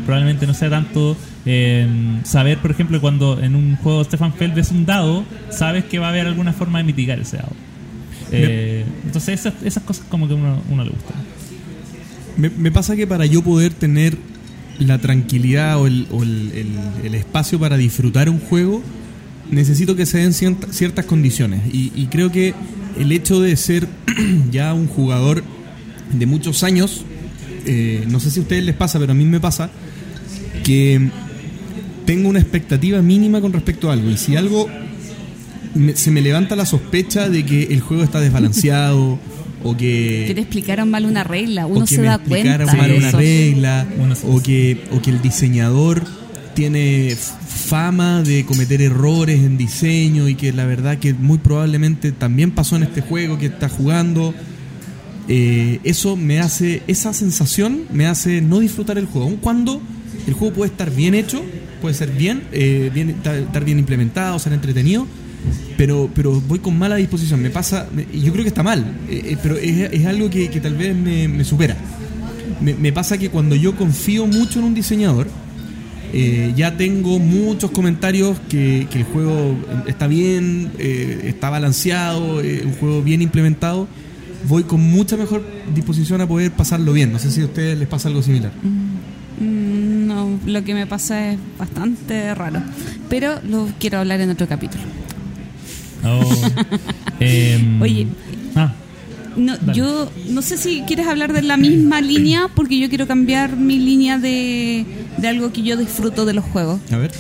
probablemente 0.07 0.46
no 0.46 0.55
sea 0.55 0.70
tanto 0.70 1.16
eh, 1.47 1.86
saber, 2.24 2.59
por 2.59 2.70
ejemplo, 2.70 3.01
cuando 3.01 3.41
en 3.43 3.55
un 3.55 3.76
juego 3.76 4.05
Stefan 4.05 4.32
Feld 4.34 4.55
ves 4.55 4.70
un 4.70 4.84
dado, 4.86 5.24
sabes 5.51 5.84
que 5.84 5.99
va 5.99 6.07
a 6.07 6.11
haber 6.11 6.26
alguna 6.26 6.53
forma 6.53 6.78
de 6.78 6.84
mitigar 6.84 7.18
ese 7.20 7.38
dado. 7.38 7.53
Eh, 8.32 8.84
entonces 9.05 9.41
esas, 9.41 9.55
esas 9.64 9.82
cosas 9.82 10.05
como 10.09 10.28
que 10.28 10.34
uno, 10.34 10.62
uno 10.70 10.84
le 10.84 10.91
gusta. 10.91 11.14
Me, 12.36 12.49
me 12.51 12.70
pasa 12.70 12.95
que 12.97 13.07
para 13.07 13.26
yo 13.26 13.43
poder 13.43 13.72
tener 13.72 14.16
la 14.78 14.99
tranquilidad 14.99 15.78
o, 15.80 15.86
el, 15.86 16.07
o 16.11 16.22
el- 16.22 16.53
el- 16.55 17.07
el 17.07 17.14
espacio 17.14 17.59
para 17.59 17.76
disfrutar 17.76 18.30
un 18.30 18.38
juego, 18.38 18.82
necesito 19.51 19.97
que 19.97 20.07
se 20.07 20.18
den 20.18 20.32
cierta- 20.32 20.72
ciertas 20.72 21.05
condiciones. 21.07 21.61
Y, 21.72 21.91
y 21.95 22.07
creo 22.07 22.30
que 22.30 22.55
el 22.99 23.11
hecho 23.12 23.41
de 23.41 23.57
ser 23.57 23.88
ya 24.53 24.72
un 24.74 24.86
jugador 24.86 25.43
de 26.12 26.26
muchos 26.26 26.62
años, 26.62 27.05
eh, 27.66 28.05
no 28.09 28.20
sé 28.20 28.30
si 28.30 28.38
a 28.41 28.43
ustedes 28.43 28.64
les 28.64 28.74
pasa, 28.76 28.99
pero 28.99 29.12
a 29.12 29.14
mí 29.14 29.24
me 29.24 29.41
pasa, 29.41 29.70
que 30.64 31.11
tengo 32.11 32.29
una 32.29 32.41
expectativa 32.41 33.01
mínima 33.03 33.41
con 33.41 33.53
respecto 33.53 33.89
a 33.89 33.93
algo. 33.93 34.11
Y 34.11 34.17
si 34.17 34.35
algo 34.35 34.69
me- 35.75 35.95
se 35.95 36.11
me 36.11 36.21
levanta 36.21 36.57
la 36.57 36.67
sospecha 36.67 37.29
de 37.29 37.45
que 37.45 37.65
el 37.65 37.81
juego 37.81 38.03
está 38.03 38.21
desbalanceado 38.21 39.19
o 39.63 39.77
que 39.77 40.25
Que 40.27 40.35
te 40.35 40.41
explicaron 40.41 40.91
mal 40.91 41.05
una 41.07 41.23
regla, 41.23 41.67
uno 41.67 41.81
o 41.81 41.85
que 41.85 41.95
se 41.95 42.01
me 42.01 42.09
da 42.09 42.19
cuenta 42.19 42.55
explicaron 42.57 42.77
mal 42.79 42.91
de 42.91 42.97
una 42.99 43.09
eso. 43.11 43.19
regla 43.19 43.87
o 44.27 44.43
que 44.43 44.83
o 44.91 45.01
que 45.01 45.11
el 45.11 45.23
diseñador 45.23 46.03
tiene 46.55 47.15
fama 47.17 48.23
de 48.23 48.45
cometer 48.45 48.83
errores 48.83 49.39
en 49.45 49.57
diseño 49.57 50.29
y 50.29 50.35
que 50.35 50.53
la 50.53 50.65
verdad 50.67 50.99
que 50.99 51.15
muy 51.15 51.39
probablemente 51.39 52.11
también 52.11 52.51
pasó 52.51 52.75
en 52.75 52.83
este 52.83 53.03
juego 53.03 53.39
que 53.39 53.47
está 53.47 53.69
jugando 53.69 54.35
eh, 55.29 55.79
eso 55.85 56.17
me 56.17 56.41
hace 56.41 56.83
esa 56.89 57.13
sensación 57.13 57.83
me 57.93 58.07
hace 58.07 58.41
no 58.41 58.59
disfrutar 58.59 58.99
el 58.99 59.07
juego 59.07 59.29
aun 59.29 59.37
cuando 59.37 59.81
el 60.27 60.35
juego 60.35 60.55
puede 60.55 60.71
estar 60.73 60.91
bien 60.91 61.15
hecho 61.15 61.41
puede 61.81 61.95
ser 61.95 62.11
bien, 62.11 62.43
eh, 62.53 62.91
bien 62.93 63.11
estar 63.11 63.64
bien 63.64 63.78
implementado 63.78 64.39
ser 64.39 64.53
entretenido 64.53 65.07
pero 65.76 66.11
pero 66.14 66.41
voy 66.41 66.59
con 66.59 66.78
mala 66.78 66.97
disposición. 66.97 67.41
Me 67.41 67.51
pasa 67.51 67.89
yo 68.12 68.33
creo 68.33 68.45
que 68.45 68.49
está 68.49 68.62
mal 68.62 68.81
eh, 69.09 69.22
eh, 69.24 69.37
pero 69.43 69.57
es, 69.57 69.91
es 69.93 70.07
algo 70.07 70.28
que, 70.28 70.51
que 70.51 70.61
tal 70.61 70.76
vez 70.76 70.95
me, 70.95 71.28
me 71.28 71.45
supera. 71.45 71.76
Me, 72.61 72.74
me 72.74 72.93
pasa 72.93 73.16
que 73.16 73.31
cuando 73.31 73.55
yo 73.57 73.74
confío 73.74 74.26
mucho 74.26 74.59
en 74.59 74.66
un 74.66 74.74
diseñador 74.74 75.28
eh, 76.12 76.53
ya 76.57 76.76
tengo 76.76 77.20
muchos 77.20 77.70
comentarios 77.70 78.37
que, 78.49 78.89
que 78.91 78.99
el 78.99 79.05
juego 79.05 79.57
está 79.87 80.09
bien 80.09 80.72
eh, 80.78 81.20
está 81.26 81.51
balanceado 81.51 82.41
eh, 82.43 82.62
un 82.66 82.72
juego 82.72 83.01
bien 83.01 83.22
implementado 83.22 83.87
voy 84.49 84.64
con 84.64 84.81
mucha 84.81 85.16
mejor 85.16 85.45
disposición 85.74 86.20
a 86.20 86.26
poder 86.26 86.51
pasarlo 86.51 86.93
bien. 86.93 87.12
No 87.12 87.18
sé 87.18 87.31
si 87.31 87.43
a 87.43 87.45
ustedes 87.45 87.78
les 87.78 87.89
pasa 87.89 88.09
algo 88.09 88.22
similar. 88.22 88.53
Mm, 88.62 88.99
No, 89.41 90.38
lo 90.47 90.64
que 90.64 90.74
me 90.74 90.86
pasa 90.86 91.32
es 91.32 91.38
bastante 91.59 92.34
raro. 92.34 92.62
Pero 93.09 93.41
lo 93.49 93.68
quiero 93.78 93.99
hablar 93.99 94.20
en 94.20 94.30
otro 94.30 94.47
capítulo. 94.47 94.82
Oh, 96.05 96.22
em, 97.20 97.80
Oye. 97.82 98.07
ah, 98.57 98.72
No, 99.36 99.55
yo 99.74 100.11
no 100.28 100.43
sé 100.43 100.57
si 100.57 100.82
quieres 100.82 101.07
hablar 101.07 101.32
de 101.32 101.43
la 101.43 101.57
misma 101.57 102.01
línea, 102.01 102.49
porque 102.55 102.78
yo 102.78 102.88
quiero 102.88 103.07
cambiar 103.07 103.57
mi 103.57 103.78
línea 103.78 104.18
de, 104.18 104.84
de 105.18 105.28
algo 105.28 105.53
que 105.53 105.62
yo 105.62 105.76
disfruto 105.76 106.24
de 106.26 106.34
los 106.34 106.45
juegos. 106.45 106.80
a 106.93 106.97
ver 106.97 107.11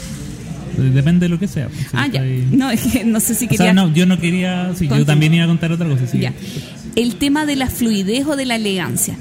Depende 0.78 1.26
de 1.26 1.28
lo 1.28 1.38
que 1.38 1.46
sea. 1.48 1.68
pues, 1.68 1.80
si 1.80 1.88
Ah, 1.92 2.06
ya. 2.06 2.22
No, 2.52 2.70
es 2.70 2.80
que 2.82 3.04
no 3.04 3.20
sé 3.20 3.34
si 3.34 3.44
O 3.44 3.48
quería. 3.48 3.64
sea, 3.66 3.72
no, 3.74 3.92
yo 3.92 4.06
no 4.06 4.18
quería. 4.18 4.72
Sí, 4.74 4.88
yo 4.88 5.04
también 5.04 5.34
iba 5.34 5.44
a 5.44 5.48
contar 5.48 5.72
otra 5.72 5.86
cosa. 5.88 6.04
Ya. 6.16 6.32
El 6.96 7.16
tema 7.16 7.44
de 7.44 7.56
la 7.56 7.66
fluidez 7.66 8.26
o 8.26 8.34
de 8.36 8.46
la 8.46 8.56
elegancia. 8.56 9.14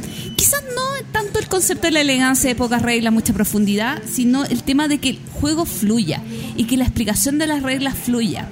No 0.75 0.81
tanto 1.11 1.39
el 1.39 1.47
concepto 1.47 1.87
de 1.87 1.91
la 1.91 2.01
elegancia 2.01 2.49
de 2.49 2.55
pocas 2.55 2.81
reglas, 2.81 3.13
mucha 3.13 3.33
profundidad, 3.33 4.01
sino 4.09 4.45
el 4.45 4.63
tema 4.63 4.87
de 4.87 4.99
que 4.99 5.09
el 5.09 5.19
juego 5.33 5.65
fluya 5.65 6.21
y 6.55 6.65
que 6.65 6.77
la 6.77 6.85
explicación 6.85 7.37
de 7.37 7.47
las 7.47 7.63
reglas 7.63 7.95
fluya. 7.97 8.47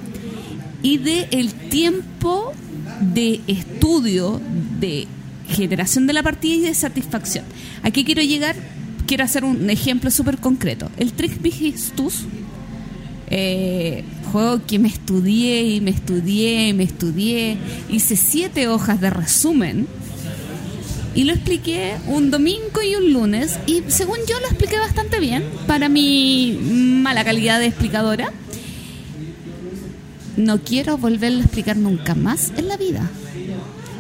Y 0.84 0.98
de 0.98 1.28
el 1.32 1.54
tiempo 1.54 2.54
de 3.02 3.42
estudio, 3.48 4.42
de 4.80 5.08
generación 5.50 6.08
de 6.08 6.14
la 6.14 6.24
partida 6.24 6.56
y 6.56 6.62
de 6.62 6.74
satisfacción. 6.74 7.46
¿A 7.84 7.92
qué 7.92 8.04
quiero 8.04 8.22
llegar? 8.22 8.56
Quiero 9.06 9.24
hacer 9.24 9.44
un 9.44 9.70
ejemplo 9.70 10.12
súper 10.12 10.38
concreto. 10.38 10.90
El 10.98 11.14
Trismegistus 11.14 12.26
eh, 13.30 14.04
juego 14.32 14.66
que 14.66 14.80
me 14.80 14.88
estudié 14.88 15.64
y 15.64 15.82
me 15.82 15.92
estudié 15.92 16.70
y 16.70 16.74
me 16.74 16.84
estudié. 16.84 17.58
Hice 17.90 18.16
siete 18.16 18.68
hojas 18.68 19.02
de 19.02 19.10
resumen 19.10 19.88
y 21.16 21.24
lo 21.24 21.34
expliqué 21.34 21.96
un 22.08 22.32
domingo 22.32 22.82
y 22.84 22.96
un 22.96 23.14
lunes. 23.14 23.60
Y 23.66 23.84
según 23.88 24.18
yo 24.28 24.40
lo 24.40 24.48
expliqué 24.48 24.78
bastante 24.78 25.20
bien 25.20 25.44
para 25.66 25.90
mi 25.90 26.60
mala 26.62 27.24
calidad 27.24 27.60
de 27.60 27.68
explicadora. 27.68 28.32
No 30.36 30.60
quiero 30.60 30.98
volverlo 30.98 31.40
a 31.40 31.44
explicar 31.44 31.78
nunca 31.78 32.14
más 32.14 32.52
en 32.58 32.68
la 32.68 32.78
vida. 32.78 33.10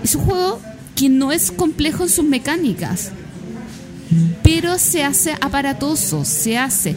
Es 0.03 0.15
un 0.15 0.23
juego 0.23 0.61
que 0.95 1.09
no 1.09 1.31
es 1.31 1.51
complejo 1.51 2.03
en 2.03 2.09
sus 2.09 2.25
mecánicas 2.25 3.11
pero 4.43 4.77
se 4.77 5.03
hace 5.03 5.33
aparatoso, 5.41 6.23
se 6.25 6.57
hace 6.57 6.95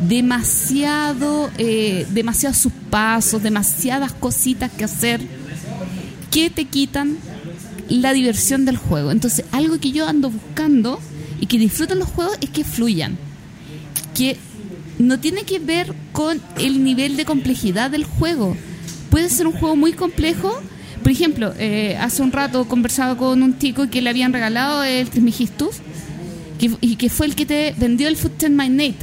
demasiado, 0.00 1.50
eh, 1.58 2.06
demasiados 2.10 2.58
sus 2.58 2.72
pasos, 2.90 3.42
demasiadas 3.42 4.12
cositas 4.12 4.70
que 4.72 4.84
hacer 4.84 5.20
que 6.30 6.50
te 6.50 6.66
quitan 6.66 7.16
la 7.88 8.12
diversión 8.12 8.64
del 8.64 8.76
juego. 8.76 9.10
Entonces, 9.10 9.44
algo 9.52 9.78
que 9.78 9.92
yo 9.92 10.06
ando 10.06 10.30
buscando 10.30 11.00
y 11.40 11.46
que 11.46 11.58
disfrutan 11.58 11.98
los 11.98 12.08
juegos 12.08 12.36
es 12.40 12.50
que 12.50 12.64
fluyan, 12.64 13.16
que 14.14 14.36
no 14.98 15.18
tiene 15.20 15.44
que 15.44 15.58
ver 15.58 15.94
con 16.12 16.40
el 16.58 16.82
nivel 16.84 17.16
de 17.16 17.24
complejidad 17.24 17.90
del 17.90 18.04
juego. 18.04 18.56
Puede 19.10 19.30
ser 19.30 19.46
un 19.46 19.52
juego 19.52 19.76
muy 19.76 19.92
complejo. 19.92 20.60
Por 21.02 21.12
ejemplo, 21.12 21.54
eh, 21.58 21.96
hace 22.00 22.22
un 22.22 22.32
rato 22.32 22.66
conversaba 22.66 23.16
con 23.16 23.42
un 23.42 23.58
chico 23.58 23.88
que 23.88 24.02
le 24.02 24.10
habían 24.10 24.32
regalado 24.32 24.82
el 24.82 25.08
Trismegistus 25.08 25.76
y 26.80 26.96
que 26.96 27.08
fue 27.08 27.26
el 27.26 27.36
que 27.36 27.46
te 27.46 27.74
vendió 27.78 28.08
el 28.08 28.16
Foot 28.16 28.42
My 28.50 28.68
Night. 28.68 28.96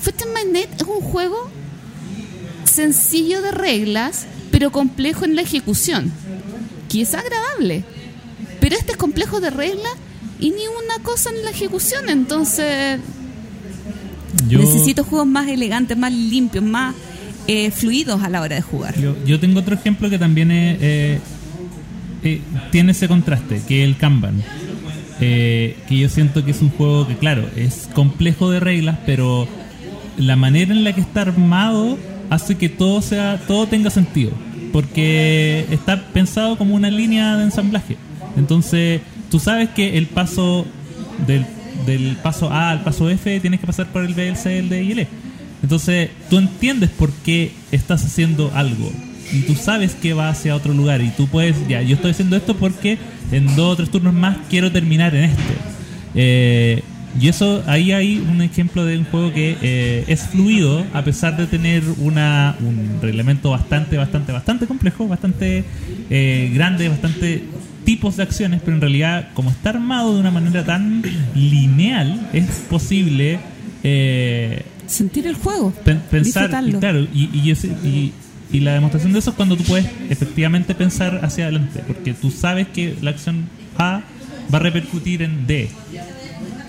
Foot 0.00 0.22
My 0.34 0.50
Night 0.50 0.70
es 0.80 0.82
un 0.86 1.02
juego 1.02 1.50
sencillo 2.64 3.42
de 3.42 3.50
reglas, 3.50 4.26
pero 4.50 4.72
complejo 4.72 5.26
en 5.26 5.36
la 5.36 5.42
ejecución, 5.42 6.10
que 6.88 7.02
es 7.02 7.14
agradable. 7.14 7.84
Pero 8.62 8.76
este 8.76 8.92
es 8.92 8.96
complejo 8.96 9.40
de 9.40 9.50
reglas 9.50 9.92
y 10.38 10.50
ni 10.50 10.62
una 10.84 11.02
cosa 11.02 11.30
en 11.30 11.42
la 11.44 11.50
ejecución, 11.50 12.08
entonces 12.08 13.00
Yo, 14.48 14.60
necesito 14.60 15.02
juegos 15.02 15.26
más 15.26 15.48
elegantes, 15.48 15.98
más 15.98 16.12
limpios, 16.12 16.62
más 16.62 16.94
eh, 17.48 17.72
fluidos 17.72 18.22
a 18.22 18.28
la 18.28 18.40
hora 18.40 18.54
de 18.54 18.62
jugar. 18.62 18.96
yo, 19.00 19.16
yo 19.26 19.40
tengo 19.40 19.58
otro 19.58 19.74
ejemplo 19.74 20.08
que 20.08 20.16
también 20.16 20.52
es, 20.52 20.78
eh, 20.80 21.18
eh, 22.22 22.40
tiene 22.70 22.92
ese 22.92 23.08
contraste, 23.08 23.62
que 23.66 23.82
es 23.82 23.88
el 23.88 23.96
Kanban. 23.96 24.40
Eh, 25.20 25.76
que 25.88 25.98
yo 25.98 26.08
siento 26.08 26.44
que 26.44 26.52
es 26.52 26.62
un 26.62 26.70
juego 26.70 27.08
que, 27.08 27.16
claro, 27.16 27.48
es 27.56 27.88
complejo 27.92 28.48
de 28.48 28.60
reglas, 28.60 28.96
pero 29.04 29.48
la 30.16 30.36
manera 30.36 30.72
en 30.72 30.84
la 30.84 30.94
que 30.94 31.00
está 31.00 31.22
armado 31.22 31.98
hace 32.30 32.56
que 32.56 32.68
todo 32.68 33.02
sea 33.02 33.40
todo 33.48 33.66
tenga 33.66 33.90
sentido. 33.90 34.30
Porque 34.72 35.66
está 35.72 36.00
pensado 36.12 36.56
como 36.56 36.76
una 36.76 36.92
línea 36.92 37.36
de 37.36 37.42
ensamblaje. 37.42 37.96
Entonces, 38.36 39.00
tú 39.30 39.38
sabes 39.38 39.70
que 39.70 39.98
el 39.98 40.06
paso 40.06 40.66
del, 41.26 41.44
del 41.86 42.16
paso 42.22 42.50
A 42.50 42.70
al 42.70 42.82
paso 42.82 43.08
F 43.10 43.40
tienes 43.40 43.60
que 43.60 43.66
pasar 43.66 43.86
por 43.86 44.04
el 44.04 44.14
B, 44.14 44.28
el 44.28 44.36
C, 44.36 44.58
el 44.58 44.68
D 44.68 44.82
y 44.82 44.92
el 44.92 44.98
E. 45.00 45.08
Entonces, 45.62 46.10
tú 46.28 46.38
entiendes 46.38 46.90
por 46.90 47.10
qué 47.10 47.52
estás 47.70 48.04
haciendo 48.04 48.50
algo. 48.54 48.90
Y 49.32 49.40
tú 49.42 49.54
sabes 49.54 49.94
que 49.94 50.12
va 50.12 50.28
hacia 50.28 50.54
otro 50.54 50.74
lugar. 50.74 51.00
Y 51.00 51.10
tú 51.10 51.28
puedes, 51.28 51.56
ya, 51.68 51.82
yo 51.82 51.94
estoy 51.94 52.10
haciendo 52.10 52.36
esto 52.36 52.56
porque 52.56 52.98
en 53.30 53.46
dos 53.56 53.72
o 53.72 53.76
tres 53.76 53.90
turnos 53.90 54.12
más 54.12 54.36
quiero 54.50 54.72
terminar 54.72 55.14
en 55.14 55.24
este. 55.24 55.54
Eh, 56.14 56.82
y 57.20 57.28
eso, 57.28 57.62
ahí 57.66 57.92
hay 57.92 58.18
un 58.18 58.40
ejemplo 58.40 58.84
de 58.86 58.96
un 58.96 59.04
juego 59.04 59.32
que 59.32 59.56
eh, 59.60 60.04
es 60.08 60.22
fluido 60.22 60.84
a 60.94 61.02
pesar 61.04 61.36
de 61.36 61.46
tener 61.46 61.82
una, 61.98 62.56
un 62.60 62.98
reglamento 63.02 63.50
bastante, 63.50 63.98
bastante, 63.98 64.32
bastante 64.32 64.66
complejo, 64.66 65.06
bastante 65.06 65.64
eh, 66.08 66.50
grande, 66.54 66.88
bastante 66.88 67.44
tipos 67.84 68.16
de 68.16 68.22
acciones, 68.22 68.60
pero 68.64 68.74
en 68.76 68.80
realidad 68.80 69.28
como 69.34 69.50
está 69.50 69.70
armado 69.70 70.14
de 70.14 70.20
una 70.20 70.30
manera 70.30 70.64
tan 70.64 71.02
lineal, 71.34 72.28
es 72.32 72.46
posible 72.70 73.38
eh, 73.82 74.62
Sentir 74.86 75.26
el 75.26 75.34
juego, 75.36 75.72
pen- 75.84 76.02
pensar 76.10 76.50
y, 76.66 76.72
claro 76.74 77.00
y, 77.12 78.12
la 78.60 78.74
demostración 78.74 79.12
de 79.14 79.18
eso 79.20 79.30
es 79.30 79.36
cuando 79.36 79.56
tú 79.56 79.64
puedes 79.64 79.86
efectivamente 80.10 80.74
pensar 80.74 81.20
hacia 81.24 81.44
adelante 81.44 81.82
porque 81.86 82.12
tú 82.12 82.30
sabes 82.30 82.68
que 82.68 82.94
la 83.00 83.10
acción 83.10 83.46
A 83.78 84.02
va 84.52 84.58
a 84.58 84.60
repercutir 84.60 85.22
en 85.22 85.46
D 85.46 85.70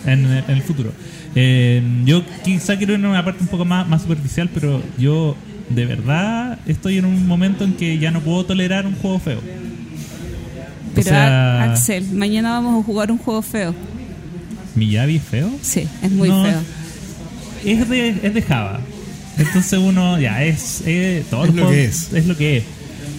en, 0.05 0.25
en 0.25 0.43
el 0.47 0.61
futuro. 0.61 0.91
Eh, 1.35 1.81
yo 2.05 2.23
quizá 2.45 2.77
quiero 2.77 2.93
ir 2.93 3.03
a 3.05 3.09
una 3.09 3.25
parte 3.25 3.41
un 3.41 3.47
poco 3.49 3.65
más, 3.65 3.87
más 3.87 4.03
superficial 4.03 4.49
pero 4.53 4.81
yo 4.97 5.35
de 5.69 5.85
verdad 5.85 6.59
estoy 6.67 6.97
en 6.99 7.05
un 7.05 7.27
momento 7.27 7.63
en 7.65 7.73
que 7.73 7.97
ya 7.97 8.11
no 8.11 8.21
puedo 8.21 8.45
tolerar 8.45 8.85
un 8.85 8.95
juego 8.95 9.19
feo 9.19 9.41
o 10.93 10.95
Pero 10.95 11.09
sea, 11.09 11.63
Axel, 11.71 12.05
mañana 12.13 12.51
vamos 12.51 12.81
a 12.81 12.85
jugar 12.85 13.11
un 13.11 13.17
juego 13.17 13.41
feo. 13.41 13.73
¿Miyavi 14.75 15.17
es 15.17 15.23
feo? 15.23 15.49
Sí, 15.61 15.87
es 16.01 16.11
muy 16.11 16.29
No, 16.29 16.43
feo. 16.43 16.61
es 17.65 17.89
de, 17.89 18.09
es 18.23 18.33
de 18.33 18.41
Java. 18.41 18.79
Entonces 19.37 19.79
uno 19.79 20.19
ya 20.19 20.43
es, 20.43 20.81
es 20.85 21.25
todo 21.29 21.45
Es 21.45 21.53
lo 21.55 21.69
que 21.69 21.85
es. 21.85 22.13
es 22.13 22.25
lo 22.27 22.37
que 22.37 22.57
es. 22.57 22.63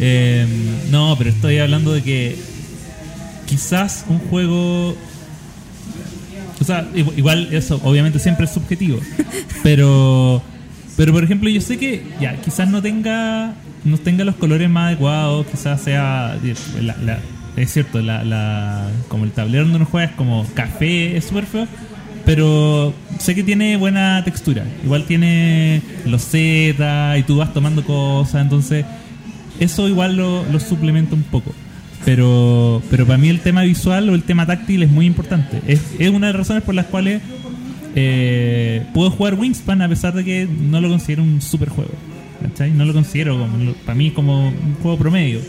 Eh, 0.00 0.46
no, 0.90 1.14
pero 1.18 1.30
estoy 1.30 1.58
hablando 1.58 1.92
de 1.92 2.02
que 2.02 2.36
quizás 3.46 4.04
un 4.08 4.18
juego 4.18 4.96
o 6.60 6.64
sea, 6.64 6.88
igu- 6.94 7.12
igual 7.16 7.48
eso 7.52 7.80
obviamente 7.84 8.18
siempre 8.18 8.46
es 8.46 8.52
subjetivo, 8.52 8.98
pero 9.62 10.42
pero 10.96 11.12
por 11.12 11.24
ejemplo, 11.24 11.48
yo 11.50 11.60
sé 11.60 11.76
que 11.78 12.04
ya 12.20 12.36
quizás 12.40 12.68
no 12.68 12.80
tenga 12.80 13.54
no 13.84 13.98
tenga 13.98 14.24
los 14.24 14.36
colores 14.36 14.70
más 14.70 14.86
adecuados, 14.88 15.46
quizás 15.46 15.80
sea 15.82 16.36
la- 16.80 16.96
la- 17.04 17.18
es 17.56 17.72
cierto, 17.72 18.00
la, 18.02 18.24
la- 18.24 18.90
como 19.08 19.24
el 19.24 19.30
tablero 19.32 19.64
donde 19.64 19.76
uno 19.76 19.86
juega 19.86 20.10
es 20.10 20.16
como 20.16 20.46
café, 20.54 21.16
es 21.16 21.24
súper 21.26 21.46
feo, 21.46 21.66
pero 22.24 22.92
sé 23.18 23.34
que 23.34 23.42
tiene 23.42 23.76
buena 23.76 24.22
textura. 24.24 24.64
Igual 24.84 25.04
tiene 25.04 25.82
los 26.06 26.22
Z 26.22 27.18
y 27.18 27.22
tú 27.22 27.36
vas 27.36 27.52
tomando 27.52 27.84
cosas, 27.84 28.42
entonces 28.42 28.84
eso 29.60 29.88
igual 29.88 30.16
lo, 30.16 30.44
lo 30.50 30.58
suplementa 30.60 31.14
un 31.14 31.22
poco. 31.22 31.54
Pero, 32.04 32.82
pero 32.90 33.06
para 33.06 33.16
mí 33.18 33.28
el 33.28 33.40
tema 33.40 33.62
visual 33.62 34.10
o 34.10 34.14
el 34.14 34.24
tema 34.24 34.44
táctil 34.46 34.82
es 34.82 34.90
muy 34.90 35.06
importante. 35.06 35.62
Es, 35.66 35.80
una 36.10 36.26
de 36.26 36.32
las 36.34 36.40
razones 36.40 36.62
por 36.62 36.74
las 36.74 36.86
cuales 36.86 37.22
eh, 37.94 38.84
puedo 38.92 39.10
jugar 39.10 39.34
Wingspan 39.34 39.80
a 39.82 39.88
pesar 39.88 40.12
de 40.14 40.24
que 40.24 40.46
no 40.46 40.80
lo 40.80 40.88
considero 40.88 41.22
un 41.22 41.40
super 41.40 41.68
juego. 41.68 41.92
¿cachai? 42.42 42.72
No 42.72 42.84
lo 42.84 42.92
considero 42.92 43.38
como, 43.38 43.72
para 43.86 43.94
mí 43.94 44.10
como 44.10 44.48
un 44.48 44.74
juego 44.82 44.98
promedio. 44.98 45.40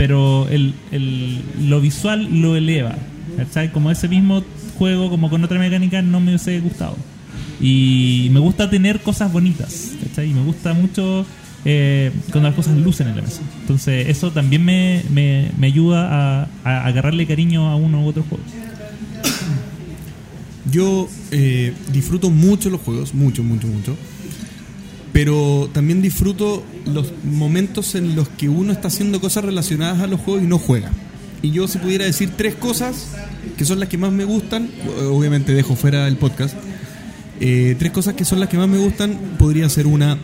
Pero 0.00 0.48
el, 0.48 0.72
el- 0.92 1.42
lo 1.68 1.78
visual 1.82 2.40
lo 2.40 2.56
eleva. 2.56 2.94
¿cachai? 3.36 3.70
Como 3.70 3.90
ese 3.90 4.08
mismo 4.08 4.42
juego, 4.78 5.10
como 5.10 5.28
con 5.28 5.44
otra 5.44 5.58
mecánica, 5.58 6.00
no 6.00 6.20
me 6.20 6.28
hubiese 6.28 6.58
gustado. 6.60 6.96
Y 7.60 8.28
me 8.32 8.40
gusta 8.40 8.70
tener 8.70 9.00
cosas 9.00 9.30
bonitas. 9.30 9.92
¿cachai? 10.02 10.30
Y 10.30 10.32
me 10.32 10.42
gusta 10.42 10.72
mucho 10.72 11.26
eh, 11.66 12.12
cuando 12.30 12.48
las 12.48 12.56
cosas 12.56 12.78
lucen 12.78 13.08
en 13.08 13.16
la 13.16 13.22
mesa. 13.22 13.42
Entonces 13.60 14.08
eso 14.08 14.30
también 14.30 14.64
me, 14.64 15.02
me, 15.10 15.50
me 15.58 15.66
ayuda 15.66 16.08
a, 16.08 16.48
a 16.64 16.86
agarrarle 16.86 17.26
cariño 17.26 17.68
a 17.68 17.76
uno 17.76 18.02
u 18.02 18.06
otro 18.08 18.22
juego. 18.22 18.42
Yo 20.70 21.08
eh, 21.30 21.74
disfruto 21.92 22.30
mucho 22.30 22.70
los 22.70 22.80
juegos, 22.80 23.12
mucho, 23.12 23.42
mucho, 23.42 23.66
mucho. 23.66 23.96
Pero 25.12 25.68
también 25.72 26.02
disfruto 26.02 26.62
los 26.86 27.12
momentos 27.24 27.94
en 27.94 28.14
los 28.14 28.28
que 28.28 28.48
uno 28.48 28.72
está 28.72 28.88
haciendo 28.88 29.20
cosas 29.20 29.44
relacionadas 29.44 30.00
a 30.00 30.06
los 30.06 30.20
juegos 30.20 30.44
y 30.44 30.46
no 30.46 30.58
juega. 30.58 30.90
Y 31.42 31.50
yo 31.50 31.66
si 31.66 31.78
pudiera 31.78 32.04
decir 32.04 32.30
tres 32.36 32.54
cosas 32.54 33.08
que 33.56 33.64
son 33.64 33.80
las 33.80 33.88
que 33.88 33.98
más 33.98 34.12
me 34.12 34.24
gustan, 34.24 34.70
obviamente 35.10 35.52
dejo 35.52 35.74
fuera 35.74 36.06
el 36.06 36.16
podcast, 36.16 36.54
eh, 37.40 37.74
tres 37.78 37.92
cosas 37.92 38.14
que 38.14 38.26
son 38.26 38.38
las 38.40 38.50
que 38.50 38.58
más 38.58 38.68
me 38.68 38.76
gustan, 38.76 39.18
podría 39.38 39.68
ser 39.70 39.86
una, 39.86 40.18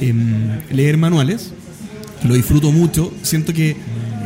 em, 0.00 0.60
leer 0.70 0.98
manuales, 0.98 1.52
lo 2.24 2.34
disfruto 2.34 2.70
mucho, 2.72 3.12
siento 3.22 3.54
que 3.54 3.76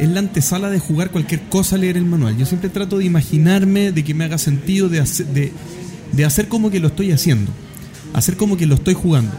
es 0.00 0.08
la 0.08 0.18
antesala 0.18 0.68
de 0.70 0.80
jugar 0.80 1.10
cualquier 1.10 1.42
cosa 1.42 1.76
leer 1.76 1.96
el 1.96 2.04
manual. 2.04 2.36
Yo 2.36 2.46
siempre 2.46 2.70
trato 2.70 2.98
de 2.98 3.04
imaginarme, 3.04 3.92
de 3.92 4.02
que 4.02 4.14
me 4.14 4.24
haga 4.24 4.38
sentido, 4.38 4.88
de 4.88 4.98
hacer, 4.98 5.26
de, 5.26 5.52
de 6.10 6.24
hacer 6.24 6.48
como 6.48 6.70
que 6.70 6.80
lo 6.80 6.88
estoy 6.88 7.12
haciendo, 7.12 7.52
hacer 8.12 8.36
como 8.36 8.56
que 8.56 8.66
lo 8.66 8.74
estoy 8.74 8.94
jugando. 8.94 9.32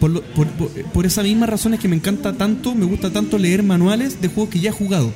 Por, 0.00 0.10
lo- 0.10 0.22
por, 0.22 0.46
por- 0.48 0.70
por 0.70 1.06
esa 1.06 1.22
misma 1.22 1.46
razón 1.46 1.74
es 1.74 1.80
que 1.80 1.88
me 1.88 1.96
encanta 1.96 2.32
tanto, 2.32 2.74
me 2.74 2.84
gusta 2.86 3.10
tanto 3.10 3.38
leer 3.38 3.62
manuales 3.62 4.20
de 4.20 4.28
juegos 4.28 4.50
que 4.52 4.60
ya 4.60 4.70
he 4.70 4.72
jugado. 4.72 5.12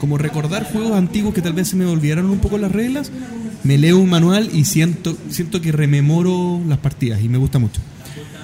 Como 0.00 0.18
recordar 0.18 0.64
juegos 0.70 0.92
antiguos 0.92 1.34
que 1.34 1.42
tal 1.42 1.52
vez 1.52 1.68
se 1.68 1.76
me 1.76 1.84
olvidaron 1.86 2.30
un 2.30 2.38
poco 2.38 2.56
las 2.58 2.72
reglas, 2.72 3.10
me 3.64 3.76
leo 3.78 3.98
un 3.98 4.08
manual 4.08 4.48
y 4.52 4.64
siento, 4.64 5.16
siento 5.28 5.60
que 5.60 5.72
rememoro 5.72 6.60
las 6.66 6.78
partidas 6.78 7.22
y 7.22 7.28
me 7.28 7.36
gusta 7.38 7.58
mucho. 7.58 7.80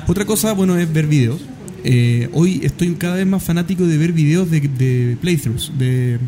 Otra 0.06 0.24
cosa, 0.26 0.52
bueno, 0.52 0.76
es 0.78 0.92
ver 0.92 1.06
videos. 1.06 1.40
Eh, 1.84 2.28
hoy 2.32 2.60
estoy 2.62 2.94
cada 2.96 3.14
vez 3.16 3.26
más 3.26 3.42
fanático 3.42 3.86
de 3.86 3.96
ver 3.96 4.12
videos 4.12 4.50
de, 4.50 4.60
de 4.60 5.16
playthroughs, 5.20 5.72
de, 5.78 6.18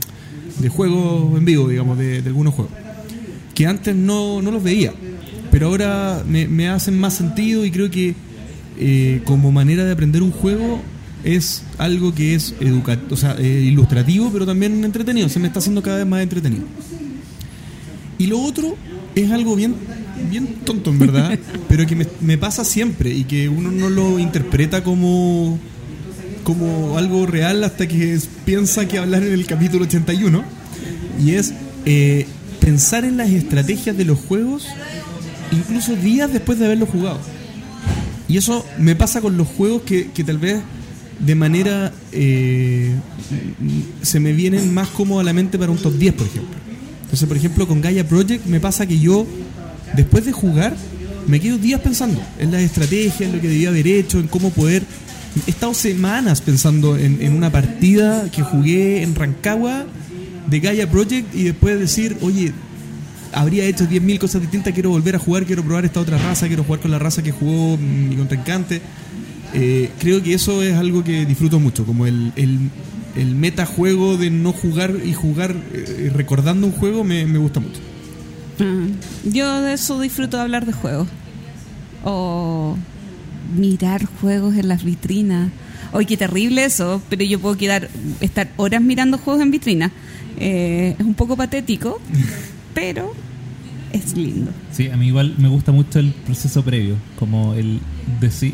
de 0.61 0.69
juegos 0.69 1.37
en 1.39 1.45
vivo, 1.45 1.69
digamos, 1.69 1.99
de, 1.99 2.23
de 2.23 2.29
algunos 2.29 2.55
juegos. 2.55 2.73
Que 3.55 3.67
antes 3.67 3.95
no, 3.95 4.41
no 4.41 4.51
los 4.51 4.63
veía, 4.63 4.95
pero 5.51 5.67
ahora 5.67 6.23
me, 6.27 6.47
me 6.49 6.69
hacen 6.69 6.99
más 6.99 7.15
sentido 7.15 7.65
y 7.67 7.71
creo 7.71 7.91
que 7.91 8.15
eh, 8.79 9.21
como 9.25 9.51
manera 9.53 9.85
de 9.85 9.93
aprender 9.93 10.23
un 10.23 10.31
juego 10.31 10.81
es 11.25 11.63
algo 11.79 12.15
que 12.15 12.35
es 12.35 12.55
educa 12.61 12.99
o 13.11 13.17
sea, 13.17 13.35
eh, 13.39 13.63
ilustrativo, 13.67 14.31
pero 14.33 14.47
también 14.47 14.85
entretenido. 14.85 15.29
Se 15.29 15.39
me 15.41 15.49
está 15.49 15.59
haciendo 15.59 15.83
cada 15.83 15.99
vez 15.99 16.07
más 16.07 16.23
entretenido. 16.23 16.65
Y 18.19 18.27
lo 18.27 18.41
otro 18.41 18.77
es 19.15 19.31
algo 19.31 19.55
bien, 19.57 19.75
bien 20.31 20.47
tonto, 20.65 20.91
en 20.91 20.99
verdad, 20.99 21.39
pero 21.69 21.87
que 21.87 21.97
me, 21.97 22.07
me 22.21 22.39
pasa 22.39 22.65
siempre 22.65 23.11
y 23.15 23.25
que 23.25 23.49
uno 23.49 23.71
no 23.71 23.91
lo 23.91 24.19
interpreta 24.19 24.83
como, 24.85 25.59
como 26.45 26.99
algo 26.99 27.27
real 27.27 27.63
hasta 27.65 27.87
que 27.89 28.15
es- 28.15 28.29
piensa 28.45 28.87
que 28.89 28.99
hablar 28.99 29.23
en 29.23 29.33
el 29.33 29.47
capítulo 29.47 29.85
81. 29.85 30.43
Y 31.25 31.33
es 31.33 31.53
eh, 31.85 32.27
pensar 32.61 33.05
en 33.05 33.17
las 33.17 33.31
estrategias 33.31 33.97
de 33.97 34.05
los 34.05 34.19
juegos 34.19 34.67
incluso 35.51 35.97
días 35.97 36.33
después 36.33 36.59
de 36.59 36.67
haberlos 36.67 36.89
jugado. 36.91 37.19
Y 38.29 38.37
eso 38.37 38.65
me 38.79 38.95
pasa 38.95 39.21
con 39.21 39.37
los 39.37 39.49
juegos 39.49 39.83
que, 39.83 40.11
que 40.11 40.23
tal 40.23 40.39
vez 40.39 40.61
de 41.19 41.35
manera 41.35 41.93
eh, 42.13 42.95
se 44.03 44.21
me 44.21 44.33
vienen 44.33 44.73
más 44.73 44.89
como 44.89 45.19
a 45.19 45.25
la 45.25 45.33
mente 45.33 45.59
para 45.59 45.73
un 45.73 45.79
top 45.79 45.95
10, 45.95 46.15
por 46.15 46.27
ejemplo. 46.27 46.57
Entonces, 47.03 47.27
por 47.27 47.37
ejemplo, 47.37 47.67
con 47.67 47.81
Gaia 47.81 48.07
Project 48.07 48.47
me 48.47 48.61
pasa 48.61 48.87
que 48.87 48.99
yo, 48.99 49.27
después 49.97 50.25
de 50.25 50.33
jugar, 50.33 50.77
me 51.27 51.41
quedo 51.41 51.59
días 51.59 51.81
pensando 51.81 52.21
en 52.39 52.53
las 52.53 52.63
estrategias, 52.63 53.21
en 53.23 53.33
lo 53.33 53.41
que 53.41 53.49
debía 53.49 53.71
haber 53.71 53.87
hecho, 53.87 54.19
en 54.19 54.29
cómo 54.29 54.51
poder... 54.51 54.83
He 55.47 55.51
estado 55.51 55.75
semanas 55.75 56.41
pensando 56.41 56.97
en, 56.97 57.21
en 57.21 57.33
una 57.33 57.51
partida 57.51 58.29
que 58.31 58.43
jugué 58.43 59.03
en 59.03 59.15
Rancagua 59.15 59.87
de 60.49 60.61
Gaia 60.61 60.91
Project 60.91 61.35
y 61.35 61.45
después 61.45 61.79
decir, 61.79 62.17
oye, 62.23 62.53
habría 63.33 63.65
hecho 63.65 63.85
10.000 63.89 64.19
cosas 64.19 64.41
distintas, 64.41 64.73
quiero 64.73 64.91
volver 64.91 65.17
a 65.17 65.19
jugar, 65.19 65.45
quiero 65.45 65.63
probar 65.63 65.85
esta 65.85 66.01
otra 66.01 66.19
raza, 66.19 66.47
quiero 66.49 66.65
jugar 66.65 66.81
con 66.81 66.91
la 66.91 66.99
raza 66.99 67.23
que 67.23 67.33
jugó 67.33 67.77
mi 67.77 68.17
contrincante. 68.17 68.81
Eh, 69.55 69.91
creo 69.99 70.23
que 70.23 70.35
eso 70.35 70.63
es 70.63 70.75
algo 70.77 71.03
que 71.05 71.25
disfruto 71.25 71.59
mucho, 71.59 71.85
como 71.87 72.07
el, 72.07 72.33
el, 72.37 72.59
el 73.17 73.35
metajuego 73.35 74.17
de 74.17 74.31
no 74.31 74.53
jugar 74.53 74.95
y 75.05 75.13
jugar 75.15 75.55
eh, 75.73 76.11
recordando 76.15 76.67
un 76.67 76.73
juego 76.73 77.03
me, 77.05 77.25
me 77.27 77.39
gusta 77.39 77.61
mucho. 77.61 77.81
Ah, 78.61 78.87
Yo 79.25 79.63
de 79.63 79.73
eso 79.75 80.01
disfruto 80.01 80.37
de 80.37 80.43
hablar 80.43 80.67
de 80.67 80.73
juegos. 80.73 81.09
O 82.05 82.77
mirar 83.57 84.05
juegos 84.21 84.57
en 84.57 84.69
las 84.69 84.85
vitrinas. 84.85 85.51
Hoy 85.93 86.07
qué 86.07 86.17
terrible 86.17 86.65
eso, 86.65 87.01
pero 87.09 87.25
yo 87.25 87.39
puedo 87.39 87.57
quedar 87.57 87.89
estar 88.21 88.51
horas 88.57 88.83
mirando 88.83 89.17
juegos 89.19 89.43
en 89.43 89.51
vitrina. 89.51 89.91
Eh, 90.39 90.95
es 90.99 91.05
un 91.05 91.15
poco 91.15 91.37
patético, 91.37 92.01
pero 92.81 93.13
es 93.93 94.15
lindo. 94.17 94.51
Sí, 94.73 94.89
a 94.89 94.97
mí 94.97 95.07
igual 95.09 95.35
me 95.39 95.49
gusta 95.49 95.73
mucho 95.73 95.99
el 95.99 96.13
proceso 96.13 96.63
previo, 96.63 96.95
como 97.19 97.55
el, 97.55 97.81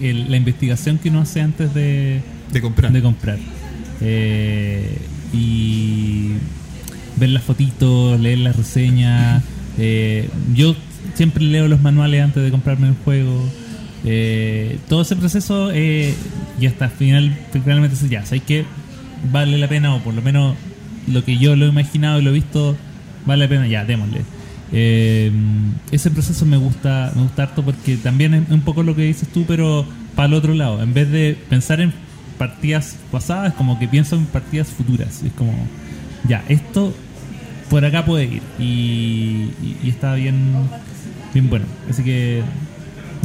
el- 0.01 0.31
la 0.31 0.37
investigación 0.37 0.99
que 0.99 1.11
uno 1.11 1.21
hace 1.21 1.41
antes 1.41 1.75
de, 1.75 2.21
De 2.53 2.61
comprar. 2.61 2.93
de 2.93 3.03
comprar. 3.03 3.39
Eh, 4.01 4.99
y 5.33 6.29
ver 7.17 7.29
las 7.31 7.43
fotitos, 7.43 8.19
leer 8.21 8.39
las 8.39 8.57
reseñas. 8.57 9.43
eh, 9.79 10.29
yo 10.55 10.75
siempre 11.15 11.45
leo 11.45 11.69
los 11.69 11.81
manuales 11.83 12.23
antes 12.23 12.43
de 12.43 12.51
comprarme 12.51 12.89
el 12.89 12.95
juego. 13.05 13.45
Eh, 14.07 14.79
todo 14.89 15.03
ese 15.03 15.17
proceso 15.17 15.71
eh, 15.73 16.15
y 16.61 16.67
hasta 16.67 16.87
el 16.87 16.91
final 16.91 17.37
finalmente 17.53 17.97
ya, 18.09 18.25
¿sabes 18.27 18.43
que 18.43 18.65
Vale 19.33 19.57
la 19.57 19.69
pena 19.69 19.95
o 19.95 20.01
por 20.01 20.13
lo 20.13 20.21
menos 20.21 20.55
lo 21.11 21.25
que 21.25 21.39
yo 21.39 21.57
lo 21.57 21.65
he 21.65 21.69
imaginado 21.71 22.21
y 22.21 22.23
lo 22.23 22.31
he 22.31 22.35
visto 22.35 22.77
vale 23.27 23.45
la 23.45 23.49
pena, 23.49 23.67
ya, 23.67 23.85
démosle. 23.85 24.23
Eh, 24.73 25.31
ese 25.93 26.11
proceso 26.11 26.45
me 26.47 26.57
gusta, 26.57 27.13
me 27.15 27.23
gusta 27.23 27.45
harto 27.45 27.63
porque 27.65 27.97
también 27.97 28.35
es 28.35 28.51
un 28.51 28.63
poco 28.63 28.83
lo 28.83 28.95
que 28.97 29.03
dices 29.03 29.29
tú, 29.29 29.45
pero 29.47 29.87
para 30.17 30.29
el 30.29 30.35
otro 30.35 30.55
lado. 30.55 30.83
En 30.83 30.95
vez 30.95 31.11
de 31.11 31.37
pensar 31.49 31.81
en 31.81 31.93
partidas 32.39 32.97
pasadas, 33.13 33.55
como 33.55 33.79
que 33.79 33.87
pienso 33.89 34.17
en 34.17 34.27
partidas 34.27 34.69
futuras. 34.69 35.23
Es 35.23 35.33
como, 35.33 35.53
ya, 36.29 36.45
esto 36.49 36.93
por 37.71 37.85
acá 37.85 38.05
puede 38.05 38.25
ir. 38.25 38.43
Y, 38.59 39.51
y- 39.85 39.89
está 39.89 40.15
bien, 40.15 40.53
bien 41.33 41.49
bueno. 41.49 41.67
Así 41.89 42.03
que 42.03 42.43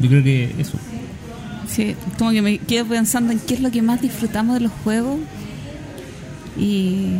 yo 0.01 0.09
creo 0.09 0.23
que 0.23 0.53
eso. 0.59 0.77
Sí, 1.67 1.95
como 2.17 2.31
que 2.31 2.41
me 2.41 2.57
quedo 2.59 2.85
pensando 2.85 3.31
en 3.31 3.39
qué 3.39 3.53
es 3.55 3.59
lo 3.61 3.71
que 3.71 3.81
más 3.81 4.01
disfrutamos 4.01 4.55
de 4.55 4.61
los 4.61 4.71
juegos. 4.83 5.17
Y 6.59 7.13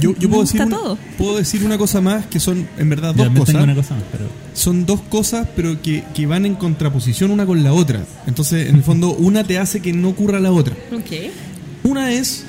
Yo, 0.00 0.14
yo 0.14 0.28
Me 0.28 0.28
puedo, 0.28 0.40
gusta 0.42 0.58
decir 0.58 0.66
una, 0.66 0.76
todo. 0.76 0.98
puedo 1.18 1.36
decir 1.36 1.64
una 1.64 1.78
cosa 1.78 2.00
más 2.00 2.26
que 2.26 2.40
son 2.40 2.66
en 2.78 2.88
verdad 2.88 3.14
Yo 3.14 3.24
dos 3.24 3.26
también 3.26 3.44
tengo 3.44 3.58
cosas. 3.58 3.64
una 3.64 3.74
cosa 3.74 3.94
más, 3.94 4.04
pero 4.12 4.24
Son 4.54 4.86
dos 4.86 5.00
cosas, 5.02 5.48
pero 5.54 5.80
que, 5.82 6.04
que 6.14 6.26
van 6.26 6.46
en 6.46 6.54
contraposición 6.54 7.30
una 7.30 7.46
con 7.46 7.62
la 7.62 7.72
otra. 7.72 8.04
Entonces, 8.26 8.68
en 8.68 8.76
el 8.76 8.82
fondo, 8.82 9.12
una 9.12 9.44
te 9.44 9.58
hace 9.58 9.80
que 9.80 9.92
no 9.92 10.08
ocurra 10.08 10.40
la 10.40 10.52
otra. 10.52 10.74
Una 11.82 12.12
es 12.12 12.44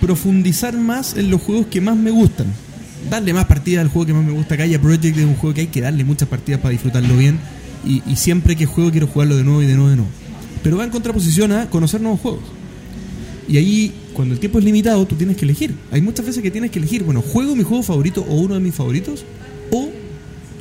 profundizar 0.00 0.76
más 0.76 1.16
en 1.16 1.30
los 1.30 1.40
juegos 1.42 1.66
que 1.66 1.80
más 1.80 1.96
me 1.96 2.10
gustan. 2.10 2.46
Darle 3.10 3.32
más 3.32 3.46
partidas 3.46 3.82
al 3.82 3.88
juego 3.88 4.06
que 4.06 4.12
más 4.14 4.24
me 4.24 4.32
gusta. 4.32 4.56
Gaia 4.56 4.80
Project 4.80 5.16
es 5.18 5.24
un 5.24 5.34
juego 5.36 5.54
que 5.54 5.62
hay 5.62 5.66
que 5.68 5.80
darle 5.80 6.04
muchas 6.04 6.28
partidas 6.28 6.60
para 6.60 6.70
disfrutarlo 6.72 7.16
bien. 7.16 7.38
Y, 7.86 8.02
y 8.06 8.16
siempre 8.16 8.54
que 8.56 8.66
juego 8.66 8.90
quiero 8.92 9.06
jugarlo 9.08 9.36
de 9.36 9.44
nuevo 9.44 9.62
y 9.62 9.66
de 9.66 9.74
nuevo 9.74 9.88
y 9.88 9.90
de 9.90 9.96
nuevo. 9.96 10.10
Pero 10.62 10.76
va 10.76 10.84
en 10.84 10.90
contraposición 10.90 11.50
a 11.52 11.66
conocer 11.68 12.00
nuevos 12.00 12.20
juegos. 12.20 12.42
Y 13.48 13.56
ahí, 13.56 13.92
cuando 14.12 14.34
el 14.34 14.40
tiempo 14.40 14.58
es 14.58 14.64
limitado, 14.64 15.06
tú 15.06 15.16
tienes 15.16 15.36
que 15.36 15.44
elegir. 15.44 15.74
Hay 15.90 16.00
muchas 16.00 16.24
veces 16.24 16.42
que 16.42 16.50
tienes 16.50 16.70
que 16.70 16.78
elegir, 16.78 17.02
bueno, 17.02 17.22
juego 17.22 17.56
mi 17.56 17.64
juego 17.64 17.82
favorito 17.82 18.24
o 18.28 18.34
uno 18.36 18.54
de 18.54 18.60
mis 18.60 18.74
favoritos, 18.74 19.24
o 19.70 19.90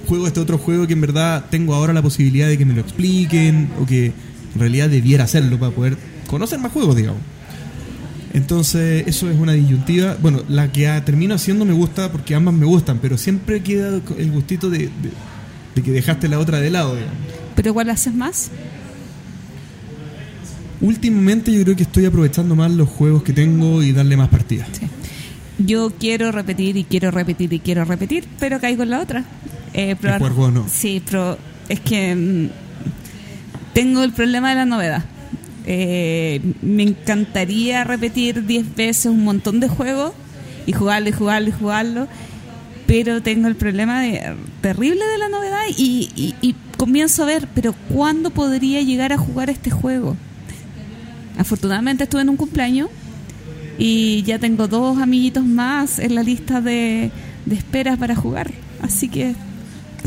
juego 0.08 0.28
este 0.28 0.40
otro 0.40 0.58
juego 0.58 0.88
que 0.88 0.94
en 0.94 1.02
verdad 1.02 1.46
tengo 1.50 1.76
ahora 1.76 1.94
la 1.94 2.02
posibilidad 2.02 2.48
de 2.48 2.58
que 2.58 2.66
me 2.66 2.74
lo 2.74 2.82
expliquen, 2.82 3.70
o 3.80 3.86
que 3.86 4.08
en 4.08 4.60
realidad 4.60 4.90
debiera 4.90 5.26
hacerlo 5.26 5.60
para 5.60 5.72
poder 5.72 5.98
conocer 6.28 6.60
más 6.60 6.72
juegos, 6.72 6.96
digamos. 6.96 7.22
Entonces, 8.34 9.04
eso 9.08 9.30
es 9.30 9.38
una 9.38 9.54
disyuntiva. 9.54 10.18
Bueno, 10.22 10.42
la 10.48 10.72
que 10.72 10.88
termino 11.06 11.36
haciendo 11.36 11.66
me 11.66 11.74
gusta 11.74 12.12
porque 12.12 12.34
ambas 12.34 12.54
me 12.54 12.66
gustan, 12.66 13.00
pero 13.02 13.18
siempre 13.18 13.62
queda 13.62 14.02
el 14.18 14.32
gustito 14.32 14.70
de 14.70 14.90
que 15.76 15.92
dejaste 15.92 16.28
la 16.30 16.40
otra 16.40 16.60
de 16.60 16.70
lado, 16.70 16.96
digamos. 16.96 17.18
¿Pero 17.56 17.74
cuál 17.74 17.90
haces 17.90 18.14
más? 18.14 18.50
Últimamente 20.82 21.52
yo 21.54 21.64
creo 21.64 21.76
que 21.76 21.84
estoy 21.84 22.06
aprovechando 22.06 22.56
más 22.56 22.72
los 22.72 22.90
juegos 22.90 23.24
que 23.24 23.34
tengo 23.34 23.82
y 23.84 23.92
darle 23.92 24.18
más 24.18 24.30
partidas. 24.30 24.68
Sí. 24.72 24.88
Yo 25.60 25.92
quiero 25.92 26.32
repetir 26.32 26.76
y 26.78 26.84
quiero 26.86 27.12
repetir 27.12 27.54
y 27.54 27.60
quiero 27.60 27.86
repetir, 27.86 28.26
pero 28.40 28.60
caigo 28.60 28.82
en 28.84 28.90
la 28.90 29.00
otra. 29.00 29.24
Eh, 29.74 29.96
probar- 29.96 30.18
jugar 30.18 30.34
juegos 30.34 30.54
nuevos. 30.54 30.72
Sí, 30.72 31.02
pero 31.06 31.38
es 31.70 31.80
que 31.82 32.16
mm, 32.16 32.50
tengo 33.74 34.04
el 34.04 34.12
problema 34.12 34.50
de 34.50 34.56
la 34.56 34.66
novedad. 34.66 35.06
Eh, 35.66 36.42
me 36.64 36.84
encantaría 36.84 37.84
repetir 37.84 38.46
10 38.46 38.76
veces 38.76 39.06
un 39.06 39.24
montón 39.24 39.60
de 39.60 39.68
juegos 39.68 40.14
y 40.66 40.74
jugarlo 40.74 41.10
y 41.10 41.12
jugarlo 41.12 41.50
y 41.50 41.52
jugarlo, 41.52 42.08
pero 42.88 43.22
tengo 43.22 43.48
el 43.48 43.56
problema 43.56 44.02
de, 44.02 44.34
terrible 44.62 45.06
de 45.06 45.18
la 45.20 45.30
novedad 45.30 45.62
y, 45.78 46.10
y- 46.16 46.34
y 46.42 46.56
comienzo 46.78 47.22
a 47.24 47.28
ver, 47.28 47.48
pero 47.54 47.74
¿cuándo 47.90 48.32
podría 48.32 48.82
llegar 48.82 49.14
a 49.14 49.18
jugar 49.18 49.52
este 49.52 49.70
juego? 49.70 50.18
Afortunadamente 51.38 52.04
estuve 52.04 52.22
en 52.22 52.30
un 52.30 52.38
cumpleaños 52.38 52.90
y 53.78 54.24
ya 54.24 54.40
tengo 54.40 54.68
dos 54.68 55.00
amiguitos 55.00 55.44
más 55.44 56.00
en 56.00 56.16
la 56.16 56.24
lista 56.24 56.62
de, 56.62 57.12
de 57.46 57.56
esperas 57.56 57.98
para 57.98 58.16
jugar. 58.16 58.52
Así 58.82 59.08
que 59.08 59.36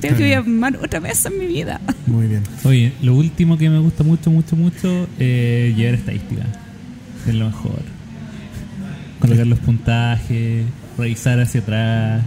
creo 0.01 0.17
que 0.17 0.23
voy 0.25 0.33
a 0.33 0.39
armar 0.39 0.77
otra 0.77 1.01
vez 1.01 1.25
en 1.27 1.39
mi 1.39 1.47
vida. 1.47 1.81
Muy 2.07 2.27
bien. 2.27 2.43
Oye, 2.65 2.93
lo 3.03 3.15
último 3.15 3.57
que 3.57 3.71
me 3.71 3.79
gusta 3.79 4.05
mucho, 4.05 4.31
mucho, 4.31 4.57
mucho, 4.57 5.09
eh, 5.19 5.73
llevar 5.77 5.95
estadística. 5.95 6.43
Es 7.27 7.35
lo 7.35 7.47
mejor. 7.47 7.83
Colocar 9.21 9.47
los 9.47 9.59
puntajes, 9.61 10.65
revisar 10.99 11.41
hacia 11.41 11.61
atrás. 11.61 12.23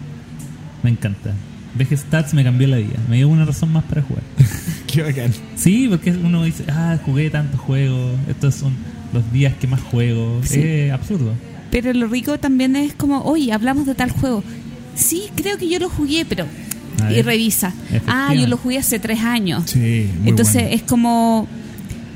Me 0.83 0.89
encanta. 0.89 1.33
VG 1.75 1.97
Stats 1.97 2.33
me 2.33 2.43
cambió 2.43 2.67
la 2.67 2.77
vida. 2.77 2.97
Me 3.09 3.17
dio 3.17 3.29
una 3.29 3.45
razón 3.45 3.71
más 3.71 3.83
para 3.83 4.01
jugar. 4.01 4.23
Qué 4.97 5.03
bacán. 5.03 5.31
Sí, 5.55 5.85
porque 5.89 6.09
uno 6.09 6.43
dice, 6.43 6.63
ah, 6.69 6.97
jugué 7.05 7.29
tantos 7.29 7.59
juegos. 7.59 8.15
Estos 8.27 8.55
son 8.55 8.73
los 9.13 9.31
días 9.31 9.53
que 9.61 9.67
más 9.67 9.79
juego. 9.79 10.41
Sí. 10.43 10.59
Es 10.59 10.91
absurdo. 10.91 11.33
Pero 11.69 11.93
lo 11.93 12.07
rico 12.07 12.39
también 12.39 12.75
es 12.75 12.93
como, 12.93 13.21
oye, 13.21 13.53
hablamos 13.53 13.85
de 13.85 13.93
tal 13.93 14.09
juego. 14.09 14.43
Sí, 14.95 15.25
creo 15.35 15.59
que 15.59 15.69
yo 15.69 15.77
lo 15.77 15.87
jugué, 15.87 16.25
pero... 16.25 16.47
Y 17.11 17.21
revisa. 17.21 17.75
Ah, 18.07 18.33
yo 18.33 18.47
lo 18.47 18.57
jugué 18.57 18.79
hace 18.79 18.97
tres 18.97 19.19
años. 19.19 19.69
Sí, 19.69 20.09
muy 20.19 20.29
Entonces 20.29 20.63
bueno. 20.63 20.75
es 20.75 20.81
como 20.81 21.47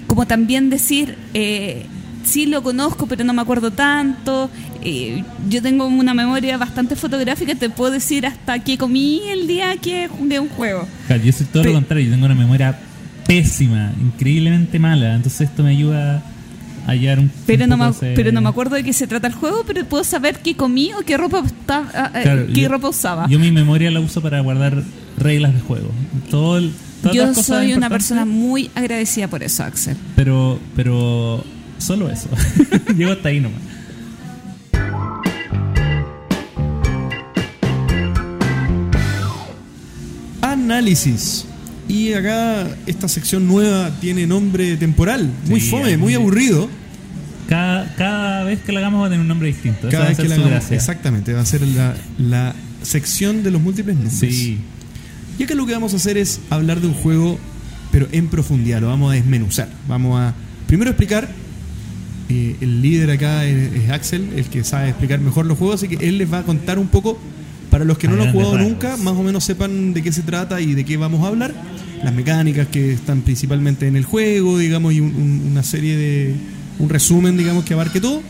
como 0.08 0.26
también 0.26 0.70
decir, 0.70 1.16
eh, 1.34 1.86
sí 2.24 2.46
lo 2.46 2.62
conozco, 2.64 3.08
pero 3.08 3.24
no 3.24 3.34
me 3.34 3.42
acuerdo 3.42 3.72
tanto. 3.72 4.50
Eh, 4.84 5.24
yo 5.50 5.62
tengo 5.62 5.86
una 5.88 6.14
memoria 6.14 6.58
bastante 6.58 6.96
fotográfica, 6.96 7.56
te 7.56 7.70
puedo 7.70 7.92
decir 7.92 8.26
hasta 8.26 8.60
qué 8.60 8.78
comí 8.78 9.22
el 9.30 9.48
día 9.48 9.76
que 9.78 10.08
jugué 10.08 10.40
un 10.40 10.50
juego. 10.50 10.88
Claro, 11.08 11.24
yo 11.24 11.32
soy 11.32 11.46
todo 11.48 11.64
lo 11.64 11.74
contrario, 11.74 12.06
yo 12.06 12.12
tengo 12.12 12.26
una 12.26 12.36
memoria 12.36 12.78
pésima, 13.28 13.94
increíblemente 14.02 14.80
mala. 14.80 15.16
Entonces 15.16 15.42
esto 15.50 15.64
me 15.64 15.70
ayuda 15.72 16.24
a 16.88 16.92
hallar 16.92 17.20
un 17.20 17.32
Pero 17.46 17.64
un 17.66 17.70
no, 17.70 17.78
me, 17.78 17.90
ese- 17.90 18.14
pero 18.16 18.32
no 18.32 18.42
me 18.42 18.50
acuerdo 18.50 18.76
de 18.76 18.84
qué 18.84 18.94
se 18.94 19.08
trata 19.08 19.28
el 19.28 19.34
juego, 19.34 19.64
pero 19.66 19.86
puedo 19.86 20.04
saber 20.04 20.40
qué 20.40 20.56
comí 20.56 20.92
o 20.94 21.06
qué 21.06 21.16
ropa, 21.18 21.44
ah, 21.70 22.12
eh, 22.16 22.22
Claro, 22.24 22.48
qué 22.54 22.62
yo- 22.62 22.70
ropa 22.70 22.90
usaba. 22.90 23.28
Yo 23.30 23.40
mi 23.40 23.52
memoria 23.52 23.92
la 23.92 24.00
uso 24.00 24.22
para 24.22 24.40
guardar 24.42 24.84
reglas 25.18 25.54
de 25.54 25.60
juego. 25.62 25.92
Todo 26.30 26.58
el- 26.58 26.72
Yo 27.14 27.34
soy 27.34 27.74
una 27.74 27.90
persona 27.90 28.26
muy 28.26 28.70
agradecida 28.76 29.28
por 29.28 29.42
eso, 29.44 29.64
Axel. 29.64 29.96
Pero, 30.16 30.60
pero 30.76 31.44
solo 31.82 32.10
eso. 32.10 32.30
Llego 32.98 33.12
hasta 33.12 33.30
ahí 33.30 33.40
nomás. 33.40 33.62
Análisis. 40.42 41.46
Y 41.88 42.14
acá 42.14 42.68
esta 42.88 43.08
sección 43.08 43.48
nueva 43.48 43.92
tiene 44.00 44.26
nombre 44.26 44.78
temporal. 44.78 45.30
Muy 45.48 45.60
Sí, 45.60 45.70
fome, 45.70 45.98
muy 45.98 46.14
aburrido. 46.14 46.70
Cada, 47.50 47.94
cada 47.96 48.44
vez 48.46 48.62
que 48.62 48.72
la 48.72 48.80
hagamos 48.80 49.02
va 49.02 49.08
a 49.08 49.10
tener 49.10 49.22
un 49.22 49.28
nombre 49.28 49.50
distinto. 49.50 49.90
Cada 49.90 50.08
vez 50.08 50.18
que 50.18 50.28
la 50.30 50.36
hagamos. 50.36 50.72
Exactamente, 50.72 51.34
va 51.34 51.42
a 51.42 51.46
ser 51.46 51.62
la, 51.68 51.96
la 52.18 52.56
sección 52.82 53.44
de 53.44 53.52
los 53.52 53.62
múltiples 53.62 53.96
nombres. 53.98 54.18
Sí. 54.18 54.60
Y 55.38 55.44
acá 55.44 55.54
lo 55.54 55.66
que 55.66 55.74
vamos 55.74 55.94
a 55.94 55.98
hacer 55.98 56.18
es 56.18 56.40
hablar 56.50 56.80
de 56.80 56.88
un 56.88 56.94
juego, 56.94 57.38
pero 57.92 58.08
en 58.12 58.28
profundidad, 58.28 58.80
lo 58.80 58.88
vamos 58.88 59.12
a 59.12 59.16
desmenuzar. 59.16 59.70
Vamos 59.88 60.20
a 60.20 60.34
primero 60.68 60.92
explicar. 60.92 61.30
Eh, 62.32 62.56
el 62.62 62.82
líder 62.82 63.12
acá 63.12 63.46
es, 63.46 63.74
es 63.74 63.90
Axel, 63.90 64.30
el 64.36 64.46
que 64.46 64.64
sabe 64.64 64.90
explicar 64.90 65.20
mejor 65.20 65.46
los 65.46 65.58
juegos, 65.58 65.76
así 65.84 65.88
que 65.96 66.08
él 66.08 66.18
les 66.18 66.32
va 66.32 66.40
a 66.40 66.44
contar 66.44 66.80
un 66.80 66.88
poco, 66.88 67.18
para 67.70 67.84
los 67.86 67.98
que 67.98 68.08
no 68.08 68.16
lo 68.16 68.24
han 68.24 68.32
jugado 68.32 68.54
rasgos. 68.56 68.72
nunca, 68.72 68.98
más 68.98 69.14
o 69.16 69.24
menos 69.24 69.44
sepan 69.44 69.94
de 69.94 70.02
qué 70.02 70.12
se 70.12 70.22
trata 70.22 70.60
y 70.62 70.74
de 70.74 70.84
qué 70.86 70.98
vamos 70.98 71.24
a 71.24 71.28
hablar. 71.28 71.54
Las 72.04 72.14
mecánicas 72.14 72.68
que 72.68 72.94
están 72.94 73.22
principalmente 73.22 73.88
en 73.88 73.96
el 73.96 74.06
juego, 74.06 74.58
digamos, 74.58 74.94
y 74.94 75.00
un- 75.02 75.14
un- 75.16 75.48
una 75.52 75.64
serie 75.64 75.96
de. 75.96 76.36
un 76.80 76.90
resumen, 76.90 77.38
digamos, 77.38 77.64
que 77.64 77.74
abarque 77.76 78.02
todo. 78.02 78.22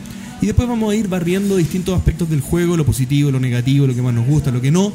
Y 0.41 0.45
después 0.47 0.67
vamos 0.67 0.91
a 0.91 0.95
ir 0.95 1.07
barriendo 1.07 1.55
distintos 1.55 1.95
aspectos 1.97 2.29
del 2.29 2.41
juego, 2.41 2.75
lo 2.75 2.85
positivo, 2.85 3.31
lo 3.31 3.39
negativo, 3.39 3.87
lo 3.87 3.95
que 3.95 4.01
más 4.01 4.13
nos 4.13 4.25
gusta, 4.27 4.51
lo 4.51 4.59
que 4.61 4.71
no. 4.71 4.91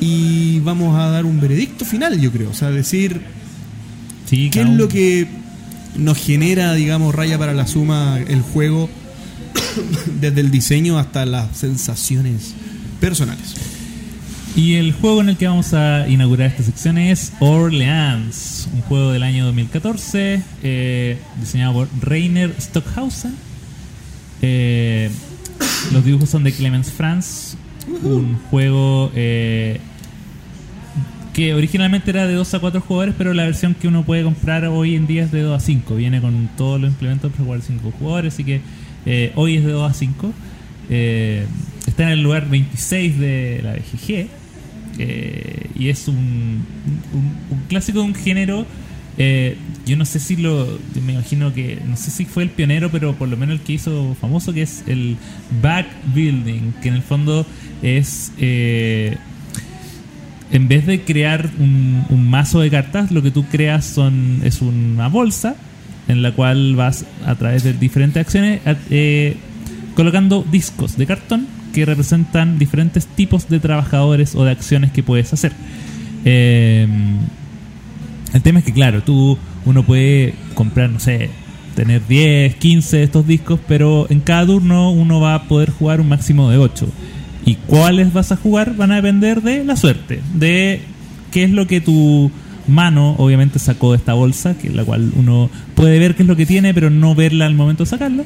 Y 0.00 0.60
vamos 0.60 0.96
a 0.98 1.06
dar 1.08 1.24
un 1.24 1.40
veredicto 1.40 1.84
final, 1.84 2.18
yo 2.20 2.30
creo. 2.30 2.50
O 2.50 2.54
sea, 2.54 2.70
decir 2.70 3.20
Sí, 4.26 4.50
qué 4.50 4.60
es 4.60 4.68
lo 4.68 4.88
que 4.88 5.26
nos 5.96 6.18
genera, 6.18 6.74
digamos, 6.74 7.14
raya 7.14 7.38
para 7.38 7.54
la 7.54 7.66
suma 7.66 8.18
el 8.26 8.42
juego, 8.42 8.88
desde 10.20 10.40
el 10.40 10.50
diseño 10.50 10.98
hasta 10.98 11.26
las 11.26 11.56
sensaciones 11.56 12.54
personales. 13.00 13.54
Y 14.56 14.74
el 14.74 14.92
juego 14.92 15.20
en 15.20 15.28
el 15.28 15.36
que 15.36 15.46
vamos 15.46 15.72
a 15.72 16.08
inaugurar 16.08 16.48
esta 16.48 16.64
sección 16.64 16.98
es 16.98 17.32
Orleans, 17.38 18.68
un 18.74 18.80
juego 18.82 19.12
del 19.12 19.22
año 19.22 19.44
2014, 19.46 20.42
eh, 20.62 21.18
diseñado 21.40 21.74
por 21.74 21.88
Rainer 22.00 22.52
Stockhausen. 22.60 23.36
Eh, 24.42 25.10
los 25.92 26.04
dibujos 26.04 26.30
son 26.30 26.44
de 26.44 26.52
Clemens 26.52 26.90
Franz, 26.90 27.56
un 28.02 28.36
juego 28.50 29.12
eh, 29.14 29.80
que 31.32 31.54
originalmente 31.54 32.10
era 32.10 32.26
de 32.26 32.34
2 32.34 32.54
a 32.54 32.58
4 32.60 32.80
jugadores, 32.80 33.14
pero 33.16 33.32
la 33.34 33.44
versión 33.44 33.74
que 33.74 33.86
uno 33.88 34.02
puede 34.04 34.22
comprar 34.24 34.64
hoy 34.66 34.96
en 34.96 35.06
día 35.06 35.24
es 35.24 35.30
de 35.32 35.42
2 35.42 35.56
a 35.56 35.64
5. 35.64 35.94
Viene 35.96 36.20
con 36.20 36.48
todos 36.56 36.80
los 36.80 36.90
implementos 36.90 37.30
para 37.32 37.44
jugar 37.44 37.60
5 37.62 37.92
jugadores, 37.98 38.34
así 38.34 38.44
que 38.44 38.60
eh, 39.06 39.32
hoy 39.36 39.56
es 39.56 39.64
de 39.64 39.72
2 39.72 39.90
a 39.90 39.94
5. 39.94 40.32
Eh, 40.90 41.44
está 41.86 42.04
en 42.04 42.08
el 42.10 42.22
lugar 42.22 42.48
26 42.48 43.18
de 43.18 43.60
la 43.62 43.72
BGG 43.74 44.28
eh, 44.98 45.66
y 45.78 45.88
es 45.88 46.08
un, 46.08 46.16
un- 46.16 47.36
un 47.50 47.60
clásico 47.68 48.00
de 48.00 48.04
un 48.06 48.14
género. 48.14 48.66
yo 49.86 49.96
no 49.96 50.04
sé 50.04 50.18
si 50.20 50.36
lo. 50.36 50.78
Me 51.06 51.12
imagino 51.14 51.52
que. 51.54 51.78
No 51.86 51.96
sé 51.96 52.10
si 52.10 52.24
fue 52.24 52.42
el 52.44 52.50
pionero, 52.50 52.90
pero 52.90 53.14
por 53.14 53.28
lo 53.28 53.36
menos 53.36 53.58
el 53.58 53.60
que 53.64 53.74
hizo 53.74 54.16
famoso, 54.20 54.52
que 54.52 54.62
es 54.62 54.82
el 54.86 55.16
back 55.62 55.86
building, 56.14 56.72
que 56.82 56.88
en 56.88 56.94
el 56.94 57.02
fondo 57.02 57.46
es. 57.82 58.32
En 60.50 60.68
vez 60.68 60.86
de 60.86 61.02
crear 61.02 61.50
un, 61.58 62.04
un 62.08 62.28
mazo 62.28 62.60
de 62.60 62.70
cartas, 62.70 63.10
lo 63.10 63.22
que 63.22 63.30
tú 63.30 63.44
creas 63.44 63.84
son 63.84 64.40
es 64.44 64.62
una 64.62 65.08
bolsa 65.08 65.56
en 66.08 66.22
la 66.22 66.32
cual 66.32 66.74
vas 66.74 67.04
a 67.26 67.34
través 67.34 67.62
de 67.62 67.74
diferentes 67.74 68.20
acciones 68.20 68.60
eh, 68.90 69.36
colocando 69.94 70.44
discos 70.50 70.96
de 70.96 71.06
cartón 71.06 71.46
que 71.72 71.84
representan 71.84 72.58
diferentes 72.58 73.06
tipos 73.06 73.48
de 73.48 73.60
trabajadores 73.60 74.34
o 74.34 74.44
de 74.44 74.50
acciones 74.50 74.90
que 74.90 75.02
puedes 75.02 75.32
hacer. 75.32 75.52
Eh, 76.24 76.88
el 78.32 78.42
tema 78.42 78.60
es 78.60 78.64
que, 78.64 78.72
claro, 78.72 79.02
tú 79.02 79.38
uno 79.66 79.82
puede 79.82 80.34
comprar, 80.54 80.88
no 80.88 80.98
sé, 80.98 81.30
tener 81.76 82.06
10, 82.06 82.56
15 82.56 82.96
de 82.96 83.02
estos 83.02 83.26
discos, 83.26 83.60
pero 83.68 84.06
en 84.08 84.20
cada 84.20 84.46
turno 84.46 84.90
uno 84.90 85.20
va 85.20 85.34
a 85.34 85.42
poder 85.44 85.70
jugar 85.70 86.00
un 86.00 86.08
máximo 86.08 86.50
de 86.50 86.56
8. 86.56 86.88
Y 87.46 87.54
cuáles 87.66 88.12
vas 88.12 88.32
a 88.32 88.36
jugar 88.36 88.76
van 88.76 88.92
a 88.92 88.96
depender 88.96 89.42
de 89.42 89.64
la 89.64 89.76
suerte, 89.76 90.20
de 90.34 90.80
qué 91.32 91.44
es 91.44 91.50
lo 91.50 91.66
que 91.66 91.80
tu 91.80 92.30
mano 92.66 93.14
obviamente 93.16 93.58
sacó 93.58 93.92
de 93.92 93.96
esta 93.98 94.12
bolsa, 94.12 94.56
que 94.58 94.68
la 94.70 94.84
cual 94.84 95.10
uno 95.16 95.48
puede 95.74 95.98
ver 95.98 96.14
qué 96.14 96.22
es 96.22 96.28
lo 96.28 96.36
que 96.36 96.44
tiene, 96.46 96.74
pero 96.74 96.90
no 96.90 97.14
verla 97.14 97.46
al 97.46 97.54
momento 97.54 97.84
de 97.84 97.90
sacarlo. 97.90 98.24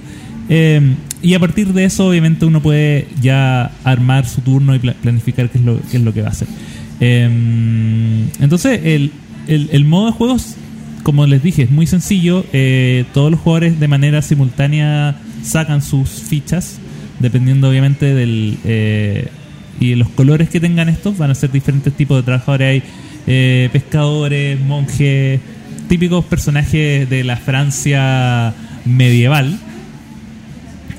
Eh, 0.49 0.81
y 1.23 1.35
a 1.35 1.39
partir 1.39 1.73
de 1.73 1.85
eso, 1.85 2.09
obviamente, 2.09 2.45
uno 2.45 2.61
puede 2.61 3.07
ya 3.21 3.71
armar 3.85 4.27
su 4.27 4.41
turno 4.41 4.75
y 4.75 4.81
pla- 4.81 4.95
planificar 4.95 5.49
qué 5.51 5.59
es 5.59 5.65
lo, 5.65 5.81
qué 5.91 5.99
es 5.99 6.03
lo 6.03 6.13
que 6.13 6.23
va 6.23 6.29
a 6.29 6.33
hacer. 6.33 6.49
Eh, 6.99 8.27
entonces, 8.41 8.81
el 9.47 9.85
modo 9.85 10.07
de 10.07 10.13
juegos, 10.13 10.57
como 11.05 11.27
les 11.27 11.43
dije, 11.43 11.63
es 11.63 11.71
muy 11.71 11.87
sencillo. 11.87 12.45
Eh, 12.53 13.05
todos 13.15 13.31
los 13.31 13.41
jugadores 13.41 13.79
de 13.79 13.89
manera 13.89 14.23
simultánea 14.23 15.17
sacan 15.43 15.83
sus 15.83 16.09
fichas, 16.09 16.79
dependiendo 17.23 17.69
obviamente 17.69 18.15
del... 18.15 18.59
eh, 18.65 19.29
y 19.81 19.95
los 19.97 20.09
colores 20.11 20.49
que 20.49 20.61
tengan 20.61 20.89
estos 20.89 21.19
van 21.19 21.31
a 21.31 21.35
ser 21.35 21.51
diferentes 21.51 21.93
tipos 21.95 22.19
de 22.19 22.23
trabajadores. 22.23 22.69
Hay 22.69 22.83
eh, 23.27 23.69
pescadores, 23.73 24.61
monjes, 24.61 25.41
típicos 25.89 26.25
personajes 26.25 27.09
de 27.09 27.25
la 27.25 27.37
Francia 27.37 28.55
medieval. 28.85 29.59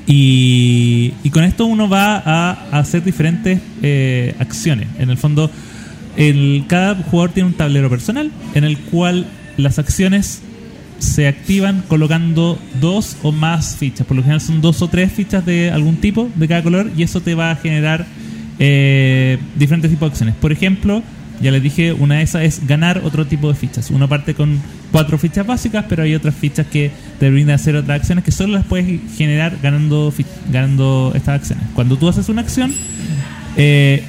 Y, 0.06 1.14
y 1.22 1.30
con 1.30 1.44
esto 1.44 1.64
uno 1.64 1.88
va 1.88 2.22
a, 2.24 2.78
hacer 2.78 3.02
diferentes 3.02 3.60
eh, 3.82 4.34
acciones. 4.38 4.88
En 4.98 5.08
el 5.08 5.16
fondo, 5.16 5.50
el, 6.16 6.64
cada 6.66 6.94
jugador 6.96 7.30
tiene 7.32 7.48
un 7.48 7.54
tablero 7.54 7.88
personal 7.88 8.30
en 8.54 8.64
el 8.64 8.76
cual 8.78 9.26
las 9.56 9.78
acciones 9.78 10.42
se 10.98 11.26
activan 11.28 11.82
colocando 11.88 12.58
dos 12.80 13.16
o 13.22 13.32
más 13.32 13.76
fichas. 13.76 14.06
Por 14.06 14.16
lo 14.16 14.22
general 14.22 14.40
son 14.40 14.60
dos 14.60 14.82
o 14.82 14.88
tres 14.88 15.12
fichas 15.12 15.44
de 15.44 15.70
algún 15.70 15.96
tipo, 15.96 16.30
de 16.34 16.48
cada 16.48 16.62
color, 16.62 16.90
y 16.96 17.02
eso 17.02 17.20
te 17.20 17.34
va 17.34 17.50
a 17.50 17.56
generar 17.56 18.06
eh, 18.58 19.38
diferentes 19.56 19.90
tipos 19.90 20.08
de 20.08 20.12
acciones. 20.12 20.34
Por 20.36 20.52
ejemplo, 20.52 21.02
ya 21.40 21.50
les 21.50 21.62
dije, 21.62 21.92
una 21.92 22.16
de 22.16 22.22
esas 22.22 22.42
es 22.42 22.66
ganar 22.66 23.02
otro 23.04 23.26
tipo 23.26 23.48
de 23.48 23.54
fichas. 23.54 23.90
Uno 23.90 24.08
parte 24.08 24.34
con 24.34 24.60
cuatro 24.92 25.18
fichas 25.18 25.46
básicas, 25.46 25.84
pero 25.88 26.02
hay 26.02 26.14
otras 26.14 26.34
fichas 26.34 26.66
que 26.66 26.90
te 27.18 27.30
brindan 27.30 27.56
hacer 27.56 27.76
otras 27.76 28.00
acciones 28.00 28.24
que 28.24 28.30
solo 28.30 28.54
las 28.54 28.64
puedes 28.64 29.00
generar 29.16 29.58
ganando, 29.62 30.12
ganando 30.50 31.12
estas 31.14 31.40
acciones. 31.40 31.66
Cuando 31.74 31.96
tú 31.96 32.08
haces 32.08 32.28
una 32.28 32.42
acción, 32.42 32.72
eh, 33.56 34.04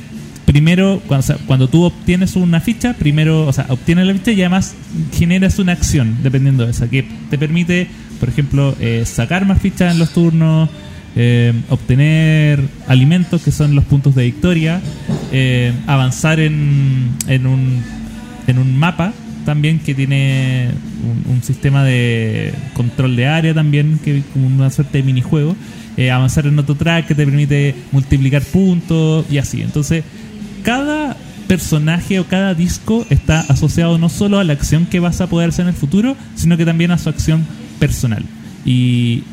primero, 0.56 1.02
cuando, 1.06 1.34
o 1.34 1.38
cuando 1.48 1.68
tú 1.68 1.84
obtienes 1.84 2.38
una 2.38 2.62
ficha, 2.62 2.94
primero, 2.94 3.46
o 3.46 3.52
sea, 3.52 3.66
obtienes 3.68 4.08
la 4.08 4.14
ficha 4.14 4.32
y 4.32 4.40
además 4.40 4.74
generas 5.12 5.60
una 5.60 5.74
acción 5.74 6.20
dependiendo 6.24 6.64
de 6.64 6.72
esa, 6.72 6.90
que 6.90 7.06
te 7.30 7.38
permite, 7.38 7.90
por 8.22 8.30
ejemplo, 8.30 8.74
eh, 8.80 9.04
sacar 9.06 9.46
más 9.46 9.62
fichas 9.62 9.92
en 9.92 10.00
los 10.00 10.12
turnos, 10.12 10.70
eh, 11.18 11.52
obtener 11.68 12.62
alimentos 12.88 13.42
que 13.42 13.52
son 13.52 13.76
los 13.76 13.84
puntos 13.84 14.16
de 14.16 14.24
victoria, 14.24 14.80
eh, 15.34 15.74
avanzar 15.88 16.40
en, 16.40 17.10
en, 17.28 17.48
un, 17.48 17.84
en 18.48 18.58
un 18.58 18.80
mapa 18.80 19.12
también 19.44 19.80
que 19.80 19.94
tiene 19.94 20.70
un, 21.04 21.34
un 21.34 21.44
sistema 21.44 21.84
de 21.84 22.54
control 22.74 23.18
de 23.18 23.28
área 23.28 23.54
también, 23.54 24.00
que 24.02 24.24
como 24.32 24.48
una 24.48 24.70
suerte 24.70 25.00
de 25.00 25.04
minijuego, 25.04 25.54
eh, 25.98 26.12
avanzar 26.12 26.46
en 26.46 26.60
otro 26.60 26.76
track 26.76 27.08
que 27.08 27.16
te 27.16 27.26
permite 27.26 27.74
multiplicar 27.94 28.42
puntos 28.42 29.26
y 29.32 29.38
así. 29.38 29.62
Entonces, 29.62 30.04
cada 30.66 31.16
personaje 31.48 32.20
o 32.20 32.26
cada 32.26 32.56
disco 32.56 33.06
está 33.12 33.40
asociado 33.42 34.00
no 34.00 34.10
solo 34.10 34.40
a 34.40 34.44
la 34.44 34.54
acción 34.54 34.88
que 34.88 35.00
vas 35.00 35.22
a 35.22 35.28
poder 35.28 35.50
hacer 35.50 35.64
en 35.64 35.70
el 35.70 35.76
futuro, 35.76 36.18
sino 36.36 36.58
que 36.58 36.66
también 36.66 36.90
a 36.90 36.98
su 36.98 37.08
acción 37.08 37.46
personal. 37.80 38.26
Y 38.66 39.24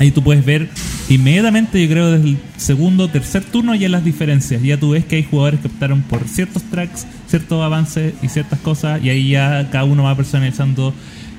ahí 0.00 0.10
tú 0.10 0.22
puedes 0.22 0.44
ver 0.44 0.70
inmediatamente, 1.10 1.80
yo 1.82 1.90
creo, 1.90 2.10
desde 2.10 2.30
el 2.30 2.38
segundo 2.56 3.04
o 3.04 3.08
tercer 3.08 3.44
turno 3.44 3.74
ya 3.74 3.90
las 3.90 4.02
diferencias. 4.02 4.62
Ya 4.62 4.78
tú 4.80 4.90
ves 4.92 5.04
que 5.04 5.16
hay 5.16 5.24
jugadores 5.24 5.60
que 5.60 5.68
optaron 5.68 6.00
por 6.02 6.26
ciertos 6.26 6.62
tracks, 6.64 7.06
ciertos 7.28 7.62
avances 7.62 8.14
y 8.22 8.28
ciertas 8.28 8.58
cosas, 8.60 9.04
y 9.04 9.10
ahí 9.10 9.28
ya 9.28 9.68
cada 9.70 9.84
uno 9.84 10.04
va 10.04 10.16
personalizando 10.16 10.94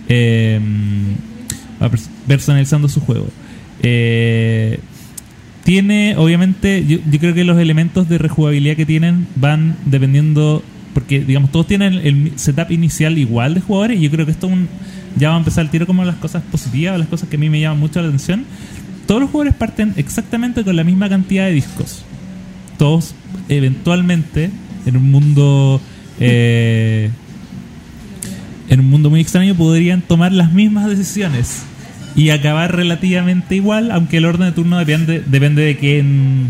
eh, 0.08 0.60
personalizando 2.28 2.88
su 2.88 3.02
juego. 3.02 3.28
Eh, 3.82 4.80
tiene, 5.66 6.16
obviamente, 6.16 6.86
yo, 6.86 7.00
yo 7.10 7.20
creo 7.20 7.34
que 7.34 7.44
los 7.44 7.58
elementos 7.58 8.08
de 8.08 8.20
rejugabilidad 8.20 8.76
que 8.76 8.86
tienen 8.86 9.28
van 9.36 9.76
dependiendo, 9.86 10.64
porque 10.94 11.22
digamos, 11.22 11.52
todos 11.52 11.66
tienen 11.66 11.96
el 11.96 12.34
setup 12.36 12.70
inicial 12.70 13.18
igual 13.18 13.56
de 13.56 13.62
jugadores 13.62 13.98
y 13.98 14.04
yo 14.04 14.12
creo 14.12 14.28
que 14.28 14.32
esto 14.32 14.48
ya 15.18 15.30
va 15.30 15.36
a 15.36 15.40
empezar 15.40 15.66
el 15.66 15.72
tiro 15.72 15.88
como 15.88 16.06
las 16.06 16.18
cosas 16.18 16.44
positivas, 16.44 17.00
las 17.00 17.08
cosas 17.08 17.30
que 17.30 17.38
a 17.38 17.40
mí 17.40 17.50
me 17.50 17.60
llaman 17.60 17.80
mucho 17.80 18.00
la 18.00 18.10
atención. 18.10 18.46
Todos 19.08 19.22
los 19.22 19.32
jugadores 19.32 19.56
parten 19.56 19.94
exactamente 19.98 20.64
con 20.64 20.76
la 20.76 20.84
misma 20.84 21.10
cantidad 21.10 21.46
de 21.46 21.54
discos. 21.54 22.06
Todos 22.78 23.16
eventualmente 23.50 24.52
en 24.86 24.98
un 24.98 25.10
mundo 25.10 25.82
eh, 26.20 27.10
en 28.70 28.80
un 28.82 28.90
mundo 28.92 29.10
muy 29.10 29.20
extraño 29.20 29.56
podrían 29.56 30.02
tomar 30.02 30.32
las 30.32 30.54
mismas 30.54 30.88
decisiones 30.88 31.64
y 32.16 32.30
acabar 32.30 32.76
relativamente 32.76 33.56
igual, 33.56 33.92
aunque 33.92 34.18
el 34.18 34.26
orden 34.26 34.48
de 34.48 34.52
turno 34.54 34.78
depende, 34.78 35.22
depende 35.26 35.64
de 35.64 35.78
quién. 35.78 36.48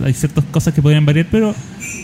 o 0.00 0.04
hay 0.04 0.14
ciertas 0.14 0.44
cosas 0.50 0.72
que 0.74 0.80
podrían 0.80 1.04
variar, 1.04 1.26
pero 1.30 1.54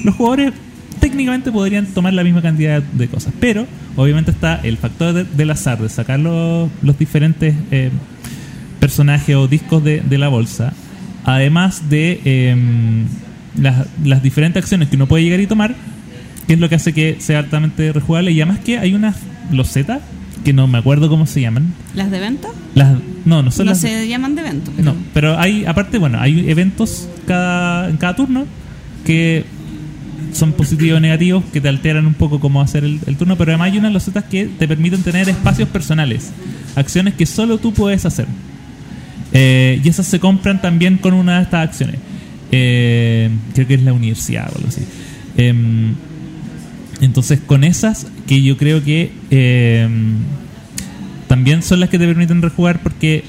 los 0.05 0.15
jugadores 0.15 0.53
técnicamente 1.01 1.51
podrían 1.53 1.87
tomar 1.87 2.13
la 2.13 2.23
misma 2.25 2.43
cantidad 2.43 2.83
de 2.83 3.09
cosas. 3.09 3.33
Pero 3.41 3.67
obviamente 3.97 4.31
está 4.31 4.61
el 4.63 4.77
factor 4.77 5.15
de- 5.15 5.25
del 5.25 5.51
azar, 5.51 5.81
de 5.81 5.89
sacar 5.89 6.21
los, 6.21 6.69
los 6.83 6.99
diferentes 6.99 7.55
eh, 7.71 7.91
personajes 8.81 9.35
o 9.37 9.49
discos 9.49 9.83
de, 9.83 10.01
de 10.01 10.19
la 10.19 10.29
bolsa, 10.29 10.73
además 11.25 11.89
de 11.89 12.21
em, 12.25 13.05
las, 13.59 13.87
las 14.05 14.23
diferentes 14.23 14.63
acciones 14.63 14.89
que 14.89 14.97
uno 14.97 15.07
puede 15.07 15.25
llegar 15.25 15.41
y 15.41 15.47
tomar, 15.47 15.75
que 16.47 16.55
es 16.55 16.61
lo 16.61 16.69
que 16.69 16.75
hace 16.75 16.93
que 16.93 17.17
sea 17.21 17.39
altamente 17.39 17.93
rejugable. 17.93 18.33
Y 18.33 18.41
además 18.43 18.61
que 18.61 18.79
hay 18.79 18.95
unas 18.95 19.17
losetas 19.51 20.01
que 20.47 20.53
no 20.53 20.69
me 20.69 20.79
acuerdo 20.79 21.09
cómo 21.09 21.27
se 21.27 21.41
llaman. 21.41 21.75
¿Las 21.97 22.09
de 22.09 22.19
evento? 22.19 22.55
Las, 22.77 22.97
no, 23.25 23.43
no 23.43 23.51
son 23.51 23.67
No 23.67 23.73
las. 23.73 23.81
se 23.81 24.07
llaman 24.07 24.37
de 24.37 24.43
evento. 24.43 24.71
Pero 24.77 24.93
No, 24.93 24.97
pero 25.13 25.37
hay, 25.41 25.65
aparte, 25.65 25.99
bueno, 25.99 26.21
hay 26.21 26.49
eventos 26.49 27.09
cada, 27.27 27.91
en 27.91 27.97
cada 27.97 28.15
turno 28.15 28.47
que 29.05 29.45
son 30.33 30.53
positivos 30.53 30.99
o 30.99 31.01
negativos, 31.01 31.43
que 31.53 31.61
te 31.61 31.69
alteran 31.69 32.07
un 32.07 32.15
poco 32.15 32.39
cómo 32.39 32.61
hacer 32.63 32.85
el, 32.85 33.01
el 33.07 33.17
turno, 33.17 33.37
pero 33.37 33.51
además 33.51 33.73
hay 33.73 33.79
unas 33.79 33.93
losetas 33.93 34.23
que 34.23 34.47
te 34.47 34.69
permiten 34.69 35.03
tener 35.03 35.29
espacios 35.29 35.69
personales, 35.69 36.31
acciones 36.77 37.15
que 37.15 37.27
solo 37.27 37.59
tú 37.59 37.73
puedes 37.73 38.07
hacer. 38.07 38.27
Eh, 39.33 39.81
y 39.83 39.89
esas 39.89 40.07
se 40.07 40.21
compran 40.21 40.63
también 40.63 40.97
con 40.99 41.13
una 41.13 41.39
de 41.39 41.43
estas 41.43 41.69
acciones. 41.69 41.97
Eh, 42.53 43.31
creo 43.53 43.67
que 43.67 43.75
es 43.75 43.83
la 43.83 43.93
universidad 43.93 44.49
o 44.53 44.57
algo 44.59 44.69
así. 44.69 44.83
Em, 45.39 45.95
entonces, 47.01 47.41
con 47.45 47.65
esas, 47.65 48.07
que 48.27 48.43
yo 48.43 48.57
creo 48.57 48.83
que 48.83 49.13
em, 49.31 50.19
también 51.29 51.63
son 51.63 51.81
las 51.81 51.89
que 51.89 51.99
te 51.99 52.07
permiten 52.07 52.43
rejugar 52.43 52.81
porque 52.83 53.25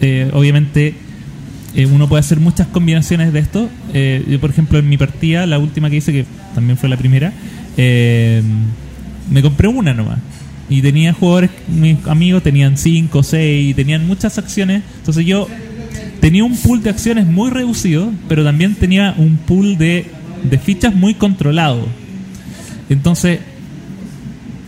eh, 0.00 0.30
obviamente 0.32 0.94
eh, 1.74 1.86
uno 1.86 2.06
puede 2.06 2.20
hacer 2.20 2.38
muchas 2.38 2.66
combinaciones 2.66 3.32
de 3.32 3.38
esto. 3.38 3.68
Eh, 3.94 4.24
yo, 4.28 4.40
por 4.40 4.50
ejemplo, 4.50 4.78
en 4.78 4.88
mi 4.88 4.98
partida, 4.98 5.46
la 5.46 5.58
última 5.58 5.88
que 5.88 5.96
hice, 5.96 6.12
que 6.12 6.26
también 6.54 6.76
fue 6.76 6.88
la 6.88 6.96
primera, 6.96 7.32
eh, 7.76 8.42
me 9.30 9.42
compré 9.42 9.68
una 9.68 9.94
nomás. 9.94 10.18
Y 10.68 10.82
tenía 10.82 11.12
jugadores, 11.12 11.50
mis 11.68 12.06
amigos 12.06 12.42
tenían 12.42 12.76
5, 12.76 13.22
6, 13.22 13.70
y 13.70 13.74
tenían 13.74 14.06
muchas 14.06 14.38
acciones. 14.38 14.82
Entonces 14.98 15.24
yo 15.24 15.48
tenía 16.20 16.44
un 16.44 16.56
pool 16.56 16.82
de 16.82 16.90
acciones 16.90 17.26
muy 17.26 17.50
reducido, 17.50 18.12
pero 18.28 18.44
también 18.44 18.74
tenía 18.74 19.14
un 19.16 19.38
pool 19.38 19.78
de, 19.78 20.06
de 20.42 20.58
fichas 20.58 20.94
muy 20.94 21.14
controlado. 21.14 21.86
Entonces, 22.90 23.40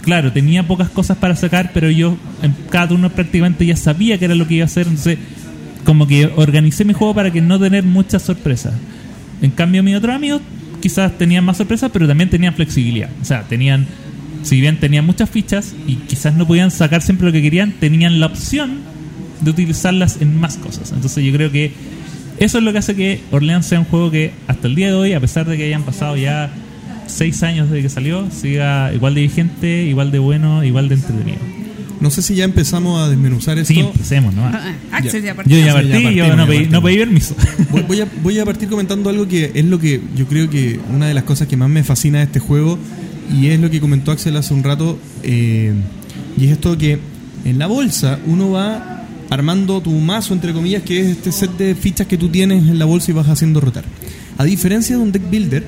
claro, 0.04 0.32
tenía 0.32 0.66
pocas 0.66 0.90
cosas 0.90 1.16
para 1.16 1.34
sacar, 1.34 1.70
pero 1.72 1.90
yo 1.90 2.16
en 2.42 2.54
cada 2.70 2.88
turno 2.88 3.10
prácticamente 3.10 3.66
ya 3.66 3.76
sabía 3.76 4.18
que 4.18 4.26
era 4.26 4.34
lo 4.34 4.46
que 4.46 4.54
iba 4.54 4.64
a 4.64 4.66
hacer, 4.66 4.86
entonces 4.86 5.18
como 5.84 6.06
que 6.06 6.30
organicé 6.36 6.84
mi 6.84 6.92
juego 6.92 7.14
para 7.14 7.30
que 7.30 7.40
no 7.40 7.58
tener 7.58 7.84
muchas 7.84 8.22
sorpresas. 8.22 8.74
En 9.42 9.50
cambio, 9.50 9.82
mis 9.82 9.96
otros 9.96 10.14
amigos 10.14 10.40
quizás 10.80 11.16
tenían 11.18 11.44
más 11.44 11.56
sorpresas, 11.56 11.90
pero 11.92 12.06
también 12.06 12.30
tenían 12.30 12.54
flexibilidad. 12.54 13.10
O 13.20 13.24
sea, 13.24 13.42
tenían, 13.42 13.86
si 14.42 14.60
bien 14.60 14.78
tenían 14.78 15.04
muchas 15.04 15.30
fichas 15.30 15.74
y 15.86 15.96
quizás 15.96 16.34
no 16.34 16.46
podían 16.46 16.70
sacar 16.70 17.02
siempre 17.02 17.26
lo 17.26 17.32
que 17.32 17.42
querían, 17.42 17.72
tenían 17.72 18.20
la 18.20 18.26
opción 18.26 18.80
de 19.40 19.50
utilizarlas 19.50 20.20
en 20.20 20.38
más 20.38 20.56
cosas. 20.56 20.92
Entonces 20.92 21.24
yo 21.24 21.32
creo 21.32 21.50
que 21.50 21.72
eso 22.38 22.58
es 22.58 22.64
lo 22.64 22.72
que 22.72 22.78
hace 22.78 22.94
que 22.94 23.20
Orleans 23.30 23.66
sea 23.66 23.78
un 23.78 23.86
juego 23.86 24.10
que 24.10 24.32
hasta 24.46 24.66
el 24.66 24.74
día 24.74 24.88
de 24.88 24.94
hoy, 24.94 25.12
a 25.12 25.20
pesar 25.20 25.46
de 25.46 25.56
que 25.56 25.64
hayan 25.64 25.82
pasado 25.82 26.16
ya 26.16 26.50
seis 27.06 27.42
años 27.42 27.70
desde 27.70 27.82
que 27.82 27.88
salió, 27.88 28.30
siga 28.30 28.92
igual 28.92 29.14
de 29.14 29.22
vigente, 29.22 29.84
igual 29.84 30.10
de 30.10 30.18
bueno, 30.18 30.64
igual 30.64 30.88
de 30.88 30.96
entretenido. 30.96 31.38
No 32.00 32.10
sé 32.10 32.22
si 32.22 32.34
ya 32.34 32.44
empezamos 32.44 33.00
a 33.00 33.08
desmenuzar 33.08 33.58
esto. 33.58 33.72
Sí, 33.72 33.80
empecemos, 33.80 34.34
¿no? 34.34 34.44
Ah, 34.44 34.74
ah, 34.92 34.96
Axel 34.98 35.22
ya 35.22 35.34
partió. 35.34 35.56
Yo 35.56 35.64
ya 35.64 35.64
Sí, 35.64 35.68
ya 35.68 35.74
partí, 35.74 35.90
partimos, 35.90 36.14
yo 36.14 36.26
ya 36.26 36.36
no 36.36 36.46
pedí, 36.46 36.66
no 36.66 36.82
pedí 36.82 36.98
permiso. 36.98 37.34
Voy, 37.70 37.82
voy 37.82 38.00
a, 38.00 38.08
voy 38.22 38.38
a 38.38 38.44
partir 38.44 38.68
comentando 38.68 39.08
algo 39.08 39.26
que 39.26 39.52
es 39.54 39.64
lo 39.64 39.78
que 39.78 40.02
yo 40.14 40.26
creo 40.26 40.50
que 40.50 40.78
una 40.92 41.06
de 41.06 41.14
las 41.14 41.24
cosas 41.24 41.48
que 41.48 41.56
más 41.56 41.70
me 41.70 41.82
fascina 41.82 42.18
de 42.18 42.24
este 42.24 42.40
juego 42.40 42.78
y 43.32 43.48
es 43.48 43.60
lo 43.60 43.70
que 43.70 43.80
comentó 43.80 44.12
Axel 44.12 44.36
hace 44.36 44.52
un 44.54 44.62
rato 44.62 44.98
eh, 45.22 45.72
y 46.36 46.46
es 46.46 46.52
esto 46.52 46.76
que 46.76 46.98
en 47.44 47.58
la 47.58 47.66
bolsa 47.66 48.18
uno 48.26 48.50
va 48.50 49.06
armando 49.30 49.80
tu 49.80 49.90
mazo 49.92 50.34
entre 50.34 50.52
comillas 50.52 50.82
que 50.82 51.00
es 51.00 51.06
este 51.08 51.32
set 51.32 51.56
de 51.56 51.74
fichas 51.74 52.06
que 52.06 52.18
tú 52.18 52.28
tienes 52.28 52.68
en 52.68 52.78
la 52.78 52.84
bolsa 52.84 53.10
y 53.10 53.14
vas 53.14 53.28
haciendo 53.28 53.60
rotar 53.60 53.84
a 54.36 54.44
diferencia 54.44 54.96
de 54.96 55.02
un 55.02 55.12
deck 55.12 55.28
builder 55.30 55.64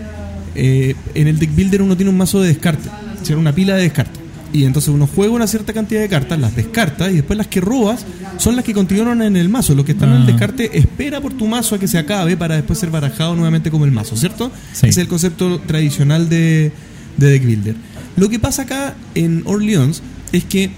eh, 0.56 0.94
en 1.14 1.28
el 1.28 1.38
deck 1.38 1.54
builder 1.54 1.82
uno 1.82 1.96
tiene 1.96 2.10
un 2.10 2.16
mazo 2.16 2.40
de 2.40 2.48
descarte 2.48 2.88
o 3.22 3.24
sea, 3.24 3.36
una 3.36 3.52
pila 3.54 3.74
de 3.76 3.82
descarte 3.82 4.20
y 4.52 4.64
entonces 4.64 4.88
uno 4.88 5.06
juega 5.12 5.32
una 5.34 5.46
cierta 5.46 5.72
cantidad 5.74 6.00
de 6.00 6.08
cartas, 6.08 6.38
las 6.38 6.56
descarta 6.56 7.10
y 7.10 7.16
después 7.16 7.36
las 7.36 7.46
que 7.48 7.60
robas 7.60 8.06
son 8.38 8.56
las 8.56 8.64
que 8.64 8.72
continúan 8.72 9.20
en 9.20 9.36
el 9.36 9.48
mazo. 9.50 9.74
Los 9.74 9.84
que 9.84 9.92
están 9.92 10.10
en 10.10 10.16
el 10.16 10.22
Ah. 10.22 10.26
descarte 10.26 10.78
espera 10.78 11.20
por 11.20 11.34
tu 11.34 11.46
mazo 11.46 11.74
a 11.74 11.78
que 11.78 11.88
se 11.88 11.98
acabe 11.98 12.36
para 12.38 12.54
después 12.54 12.78
ser 12.78 12.90
barajado 12.90 13.34
nuevamente 13.34 13.70
como 13.70 13.84
el 13.84 13.90
mazo, 13.92 14.16
¿cierto? 14.16 14.50
Sí. 14.72 14.86
Ese 14.86 14.88
es 14.88 14.96
el 14.98 15.08
concepto 15.08 15.60
tradicional 15.60 16.28
de, 16.30 16.72
de 17.18 17.30
Deck 17.30 17.44
Builder. 17.44 17.74
Lo 18.16 18.30
que 18.30 18.38
pasa 18.38 18.62
acá 18.62 18.94
en 19.14 19.42
Orleans 19.44 20.00
es 20.32 20.44
que 20.44 20.70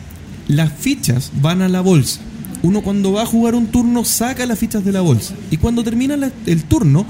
las 0.48 0.72
fichas 0.72 1.30
van 1.40 1.62
a 1.62 1.68
la 1.68 1.80
bolsa. 1.82 2.20
Uno 2.62 2.80
cuando 2.80 3.12
va 3.12 3.22
a 3.22 3.26
jugar 3.26 3.54
un 3.54 3.66
turno 3.68 4.04
saca 4.04 4.44
las 4.46 4.58
fichas 4.58 4.84
de 4.84 4.90
la 4.92 5.02
bolsa. 5.02 5.34
Y 5.52 5.58
cuando 5.58 5.84
termina 5.84 6.16
la- 6.16 6.32
el 6.46 6.64
turno, 6.64 7.06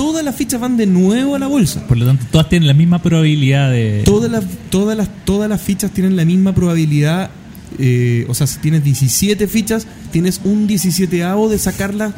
todas 0.00 0.24
las 0.24 0.34
fichas 0.34 0.58
van 0.58 0.78
de 0.78 0.86
nuevo 0.86 1.34
a 1.34 1.38
la 1.38 1.46
bolsa. 1.46 1.86
Por 1.86 1.98
lo 1.98 2.06
tanto, 2.06 2.24
todas 2.30 2.48
tienen 2.48 2.66
la 2.66 2.72
misma 2.72 3.02
probabilidad 3.02 3.70
de... 3.70 4.00
Todas 4.06 4.30
las, 4.30 4.44
todas 4.70 4.96
las, 4.96 5.10
todas 5.26 5.46
las 5.46 5.60
fichas 5.60 5.90
tienen 5.90 6.16
la 6.16 6.24
misma 6.24 6.54
probabilidad. 6.54 7.28
eh, 7.78 8.24
o 8.26 8.32
sea, 8.32 8.46
si 8.46 8.58
tienes 8.60 8.82
17 8.82 9.46
fichas, 9.46 9.86
tienes 10.10 10.40
un 10.44 10.66
17 10.66 11.14
de 11.14 11.58
sacarlas. 11.58 12.14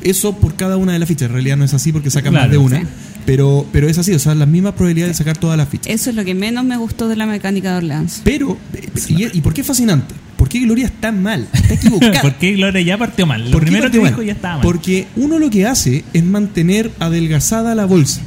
Eso 0.00 0.36
por 0.36 0.54
cada 0.54 0.76
una 0.76 0.92
de 0.92 1.00
las 1.00 1.08
fichas. 1.08 1.26
En 1.26 1.32
realidad 1.32 1.56
no 1.56 1.64
es 1.64 1.74
así 1.74 1.90
porque 1.90 2.08
sacan 2.08 2.34
Claro, 2.34 2.44
más 2.46 2.52
de 2.52 2.58
una. 2.58 2.80
sí. 2.80 2.86
Pero, 3.26 3.66
pero 3.72 3.88
es 3.88 3.98
así, 3.98 4.12
o 4.12 4.18
sea, 4.20 4.36
la 4.36 4.46
misma 4.46 4.76
probabilidad 4.76 5.08
de 5.08 5.14
sacar 5.14 5.36
todas 5.36 5.56
las 5.56 5.68
fichas. 5.68 5.92
Eso 5.92 6.10
es 6.10 6.16
lo 6.16 6.24
que 6.24 6.34
menos 6.34 6.64
me 6.64 6.76
gustó 6.76 7.08
de 7.08 7.16
la 7.16 7.26
mecánica 7.26 7.72
de 7.72 7.78
Orleans. 7.78 8.20
Pero, 8.22 8.56
y, 9.08 9.38
y 9.38 9.40
por 9.40 9.54
qué 9.54 9.62
es 9.62 9.66
fascinante? 9.66 10.14
¿Por 10.44 10.50
qué 10.50 10.60
Gloria 10.60 10.84
está 10.86 11.10
mal? 11.10 11.48
Está 11.54 11.72
equivocada. 11.72 12.20
¿Por 12.22 12.34
qué 12.34 12.52
Gloria 12.52 12.82
ya 12.82 12.98
partió 12.98 13.24
mal? 13.26 13.46
Lo 13.46 13.50
¿Por 13.50 13.60
qué 13.64 13.70
primero 13.70 13.90
que 13.90 13.98
dijo 13.98 14.10
mal? 14.18 14.26
ya 14.26 14.32
estaba 14.32 14.54
mal. 14.56 14.62
Porque 14.62 15.06
uno 15.16 15.38
lo 15.38 15.48
que 15.48 15.66
hace 15.66 16.04
es 16.12 16.22
mantener 16.22 16.90
adelgazada 16.98 17.74
la 17.74 17.86
bolsa. 17.86 18.20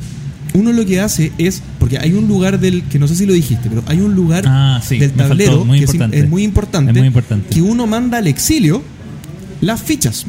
Uno 0.56 0.72
lo 0.74 0.84
que 0.84 1.00
hace 1.00 1.32
es, 1.38 1.62
porque 1.78 2.00
hay 2.00 2.14
un 2.14 2.28
lugar 2.28 2.60
del, 2.60 2.82
que 2.86 2.98
no 2.98 3.08
sé 3.08 3.16
si 3.16 3.28
lo 3.28 3.34
dijiste, 3.34 3.70
pero 3.70 3.84
hay 3.86 4.00
un 4.02 4.16
lugar 4.16 4.46
Ah, 4.48 4.82
sí, 4.84 4.98
del 4.98 5.12
faltó, 5.12 5.28
tablero 5.28 5.64
muy 5.66 5.78
que 5.78 5.84
es 5.86 5.92
im- 5.92 5.94
importante. 5.94 6.20
es, 6.20 6.30
muy 6.30 6.44
importante, 6.44 6.92
Es 6.92 6.98
muy 6.98 7.08
importante. 7.08 7.50
que 7.54 7.62
uno 7.62 7.86
manda 7.86 8.18
al 8.18 8.26
exilio 8.26 8.82
las 9.62 9.80
fichas. 9.84 10.26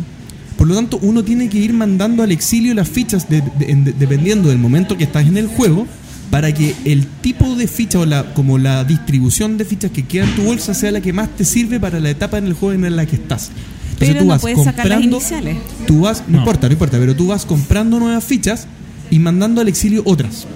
Por 0.58 0.66
lo 0.68 0.74
tanto, 0.74 0.98
uno 1.00 1.24
tiene 1.24 1.48
que 1.48 1.56
ir 1.56 1.72
mandando 1.72 2.22
al 2.22 2.32
exilio 2.32 2.74
las 2.74 2.88
fichas 2.90 3.30
de- 3.30 3.40
de- 3.58 3.70
en- 3.70 3.84
de- 3.84 3.92
dependiendo 3.92 4.50
del 4.50 4.58
momento 4.58 4.98
que 4.98 5.04
estás 5.04 5.26
en 5.26 5.38
el 5.38 5.46
juego 5.46 5.86
para 6.30 6.52
que 6.52 6.74
el 6.84 7.06
tipo 7.06 7.54
de 7.56 7.66
ficha 7.66 7.98
o 7.98 8.06
la, 8.06 8.34
como 8.34 8.58
la 8.58 8.84
distribución 8.84 9.56
de 9.56 9.64
fichas 9.64 9.90
que 9.90 10.04
queda 10.06 10.24
en 10.24 10.34
tu 10.36 10.42
bolsa 10.42 10.74
sea 10.74 10.90
la 10.90 11.00
que 11.00 11.12
más 11.12 11.28
te 11.36 11.44
sirve 11.44 11.80
para 11.80 12.00
la 12.00 12.10
etapa 12.10 12.38
en 12.38 12.46
el 12.46 12.52
juego 12.52 12.74
en 12.86 12.96
la 12.96 13.06
que 13.06 13.16
estás. 13.16 13.50
Entonces 13.92 13.98
Pero 13.98 14.18
tú 14.20 14.24
no 14.26 14.30
vas 14.30 14.40
puedes 14.42 14.58
sacar 14.64 14.86
las 14.86 14.98
comprando- 15.00 15.16
iniciales. 15.16 15.56
Tú 15.86 16.00
vas, 16.00 16.22
no, 16.28 16.32
No. 16.34 16.38
importa, 16.40 16.66
no 16.68 16.72
importa, 16.74 16.98
pero 16.98 17.16
tú 17.16 17.26
vas 17.28 17.44
comprando 17.46 17.98
nuevas 17.98 18.22
fichas 18.24 18.66
y 19.10 19.18
mandando 19.18 19.60
al 19.60 19.68
exilio 19.68 20.02
otras. 20.04 20.46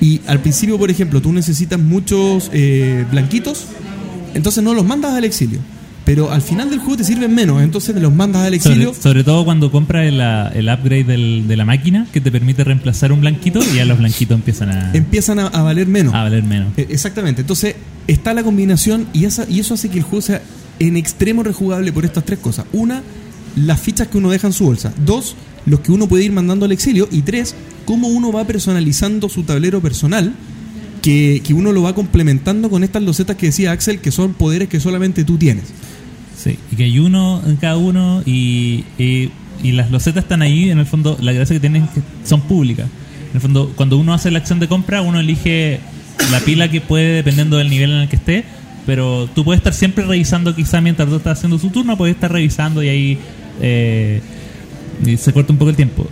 Y 0.00 0.20
al 0.26 0.40
principio, 0.40 0.78
por 0.78 0.90
ejemplo, 0.90 1.20
tú 1.22 1.32
necesitas 1.32 1.78
muchos 1.78 2.50
eh, 2.52 3.04
blanquitos, 3.10 3.66
entonces 4.34 4.64
no 4.64 4.74
los 4.74 4.84
mandas 4.84 5.12
al 5.14 5.24
exilio. 5.24 5.60
Pero 6.04 6.30
al 6.30 6.42
final 6.42 6.68
del 6.68 6.80
juego 6.80 6.98
te 6.98 7.04
sirven 7.04 7.34
menos, 7.34 7.62
entonces 7.62 7.96
los 7.96 8.14
mandas 8.14 8.42
al 8.46 8.52
exilio. 8.52 8.88
Sobre, 8.88 9.02
sobre 9.02 9.24
todo 9.24 9.44
cuando 9.46 9.70
compras 9.70 10.04
el, 10.06 10.20
el 10.20 10.68
upgrade 10.68 11.04
del- 11.04 11.44
de 11.48 11.56
la 11.56 11.64
máquina 11.64 12.06
que 12.12 12.20
te 12.20 12.30
permite 12.30 12.62
reemplazar 12.62 13.10
un 13.10 13.20
blanquito 13.22 13.60
y 13.72 13.76
ya 13.76 13.86
los 13.86 13.96
blanquitos 13.98 14.34
empiezan 14.36 14.68
a, 14.70 14.90
Empiezan 14.94 15.38
a, 15.38 15.46
a 15.46 15.62
valer 15.62 15.86
menos. 15.86 16.12
a 16.12 16.24
valer 16.24 16.42
menos. 16.42 16.68
Eh, 16.76 16.86
Exactamente. 16.90 17.40
Entonces 17.40 17.76
está 18.06 18.34
la 18.34 18.42
combinación 18.42 19.06
y, 19.14 19.24
esa, 19.24 19.46
y 19.48 19.60
eso 19.60 19.72
hace 19.74 19.88
que 19.88 19.96
el 19.98 20.04
juego 20.04 20.20
sea 20.20 20.42
en 20.78 20.96
extremo 20.98 21.42
rejugable 21.42 21.90
por 21.90 22.04
estas 22.04 22.24
tres 22.24 22.38
cosas. 22.38 22.66
Una, 22.74 23.02
las 23.56 23.80
fichas 23.80 24.08
que 24.08 24.18
uno 24.18 24.30
deja 24.30 24.46
en 24.46 24.52
su 24.52 24.64
bolsa. 24.66 24.92
Dos, 25.06 25.36
los 25.64 25.80
que 25.80 25.90
uno 25.90 26.06
puede 26.06 26.24
ir 26.24 26.32
mandando 26.32 26.66
al 26.66 26.72
exilio. 26.72 27.08
Y 27.10 27.22
tres, 27.22 27.54
cómo 27.86 28.08
uno 28.08 28.30
va 28.30 28.44
personalizando 28.46 29.30
su 29.30 29.44
tablero 29.44 29.80
personal 29.80 30.34
que, 31.00 31.40
que 31.46 31.54
uno 31.54 31.72
lo 31.72 31.82
va 31.82 31.94
complementando 31.94 32.68
con 32.68 32.82
estas 32.84 33.02
losetas 33.02 33.36
que 33.36 33.46
decía 33.46 33.72
Axel, 33.72 34.00
que 34.00 34.10
son 34.10 34.34
poderes 34.34 34.68
que 34.68 34.80
solamente 34.80 35.24
tú 35.24 35.36
tienes. 35.38 35.64
Y 36.74 36.76
que 36.76 36.84
hay 36.84 36.98
uno 36.98 37.40
en 37.46 37.54
cada 37.54 37.76
uno 37.76 38.20
y, 38.26 38.84
y, 38.98 39.30
y 39.62 39.72
las 39.72 39.92
losetas 39.92 40.24
están 40.24 40.42
ahí, 40.42 40.70
en 40.70 40.80
el 40.80 40.86
fondo, 40.86 41.16
la 41.20 41.32
gracia 41.32 41.54
que 41.54 41.60
tienen 41.60 41.84
es 41.84 41.90
que 41.90 42.00
son 42.24 42.40
públicas. 42.40 42.86
En 43.30 43.36
el 43.36 43.40
fondo, 43.40 43.72
cuando 43.76 43.96
uno 43.96 44.12
hace 44.12 44.32
la 44.32 44.38
acción 44.38 44.58
de 44.58 44.66
compra, 44.66 45.00
uno 45.00 45.20
elige 45.20 45.78
la 46.32 46.40
pila 46.40 46.68
que 46.68 46.80
puede 46.80 47.14
dependiendo 47.14 47.58
del 47.58 47.70
nivel 47.70 47.92
en 47.92 47.98
el 47.98 48.08
que 48.08 48.16
esté, 48.16 48.44
pero 48.86 49.28
tú 49.32 49.44
puedes 49.44 49.60
estar 49.60 49.72
siempre 49.72 50.04
revisando, 50.04 50.56
quizá 50.56 50.80
mientras 50.80 51.08
tú 51.08 51.14
estás 51.14 51.38
haciendo 51.38 51.60
su 51.60 51.70
turno, 51.70 51.96
puedes 51.96 52.16
estar 52.16 52.32
revisando 52.32 52.82
y 52.82 52.88
ahí 52.88 53.18
eh, 53.62 54.20
y 55.06 55.16
se 55.16 55.32
corta 55.32 55.52
un 55.52 55.58
poco 55.58 55.70
el 55.70 55.76
tiempo. 55.76 56.08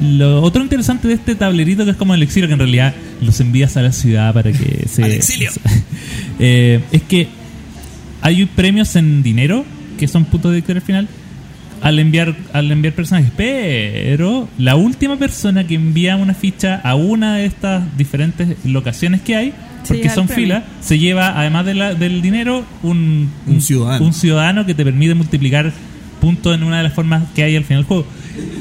Lo 0.00 0.42
otro 0.42 0.62
interesante 0.62 1.08
de 1.08 1.14
este 1.14 1.36
tablerito 1.36 1.86
que 1.86 1.92
es 1.92 1.96
como 1.96 2.14
el 2.14 2.22
exilio, 2.22 2.48
que 2.48 2.52
en 2.52 2.58
realidad 2.58 2.94
los 3.22 3.40
envías 3.40 3.76
a 3.78 3.82
la 3.82 3.92
ciudad 3.92 4.34
para 4.34 4.52
que 4.52 4.86
se... 4.92 5.04
¡Al 5.04 5.12
exilio! 5.12 5.50
Eh, 6.38 6.82
es 6.92 7.00
que 7.00 7.28
hay 8.20 8.44
premios 8.44 8.94
en 8.94 9.22
dinero 9.22 9.64
que 9.96 10.08
son 10.08 10.24
puntos 10.24 10.52
de 10.52 10.56
victoria 10.56 10.80
al 10.80 10.86
final 10.86 11.08
al 11.82 11.98
enviar 11.98 12.34
al 12.52 12.70
enviar 12.72 12.94
personajes. 12.94 13.30
Pero 13.36 14.48
la 14.58 14.76
última 14.76 15.16
persona 15.16 15.66
que 15.66 15.74
envía 15.74 16.16
una 16.16 16.34
ficha 16.34 16.80
a 16.82 16.94
una 16.94 17.36
de 17.36 17.46
estas 17.46 17.96
diferentes 17.96 18.56
locaciones 18.64 19.20
que 19.20 19.36
hay 19.36 19.52
porque 19.86 20.08
son 20.10 20.28
filas 20.28 20.64
se 20.80 20.98
lleva 20.98 21.38
además 21.38 21.64
de 21.66 21.74
la- 21.74 21.94
del 21.94 22.20
dinero 22.22 22.64
un, 22.82 23.30
Un 23.46 23.60
ciudadano. 23.60 24.04
un 24.04 24.12
ciudadano 24.12 24.66
que 24.66 24.74
te 24.74 24.84
permite 24.84 25.14
multiplicar 25.14 25.72
puntos 26.20 26.54
en 26.56 26.64
una 26.64 26.78
de 26.78 26.82
las 26.84 26.92
formas 26.94 27.22
que 27.34 27.42
hay 27.44 27.54
al 27.56 27.64
final 27.64 27.82
del 27.82 27.86
juego. 27.88 28.06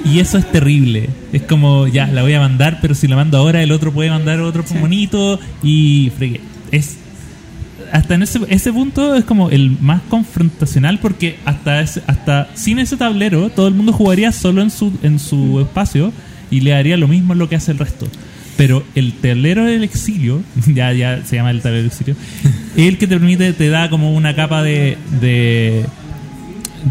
Y 0.05 0.19
eso 0.19 0.37
es 0.37 0.51
terrible. 0.51 1.09
Es 1.33 1.41
como 1.43 1.87
ya 1.87 2.05
la 2.07 2.21
voy 2.21 2.33
a 2.33 2.39
mandar 2.41 2.79
pero 2.81 2.93
si 2.95 3.07
la 3.07 3.15
mando 3.15 3.37
ahora 3.37 3.63
el 3.63 3.71
otro 3.71 3.91
puede 3.91 4.09
mandar 4.11 4.39
otro 4.41 4.63
Sí. 4.67 4.75
monito 4.75 5.39
y 5.63 6.11
fregué. 6.17 6.41
Es 6.71 6.97
hasta 7.95 8.15
en 8.15 8.23
ese, 8.23 8.39
ese 8.49 8.71
punto 8.73 9.15
es 9.15 9.23
como 9.25 9.49
el 9.49 9.71
más 9.81 10.01
confrontacional 10.09 10.99
porque 10.99 11.37
hasta 11.45 11.79
ese- 11.81 12.01
hasta 12.07 12.49
sin 12.55 12.79
ese 12.79 12.97
tablero 12.97 13.49
todo 13.49 13.67
el 13.67 13.73
mundo 13.73 13.93
jugaría 13.93 14.31
solo 14.31 14.61
en 14.61 14.69
su 14.69 14.91
en 15.03 15.17
su 15.19 15.59
espacio 15.61 16.11
y 16.51 16.59
le 16.61 16.73
haría 16.75 16.97
lo 16.97 17.07
mismo 17.07 17.33
lo 17.35 17.47
que 17.49 17.55
hace 17.55 17.71
el 17.71 17.79
resto. 17.79 18.07
Pero 18.57 18.83
el 18.95 19.13
tablero 19.13 19.65
del 19.65 19.83
exilio 19.83 20.41
ya 20.67 20.91
ya 20.93 21.21
se 21.25 21.35
llama 21.37 21.51
el 21.51 21.61
tablero 21.61 21.83
del 21.83 21.91
exilio 21.91 22.15
es 22.75 22.87
el 22.89 22.97
que 22.97 23.07
te 23.07 23.15
permite 23.17 23.53
te 23.53 23.69
da 23.69 23.89
como 23.89 24.13
una 24.13 24.35
capa 24.35 24.61
de 24.63 24.97
de, 25.21 25.85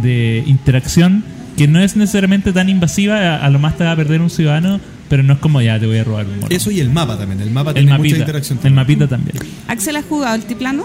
de 0.03 0.43
interacción 0.47 1.25
que 1.57 1.69
no 1.69 1.81
es 1.81 1.97
necesariamente 1.97 2.53
tan 2.53 2.69
invasiva 2.69 3.17
a, 3.19 3.45
a 3.45 3.51
lo 3.51 3.59
más 3.59 3.77
te 3.77 3.85
va 3.85 3.93
a 3.93 3.97
perder 3.97 4.21
un 4.21 4.31
ciudadano 4.31 4.81
pero 5.15 5.23
no 5.23 5.35
es 5.35 5.39
como 5.39 5.61
ya 5.63 5.79
te 5.79 5.87
voy 5.87 5.99
a 5.99 6.03
robar 6.03 6.27
un 6.27 6.41
mono. 6.41 6.49
Eso 6.51 6.73
y 6.73 6.81
el 6.81 6.91
mapa 6.91 7.17
también. 7.17 7.41
El 7.41 7.51
mapa 7.53 7.71
el 7.71 7.75
tiene 7.77 7.91
mucha 7.93 7.99
mapita 7.99 8.19
interacción. 8.19 8.59
el 8.59 8.63
también. 8.63 8.75
mapita 8.75 9.07
también 9.07 9.37
Axel 9.69 9.95
ha 9.95 10.03
jugado 10.03 10.35
altiplano. 10.35 10.85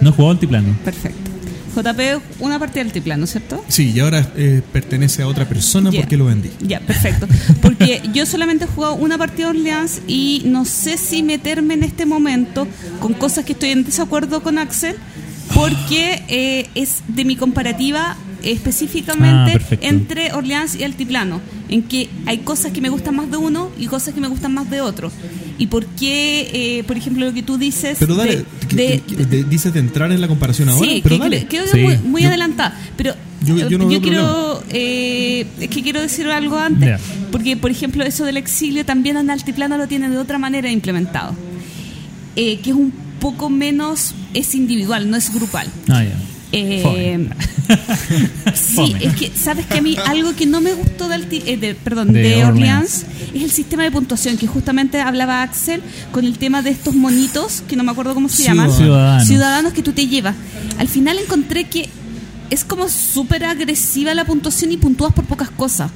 no 0.00 0.08
he 0.10 0.12
jugado 0.12 0.30
altiplano 0.30 0.76
Perfecto. 0.84 1.32
JP, 1.74 2.22
una 2.38 2.60
partida 2.60 2.84
de 2.84 2.88
altiplano, 2.90 3.26
¿cierto? 3.26 3.64
Sí, 3.66 3.90
y 3.92 3.98
ahora 3.98 4.30
eh, 4.36 4.62
pertenece 4.72 5.22
a 5.22 5.26
otra 5.26 5.44
persona 5.48 5.90
porque 5.90 6.16
lo 6.16 6.26
vendí. 6.26 6.48
Ya, 6.60 6.78
perfecto. 6.78 7.26
Porque 7.62 8.00
yo 8.12 8.26
solamente 8.26 8.66
he 8.66 8.68
jugado 8.68 8.94
una 8.94 9.18
partida 9.18 9.50
de 9.50 9.58
Orleans 9.58 10.00
y 10.06 10.42
no 10.44 10.66
sé 10.66 10.96
si 10.98 11.24
meterme 11.24 11.74
en 11.74 11.82
este 11.82 12.06
momento 12.06 12.68
con 13.00 13.12
cosas 13.14 13.44
que 13.44 13.54
estoy 13.54 13.70
en 13.70 13.82
desacuerdo 13.82 14.40
con 14.40 14.58
Axel, 14.58 14.94
porque 15.52 16.22
eh, 16.28 16.68
es 16.76 17.02
de 17.08 17.24
mi 17.24 17.34
comparativa 17.34 18.16
Ah, 18.44 18.50
específicamente 18.50 19.52
perfecto. 19.52 19.86
entre 19.86 20.32
Orleans 20.32 20.74
y 20.74 20.84
Altiplano, 20.84 21.40
en 21.74 21.82
que 21.82 22.08
hay 22.26 22.38
cosas 22.38 22.70
que 22.70 22.80
me 22.80 22.88
gustan 22.88 23.16
más 23.16 23.28
de 23.30 23.36
uno 23.36 23.68
y 23.78 23.86
cosas 23.86 24.14
que 24.14 24.20
me 24.20 24.28
gustan 24.28 24.54
más 24.54 24.70
de 24.70 24.80
otro. 24.80 25.10
Y 25.58 25.66
por 25.66 25.84
qué, 25.86 26.50
eh, 26.78 26.84
por 26.84 26.96
ejemplo, 26.96 27.26
lo 27.26 27.34
que 27.34 27.42
tú 27.42 27.58
dices... 27.58 27.96
Pero 27.98 28.14
dale, 28.14 28.36
de- 28.36 28.44
que- 28.68 28.76
de- 28.76 29.00
que- 29.00 29.16
que- 29.16 29.24
de- 29.26 29.44
dices 29.44 29.72
de 29.74 29.80
entrar 29.80 30.12
en 30.12 30.20
la 30.20 30.28
comparación 30.28 30.68
ahora, 30.68 30.88
Sí, 30.88 31.00
pero 31.02 31.16
que 31.16 31.20
dale. 31.22 31.42
cre- 31.42 31.48
creo 31.48 31.64
que 31.64 31.70
Sí. 31.70 31.78
muy, 31.82 31.96
muy 31.98 32.22
Yo- 32.22 32.28
adelantada. 32.28 32.78
Pero 32.96 33.14
yo- 33.44 33.68
yo 33.68 33.76
no 33.78 33.88
veo 33.88 34.00
quiero. 34.00 34.62
eh, 34.70 35.46
es 35.60 35.68
que 35.68 35.82
quiero 35.82 36.00
decir 36.00 36.28
algo 36.28 36.56
antes. 36.58 37.00
Porque, 37.32 37.56
por 37.56 37.70
ejemplo, 37.72 38.04
eso 38.04 38.24
del 38.24 38.36
exilio 38.36 38.84
también 38.84 39.16
en 39.16 39.28
Altiplano 39.30 39.76
lo 39.76 39.88
tiene 39.88 40.08
de 40.08 40.18
otra 40.18 40.38
manera 40.38 40.70
implementado. 40.70 41.34
Eh, 42.36 42.58
que 42.62 42.70
es 42.70 42.76
un 42.76 42.92
poco 43.20 43.50
menos. 43.50 44.14
Es 44.32 44.54
individual, 44.54 45.10
no 45.10 45.16
es 45.16 45.32
grupal. 45.32 45.66
ah 45.88 46.02
Eh, 46.56 47.28
sí, 48.54 48.94
es 49.00 49.14
que, 49.14 49.30
¿sabes 49.36 49.66
que 49.66 49.78
A 49.78 49.82
mí 49.82 49.96
algo 50.06 50.34
que 50.34 50.46
no 50.46 50.60
me 50.60 50.72
gustó 50.74 51.08
de, 51.08 51.16
Alti- 51.16 51.42
eh, 51.46 51.56
de- 51.56 51.74
perdón, 51.74 52.12
De 52.12 52.20
de, 52.22 52.44
Orleans. 52.44 53.04
Orleans 53.04 53.06
es 53.34 53.42
el 53.42 53.50
sistema 53.50 53.82
de 53.82 53.90
puntuación, 53.90 54.36
que 54.36 54.46
justamente 54.46 55.00
hablaba 55.00 55.42
Axel 55.42 55.82
con 56.12 56.24
el 56.24 56.38
tema 56.38 56.62
de 56.62 56.70
estos 56.70 56.94
monitos, 56.94 57.62
que 57.68 57.76
no 57.76 57.84
me 57.84 57.90
acuerdo 57.92 58.14
cómo 58.14 58.28
se 58.28 58.44
llaman. 58.44 58.70
Ciudadanos. 58.72 59.26
Ciudadanos 59.26 59.72
que 59.72 59.82
tú 59.82 59.92
te 59.92 60.06
llevas. 60.06 60.34
Al 60.78 60.88
final 60.88 61.18
encontré 61.18 61.64
que 61.64 61.88
es 62.50 62.64
como 62.64 62.88
súper 62.88 63.44
agresiva 63.44 64.14
la 64.14 64.24
puntuación 64.24 64.70
y 64.72 64.76
puntúas 64.76 65.12
por 65.12 65.24
pocas 65.24 65.50
cosas. 65.50 65.90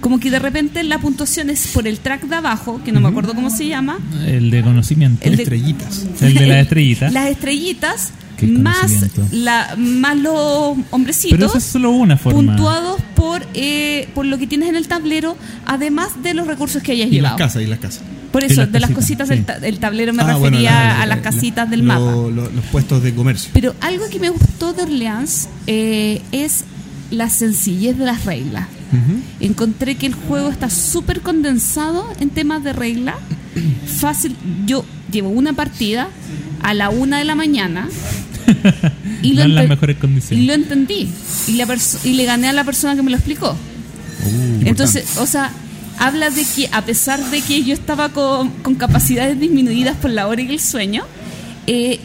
Como 0.00 0.20
que 0.20 0.30
de 0.30 0.38
repente 0.38 0.82
la 0.82 0.98
puntuación 0.98 1.48
es 1.48 1.68
por 1.68 1.88
el 1.88 1.98
track 1.98 2.24
de 2.24 2.34
abajo, 2.36 2.78
que 2.84 2.92
no 2.92 3.00
me 3.00 3.08
acuerdo 3.08 3.34
cómo 3.34 3.48
se 3.48 3.66
llama. 3.68 3.98
El 4.26 4.50
de 4.50 4.62
conocimiento. 4.62 5.24
El 5.24 5.36
de- 5.36 5.42
Estrellitas. 5.44 6.04
El 6.20 6.34
de 6.34 6.46
las 6.46 6.58
estrellitas. 6.64 7.12
Las 7.12 7.30
estrellitas 7.30 8.10
más, 8.42 8.76
conocimiento. 8.80 9.22
la, 9.32 9.74
más 9.78 10.16
los 10.16 10.76
hombrecitos. 10.90 11.36
Pero 11.38 11.46
eso 11.48 11.58
es 11.58 11.64
solo 11.64 11.90
una 11.90 12.16
forma. 12.16 12.38
puntuados 12.54 13.00
por 13.14 13.42
eh, 13.54 14.08
por 14.14 14.26
lo 14.26 14.36
que 14.38 14.46
tienes 14.46 14.68
en 14.68 14.76
el 14.76 14.88
tablero, 14.88 15.36
además 15.66 16.22
de 16.22 16.34
los 16.34 16.46
recursos 16.46 16.82
que 16.82 16.92
hayas 16.92 17.06
Y 17.08 17.10
las 17.12 17.32
llevado. 17.32 17.36
casas, 17.38 17.62
y 17.62 17.66
las 17.66 17.78
casas. 17.78 18.02
Por 18.32 18.42
eso, 18.42 18.62
las 18.62 18.72
de 18.72 18.80
las 18.80 18.90
cositas 18.90 19.28
sí. 19.28 19.34
del, 19.34 19.44
ta- 19.44 19.60
del 19.60 19.78
tablero 19.78 20.12
me 20.12 20.22
Ah, 20.22 20.34
bueno, 20.36 20.56
refería 20.56 20.70
la- 20.72 20.84
la- 20.84 21.02
a 21.02 21.06
las 21.06 21.18
la- 21.18 21.22
casitas 21.22 21.70
del 21.70 21.80
lo- 21.80 21.86
mapa. 21.86 22.00
lo- 22.00 22.30
los 22.50 22.64
puestos 22.72 23.02
de 23.02 23.14
comercio. 23.14 23.50
Pero 23.54 23.74
algo 23.80 24.04
que 24.10 24.18
me 24.18 24.28
gustó 24.30 24.72
de 24.72 24.82
Orleans 24.82 25.48
eh, 25.68 26.20
es 26.32 26.64
la 27.12 27.30
sencillez 27.30 27.96
de 27.96 28.04
las 28.06 28.24
reglas. 28.24 28.66
Encontré 29.40 29.96
que 29.96 30.06
el 30.06 30.14
juego 30.14 30.48
está 30.50 30.70
súper 30.70 31.20
condensado 31.20 32.06
en 32.20 32.30
temas 32.30 32.62
de 32.64 32.72
regla. 32.72 33.14
Fácil. 33.98 34.36
Yo 34.66 34.84
llevo 35.14 35.30
una 35.30 35.52
partida 35.52 36.08
a 36.62 36.74
la 36.74 36.90
una 36.90 37.18
de 37.18 37.24
la 37.24 37.34
mañana 37.34 37.88
y 39.22 39.32
no 39.32 39.42
en 39.42 39.54
las 39.54 39.68
mejores 39.68 39.96
y 39.96 40.00
condiciones. 40.00 40.46
lo 40.46 40.52
entendí. 40.52 41.08
Y, 41.48 41.52
la 41.52 41.66
y 42.04 42.12
le 42.12 42.24
gané 42.24 42.48
a 42.48 42.52
la 42.52 42.64
persona 42.64 42.94
que 42.94 43.02
me 43.02 43.10
lo 43.10 43.16
explicó. 43.16 43.52
Uh, 43.52 44.66
Entonces, 44.66 45.16
o 45.18 45.26
sea, 45.26 45.50
habla 45.98 46.30
de 46.30 46.44
que 46.44 46.68
a 46.72 46.82
pesar 46.82 47.22
de 47.30 47.40
que 47.40 47.62
yo 47.62 47.74
estaba 47.74 48.10
con, 48.10 48.50
con 48.62 48.74
capacidades 48.74 49.38
disminuidas 49.38 49.96
por 49.96 50.10
la 50.10 50.26
hora 50.26 50.42
y 50.42 50.48
el 50.50 50.60
sueño, 50.60 51.04
eh, 51.66 52.00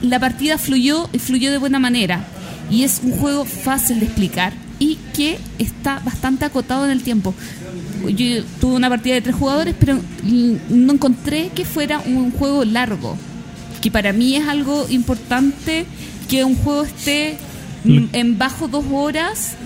la 0.00 0.20
partida 0.20 0.58
fluyó 0.58 1.08
y 1.12 1.18
fluyó 1.18 1.50
de 1.50 1.58
buena 1.58 1.78
manera. 1.78 2.24
Y 2.70 2.84
es 2.84 3.00
un 3.02 3.12
juego 3.12 3.44
fácil 3.44 4.00
de 4.00 4.06
explicar 4.06 4.52
y 4.78 4.98
que 5.14 5.38
está 5.58 6.00
bastante 6.04 6.44
acotado 6.44 6.84
en 6.84 6.90
el 6.90 7.02
tiempo. 7.02 7.34
Yo 8.08 8.42
tuve 8.60 8.76
una 8.76 8.88
partida 8.88 9.14
de 9.14 9.22
tres 9.22 9.36
jugadores, 9.36 9.74
pero 9.78 10.00
no 10.70 10.92
encontré 10.92 11.50
que 11.54 11.64
fuera 11.64 12.00
un 12.00 12.30
juego 12.32 12.64
largo. 12.64 13.16
Que 13.80 13.90
para 13.90 14.12
mí 14.12 14.36
es 14.36 14.46
algo 14.48 14.86
importante 14.88 15.86
que 16.28 16.44
un 16.44 16.56
juego 16.56 16.84
esté 16.84 17.36
en 17.84 18.38
bajo 18.38 18.68
dos 18.68 18.84
horas 18.90 19.56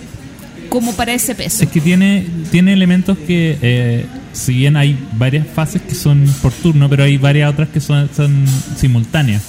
como 0.69 0.93
para 0.95 1.13
ese 1.13 1.35
peso. 1.35 1.65
Es 1.65 1.71
que 1.71 1.81
tiene, 1.81 2.27
tiene 2.51 2.73
elementos 2.73 3.17
que, 3.19 3.59
eh, 3.63 4.07
si 4.33 4.55
bien 4.55 4.77
hay 4.77 4.99
varias 5.17 5.47
fases 5.47 5.81
que 5.83 5.95
son 5.95 6.27
por 6.43 6.53
turno, 6.53 6.89
pero 6.89 7.05
hay 7.05 7.17
varias 7.17 7.51
otras 7.51 7.69
que 7.69 7.81
son, 7.81 8.09
son 8.15 8.45
simultáneas. 8.77 9.43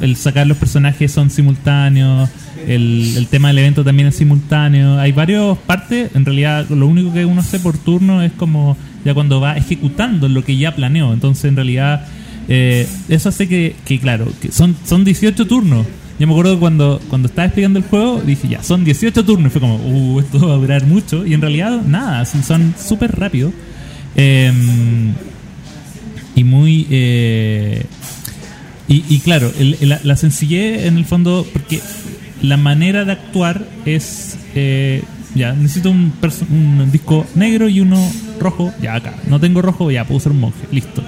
El 0.00 0.16
sacar 0.16 0.46
los 0.46 0.56
personajes 0.56 1.12
son 1.12 1.30
simultáneos, 1.30 2.28
el, 2.66 3.26
tema 3.30 3.48
del 3.48 3.58
evento 3.58 3.84
también 3.84 4.08
es 4.08 4.16
simultáneo. 4.16 4.98
Hay 4.98 5.12
varias 5.12 5.56
partes, 5.66 6.10
en 6.14 6.24
realidad 6.24 6.66
lo 6.70 6.86
único 6.86 7.12
que 7.12 7.24
uno 7.24 7.40
hace 7.40 7.60
por 7.60 7.76
turno 7.78 8.22
es 8.22 8.32
como 8.32 8.76
ya 9.04 9.14
cuando 9.14 9.40
va 9.40 9.56
ejecutando 9.56 10.28
lo 10.28 10.44
que 10.44 10.56
ya 10.56 10.74
planeó. 10.74 11.12
Entonces, 11.12 11.46
en 11.46 11.56
realidad, 11.56 12.06
eh, 12.48 12.86
eso 13.08 13.28
hace 13.30 13.48
que, 13.48 13.74
claro, 14.00 14.26
son, 14.50 14.76
son 14.84 15.04
18 15.04 15.46
turnos. 15.46 15.86
Yo 16.18 16.26
me 16.26 16.32
acuerdo 16.34 16.60
cuando, 16.60 17.00
cuando 17.08 17.28
estaba 17.28 17.46
explicando 17.46 17.78
el 17.78 17.84
juego, 17.86 18.20
dije, 18.20 18.46
ya, 18.48 18.62
son 18.62 18.84
18 18.84 19.24
turnos. 19.24 19.52
Fue 19.52 19.60
como, 19.60 19.76
uh, 19.76 20.20
esto 20.20 20.46
va 20.46 20.54
a 20.54 20.58
durar 20.58 20.84
mucho. 20.86 21.24
Y 21.24 21.32
en 21.32 21.40
realidad, 21.40 21.80
nada, 21.86 22.24
son 22.26 22.74
súper 22.78 23.18
rápidos. 23.18 23.52
Eh, 24.16 24.52
y 26.36 26.44
muy... 26.44 26.86
eh, 26.90 27.84
y, 28.88 29.04
y 29.08 29.20
claro, 29.20 29.52
el- 29.58 29.98
la 30.02 30.16
sencillez 30.16 30.84
en 30.86 30.96
el 30.96 31.04
fondo, 31.04 31.46
porque 31.52 31.80
la 32.42 32.56
manera 32.56 33.04
de 33.04 33.12
actuar 33.12 33.64
es... 33.84 34.38
eh, 34.54 35.02
ya, 35.34 35.52
necesito 35.52 35.90
un, 35.92 36.12
un 36.50 36.90
disco 36.90 37.24
negro 37.36 37.68
y 37.68 37.80
uno 37.80 37.96
rojo. 38.40 38.72
Ya, 38.82 38.96
acá. 38.96 39.14
No 39.28 39.38
tengo 39.38 39.62
rojo, 39.62 39.90
ya, 39.90 40.04
puedo 40.04 40.18
usar 40.18 40.32
un 40.32 40.40
monje. 40.40 40.58
Listo. 40.72 41.02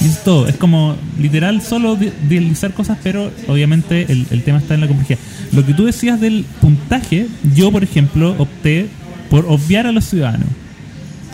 Y 0.00 0.04
es 0.04 0.22
todo. 0.24 0.46
Es 0.46 0.56
como 0.56 0.94
literal 1.18 1.62
solo 1.62 1.96
de- 1.96 2.12
deslizar 2.28 2.74
cosas, 2.74 2.98
pero 3.02 3.32
obviamente 3.48 4.12
el, 4.12 4.26
el 4.30 4.42
tema 4.42 4.58
está 4.58 4.74
en 4.74 4.82
la 4.82 4.88
complejidad. 4.88 5.18
Lo 5.52 5.64
que 5.64 5.72
tú 5.72 5.86
decías 5.86 6.20
del 6.20 6.44
puntaje, 6.60 7.28
yo 7.54 7.72
por 7.72 7.82
ejemplo 7.82 8.34
opté 8.36 8.88
por 9.30 9.46
obviar 9.48 9.86
a 9.86 9.92
los 9.92 10.04
ciudadanos. 10.04 10.48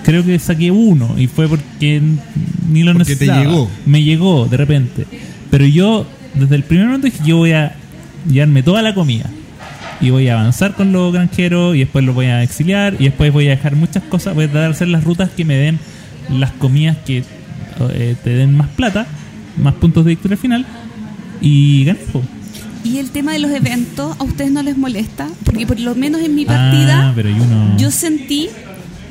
Creo 0.04 0.24
que 0.24 0.38
saqué 0.38 0.70
uno 0.70 1.16
y 1.18 1.26
fue 1.26 1.48
porque 1.48 2.00
ni 2.70 2.82
lo 2.84 2.92
Porque 2.92 3.16
te 3.16 3.26
necesitaba. 3.26 3.40
llegó. 3.44 3.70
Me 3.84 4.02
llegó 4.04 4.46
de 4.46 4.56
repente. 4.56 5.06
Pero 5.50 5.66
yo, 5.66 6.06
desde 6.34 6.54
el 6.54 6.62
primer 6.62 6.86
momento 6.86 7.06
dije, 7.06 7.18
yo 7.24 7.38
voy 7.38 7.50
a 7.52 7.74
llevarme 8.28 8.62
toda 8.62 8.82
la 8.82 8.94
comida. 8.94 9.26
Y 10.00 10.10
voy 10.10 10.28
a 10.28 10.34
avanzar 10.40 10.74
con 10.74 10.92
los 10.92 11.12
granjeros 11.12 11.76
y 11.76 11.80
después 11.80 12.04
los 12.04 12.14
voy 12.14 12.26
a 12.26 12.42
exiliar 12.42 12.96
y 12.98 13.04
después 13.04 13.32
voy 13.32 13.46
a 13.46 13.50
dejar 13.50 13.76
muchas 13.76 14.02
cosas, 14.04 14.34
voy 14.34 14.44
a 14.44 14.48
tratar 14.50 14.68
de 14.70 14.74
hacer 14.74 14.88
las 14.88 15.04
rutas 15.04 15.30
que 15.30 15.44
me 15.44 15.54
den 15.56 15.78
las 16.30 16.50
comidas 16.52 16.96
que 17.06 17.22
eh, 17.92 18.16
te 18.24 18.30
den 18.30 18.56
más 18.56 18.68
plata, 18.68 19.06
más 19.62 19.74
puntos 19.74 20.04
de 20.04 20.10
victoria 20.10 20.36
final 20.36 20.66
y 21.40 21.84
gané. 21.84 22.00
Y 22.84 22.98
el 22.98 23.10
tema 23.10 23.32
de 23.32 23.38
los 23.38 23.52
eventos, 23.52 24.16
¿a 24.18 24.24
ustedes 24.24 24.50
no 24.50 24.62
les 24.64 24.76
molesta? 24.76 25.28
Porque 25.44 25.66
por 25.68 25.78
lo 25.78 25.94
menos 25.94 26.20
en 26.20 26.34
mi 26.34 26.42
Ah, 26.44 26.46
partida, 26.48 27.12
pero 27.14 27.28
hay 27.28 27.34
uno... 27.40 27.76
yo 27.78 27.90
sentí 27.92 28.48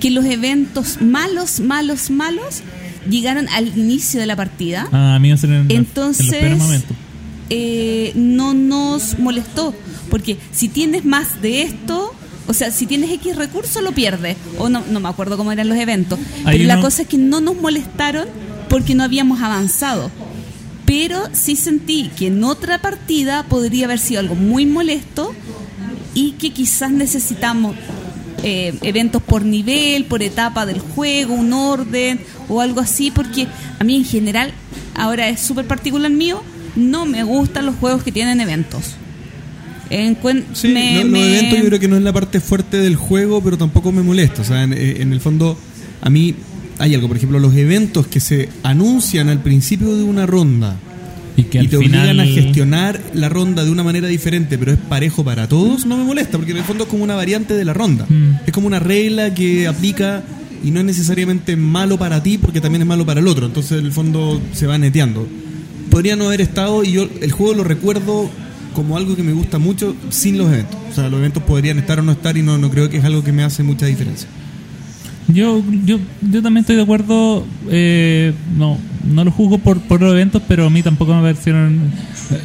que 0.01 0.11
los 0.11 0.25
eventos 0.25 1.01
malos, 1.01 1.61
malos, 1.61 2.09
malos, 2.09 2.63
llegaron 3.09 3.47
al 3.49 3.67
inicio 3.77 4.19
de 4.19 4.25
la 4.25 4.35
partida. 4.35 4.87
Ah, 4.91 5.15
a 5.15 5.19
mí 5.19 5.29
me 5.29 5.37
salen 5.37 5.55
en, 5.55 5.63
los- 5.63 5.71
en 5.71 5.77
Entonces, 5.77 6.25
los 6.27 6.35
peores 6.35 6.57
momentos. 6.57 6.97
Eh, 7.53 8.13
no 8.15 8.53
nos 8.53 9.19
molestó. 9.19 9.75
Porque 10.09 10.37
si 10.51 10.69
tienes 10.69 11.03
más 11.05 11.41
de 11.41 11.63
esto, 11.63 12.13
o 12.47 12.53
sea, 12.53 12.71
si 12.71 12.85
tienes 12.87 13.11
X 13.11 13.35
recursos, 13.35 13.83
lo 13.83 13.91
pierdes. 13.91 14.37
O 14.57 14.69
no, 14.69 14.81
no 14.89 14.99
me 15.01 15.09
acuerdo 15.09 15.37
cómo 15.37 15.51
eran 15.51 15.67
los 15.67 15.77
eventos. 15.77 16.17
Pero 16.45 16.63
la 16.63 16.79
cosa 16.79 17.03
es 17.03 17.07
que 17.09 17.17
no 17.17 17.41
nos 17.41 17.57
molestaron 17.57 18.27
porque 18.69 18.95
no 18.95 19.03
habíamos 19.03 19.41
avanzado. 19.41 20.09
Pero 20.85 21.21
sí 21.33 21.55
sentí 21.55 22.09
que 22.17 22.27
en 22.27 22.43
otra 22.43 22.81
partida 22.81 23.43
podría 23.43 23.85
haber 23.85 23.99
sido 23.99 24.21
algo 24.21 24.35
muy 24.35 24.65
molesto 24.65 25.33
y 26.13 26.31
que 26.33 26.51
quizás 26.51 26.91
necesitamos 26.91 27.75
eh, 28.43 28.73
eventos 28.81 29.21
por 29.21 29.43
nivel, 29.43 30.05
por 30.05 30.23
etapa 30.23 30.65
del 30.65 30.79
juego, 30.79 31.33
un 31.33 31.53
orden 31.53 32.21
o 32.49 32.61
algo 32.61 32.79
así, 32.79 33.11
porque 33.11 33.47
a 33.79 33.83
mí 33.83 33.95
en 33.95 34.05
general, 34.05 34.51
ahora 34.95 35.29
es 35.29 35.41
súper 35.41 35.67
particular 35.67 36.11
mío, 36.11 36.41
no 36.75 37.05
me 37.05 37.23
gustan 37.23 37.65
los 37.65 37.75
juegos 37.75 38.03
que 38.03 38.11
tienen 38.11 38.39
eventos. 38.41 38.95
Encuen- 39.89 40.45
Sí, 40.53 40.69
me- 40.69 40.95
lo- 40.95 41.01
los 41.03 41.09
me- 41.11 41.37
eventos 41.37 41.59
yo 41.59 41.65
creo 41.65 41.79
que 41.79 41.87
no 41.87 41.97
es 41.97 42.03
la 42.03 42.13
parte 42.13 42.39
fuerte 42.39 42.77
del 42.77 42.95
juego, 42.95 43.41
pero 43.43 43.57
tampoco 43.57 43.91
me 43.91 44.01
molesta. 44.03 44.41
O 44.41 44.45
sea, 44.45 44.63
en, 44.63 44.73
en 44.73 45.11
el 45.11 45.19
fondo, 45.19 45.57
a 46.01 46.09
mí 46.09 46.33
hay 46.79 46.95
algo. 46.95 47.07
Por 47.09 47.17
ejemplo, 47.17 47.39
los 47.39 47.53
eventos 47.55 48.07
que 48.07 48.19
se 48.21 48.49
anuncian 48.63 49.27
al 49.29 49.39
principio 49.41 49.95
de 49.97 50.03
una 50.03 50.25
ronda 50.25 50.77
Y 51.35 51.43
que 51.43 51.61
y 51.61 51.67
te 51.67 51.77
final... 51.77 52.07
obligan 52.09 52.19
a 52.21 52.25
gestionar 52.25 53.01
la 53.13 53.27
ronda 53.27 53.65
de 53.65 53.71
una 53.71 53.83
manera 53.83 54.07
diferente, 54.07 54.57
pero 54.57 54.71
es 54.71 54.77
parejo 54.77 55.23
para 55.25 55.47
todos, 55.49 55.85
no 55.85 55.97
me 55.97 56.05
molesta, 56.05 56.37
porque 56.37 56.51
en 56.51 56.57
el 56.59 56.63
fondo 56.63 56.85
es 56.85 56.89
como 56.89 57.03
una 57.03 57.15
variante 57.15 57.53
de 57.53 57.65
la 57.65 57.73
ronda. 57.73 58.05
Mm. 58.07 58.39
Es 58.47 58.53
como 58.53 58.67
una 58.67 58.79
regla 58.79 59.33
que 59.33 59.67
aplica 59.67 60.23
y 60.63 60.71
no 60.71 60.79
es 60.79 60.85
necesariamente 60.85 61.57
malo 61.57 61.97
para 61.97 62.23
ti, 62.23 62.37
porque 62.37 62.61
también 62.61 62.81
es 62.83 62.87
malo 62.87 63.05
para 63.05 63.19
el 63.19 63.27
otro. 63.27 63.45
Entonces, 63.47 63.79
en 63.79 63.85
el 63.87 63.91
fondo 63.91 64.41
se 64.53 64.67
va 64.67 64.77
neteando. 64.77 65.27
Podría 65.91 66.15
no 66.15 66.25
haber 66.25 66.41
estado 66.41 66.83
y 66.83 66.93
yo 66.93 67.07
el 67.21 67.31
juego 67.31 67.53
lo 67.53 67.63
recuerdo 67.63 68.29
como 68.73 68.97
algo 68.97 69.15
que 69.15 69.21
me 69.23 69.33
gusta 69.33 69.59
mucho 69.59 69.95
sin 70.09 70.37
los 70.37 70.47
eventos. 70.51 70.77
O 70.89 70.93
sea, 70.95 71.09
los 71.09 71.19
eventos 71.19 71.43
podrían 71.43 71.77
estar 71.77 71.99
o 71.99 72.01
no 72.01 72.13
estar 72.13 72.35
y 72.37 72.41
no, 72.41 72.57
no 72.57 72.69
creo 72.71 72.89
que 72.89 72.97
es 72.97 73.03
algo 73.03 73.23
que 73.23 73.31
me 73.33 73.43
hace 73.43 73.61
mucha 73.61 73.85
diferencia. 73.85 74.27
Yo, 75.27 75.61
yo, 75.85 75.99
yo 76.21 76.41
también 76.41 76.61
estoy 76.61 76.75
de 76.77 76.81
acuerdo. 76.81 77.45
eh, 77.69 78.33
no, 78.57 78.77
no 79.13 79.23
lo 79.23 79.31
juzgo 79.31 79.59
por, 79.59 79.79
por 79.81 80.01
los 80.01 80.11
eventos, 80.13 80.41
pero 80.47 80.65
a 80.65 80.69
mí 80.69 80.81
tampoco 80.81 81.13
me 81.15 81.21
parecieron. 81.21 81.91
eh, 82.31 82.39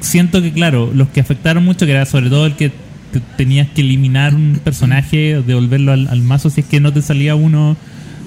Siento 0.00 0.40
que, 0.40 0.52
claro, 0.52 0.90
los 0.94 1.08
que 1.08 1.20
afectaron 1.20 1.64
mucho, 1.64 1.86
que 1.86 1.92
era 1.92 2.06
sobre 2.06 2.30
todo 2.30 2.46
el 2.46 2.54
que 2.54 2.70
te- 3.12 3.20
tenías 3.36 3.68
que 3.70 3.80
eliminar 3.82 4.34
un 4.34 4.60
personaje, 4.62 5.42
devolverlo 5.46 5.92
al, 5.92 6.06
al 6.08 6.22
mazo 6.22 6.50
si 6.50 6.60
es 6.60 6.66
que 6.66 6.78
no 6.80 6.92
te 6.92 7.02
salía 7.02 7.34
uno 7.34 7.76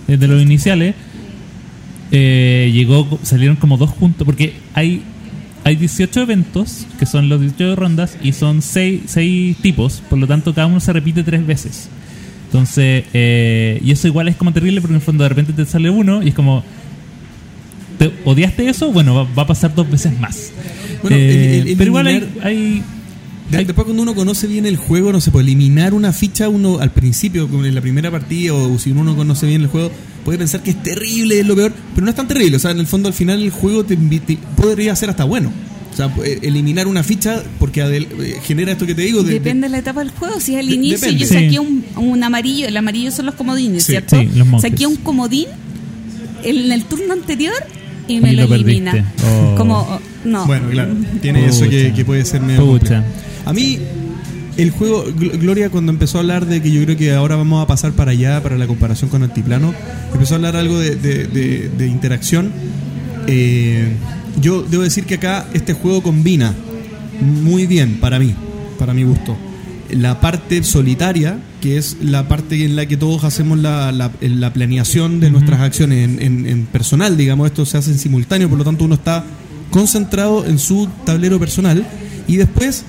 de 0.07 0.27
los 0.27 0.41
iniciales. 0.41 0.95
Eh, 2.11 2.69
llegó, 2.73 3.19
salieron 3.23 3.55
como 3.57 3.77
dos 3.77 3.89
juntos, 3.91 4.25
porque 4.25 4.53
hay 4.73 5.01
hay 5.63 5.75
18 5.75 6.21
eventos, 6.21 6.85
que 6.97 7.05
son 7.05 7.27
los 7.27 7.41
18 7.41 7.75
rondas, 7.75 8.17
y 8.23 8.31
son 8.31 8.61
6, 8.61 9.01
tipos, 9.61 10.01
por 10.09 10.17
lo 10.17 10.25
tanto 10.25 10.53
cada 10.53 10.67
uno 10.67 10.79
se 10.79 10.93
repite 10.93 11.23
tres 11.23 11.45
veces. 11.45 11.89
Entonces, 12.45 13.03
eh, 13.13 13.81
y 13.83 13.91
eso 13.91 14.07
igual 14.07 14.29
es 14.29 14.37
como 14.37 14.53
terrible 14.53 14.79
porque 14.79 14.93
en 14.93 15.01
el 15.01 15.05
fondo 15.05 15.23
de 15.23 15.29
repente 15.29 15.51
te 15.51 15.65
sale 15.65 15.89
uno 15.89 16.23
y 16.23 16.29
es 16.29 16.33
como, 16.33 16.63
¿te 17.99 18.11
odiaste 18.25 18.69
eso? 18.69 18.91
Bueno, 18.93 19.13
va, 19.15 19.23
va 19.37 19.43
a 19.43 19.47
pasar 19.47 19.73
dos 19.75 19.89
veces 19.89 20.17
más. 20.19 20.51
Bueno, 21.01 21.17
Eh, 21.17 21.59
el- 21.61 21.67
el 21.69 21.75
pero 21.77 21.89
igual 21.89 22.07
hay... 22.07 22.15
eliminar- 22.17 22.45
hay- 22.45 22.83
De- 23.51 23.57
hay- 23.57 23.65
Después 23.65 23.85
cuando 23.85 24.03
uno 24.03 24.13
conoce 24.15 24.45
bien 24.47 24.65
el 24.65 24.77
juego, 24.77 25.11
no 25.11 25.19
se 25.21 25.31
puede 25.31 25.43
eliminar 25.45 25.93
una 25.93 26.11
ficha 26.13 26.47
uno 26.49 26.79
al 26.79 26.91
principio, 26.91 27.47
como 27.49 27.65
en 27.65 27.75
la 27.75 27.81
primera 27.81 28.11
partida, 28.11 28.53
o 28.53 28.77
si 28.79 28.91
uno 28.91 29.03
no 29.03 29.15
conoce 29.15 29.47
bien 29.47 29.61
el 29.61 29.67
juego, 29.67 29.89
puede 30.27 30.39
pensar 30.39 30.61
que 30.61 30.71
es 30.71 30.83
terrible, 30.83 31.39
es 31.39 31.45
lo 31.47 31.55
peor, 31.55 31.71
pero 31.95 32.03
no 32.03 32.09
es 32.09 32.15
tan 32.17 32.27
terrible. 32.27 32.57
O 32.57 32.59
sea, 32.59 32.71
en 32.71 32.79
el 32.79 32.85
fondo 32.85 33.07
al 33.07 33.13
final 33.13 33.41
el 33.41 33.49
juego 33.49 33.85
te, 33.85 33.95
te- 33.95 34.37
podría 34.57 34.93
ser 34.93 35.09
hasta 35.09 35.23
bueno. 35.23 35.49
O 35.93 35.95
sea, 35.95 36.13
eh, 36.25 36.39
eliminar 36.41 36.85
una 36.85 37.01
ficha 37.01 37.41
porque 37.59 37.81
adel- 37.81 38.09
eh, 38.21 38.35
genera 38.43 38.73
esto 38.73 38.85
que 38.85 38.93
te 38.93 39.03
digo. 39.03 39.23
de- 39.23 39.29
de- 39.29 39.33
Depende 39.35 39.67
de 39.67 39.71
la 39.71 39.77
etapa 39.77 40.01
del 40.01 40.09
juego. 40.11 40.41
Si 40.41 40.53
es 40.53 40.59
el 40.59 40.67
De- 40.67 40.75
inicio, 40.75 40.97
depende. 40.99 41.19
yo 41.21 41.27
Sí. 41.27 41.33
saqué 41.33 41.59
un, 41.59 41.85
un 41.95 42.21
amarillo. 42.25 42.67
El 42.67 42.75
amarillo 42.75 43.09
son 43.11 43.25
los 43.27 43.35
comodines, 43.35 43.83
Sí, 43.83 43.93
¿cierto? 43.93 44.19
sí, 44.19 44.29
los 44.35 44.61
saqué 44.61 44.85
un 44.85 44.97
comodín 44.97 45.47
en 46.43 46.71
el 46.73 46.83
turno 46.83 47.13
anterior 47.13 47.53
y 48.09 48.15
Y 48.17 48.19
me 48.19 48.33
lo, 48.33 48.47
lo 48.47 48.55
elimina. 48.55 49.13
Oh. 49.23 49.55
Como, 49.57 49.79
oh, 49.79 49.99
no. 50.25 50.45
Bueno, 50.45 50.69
claro, 50.69 50.93
tiene 51.21 51.39
Pucha. 51.43 51.51
eso 51.55 51.69
que, 51.69 51.93
que 51.95 52.03
puede 52.03 52.25
ser 52.25 52.41
medio. 52.41 52.77
A 53.45 53.53
mí, 53.53 53.79
el 54.57 54.71
juego, 54.71 55.05
Gl- 55.07 55.37
Gloria, 55.39 55.69
cuando 55.69 55.91
empezó 55.91 56.17
a 56.17 56.21
hablar 56.21 56.45
de 56.45 56.61
que 56.61 56.71
yo 56.71 56.83
creo 56.83 56.97
que 56.97 57.13
ahora 57.13 57.35
vamos 57.35 57.63
a 57.63 57.67
pasar 57.67 57.91
para 57.93 58.11
allá, 58.11 58.41
para 58.41 58.57
la 58.57 58.67
comparación 58.67 59.09
con 59.09 59.23
Altiplano, 59.23 59.73
empezó 60.13 60.33
a 60.33 60.37
hablar 60.37 60.55
algo 60.55 60.79
de, 60.79 60.95
de- 60.95 61.27
de- 61.27 61.69
de 61.77 61.87
interacción. 61.87 62.51
Eh, 63.27 63.93
yo 64.41 64.63
debo 64.63 64.83
decir 64.83 65.05
que 65.05 65.15
acá 65.15 65.47
este 65.53 65.73
juego 65.73 66.01
combina 66.01 66.53
muy 67.21 67.65
bien 67.67 67.99
para 67.99 68.19
mí, 68.19 68.33
para 68.79 68.93
mi 68.93 69.03
gusto. 69.03 69.35
La 69.89 70.19
parte 70.19 70.63
solitaria, 70.63 71.39
que 71.61 71.77
es 71.77 71.97
la 72.01 72.27
parte 72.27 72.63
en 72.65 72.75
la 72.75 72.85
que 72.85 72.97
todos 72.97 73.23
hacemos 73.23 73.57
la, 73.57 73.91
la- 73.91 74.11
la 74.21 74.53
planeación 74.53 75.19
de 75.19 75.29
nuestras 75.31 75.61
acciones 75.61 76.03
en, 76.03 76.21
en- 76.21 76.45
en 76.45 76.65
personal, 76.65 77.15
digamos, 77.17 77.47
esto 77.47 77.65
se 77.65 77.77
hace 77.77 77.91
en 77.91 77.97
simultáneo, 77.99 78.49
por 78.49 78.57
lo 78.57 78.63
tanto 78.63 78.85
uno 78.85 78.95
está 78.95 79.23
concentrado 79.71 80.45
en 80.45 80.59
su 80.59 80.87
tablero 81.05 81.39
personal 81.39 81.85
y 82.27 82.37
después 82.37 82.85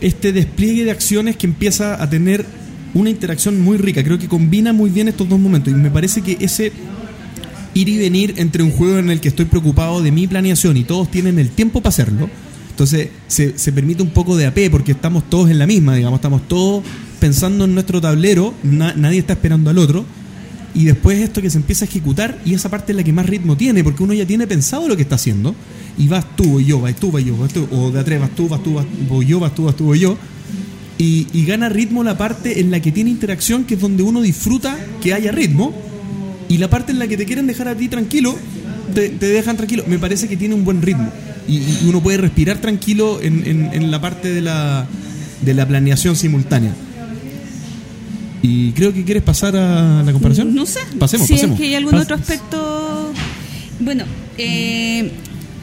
este 0.00 0.32
despliegue 0.32 0.84
de 0.84 0.90
acciones 0.90 1.36
que 1.36 1.46
empieza 1.46 2.02
a 2.02 2.08
tener 2.10 2.44
una 2.94 3.10
interacción 3.10 3.60
muy 3.60 3.76
rica. 3.78 4.02
Creo 4.02 4.18
que 4.18 4.28
combina 4.28 4.72
muy 4.72 4.90
bien 4.90 5.08
estos 5.08 5.28
dos 5.28 5.38
momentos 5.38 5.72
y 5.72 5.76
me 5.76 5.90
parece 5.90 6.22
que 6.22 6.36
ese 6.40 6.72
ir 7.74 7.88
y 7.88 7.98
venir 7.98 8.34
entre 8.36 8.62
un 8.64 8.72
juego 8.72 8.98
en 8.98 9.10
el 9.10 9.20
que 9.20 9.28
estoy 9.28 9.44
preocupado 9.44 10.02
de 10.02 10.10
mi 10.10 10.26
planeación 10.26 10.76
y 10.76 10.82
todos 10.84 11.10
tienen 11.10 11.38
el 11.38 11.50
tiempo 11.50 11.80
para 11.80 11.90
hacerlo. 11.90 12.28
Entonces 12.70 13.08
se, 13.28 13.56
se 13.58 13.72
permite 13.72 14.02
un 14.02 14.10
poco 14.10 14.36
de 14.36 14.46
AP 14.46 14.70
porque 14.70 14.92
estamos 14.92 15.28
todos 15.30 15.50
en 15.50 15.58
la 15.58 15.66
misma, 15.66 15.94
digamos, 15.94 16.18
estamos 16.18 16.48
todos 16.48 16.82
pensando 17.20 17.66
en 17.66 17.74
nuestro 17.74 18.00
tablero, 18.00 18.54
na- 18.62 18.94
nadie 18.96 19.18
está 19.18 19.34
esperando 19.34 19.70
al 19.70 19.78
otro. 19.78 20.04
Y 20.74 20.84
después 20.84 21.18
esto 21.18 21.42
que 21.42 21.50
se 21.50 21.58
empieza 21.58 21.84
a 21.84 21.88
ejecutar 21.88 22.38
y 22.44 22.54
esa 22.54 22.68
parte 22.68 22.92
es 22.92 22.96
la 22.96 23.02
que 23.02 23.12
más 23.12 23.26
ritmo 23.26 23.56
tiene 23.56 23.82
porque 23.82 24.02
uno 24.02 24.14
ya 24.14 24.24
tiene 24.26 24.46
pensado 24.46 24.86
lo 24.86 24.96
que 24.96 25.02
está 25.02 25.16
haciendo 25.16 25.54
y 25.98 26.08
vas 26.08 26.24
tú 26.36 26.60
y 26.60 26.66
yo, 26.66 26.80
vas 26.80 26.94
tú, 26.94 27.10
vas 27.10 27.24
yo, 27.24 27.36
vas 27.36 27.52
tú, 27.52 27.66
o 27.72 27.90
de 27.90 28.00
a 28.00 28.04
tres 28.04 28.20
vas 28.20 28.30
tú, 28.30 28.48
vas 28.48 28.62
tú, 28.62 28.80
voy 29.08 29.26
yo, 29.26 29.40
vas 29.40 29.54
tú, 29.54 29.64
vas 29.64 29.98
yo. 29.98 30.16
Y, 30.96 31.44
gana 31.46 31.70
ritmo 31.70 32.04
la 32.04 32.18
parte 32.18 32.60
en 32.60 32.70
la 32.70 32.80
que 32.80 32.92
tiene 32.92 33.08
interacción, 33.08 33.64
que 33.64 33.74
es 33.74 33.80
donde 33.80 34.02
uno 34.02 34.20
disfruta 34.20 34.76
que 35.02 35.14
haya 35.14 35.32
ritmo, 35.32 35.74
y 36.48 36.58
la 36.58 36.68
parte 36.68 36.92
en 36.92 36.98
la 36.98 37.08
que 37.08 37.16
te 37.16 37.24
quieren 37.24 37.46
dejar 37.46 37.68
a 37.68 37.74
ti 37.74 37.88
tranquilo, 37.88 38.36
te, 38.94 39.08
dejan 39.10 39.56
tranquilo. 39.56 39.84
Me 39.86 39.98
parece 39.98 40.28
que 40.28 40.36
tiene 40.36 40.54
un 40.54 40.62
buen 40.62 40.82
ritmo. 40.82 41.10
Y, 41.48 41.88
uno 41.88 42.02
puede 42.02 42.18
respirar 42.18 42.58
tranquilo 42.58 43.18
en, 43.22 43.90
la 43.90 44.00
parte 44.00 44.32
de 44.34 44.42
la 44.42 44.86
planeación 45.66 46.16
simultánea. 46.16 46.74
Y 48.42 48.72
creo 48.72 48.92
que 48.92 49.04
quieres 49.04 49.22
pasar 49.22 49.54
a 49.56 50.02
la 50.02 50.12
comparación. 50.12 50.54
No 50.54 50.64
sé. 50.66 50.80
Pasemos, 50.98 51.26
si 51.26 51.34
pasemos. 51.34 51.54
es 51.56 51.60
que 51.60 51.68
hay 51.68 51.74
algún 51.74 51.92
Pas- 51.94 52.02
otro 52.02 52.16
aspecto. 52.16 53.12
Bueno, 53.80 54.04
eh, 54.38 55.12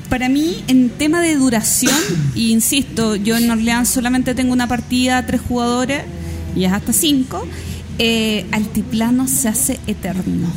para 0.09 0.29
mí, 0.29 0.63
en 0.67 0.89
tema 0.89 1.21
de 1.21 1.35
duración, 1.35 1.95
insisto, 2.35 3.15
yo 3.15 3.35
en 3.37 3.49
Orleans 3.49 3.89
solamente 3.89 4.35
tengo 4.35 4.53
una 4.53 4.67
partida, 4.67 5.25
tres 5.25 5.41
jugadores, 5.41 6.03
y 6.55 6.65
es 6.65 6.71
hasta 6.71 6.93
cinco. 6.93 7.47
eh, 7.99 8.45
altiplano 8.51 9.27
se 9.27 9.47
hace 9.47 9.79
eterno. 9.87 10.47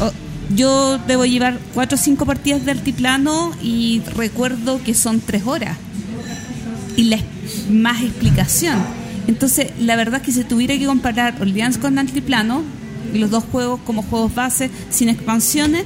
O- 0.00 0.12
yo 0.54 0.98
debo 1.06 1.26
llevar 1.26 1.58
cuatro 1.74 1.96
o 1.96 2.00
cinco 2.00 2.24
partidas 2.24 2.64
de 2.64 2.70
altiplano 2.70 3.52
y 3.62 4.00
recuerdo 4.16 4.82
que 4.82 4.94
son 4.94 5.20
tres 5.20 5.42
horas 5.46 5.76
y 6.96 7.04
la 7.04 7.18
más 7.70 8.02
explicación. 8.02 8.78
Entonces, 9.26 9.72
la 9.78 9.96
verdad 9.96 10.20
es 10.20 10.26
que 10.26 10.32
si 10.32 10.44
tuviera 10.44 10.76
que 10.76 10.86
comparar 10.86 11.34
Orleans 11.40 11.78
con 11.78 11.98
Altiplano, 11.98 12.62
los 13.12 13.30
dos 13.30 13.44
juegos 13.44 13.80
como 13.84 14.02
juegos 14.02 14.34
base, 14.34 14.70
sin 14.90 15.08
expansiones, 15.08 15.84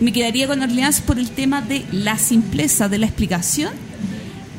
me 0.00 0.12
quedaría 0.12 0.46
con 0.46 0.62
Orleans 0.62 1.00
por 1.00 1.18
el 1.18 1.30
tema 1.30 1.62
de 1.62 1.84
la 1.92 2.18
simpleza 2.18 2.88
de 2.88 2.98
la 2.98 3.06
explicación 3.06 3.72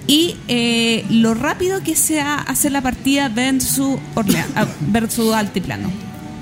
y 0.07 0.35
eh, 0.47 1.05
lo 1.09 1.33
rápido 1.33 1.83
que 1.83 1.95
sea 1.95 2.35
hacer 2.35 2.71
la 2.71 2.81
partida 2.81 3.29
versus, 3.29 3.97
Orleans, 4.15 4.49
ah, 4.55 4.65
versus 4.87 5.33
Altiplano. 5.33 5.89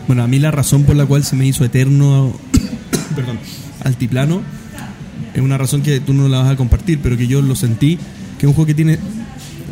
Bueno, 0.08 0.24
a 0.24 0.28
mí 0.28 0.40
la 0.40 0.52
razón 0.52 0.84
por 0.84 0.96
la 0.96 1.06
cual 1.06 1.24
se 1.24 1.36
me 1.36 1.46
hizo 1.46 1.64
eterno 1.64 2.34
perdón, 3.16 3.40
altiplano, 3.84 4.42
es 5.34 5.42
una 5.42 5.58
razón 5.58 5.82
que 5.82 6.00
tú 6.00 6.14
no 6.14 6.28
la 6.28 6.40
vas 6.40 6.52
a 6.52 6.56
compartir, 6.56 7.00
pero 7.02 7.18
que 7.18 7.28
yo 7.28 7.42
lo 7.42 7.56
sentí, 7.56 7.98
que 8.38 8.46
es 8.46 8.48
un 8.48 8.54
juego 8.54 8.66
que 8.66 8.74
tiene 8.74 8.98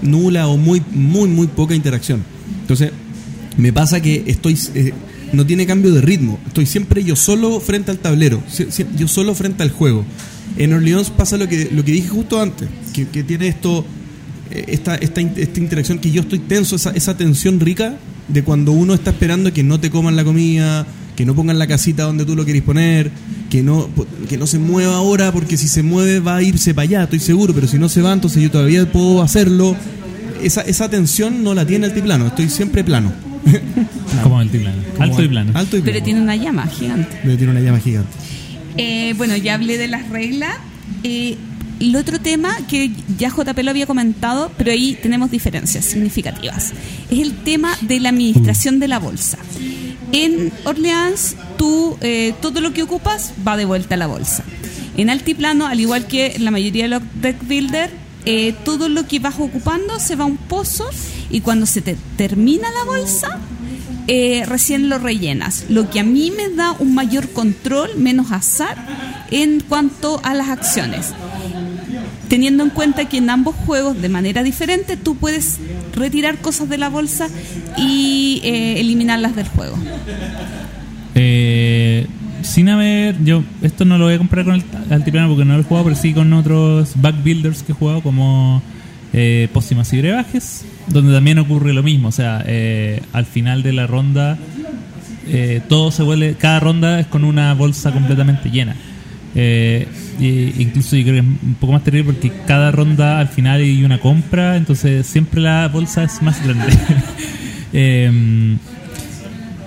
nula 0.01 0.47
o 0.47 0.57
muy, 0.57 0.81
muy, 0.91 1.29
muy 1.29 1.47
poca 1.47 1.75
interacción. 1.75 2.23
Entonces, 2.61 2.91
me 3.57 3.73
pasa 3.73 4.01
que 4.01 4.23
estoy... 4.27 4.57
eh, 4.75 4.93
no 5.33 5.45
tiene 5.45 5.65
cambio 5.65 5.93
de 5.93 6.01
ritmo. 6.01 6.39
Estoy 6.47 6.65
siempre 6.65 7.03
yo 7.03 7.15
solo 7.15 7.59
frente 7.59 7.91
al 7.91 7.99
tablero, 7.99 8.41
yo 8.97 9.07
solo 9.07 9.35
frente 9.35 9.63
al 9.63 9.71
juego. 9.71 10.05
En 10.57 10.73
Orleans 10.73 11.09
pasa 11.09 11.37
lo 11.37 11.47
que, 11.47 11.69
lo 11.71 11.83
que 11.83 11.91
dije 11.91 12.07
justo 12.07 12.41
antes, 12.41 12.67
que, 12.93 13.07
que 13.07 13.23
tiene 13.23 13.47
esto, 13.47 13.85
eh, 14.51 14.65
esta, 14.69 14.95
esta, 14.95 15.21
esta 15.21 15.59
interacción 15.59 15.99
que 15.99 16.11
yo 16.11 16.21
estoy 16.21 16.39
tenso, 16.39 16.77
esa, 16.77 16.91
esa 16.91 17.17
tensión 17.17 17.59
rica 17.59 17.97
de 18.27 18.43
cuando 18.43 18.71
uno 18.71 18.93
está 18.93 19.11
esperando 19.11 19.53
que 19.53 19.63
no 19.63 19.79
te 19.79 19.89
coman 19.89 20.15
la 20.15 20.23
comida, 20.23 20.87
que 21.15 21.25
no 21.25 21.35
pongan 21.35 21.59
la 21.59 21.67
casita 21.67 22.03
donde 22.03 22.25
tú 22.25 22.35
lo 22.35 22.45
querés 22.45 22.61
poner, 22.61 23.11
que 23.49 23.63
no, 23.63 23.89
que 24.29 24.37
no 24.37 24.47
se 24.47 24.59
mueva 24.59 24.95
ahora, 24.95 25.31
porque 25.31 25.57
si 25.57 25.67
se 25.67 25.83
mueve 25.83 26.19
va 26.19 26.37
a 26.37 26.43
irse 26.43 26.73
para 26.73 26.83
allá, 26.83 27.03
estoy 27.03 27.19
seguro, 27.19 27.53
pero 27.53 27.67
si 27.67 27.77
no 27.77 27.89
se 27.89 28.01
va, 28.01 28.13
entonces 28.13 28.41
yo 28.41 28.51
todavía 28.51 28.91
puedo 28.91 29.21
hacerlo. 29.21 29.75
Esa, 30.41 30.61
esa 30.61 30.89
tensión 30.89 31.43
no 31.43 31.53
la 31.53 31.65
tiene 31.65 31.87
altiplano, 31.87 32.27
estoy 32.27 32.49
siempre 32.49 32.83
plano. 32.83 33.11
Como 34.23 34.39
altiplano. 34.39 34.81
Alto 34.99 35.23
y 35.23 35.27
plano. 35.27 35.51
Alto 35.53 35.77
y 35.77 35.81
plano. 35.81 35.93
Pero 35.93 36.03
tiene 36.03 36.21
una 36.21 36.35
llama 36.35 36.67
gigante. 36.67 37.19
Pero 37.23 37.37
tiene 37.37 37.51
una 37.51 37.61
llama 37.61 37.79
gigante. 37.79 38.11
Eh, 38.77 39.13
bueno, 39.17 39.35
ya 39.37 39.55
hablé 39.55 39.77
de 39.77 39.87
las 39.87 40.09
reglas. 40.09 40.55
Eh, 41.03 41.37
el 41.79 41.95
otro 41.95 42.19
tema 42.19 42.55
que 42.67 42.91
ya 43.17 43.29
JP 43.29 43.57
lo 43.63 43.71
había 43.71 43.85
comentado, 43.85 44.51
pero 44.57 44.71
ahí 44.71 44.97
tenemos 45.01 45.29
diferencias 45.29 45.85
significativas, 45.85 46.73
es 47.11 47.19
el 47.19 47.33
tema 47.43 47.77
de 47.81 47.99
la 47.99 48.09
administración 48.09 48.79
de 48.79 48.87
la 48.87 48.99
bolsa. 48.99 49.37
En 50.11 50.51
Orleans, 50.65 51.35
tú 51.57 51.97
eh, 52.01 52.33
todo 52.41 52.61
lo 52.61 52.73
que 52.73 52.83
ocupas 52.83 53.33
va 53.45 53.57
de 53.57 53.65
vuelta 53.65 53.95
a 53.95 53.97
la 53.97 54.07
bolsa. 54.07 54.43
En 54.95 55.09
altiplano, 55.09 55.67
al 55.67 55.79
igual 55.79 56.07
que 56.07 56.37
la 56.39 56.51
mayoría 56.51 56.83
de 56.83 56.89
los 56.89 57.01
deck 57.21 57.45
builder, 57.47 57.91
eh, 58.25 58.53
todo 58.65 58.89
lo 58.89 59.07
que 59.07 59.19
vas 59.19 59.35
ocupando 59.39 59.99
se 59.99 60.15
va 60.15 60.23
a 60.23 60.27
un 60.27 60.37
pozo 60.37 60.89
y 61.29 61.41
cuando 61.41 61.65
se 61.65 61.81
te 61.81 61.95
termina 62.17 62.67
la 62.71 62.83
bolsa, 62.83 63.39
eh, 64.07 64.43
recién 64.45 64.89
lo 64.89 64.99
rellenas. 64.99 65.65
Lo 65.69 65.89
que 65.89 65.99
a 65.99 66.03
mí 66.03 66.31
me 66.31 66.49
da 66.49 66.71
un 66.79 66.95
mayor 66.95 67.29
control, 67.29 67.95
menos 67.97 68.31
azar 68.31 68.77
en 69.31 69.59
cuanto 69.61 70.21
a 70.23 70.33
las 70.33 70.49
acciones. 70.49 71.13
Teniendo 72.27 72.63
en 72.63 72.69
cuenta 72.69 73.05
que 73.05 73.17
en 73.17 73.29
ambos 73.29 73.55
juegos, 73.55 74.01
de 74.01 74.09
manera 74.09 74.43
diferente, 74.43 74.97
tú 74.97 75.15
puedes 75.15 75.59
retirar 75.95 76.37
cosas 76.39 76.69
de 76.69 76.77
la 76.77 76.89
bolsa 76.89 77.29
y 77.77 78.41
eh, 78.43 78.79
eliminarlas 78.79 79.35
del 79.35 79.47
juego. 79.47 79.77
Eh, 81.15 82.05
sin 82.41 82.69
haber, 82.69 83.15
yo 83.23 83.43
esto 83.61 83.85
no 83.85 83.97
lo 83.97 84.05
voy 84.05 84.15
a 84.15 84.17
comprar 84.17 84.45
con 84.45 84.55
el 84.55 84.63
altiplano 84.89 85.29
porque 85.29 85.45
no 85.45 85.53
lo 85.55 85.61
he 85.61 85.63
jugado, 85.63 85.85
pero 85.85 85.95
sí 85.95 86.13
con 86.13 86.31
otros 86.33 86.91
back 86.95 87.23
builders 87.23 87.63
que 87.63 87.71
he 87.71 87.75
jugado 87.75 88.01
como 88.01 88.61
eh, 89.13 89.47
Pócimas 89.53 89.91
y 89.93 89.97
Brebajes, 89.99 90.65
donde 90.87 91.13
también 91.13 91.39
ocurre 91.39 91.73
lo 91.73 91.83
mismo. 91.83 92.09
O 92.09 92.11
sea, 92.11 92.43
eh, 92.45 93.01
al 93.13 93.25
final 93.25 93.63
de 93.63 93.73
la 93.73 93.87
ronda, 93.87 94.37
eh, 95.27 95.61
todo 95.67 95.91
se 95.91 96.03
vuelve, 96.03 96.35
cada 96.35 96.59
ronda 96.59 96.99
es 96.99 97.07
con 97.07 97.23
una 97.23 97.53
bolsa 97.53 97.91
completamente 97.91 98.49
llena. 98.49 98.75
Eh, 99.35 99.87
incluso 100.19 100.95
yo 100.95 101.03
creo 101.03 101.15
que 101.15 101.19
es 101.19 101.25
un 101.25 101.55
poco 101.59 101.73
más 101.73 101.83
terrible 101.83 102.13
porque 102.13 102.31
cada 102.47 102.71
ronda 102.71 103.19
al 103.19 103.27
final 103.27 103.61
hay 103.61 103.83
una 103.83 103.99
compra, 103.99 104.57
entonces 104.57 105.05
siempre 105.05 105.41
la 105.41 105.67
bolsa 105.67 106.03
es 106.03 106.21
más 106.21 106.43
grande. 106.43 106.65
Em, 107.73 108.57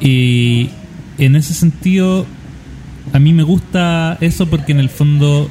y 0.00 0.70
en 1.18 1.36
ese 1.36 1.52
sentido, 1.52 2.26
a 3.12 3.18
mí 3.18 3.34
me 3.34 3.42
gusta 3.42 4.16
eso 4.22 4.48
porque 4.48 4.72
en 4.72 4.80
el 4.80 4.88
fondo 4.88 5.50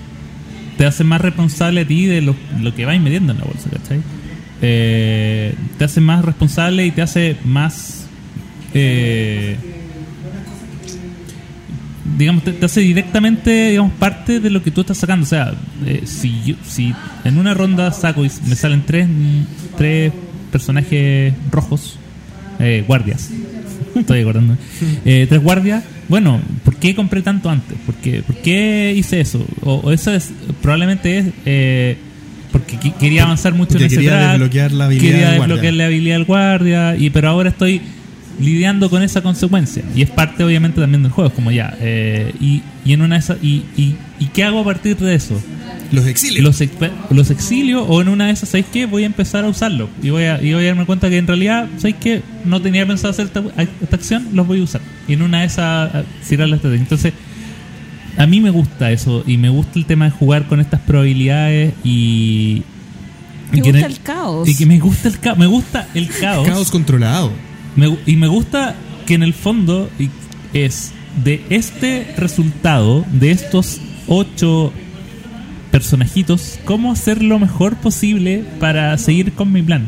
te 0.76 0.86
hace 0.86 1.04
más 1.04 1.22
responsable 1.22 1.82
a 1.82 1.88
ti 1.88 2.08
de 2.08 2.22
lo, 2.22 2.36
que 2.76 2.86
vais 2.86 3.00
metiendo 3.00 3.34
en 3.34 3.38
la 3.38 3.46
bolsa, 3.46 3.70
¿cachai? 3.70 4.02
Eh, 4.62 5.54
te 5.78 5.86
hace 5.86 6.02
más 6.02 6.26
responsable 6.26 6.88
y 6.88 6.92
te 6.92 7.04
hace 7.04 7.38
más... 7.46 8.08
eh, 8.74 9.58
digamos, 12.20 12.44
te, 12.44 12.52
te 12.52 12.66
hace 12.66 12.82
directamente, 12.82 13.70
digamos, 13.72 13.94
parte 13.94 14.40
de 14.40 14.50
lo 14.52 14.62
que 14.62 14.70
tú 14.70 14.82
estás 14.82 14.98
sacando. 14.98 15.24
O 15.24 15.28
sea, 15.30 15.54
eh, 15.88 16.02
si, 16.06 16.44
yo- 16.46 16.56
si 16.68 16.94
en 17.24 17.38
una 17.40 17.54
ronda 17.56 17.92
saco 17.92 18.24
y 18.26 18.30
me 18.48 18.56
salen 18.56 18.84
tres, 18.86 19.08
tres 19.78 20.12
personajes 20.52 21.34
rojos, 21.52 21.98
eh, 22.60 22.84
guardias, 22.88 23.30
estoy 23.96 24.22
acordando, 24.22 24.56
eh, 25.06 25.26
tres 25.28 25.42
guardias, 25.42 25.84
bueno, 26.10 26.42
¿por 26.66 26.76
qué 26.76 26.94
compré 26.96 27.22
tanto 27.22 27.50
antes? 27.50 27.78
¿Por 27.86 27.96
qué, 27.96 28.22
por 28.22 28.36
qué 28.38 28.94
hice 28.98 29.22
eso? 29.22 29.46
O, 29.64 29.76
o 29.76 29.92
eso 29.92 30.14
es, 30.14 30.32
probablemente 30.62 31.18
es... 31.20 31.26
eh, 31.46 31.98
porque 32.52 32.80
quería 33.00 33.24
avanzar 33.26 33.54
mucho 33.54 33.74
Porque 33.74 33.84
en 33.86 33.92
ese 33.92 33.96
quería 33.98 34.12
track, 34.18 34.32
desbloquear 34.32 34.72
la 34.72 34.86
habilidad 34.86 35.06
quería 35.12 35.18
del 35.30 35.38
guardia. 35.38 35.46
desbloquear 35.56 35.74
la 35.76 35.86
habilidad 35.86 36.16
del 36.16 36.26
guardia, 36.26 36.96
y 36.98 37.10
pero 37.12 37.30
ahora 37.30 37.50
estoy 37.50 37.80
lidiando 38.40 38.90
con 38.90 39.04
esa 39.04 39.22
consecuencia. 39.22 39.84
Y 39.96 40.02
es 40.02 40.10
parte, 40.10 40.44
obviamente, 40.44 40.80
también 40.80 41.04
del 41.04 41.12
juego. 41.12 41.30
Es 41.30 41.36
como 41.36 41.52
ya. 41.52 41.76
eh, 41.80 42.34
y, 42.40 42.62
y 42.86 42.94
en 42.94 43.02
una 43.02 43.16
de 43.16 43.20
esas. 43.20 43.38
Y, 43.42 43.64
y, 43.78 43.96
¿Y 44.20 44.26
qué 44.28 44.44
hago 44.44 44.60
a 44.62 44.64
partir 44.64 44.98
de 44.98 45.16
eso? 45.16 45.40
Los 45.92 46.06
exilios. 46.06 46.44
Los, 46.44 46.62
los 47.10 47.32
exilio 47.32 47.84
o 47.84 48.02
en 48.02 48.10
una 48.10 48.28
de 48.28 48.32
esas, 48.34 48.50
¿sabéis 48.50 48.68
qué? 48.72 48.86
Voy 48.86 49.04
a 49.04 49.06
empezar 49.08 49.44
a 49.44 49.48
usarlo. 49.50 49.90
Y 50.04 50.10
voy 50.12 50.24
a, 50.24 50.42
y 50.42 50.54
voy 50.54 50.64
a 50.66 50.68
darme 50.68 50.86
cuenta 50.86 51.10
que 51.10 51.18
en 51.18 51.26
realidad, 51.28 51.68
¿sabéis 51.78 51.96
qué? 52.00 52.22
No 52.46 52.62
tenía 52.62 52.86
pensado 52.86 53.10
hacer 53.12 53.26
esta, 53.26 53.44
esta 53.82 53.96
acción, 53.96 54.28
los 54.34 54.46
voy 54.46 54.60
a 54.62 54.64
usar. 54.64 54.82
Y 55.08 55.14
en 55.14 55.22
una 55.24 55.40
de 55.42 55.48
esas, 55.48 55.92
tirar 56.28 56.48
la 56.48 56.58
estrategia. 56.58 56.84
Entonces, 56.84 57.14
a 58.18 58.28
mí 58.28 58.40
me 58.42 58.50
gusta 58.52 58.92
eso. 58.92 59.24
Y 59.26 59.38
me 59.38 59.50
gusta 59.50 59.80
el 59.80 59.86
tema 59.86 60.06
de 60.06 60.12
jugar 60.12 60.46
con 60.48 60.60
estas 60.60 60.80
probabilidades 60.82 61.74
y. 61.84 62.64
Me 63.52 63.62
gusta 63.62 63.88
el 63.88 64.00
caos. 64.02 64.48
Y 64.48 64.56
que 64.56 64.66
me 64.68 64.80
gusta 64.80 65.08
el 65.08 65.20
caos. 65.20 65.38
Me 65.40 65.48
gusta 65.48 65.88
el 65.96 66.08
caos. 66.08 66.48
Caos 66.48 66.70
controlado. 66.70 67.32
Me 67.76 67.98
y 68.06 68.16
me 68.16 68.28
gusta 68.28 68.76
que 69.06 69.14
en 69.16 69.24
el 69.24 69.34
fondo 69.34 69.90
es 70.54 70.94
de 71.24 71.44
este 71.50 72.14
resultado, 72.18 73.06
de 73.12 73.32
estos 73.32 73.80
ocho 74.08 74.72
personajitos, 75.72 76.60
cómo 76.66 76.92
hacer 76.92 77.24
lo 77.24 77.40
mejor 77.40 77.76
posible 77.78 78.44
para 78.60 78.98
seguir 78.98 79.34
con 79.34 79.52
mi 79.52 79.62
plan. 79.62 79.88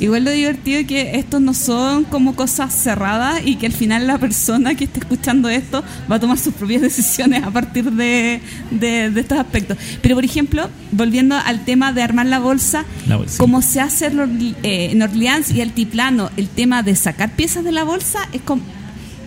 Igual 0.00 0.24
lo 0.24 0.30
divertido 0.30 0.80
es 0.80 0.86
que 0.86 1.16
estos 1.18 1.40
no 1.40 1.54
son 1.54 2.04
como 2.04 2.34
cosas 2.34 2.72
cerradas 2.74 3.40
y 3.44 3.56
que 3.56 3.66
al 3.66 3.72
final 3.72 4.06
la 4.06 4.18
persona 4.18 4.74
que 4.74 4.84
esté 4.84 5.00
escuchando 5.00 5.48
esto 5.48 5.82
va 6.10 6.16
a 6.16 6.20
tomar 6.20 6.38
sus 6.38 6.54
propias 6.54 6.82
decisiones 6.90 7.42
a 7.42 7.50
partir 7.50 7.90
de, 7.92 8.40
de- 8.70 9.10
de 9.10 9.20
estos 9.20 9.38
aspectos. 9.38 9.76
Pero, 10.02 10.14
por 10.16 10.24
ejemplo, 10.24 10.68
volviendo 10.92 11.36
al 11.36 11.64
tema 11.64 11.92
de 11.92 12.02
armar 12.02 12.26
la 12.26 12.38
bolsa, 12.38 12.84
La 13.06 13.16
bolsa. 13.16 13.38
como 13.38 13.62
se 13.62 13.80
hace 13.80 14.06
en 14.06 14.54
eh, 14.62 14.90
en 14.92 15.02
Orleans 15.02 15.50
y 15.50 15.60
Altiplano, 15.60 16.30
el 16.36 16.48
tema 16.48 16.82
de 16.82 16.96
sacar 16.96 17.30
piezas 17.36 17.64
de 17.64 17.72
la 17.72 17.84
bolsa 17.84 18.18
es, 18.32 18.40
com- 18.42 18.60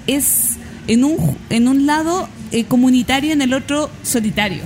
es 0.07 0.57
en, 0.87 1.03
un, 1.03 1.37
en 1.49 1.67
un 1.67 1.85
lado 1.85 2.27
eh, 2.51 2.63
comunitario 2.65 3.29
y 3.29 3.33
en 3.33 3.41
el 3.41 3.53
otro 3.53 3.89
solitario. 4.03 4.63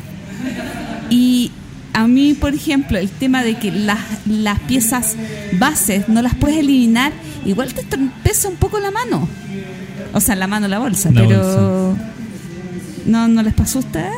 Y 1.10 1.52
a 1.94 2.08
mí, 2.08 2.34
por 2.34 2.54
ejemplo, 2.54 2.98
el 2.98 3.10
tema 3.10 3.44
de 3.44 3.56
que 3.56 3.72
las, 3.72 4.00
las 4.26 4.60
piezas 4.62 5.16
bases 5.60 6.08
no 6.08 6.22
las 6.22 6.36
puedes 6.36 6.58
eliminar, 6.58 7.12
igual 7.46 7.74
te 7.74 7.84
pesa 8.24 8.50
un 8.50 8.56
poco 8.56 8.80
la 8.80 8.92
mano. 8.92 9.28
O 10.14 10.20
sea, 10.20 10.36
la 10.36 10.48
mano, 10.48 10.68
la 10.68 10.80
bolsa, 10.80 11.12
La 11.12 11.22
pero... 11.22 11.98
¿No, 13.06 13.28
¿No 13.28 13.42
les 13.42 13.54
pasó 13.54 13.80
a 13.80 13.82
ustedes? 13.82 14.14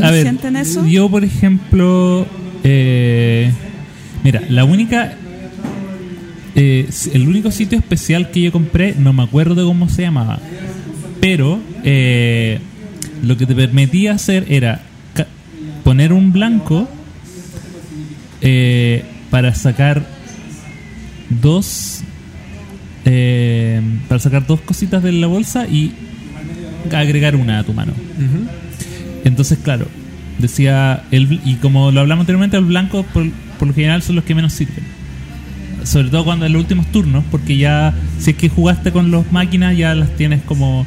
A 0.00 0.10
ver, 0.10 0.22
¿Sienten 0.22 0.56
eso? 0.56 0.86
yo 0.86 1.10
por 1.10 1.24
ejemplo, 1.24 2.26
eh, 2.64 3.52
mira, 4.24 4.42
la 4.48 4.64
única, 4.64 5.14
eh, 6.54 6.88
el 7.12 7.28
único 7.28 7.50
sitio 7.50 7.78
especial 7.78 8.30
que 8.30 8.42
yo 8.42 8.52
compré, 8.52 8.94
no 8.98 9.12
me 9.12 9.22
acuerdo 9.22 9.66
cómo 9.66 9.88
se 9.88 10.02
llamaba, 10.02 10.38
pero 11.20 11.60
eh, 11.84 12.60
lo 13.22 13.36
que 13.36 13.46
te 13.46 13.54
permitía 13.54 14.12
hacer 14.12 14.46
era 14.48 14.82
poner 15.88 16.12
un 16.12 16.34
blanco 16.34 16.86
eh, 18.42 19.06
para 19.30 19.54
sacar 19.54 20.04
dos, 21.30 22.02
eh, 23.06 23.80
para 24.06 24.20
sacar 24.20 24.46
dos 24.46 24.60
cositas 24.60 25.02
de 25.02 25.12
la 25.12 25.28
bolsa 25.28 25.66
y 25.66 25.94
agregar 26.92 27.36
una 27.36 27.60
a 27.60 27.64
tu 27.64 27.72
mano. 27.72 27.94
Entonces, 29.24 29.60
claro, 29.62 29.86
decía, 30.38 31.04
el, 31.10 31.40
y 31.42 31.54
como 31.54 31.90
lo 31.90 32.00
hablamos 32.00 32.24
anteriormente, 32.24 32.58
los 32.58 32.68
blancos 32.68 33.06
por, 33.06 33.26
por 33.58 33.68
lo 33.68 33.72
general 33.72 34.02
son 34.02 34.16
los 34.16 34.26
que 34.26 34.34
menos 34.34 34.52
sirven. 34.52 34.84
Sobre 35.84 36.10
todo 36.10 36.26
cuando 36.26 36.44
en 36.44 36.52
los 36.52 36.60
últimos 36.60 36.84
turnos, 36.92 37.24
porque 37.30 37.56
ya, 37.56 37.94
si 38.18 38.32
es 38.32 38.36
que 38.36 38.50
jugaste 38.50 38.92
con 38.92 39.10
los 39.10 39.32
máquinas, 39.32 39.74
ya 39.74 39.94
las 39.94 40.14
tienes 40.16 40.42
como 40.42 40.84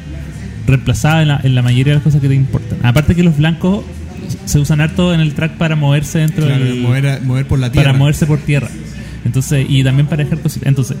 reemplazadas 0.64 1.22
en 1.22 1.28
la, 1.28 1.40
en 1.42 1.56
la 1.56 1.62
mayoría 1.62 1.94
de 1.94 1.96
las 1.96 2.04
cosas 2.04 2.20
que 2.20 2.28
te 2.28 2.36
importan. 2.36 2.78
Aparte 2.84 3.16
que 3.16 3.24
los 3.24 3.36
blancos 3.36 3.82
se 4.44 4.58
usan 4.58 4.80
harto 4.80 5.12
en 5.14 5.20
el 5.20 5.34
track 5.34 5.56
para 5.56 5.76
moverse 5.76 6.18
dentro 6.18 6.46
Claro, 6.46 6.64
del... 6.64 6.80
mover, 6.80 7.06
a- 7.08 7.20
mover 7.20 7.46
por 7.46 7.58
la 7.58 7.70
tierra. 7.72 7.88
Para 7.88 7.98
moverse 7.98 8.26
por 8.26 8.38
tierra. 8.40 8.68
Entonces, 9.24 9.66
y 9.68 9.84
también 9.84 10.06
para 10.06 10.24
dejar 10.24 10.40
cositas. 10.40 10.66
Entonces, 10.68 10.96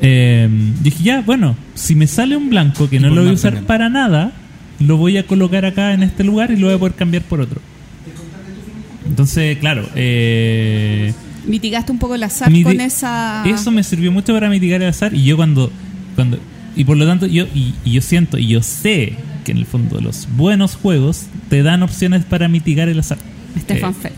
eh, 0.00 0.48
dije, 0.82 1.02
ya, 1.02 1.20
bueno, 1.22 1.56
si 1.74 1.94
me 1.94 2.06
sale 2.06 2.36
un 2.36 2.48
blanco 2.50 2.88
que 2.88 2.96
Y 2.96 2.98
no 3.00 3.10
lo 3.10 3.22
voy 3.22 3.30
a 3.30 3.34
usar 3.34 3.50
también. 3.52 3.66
para 3.66 3.88
nada, 3.88 4.32
lo 4.80 4.96
voy 4.96 5.16
a 5.18 5.26
colocar 5.26 5.64
acá 5.64 5.92
en 5.92 6.02
este 6.02 6.24
lugar 6.24 6.50
y 6.50 6.56
lo 6.56 6.68
voy 6.68 6.76
a 6.76 6.78
poder 6.78 6.94
cambiar 6.94 7.22
por 7.24 7.40
otro. 7.40 7.60
Entonces, 9.06 9.58
claro, 9.58 9.88
eh, 9.94 11.12
Mitigaste 11.46 11.92
un 11.92 11.98
poco 11.98 12.14
el 12.14 12.22
azar 12.22 12.50
Miti- 12.50 12.62
con 12.64 12.80
esa. 12.80 13.42
eso 13.46 13.70
me 13.70 13.82
sirvió 13.82 14.12
mucho 14.12 14.34
para 14.34 14.50
mitigar 14.50 14.82
el 14.82 14.88
azar 14.88 15.14
y 15.14 15.24
yo 15.24 15.36
cuando 15.36 15.72
cuando 16.14 16.38
y 16.76 16.84
por 16.84 16.96
lo 16.98 17.06
tanto 17.06 17.26
yo 17.26 17.46
y, 17.54 17.74
y 17.84 17.92
yo 17.92 18.02
siento 18.02 18.36
y 18.38 18.48
yo 18.48 18.62
sé 18.62 19.14
que 19.48 19.52
en 19.52 19.58
el 19.58 19.64
fondo 19.64 19.98
los 20.02 20.28
buenos 20.36 20.74
juegos 20.74 21.22
te 21.48 21.62
dan 21.62 21.82
opciones 21.82 22.22
para 22.26 22.48
mitigar 22.48 22.90
el 22.90 22.98
azar. 22.98 23.16
Stefan 23.58 23.92
Eh, 23.92 24.10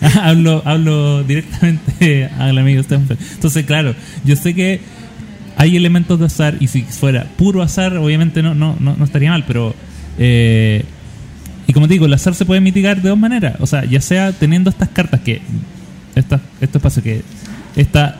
Feld. 0.00 0.16
hablo 0.20 0.62
hablo 0.64 1.22
directamente 1.22 2.24
al 2.38 2.58
amigo 2.58 2.82
Stefan. 2.82 3.16
Entonces, 3.34 3.64
claro, 3.66 3.94
yo 4.24 4.34
sé 4.34 4.52
que 4.52 4.80
hay 5.56 5.76
elementos 5.76 6.18
de 6.18 6.26
azar 6.26 6.56
y 6.58 6.66
si 6.66 6.82
fuera 6.82 7.24
puro 7.36 7.62
azar, 7.62 7.96
obviamente 7.98 8.42
no 8.42 8.56
no 8.56 8.76
no, 8.80 8.96
no 8.96 9.04
estaría 9.04 9.30
mal, 9.30 9.44
pero 9.46 9.76
eh, 10.18 10.84
y 11.68 11.72
como 11.72 11.86
te 11.86 11.92
digo, 11.92 12.06
el 12.06 12.12
azar 12.12 12.34
se 12.34 12.44
puede 12.44 12.60
mitigar 12.60 13.00
de 13.00 13.10
dos 13.10 13.18
maneras. 13.18 13.54
O 13.60 13.66
sea, 13.68 13.84
ya 13.84 14.00
sea 14.00 14.32
teniendo 14.32 14.70
estas 14.70 14.88
cartas 14.88 15.20
que. 15.20 15.40
Esta, 16.16 16.40
este 16.60 16.78
espacio 16.78 17.00
que 17.00 17.22
está, 17.76 18.18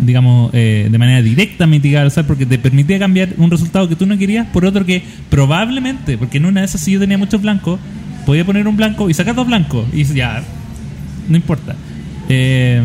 digamos, 0.00 0.50
eh, 0.54 0.88
de 0.90 0.98
manera 0.98 1.22
directa 1.22 1.66
mitigar 1.66 2.02
el 2.02 2.08
azar 2.08 2.26
porque 2.26 2.46
te 2.46 2.58
permitía 2.58 2.98
cambiar 2.98 3.30
un 3.38 3.50
resultado 3.50 3.88
que 3.88 3.96
tú 3.96 4.06
no 4.06 4.16
querías 4.18 4.46
por 4.48 4.64
otro 4.64 4.84
que 4.84 5.02
probablemente, 5.30 6.18
porque 6.18 6.38
en 6.38 6.46
una 6.46 6.60
de 6.60 6.66
esas, 6.66 6.80
si 6.80 6.92
yo 6.92 7.00
tenía 7.00 7.18
muchos 7.18 7.40
blancos, 7.40 7.78
podía 8.26 8.44
poner 8.44 8.66
un 8.66 8.76
blanco 8.76 9.10
y 9.10 9.14
sacar 9.14 9.34
dos 9.34 9.46
blancos 9.46 9.86
y 9.92 10.04
ya, 10.04 10.42
no 11.28 11.36
importa. 11.36 11.76
Eh, 12.28 12.82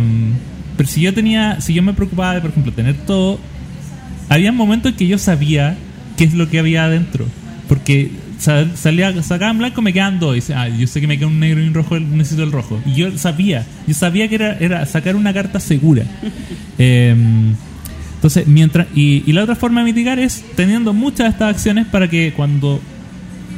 pero 0.77 0.87
si 0.87 1.01
yo 1.01 1.13
tenía, 1.13 1.59
si 1.59 1.73
yo 1.73 1.83
me 1.83 1.93
preocupaba 1.93 2.35
de, 2.35 2.41
por 2.41 2.51
ejemplo, 2.51 2.71
tener 2.71 2.95
todo, 2.95 3.39
había 4.29 4.51
momentos 4.51 4.91
en 4.91 4.97
que 4.97 5.07
yo 5.07 5.17
sabía 5.17 5.75
qué 6.15 6.23
es 6.23 6.33
lo 6.33 6.49
que 6.49 6.59
había 6.59 6.85
adentro. 6.85 7.25
Porque 7.67 8.11
sal- 8.39 8.71
salía, 8.75 9.21
sacaban 9.21 9.57
blanco, 9.59 9.81
me 9.83 9.93
quedaban 9.93 10.19
dos. 10.19 10.33
Y 10.33 10.35
dice, 10.35 10.53
ah, 10.55 10.67
yo 10.67 10.87
sé 10.87 10.99
que 11.01 11.07
me 11.07 11.17
queda 11.17 11.27
un 11.27 11.39
negro 11.39 11.61
y 11.63 11.67
un 11.67 11.73
rojo, 11.73 11.99
necesito 11.99 12.43
el 12.43 12.51
rojo. 12.51 12.81
Y 12.85 12.95
yo 12.95 13.17
sabía, 13.17 13.65
yo 13.87 13.93
sabía 13.93 14.27
que 14.27 14.35
era, 14.35 14.57
era 14.59 14.85
sacar 14.87 15.15
una 15.15 15.33
carta 15.33 15.59
segura. 15.59 16.03
Eh, 16.81 17.13
entonces, 18.15 18.47
mientras. 18.47 18.87
Y, 18.95 19.23
y 19.25 19.33
la 19.33 19.43
otra 19.43 19.55
forma 19.55 19.81
de 19.81 19.85
mitigar 19.85 20.17
es 20.17 20.43
teniendo 20.55 20.93
muchas 20.93 21.25
de 21.27 21.29
estas 21.31 21.55
acciones 21.55 21.87
para 21.87 22.09
que 22.09 22.33
cuando 22.35 22.79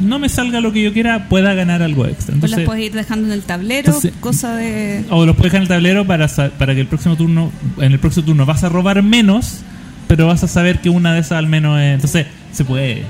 no 0.02 0.18
me 0.18 0.28
salga 0.30 0.60
lo 0.60 0.72
que 0.74 0.82
yo 0.82 0.92
quiera, 0.94 1.30
pueda 1.30 1.54
ganar 1.54 1.84
algo 1.84 2.08
extra. 2.08 2.34
Pues 2.40 2.50
las 2.52 2.60
Entonces, 2.60 2.66
puedes 2.66 2.86
ir 2.86 2.94
dejando 2.94 3.28
en 3.28 3.34
el 3.34 3.44
tablero, 3.44 3.88
entonces- 3.88 4.14
cosa 4.20 4.56
de. 4.56 5.04
o 5.12 5.26
los 5.28 5.36
puedes 5.36 5.52
dejar 5.52 5.58
en 5.58 5.62
el 5.64 5.68
tablero 5.68 6.06
para, 6.08 6.28
para 6.28 6.74
que 6.74 6.82
el 6.82 6.88
próximo 6.88 7.16
turno, 7.16 7.52
en 7.78 7.92
el 7.92 8.00
próximo 8.00 8.26
turno 8.26 8.46
vas 8.48 8.64
a 8.64 8.70
robar 8.70 9.04
menos, 9.04 9.60
pero 10.08 10.26
vas 10.28 10.44
a 10.44 10.48
saber 10.48 10.80
que 10.82 10.90
una 10.90 11.14
de 11.14 11.20
esas 11.20 11.34
al 11.34 11.46
menos 11.48 11.80
es. 11.80 11.94
Entonces, 11.96 12.26
se 12.52 12.66
puede. 12.66 13.04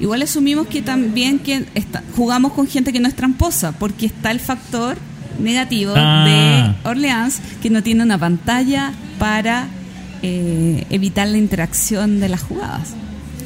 Igual 0.00 0.22
asumimos 0.22 0.66
que 0.66 0.82
también 0.82 1.38
que 1.38 1.64
está- 1.74 2.02
jugamos 2.14 2.52
con 2.52 2.66
gente 2.68 2.92
que 2.92 3.00
no 3.00 3.08
es 3.08 3.14
tramposa, 3.16 3.72
porque 3.72 4.06
está 4.06 4.30
el 4.30 4.40
factor 4.40 4.96
negativo 5.40 5.92
Ah. 5.96 6.74
de 6.84 6.88
Orleans 6.88 7.40
que 7.62 7.70
no 7.70 7.82
tiene 7.82 8.02
una 8.02 8.18
pantalla 8.18 8.92
para 9.18 9.68
eh, 10.22 10.84
evitar 10.90 11.28
la 11.28 11.38
interacción 11.38 12.20
de 12.20 12.28
las 12.28 12.40
jugadas. 12.42 12.94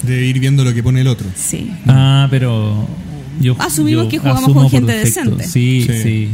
De 0.03 0.25
ir 0.25 0.39
viendo 0.41 0.65
lo 0.65 0.73
que 0.73 0.83
pone 0.83 1.01
el 1.03 1.09
otro. 1.09 1.27
Sí. 1.35 1.71
Ah, 1.87 2.27
pero. 2.31 2.87
Yo, 3.41 3.57
Asumimos 3.59 4.05
yo 4.05 4.09
que 4.11 4.19
jugamos 4.19 4.53
con 4.53 4.71
gente 4.71 4.93
defecto. 4.93 5.37
decente. 5.37 5.49
Sí, 5.49 5.85
sí. 5.87 6.03
Sí. 6.03 6.29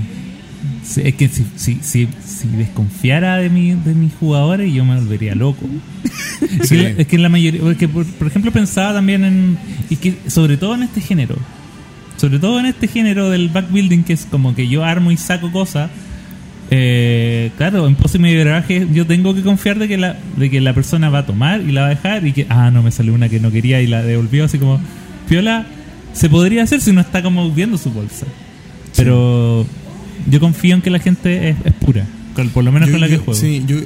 Es 0.82 1.14
que 1.14 1.28
si, 1.28 1.46
si, 1.56 1.78
si, 1.82 2.08
si 2.24 2.48
desconfiara 2.48 3.36
de, 3.36 3.50
mi, 3.50 3.72
de 3.72 3.94
mis 3.94 4.12
jugadores, 4.14 4.72
yo 4.72 4.84
me 4.84 4.96
volvería 4.96 5.34
loco. 5.34 5.66
Es, 6.60 6.68
que, 6.68 6.94
es 6.98 7.06
que 7.06 7.18
la 7.18 7.28
mayoría. 7.28 7.60
Porque, 7.60 7.88
por, 7.88 8.04
por 8.04 8.28
ejemplo, 8.28 8.52
pensaba 8.52 8.94
también 8.94 9.24
en. 9.24 9.58
Y 9.90 9.96
que, 9.96 10.16
sobre 10.28 10.56
todo 10.56 10.74
en 10.74 10.84
este 10.84 11.00
género. 11.00 11.36
Sobre 12.16 12.38
todo 12.38 12.58
en 12.60 12.66
este 12.66 12.88
género 12.88 13.30
del 13.30 13.48
backbuilding, 13.48 14.04
que 14.04 14.14
es 14.14 14.24
como 14.24 14.54
que 14.54 14.68
yo 14.68 14.84
armo 14.84 15.10
y 15.10 15.16
saco 15.16 15.52
cosas. 15.52 15.90
Eh, 16.70 17.52
claro, 17.56 17.86
en 17.86 17.94
pose 17.94 18.18
y 18.18 18.20
medio 18.20 18.44
garaje 18.44 18.88
yo 18.92 19.06
tengo 19.06 19.32
que 19.34 19.42
confiar 19.42 19.78
de 19.78 19.86
que 19.86 19.96
la 19.96 20.16
de 20.36 20.50
que 20.50 20.60
la 20.60 20.74
persona 20.74 21.10
va 21.10 21.18
a 21.20 21.26
tomar 21.26 21.60
y 21.60 21.70
la 21.70 21.82
va 21.82 21.86
a 21.86 21.90
dejar 21.90 22.26
y 22.26 22.32
que 22.32 22.46
ah 22.48 22.72
no 22.72 22.82
me 22.82 22.90
salió 22.90 23.14
una 23.14 23.28
que 23.28 23.38
no 23.38 23.52
quería 23.52 23.80
y 23.80 23.86
la 23.86 24.02
devolvió 24.02 24.46
así 24.46 24.58
como 24.58 24.80
piola 25.28 25.64
se 26.12 26.28
podría 26.28 26.64
hacer 26.64 26.80
si 26.80 26.90
no 26.90 27.00
está 27.00 27.22
como 27.22 27.48
viendo 27.52 27.78
su 27.78 27.92
bolsa 27.92 28.26
pero 28.96 29.64
yo 30.30 30.40
confío 30.40 30.74
en 30.74 30.82
que 30.82 30.90
la 30.90 30.98
gente 30.98 31.50
es, 31.50 31.56
es 31.64 31.72
pura 31.74 32.04
con- 32.34 32.48
por 32.50 32.64
lo 32.64 32.72
menos 32.72 32.88
Yo- 32.88 32.92
con 32.94 33.00
la 33.00 33.06
que 33.08 33.14
yo- 33.14 33.20
juego 33.22 33.40
Sí, 33.40 33.64
yo, 33.66 33.76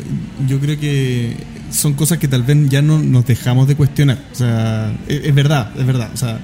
yo 0.48 0.58
creo 0.58 0.78
que 0.78 1.36
son 1.70 1.94
cosas 1.94 2.18
que 2.18 2.26
tal 2.28 2.42
vez 2.42 2.56
ya 2.68 2.82
no 2.82 3.00
nos 3.02 3.24
dejamos 3.26 3.68
de 3.68 3.76
cuestionar. 3.76 4.18
O 4.32 4.34
sea, 4.34 4.92
es, 5.06 5.20
es 5.24 5.34
verdad, 5.34 5.70
es 5.78 5.86
verdad. 5.86 6.10
O 6.12 6.16
sea, 6.16 6.40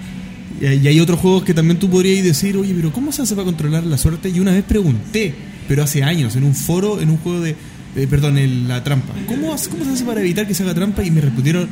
y 0.60 0.86
hay 0.86 1.00
otros 1.00 1.18
juegos 1.18 1.42
que 1.42 1.52
también 1.52 1.78
tú 1.78 1.90
podrías 1.90 2.22
decir, 2.24 2.56
oye, 2.56 2.72
pero 2.74 2.92
¿cómo 2.92 3.10
se 3.12 3.22
hace 3.22 3.34
para 3.34 3.44
controlar 3.44 3.84
la 3.84 3.98
suerte? 3.98 4.28
Y 4.30 4.38
una 4.40 4.52
vez 4.52 4.62
pregunté, 4.62 5.34
pero 5.68 5.82
hace 5.82 6.02
años, 6.04 6.36
en 6.36 6.44
un 6.44 6.54
foro, 6.54 7.00
en 7.00 7.10
un 7.10 7.16
juego 7.18 7.40
de. 7.40 7.56
eh, 7.96 8.06
perdón, 8.08 8.38
en 8.38 8.68
la 8.68 8.84
trampa. 8.84 9.12
¿Cómo, 9.26 9.48
¿Cómo 9.70 9.84
se 9.84 9.90
hace 9.90 10.04
para 10.04 10.20
evitar 10.20 10.46
que 10.46 10.54
se 10.54 10.62
haga 10.62 10.74
trampa? 10.74 11.02
Y 11.02 11.10
me 11.10 11.20
respondieron, 11.20 11.68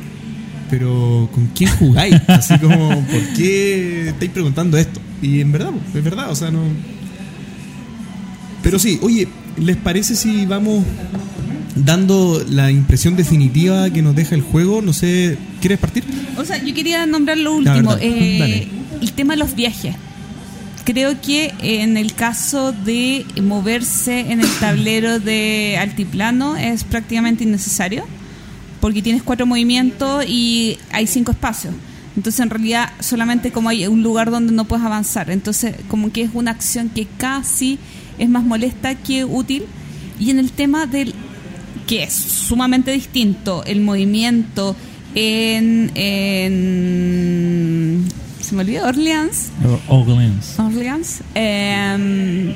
pero 0.69 1.29
¿con 1.33 1.47
quién 1.55 1.69
jugáis? 1.71 2.15
Así 2.27 2.57
como, 2.59 2.89
¿por 2.89 3.21
qué 3.37 4.09
estáis 4.09 4.31
preguntando 4.31 4.77
esto? 4.77 4.99
Y 5.21 5.39
en 5.39 5.51
verdad, 5.51 5.71
es 5.93 6.03
verdad, 6.03 6.29
o 6.29 6.35
sea, 6.35 6.51
no. 6.51 6.59
Pero 8.65 8.79
sí, 8.79 8.97
oye, 9.03 9.27
¿les 9.57 9.77
parece 9.77 10.15
si 10.15 10.47
vamos 10.47 10.83
dando 11.75 12.43
la 12.49 12.71
impresión 12.71 13.15
definitiva 13.15 13.91
que 13.91 14.01
nos 14.01 14.15
deja 14.15 14.33
el 14.33 14.41
juego? 14.41 14.81
No 14.81 14.91
sé, 14.91 15.37
¿quieres 15.61 15.77
partir? 15.77 16.03
O 16.35 16.43
sea, 16.43 16.57
yo 16.57 16.73
quería 16.73 17.05
nombrar 17.05 17.37
lo 17.37 17.53
último, 17.55 17.95
eh, 18.01 18.67
el 18.99 19.11
tema 19.11 19.35
de 19.35 19.37
los 19.37 19.53
viajes. 19.53 19.95
Creo 20.83 21.21
que 21.21 21.53
en 21.59 21.95
el 21.95 22.15
caso 22.15 22.71
de 22.71 23.23
moverse 23.39 24.31
en 24.31 24.41
el 24.41 24.49
tablero 24.59 25.19
de 25.19 25.77
altiplano 25.79 26.57
es 26.57 26.83
prácticamente 26.85 27.43
innecesario, 27.43 28.03
porque 28.81 29.03
tienes 29.03 29.21
cuatro 29.21 29.45
movimientos 29.45 30.25
y 30.27 30.79
hay 30.91 31.05
cinco 31.05 31.33
espacios. 31.33 31.75
Entonces, 32.15 32.39
en 32.39 32.49
realidad, 32.49 32.93
solamente 32.99 33.51
como 33.51 33.69
hay 33.69 33.85
un 33.85 34.01
lugar 34.01 34.31
donde 34.31 34.53
no 34.53 34.65
puedes 34.65 34.83
avanzar. 34.83 35.29
Entonces, 35.29 35.75
como 35.87 36.11
que 36.11 36.23
es 36.23 36.31
una 36.33 36.49
acción 36.49 36.89
que 36.89 37.05
casi 37.17 37.77
es 38.17 38.29
más 38.29 38.43
molesta 38.43 38.95
que 38.95 39.25
útil. 39.25 39.63
Y 40.19 40.29
en 40.31 40.39
el 40.39 40.51
tema 40.51 40.85
del 40.85 41.13
que 41.87 42.03
es 42.03 42.13
sumamente 42.13 42.91
distinto 42.91 43.63
el 43.65 43.81
movimiento 43.81 44.75
en, 45.13 45.91
en 45.95 48.05
se 48.41 48.55
me 48.55 48.61
olvidó 48.61 48.87
Orleans 48.87 49.49
O- 49.87 49.99
Orleans. 50.01 50.59
Orleans 50.59 51.21
em, 51.35 52.53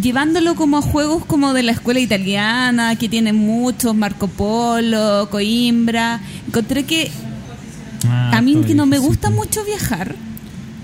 llevándolo 0.00 0.54
como 0.54 0.78
a 0.78 0.82
juegos 0.82 1.24
como 1.24 1.52
de 1.52 1.62
la 1.62 1.72
escuela 1.72 2.00
italiana 2.00 2.96
que 2.96 3.08
tienen 3.08 3.36
muchos 3.36 3.94
Marco 3.94 4.28
Polo 4.28 5.28
Coimbra 5.30 6.20
encontré 6.46 6.84
que 6.84 7.10
Ah, 8.04 8.38
a 8.38 8.42
mí 8.42 8.56
que 8.66 8.74
no 8.74 8.84
me 8.84 8.98
gusta 8.98 9.30
mucho 9.30 9.64
viajar 9.64 10.16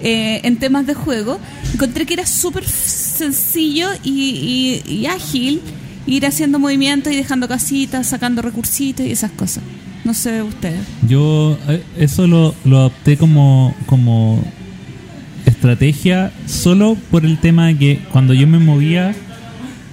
eh, 0.03 0.41
en 0.45 0.57
temas 0.59 0.87
de 0.87 0.95
juego, 0.95 1.41
encontré 1.73 2.07
que 2.07 2.15
era 2.15 2.27
súper 2.27 2.65
sencillo 2.65 3.89
y, 4.05 5.07
ágil 5.07 5.61
ir 6.07 6.27
haciendo 6.27 6.59
movimientos 6.59 7.13
y 7.13 7.17
dejando 7.17 7.49
casitas, 7.49 8.07
sacando 8.07 8.43
recursitos 8.43 9.05
y 9.05 9.11
esas 9.11 9.31
cosas. 9.33 9.63
No 10.05 10.15
sé 10.15 10.43
ustedes. 10.43 10.81
Yo 11.07 11.59
eh, 11.69 11.83
eso 11.99 12.27
lo, 12.27 12.55
lo 12.65 12.79
adopté 12.79 13.17
como, 13.17 13.75
como 13.87 14.43
estrategia 15.45 16.33
solo 16.47 16.97
por 17.11 17.25
el 17.25 17.39
tema 17.39 17.67
de 17.67 17.77
que 17.77 18.01
cuando 18.13 18.33
yo 18.33 18.47
me 18.47 18.59
movía 18.59 19.15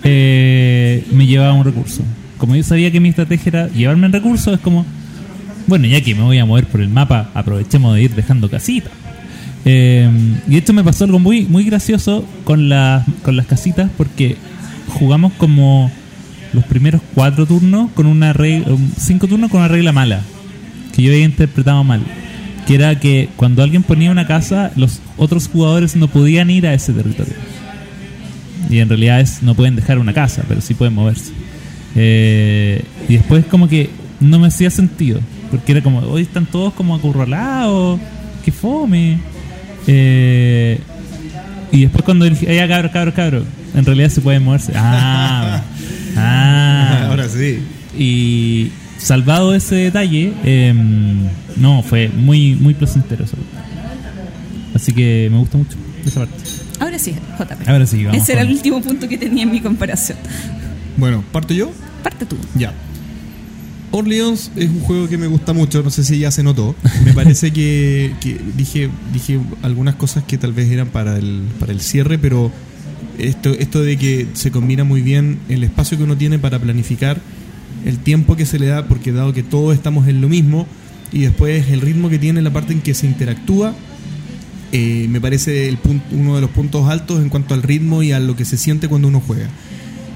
eh, 0.03 1.03
me 1.11 1.25
llevaba 1.25 1.53
un 1.53 1.65
recurso. 1.65 2.03
Como 2.37 2.55
yo 2.55 2.63
sabía 2.63 2.91
que 2.91 2.99
mi 2.99 3.09
estrategia 3.09 3.49
era 3.49 3.67
llevarme 3.69 4.05
el 4.07 4.13
recurso, 4.13 4.53
es 4.53 4.59
como, 4.59 4.85
bueno, 5.65 5.87
ya 5.87 6.01
que 6.01 6.13
me 6.13 6.21
voy 6.21 6.37
a 6.37 6.45
mover 6.45 6.67
por 6.67 6.79
el 6.79 6.89
mapa, 6.89 7.31
aprovechemos 7.33 7.95
de 7.95 8.03
ir 8.03 8.13
dejando 8.13 8.49
casitas. 8.49 8.91
Eh, 9.65 10.09
y 10.47 10.57
esto 10.57 10.73
me 10.73 10.83
pasó 10.83 11.05
algo 11.05 11.19
muy, 11.19 11.45
muy 11.45 11.63
gracioso 11.63 12.23
con, 12.43 12.69
las 12.69 13.03
con 13.23 13.35
las 13.35 13.47
casitas 13.47 13.89
porque 13.97 14.37
jugamos 14.87 15.33
como 15.33 15.91
los 16.53 16.63
primeros 16.65 17.01
cuatro 17.15 17.45
turnos 17.47 17.91
con 17.91 18.05
una 18.05 18.31
regla, 18.31 18.67
cinco 18.97 19.27
turnos 19.27 19.49
con 19.49 19.59
una 19.59 19.67
regla 19.67 19.91
mala 19.91 20.21
que 20.95 21.01
yo 21.01 21.11
había 21.11 21.25
interpretado 21.25 21.83
mal. 21.83 22.01
Que 22.65 22.75
era 22.75 22.99
que 22.99 23.29
cuando 23.35 23.61
alguien 23.61 23.83
ponía 23.83 24.09
una 24.09 24.25
casa, 24.25 24.71
los 24.75 24.99
otros 25.17 25.47
jugadores 25.47 25.95
no 25.95 26.07
podían 26.07 26.49
ir 26.49 26.65
a 26.65 26.73
ese 26.73 26.93
territorio. 26.93 27.33
Y 28.69 28.79
en 28.79 28.89
realidad 28.89 29.19
es, 29.19 29.43
no 29.43 29.53
pueden 29.53 29.75
dejar 29.75 29.99
una 29.99 30.13
casa, 30.13 30.43
pero 30.47 30.61
sí 30.61 30.73
pueden 30.73 30.95
moverse. 30.95 31.31
Eh, 31.95 32.83
y 33.07 33.17
después 33.17 33.45
como 33.45 33.67
que 33.67 33.89
no 34.19 34.39
me 34.39 34.47
hacía 34.47 34.71
sentido. 34.71 35.19
Porque 35.51 35.73
era 35.73 35.81
como, 35.81 35.99
hoy 35.99 36.23
están 36.23 36.47
todos 36.47 36.73
como 36.73 36.95
acurralados, 36.95 37.99
que 38.43 38.51
fome. 38.51 39.19
Eh, 39.87 40.79
y 41.71 41.81
después 41.81 42.03
cuando 42.03 42.25
dije, 42.25 42.53
ya 42.55 42.67
cabros, 42.67 42.91
cabros, 42.91 43.13
cabros, 43.13 43.43
en 43.75 43.85
realidad 43.85 44.09
se 44.09 44.21
pueden 44.21 44.43
moverse. 44.43 44.73
Ah, 44.75 45.61
ah. 46.17 47.07
Ahora 47.09 47.27
sí. 47.29 47.59
Y, 47.97 48.71
salvado 48.97 49.53
ese 49.55 49.75
detalle, 49.75 50.33
eh, 50.43 50.73
no, 51.57 51.83
fue 51.83 52.09
muy, 52.09 52.55
muy 52.55 52.73
placentero 52.73 53.25
eso. 53.25 53.37
Así 54.73 54.93
que 54.93 55.29
me 55.31 55.37
gusta 55.37 55.57
mucho 55.57 55.77
esa 56.05 56.21
parte. 56.21 56.35
Ahora 56.79 56.99
sí, 56.99 57.13
JP. 57.39 57.69
Ahora 57.69 57.85
sí, 57.85 58.03
vamos 58.03 58.21
Ese 58.21 58.33
era 58.33 58.41
el 58.41 58.51
último 58.51 58.81
punto 58.81 59.07
que 59.07 59.17
tenía 59.17 59.43
en 59.43 59.51
mi 59.51 59.61
comparación. 59.61 60.17
Bueno, 60.97 61.23
¿parto 61.31 61.53
yo? 61.53 61.71
Parte 62.03 62.25
tú. 62.25 62.37
Ya. 62.55 62.73
Orleans 63.91 64.51
es 64.55 64.69
un 64.69 64.81
juego 64.81 65.07
que 65.07 65.17
me 65.17 65.27
gusta 65.27 65.53
mucho, 65.53 65.81
no 65.83 65.89
sé 65.89 66.03
si 66.03 66.19
ya 66.19 66.31
se 66.31 66.43
notó. 66.43 66.75
Me 67.03 67.13
parece 67.13 67.51
que, 67.51 68.13
que 68.21 68.39
dije, 68.57 68.89
dije 69.13 69.39
algunas 69.61 69.95
cosas 69.95 70.23
que 70.23 70.37
tal 70.37 70.53
vez 70.53 70.69
eran 70.69 70.87
para 70.87 71.17
el, 71.17 71.43
para 71.59 71.71
el 71.71 71.81
cierre, 71.81 72.17
pero 72.17 72.51
esto, 73.17 73.51
esto 73.51 73.81
de 73.81 73.97
que 73.97 74.27
se 74.33 74.51
combina 74.51 74.83
muy 74.83 75.01
bien 75.01 75.39
el 75.49 75.63
espacio 75.63 75.97
que 75.97 76.03
uno 76.03 76.17
tiene 76.17 76.39
para 76.39 76.59
planificar, 76.59 77.19
el 77.85 77.99
tiempo 77.99 78.35
que 78.35 78.45
se 78.45 78.59
le 78.59 78.67
da, 78.67 78.87
porque 78.87 79.11
dado 79.11 79.33
que 79.33 79.43
todos 79.43 79.75
estamos 79.75 80.07
en 80.07 80.21
lo 80.21 80.27
mismo, 80.27 80.67
y 81.11 81.21
después 81.21 81.69
el 81.69 81.81
ritmo 81.81 82.09
que 82.09 82.19
tiene 82.19 82.41
la 82.41 82.51
parte 82.51 82.73
en 82.73 82.81
que 82.81 82.93
se 82.93 83.05
interactúa, 83.05 83.73
eh, 84.71 85.07
me 85.09 85.21
parece 85.21 85.69
el 85.69 85.77
punto, 85.77 86.05
uno 86.11 86.35
de 86.35 86.41
los 86.41 86.49
puntos 86.49 86.89
altos 86.89 87.21
en 87.21 87.29
cuanto 87.29 87.53
al 87.53 87.63
ritmo 87.63 88.03
y 88.03 88.11
a 88.11 88.19
lo 88.19 88.35
que 88.35 88.43
se 88.43 88.57
siente 88.57 88.87
cuando 88.87 89.07
uno 89.07 89.21
juega. 89.25 89.47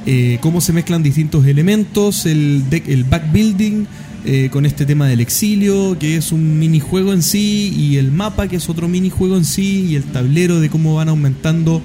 Eh, 0.06 0.40
cómo 0.42 0.62
se 0.62 0.74
mezclan 0.74 1.04
distintos 1.04 1.46
elementos, 1.46 2.26
el, 2.26 2.64
el 2.72 3.04
backbuilding 3.04 3.86
eh, 4.26 4.50
con 4.52 4.66
este 4.66 4.86
tema 4.86 5.08
del 5.08 5.20
exilio, 5.20 5.98
que 6.00 6.16
es 6.16 6.32
un 6.32 6.58
minijuego 6.60 7.14
en 7.14 7.22
sí, 7.22 7.74
y 7.76 7.98
el 7.98 8.12
mapa, 8.12 8.48
que 8.48 8.56
es 8.58 8.70
otro 8.70 8.88
minijuego 8.88 9.38
en 9.38 9.46
sí, 9.46 9.88
y 9.90 9.96
el 9.96 10.04
tablero 10.04 10.60
de 10.60 10.70
cómo 10.70 10.96
van 10.96 11.10
aumentando 11.10 11.82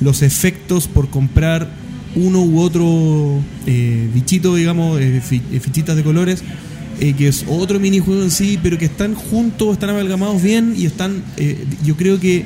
los 0.00 0.22
efectos 0.22 0.88
por 0.88 1.08
comprar 1.10 1.68
uno 2.16 2.42
u 2.42 2.60
otro 2.60 3.40
eh, 3.66 4.08
bichito, 4.14 4.54
digamos, 4.54 5.00
eh, 5.00 5.20
eh, 5.30 5.60
fichitas 5.60 5.96
de 5.96 6.02
colores, 6.02 6.42
eh, 7.00 7.12
que 7.14 7.28
es 7.28 7.44
otro 7.48 7.80
minijuego 7.80 8.22
en 8.22 8.30
sí, 8.30 8.58
pero 8.62 8.78
que 8.78 8.84
están 8.84 9.14
juntos, 9.14 9.72
están 9.72 9.90
amalgamados 9.90 10.40
bien 10.42 10.74
y 10.76 10.86
están, 10.86 11.24
eh, 11.36 11.64
yo 11.84 11.96
creo 11.96 12.20
que 12.20 12.44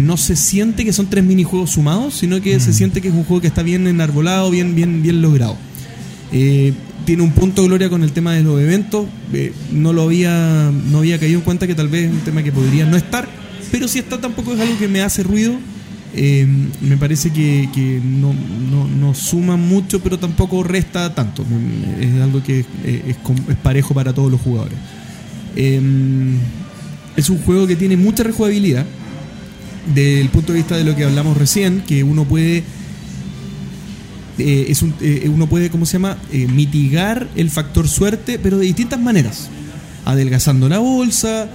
no 0.00 0.16
se 0.16 0.34
siente 0.36 0.84
que 0.84 0.92
son 0.92 1.06
tres 1.08 1.24
minijuegos 1.24 1.70
sumados, 1.70 2.14
sino 2.14 2.40
que 2.40 2.58
se 2.60 2.72
siente 2.72 3.00
que 3.00 3.08
es 3.08 3.14
un 3.14 3.24
juego 3.24 3.40
que 3.40 3.46
está 3.48 3.62
bien 3.62 3.86
enarbolado, 3.86 4.50
bien, 4.50 4.74
bien, 4.74 5.02
bien 5.02 5.20
logrado. 5.22 5.56
Eh, 6.32 6.72
tiene 7.04 7.22
un 7.22 7.32
punto 7.32 7.62
de 7.62 7.68
gloria 7.68 7.88
con 7.90 8.02
el 8.02 8.12
tema 8.12 8.32
de 8.34 8.42
los 8.42 8.60
eventos. 8.60 9.06
eh, 9.32 9.52
no 9.72 9.92
lo 9.92 10.02
había, 10.02 10.70
no 10.90 10.98
había 10.98 11.18
caído 11.18 11.38
en 11.38 11.44
cuenta 11.44 11.66
que 11.66 11.74
tal 11.74 11.88
vez 11.88 12.06
es 12.08 12.12
un 12.12 12.20
tema 12.20 12.42
que 12.42 12.50
podría 12.52 12.86
no 12.86 12.96
estar, 12.96 13.28
pero 13.70 13.86
si 13.88 13.98
está 13.98 14.20
tampoco 14.20 14.54
es 14.54 14.60
algo 14.60 14.76
que 14.78 14.88
me 14.88 15.02
hace 15.02 15.22
ruido. 15.22 15.52
Eh, 16.12 16.44
me 16.80 16.96
parece 16.96 17.30
que, 17.30 17.68
que 17.72 18.00
no, 18.04 18.34
no, 18.70 18.88
no 18.88 19.14
suma 19.14 19.56
mucho, 19.56 20.00
pero 20.00 20.18
tampoco 20.18 20.62
resta 20.64 21.14
tanto. 21.14 21.44
Mm, 21.44 22.02
Es 22.02 22.20
algo 22.22 22.42
que 22.42 22.64
es, 22.84 23.16
com- 23.22 23.36
es 23.48 23.56
parejo 23.56 23.94
para 23.94 24.12
todos 24.12 24.28
los 24.30 24.40
jugadores. 24.40 24.76
Es 27.16 27.28
un 27.28 27.38
juego 27.44 27.66
que 27.66 27.76
tiene 27.76 27.96
mucha 27.96 28.22
rejugabilidad 28.22 28.86
del 29.94 30.28
punto 30.28 30.52
de 30.52 30.58
vista 30.58 30.76
de 30.76 30.84
lo 30.84 30.94
que 30.94 31.04
hablamos 31.04 31.36
recién, 31.36 31.82
que 31.82 32.04
uno 32.04 32.24
puede 32.24 32.64
eh, 34.40 34.66
es 34.70 34.82
eh, 35.00 35.28
uno 35.32 35.46
puede, 35.46 35.70
¿cómo 35.70 35.84
se 35.86 35.94
llama? 35.94 36.16
Eh, 36.32 36.46
mitigar 36.46 37.28
el 37.36 37.50
factor 37.50 37.88
suerte, 37.88 38.38
pero 38.38 38.58
de 38.58 38.66
distintas 38.66 38.98
maneras. 38.98 39.48
Adelgazando 40.06 40.68
la 40.68 40.78
bolsa, 40.78 41.48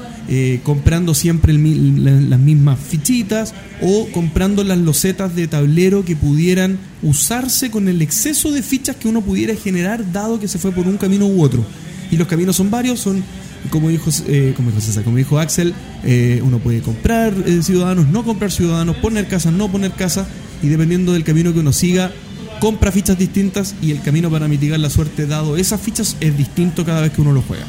comprando 0.64 1.16
siempre 1.16 1.52
el 1.52 2.30
las 2.30 2.40
mismas 2.40 2.80
fichitas 2.80 3.56
o 3.82 4.08
comprando 4.12 4.64
las 4.64 4.78
losetas 4.78 5.36
de 5.36 5.48
tablero 5.48 6.06
que 6.06 6.16
pudieran 6.16 6.78
usarse 7.02 7.72
con 7.72 7.88
el 7.90 8.04
exceso 8.04 8.52
de 8.52 8.62
fichas 8.62 8.96
que 8.98 9.08
uno 9.08 9.22
pudiera 9.22 9.56
generar 9.56 10.12
dado 10.12 10.40
que 10.40 10.48
se 10.48 10.60
fue 10.60 10.72
por 10.72 10.88
un 10.88 10.98
camino 10.98 11.26
u 11.26 11.42
otro. 11.42 11.66
Y 12.12 12.18
los 12.18 12.28
caminos 12.28 12.56
son 12.56 12.70
varios, 12.70 13.00
son 13.00 13.24
como 13.70 13.90
dijo, 13.90 14.10
eh, 14.28 14.54
como 14.56 14.72
dijo 14.72 15.30
como 15.30 15.40
Axel, 15.40 15.74
eh, 16.04 16.42
uno 16.44 16.60
puede 16.60 16.82
comprar 16.82 17.34
eh, 17.46 17.62
ciudadanos, 17.62 18.08
no 18.08 18.24
comprar 18.24 18.52
ciudadanos, 18.52 18.98
poner 18.98 19.28
casas, 19.28 19.54
no 19.54 19.72
poner 19.72 19.92
casas, 19.92 20.28
y 20.62 20.68
dependiendo 20.68 21.14
del 21.14 21.24
camino 21.24 21.54
que 21.54 21.60
uno 21.60 21.74
siga, 21.74 22.12
compra 22.60 22.92
fichas 22.92 23.18
distintas 23.18 23.76
y 23.82 23.92
el 23.92 24.02
camino 24.02 24.30
para 24.30 24.48
mitigar 24.48 24.80
la 24.80 24.90
suerte 24.90 25.28
dado 25.28 25.58
esas 25.58 25.82
fichas 25.82 26.18
es 26.20 26.38
distinto 26.38 26.86
cada 26.86 27.02
vez 27.02 27.12
que 27.12 27.22
uno 27.22 27.32
lo 27.32 27.42
juega. 27.42 27.66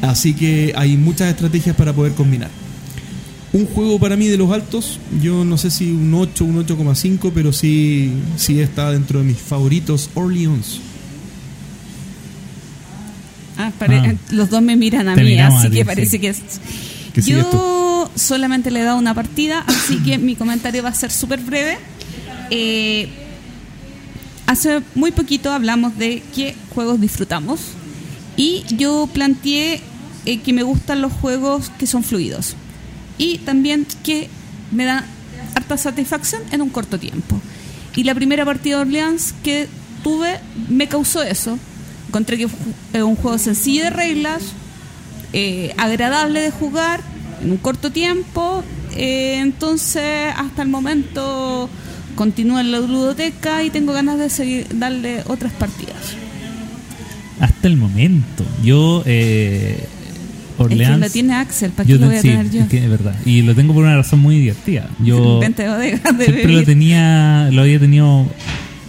Así 0.00 0.34
que 0.34 0.72
hay 0.76 0.96
muchas 0.96 1.28
estrategias 1.28 1.76
para 1.76 1.92
poder 1.92 2.12
combinar. 2.12 2.50
Un 3.52 3.66
juego 3.66 3.98
para 3.98 4.16
mí 4.16 4.28
de 4.28 4.38
los 4.38 4.50
altos, 4.50 4.98
yo 5.20 5.44
no 5.44 5.58
sé 5.58 5.70
si 5.70 5.90
un 5.90 6.14
8, 6.14 6.44
un 6.44 6.66
8,5, 6.66 7.32
pero 7.34 7.52
sí, 7.52 8.12
sí 8.36 8.60
está 8.60 8.90
dentro 8.90 9.18
de 9.18 9.26
mis 9.26 9.36
favoritos, 9.36 10.08
Orleans. 10.14 10.80
Ah, 13.58 13.70
pare- 13.78 13.98
Ah. 13.98 14.14
Los 14.30 14.50
dos 14.50 14.62
me 14.62 14.76
miran 14.76 15.08
a 15.08 15.14
Te 15.14 15.22
mí, 15.22 15.38
así 15.38 15.66
a 15.66 15.70
ti, 15.70 15.76
que 15.76 15.76
sí. 15.82 15.84
parece 15.84 16.20
que 16.20 16.28
es. 16.28 16.38
Que 17.12 17.20
Yo 17.22 18.10
solamente 18.16 18.70
le 18.70 18.80
he 18.80 18.84
dado 18.84 18.98
una 18.98 19.14
partida, 19.14 19.64
así 19.66 19.98
que 19.98 20.18
mi 20.18 20.34
comentario 20.36 20.82
va 20.82 20.88
a 20.88 20.94
ser 20.94 21.10
súper 21.10 21.40
breve. 21.40 21.78
Eh, 22.50 23.08
hace 24.46 24.82
muy 24.94 25.12
poquito 25.12 25.50
hablamos 25.52 25.96
de 25.98 26.22
qué 26.34 26.54
juegos 26.74 27.00
disfrutamos 27.00 27.60
y 28.36 28.64
yo 28.76 29.08
planteé 29.12 29.80
eh, 30.26 30.40
que 30.40 30.52
me 30.52 30.62
gustan 30.62 31.00
los 31.02 31.12
juegos 31.12 31.70
que 31.78 31.86
son 31.86 32.02
fluidos 32.04 32.54
y 33.18 33.38
también 33.38 33.86
que 34.02 34.28
me 34.70 34.84
dan 34.84 35.04
harta 35.54 35.76
satisfacción 35.76 36.42
en 36.50 36.62
un 36.62 36.70
corto 36.70 36.98
tiempo. 36.98 37.40
Y 37.94 38.04
la 38.04 38.14
primera 38.14 38.44
partida 38.44 38.76
de 38.76 38.82
Orleans 38.82 39.34
que 39.42 39.68
tuve 40.02 40.38
me 40.68 40.88
causó 40.88 41.22
eso. 41.22 41.58
Encontré 42.12 42.36
que 42.36 42.44
es 42.92 43.02
un 43.02 43.16
juego 43.16 43.38
sencillo 43.38 43.84
de 43.84 43.88
reglas, 43.90 44.42
eh, 45.32 45.72
agradable 45.78 46.40
de 46.42 46.50
jugar 46.50 47.00
en 47.42 47.52
un 47.52 47.56
corto 47.56 47.90
tiempo. 47.90 48.62
eh, 48.94 49.38
entonces, 49.40 50.30
hasta 50.36 50.60
el 50.60 50.68
momento 50.68 51.70
continúo 52.14 52.60
en 52.60 52.70
la 52.70 52.80
ludoteca 52.80 53.62
y 53.64 53.70
tengo 53.70 53.94
ganas 53.94 54.18
de 54.18 54.28
seguir 54.28 54.66
darle 54.74 55.22
otras 55.26 55.54
partidas. 55.54 55.96
Hasta 57.40 57.66
el 57.68 57.78
momento. 57.78 58.44
Yo, 58.62 59.02
eh, 59.06 59.88
Es 60.58 60.68
que 60.68 60.76
lo 60.98 61.08
tiene 61.10 61.32
Axel, 61.34 61.70
¿para 61.70 61.86
qué 61.86 61.94
lo 61.94 62.06
voy 62.08 62.16
a 62.16 62.20
sí, 62.20 62.28
tener 62.28 62.50
yo? 62.50 62.60
es 62.60 62.68
que 62.68 62.76
es 62.84 62.90
verdad. 62.90 63.14
Y 63.24 63.40
lo 63.40 63.54
tengo 63.54 63.72
por 63.72 63.84
una 63.84 63.96
razón 63.96 64.18
muy 64.18 64.38
divertida. 64.38 64.86
Yo 65.02 65.40
de 65.40 65.46
siempre 66.26 66.52
lo 66.52 66.62
tenía, 66.64 67.48
lo 67.50 67.62
había 67.62 67.80
tenido. 67.80 68.26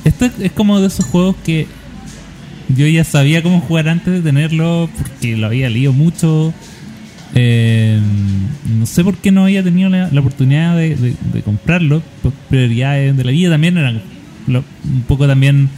Esto 0.04 0.26
es- 0.26 0.34
es 0.42 0.52
como 0.52 0.82
de 0.82 0.88
esos 0.88 1.06
juegos 1.06 1.38
que 1.46 1.68
yo 2.76 2.88
ya 2.88 3.04
sabía 3.04 3.42
cómo 3.44 3.60
jugar 3.62 3.90
antes 3.90 4.14
de 4.14 4.22
tenerlo 4.22 4.90
porque 4.98 5.36
lo 5.38 5.48
había 5.48 5.70
leído 5.70 5.94
mucho. 5.94 6.54
Eh, 7.36 8.00
no 8.78 8.86
sé 8.86 9.04
por 9.04 9.18
qué 9.18 9.32
no 9.32 9.44
había 9.46 9.64
tenido 9.64 9.90
la, 9.90 10.10
la 10.12 10.20
oportunidad 10.20 10.76
de, 10.78 10.96
de- 10.96 11.16
de 11.34 11.42
comprarlo. 11.42 12.02
Por 12.22 12.32
prioridades 12.50 13.16
de 13.18 13.24
la 13.24 13.32
vida 13.32 13.50
también 13.50 13.78
eran 13.78 14.02
lo- 14.48 14.64
un 14.84 15.02
poco 15.02 15.28
también 15.28 15.70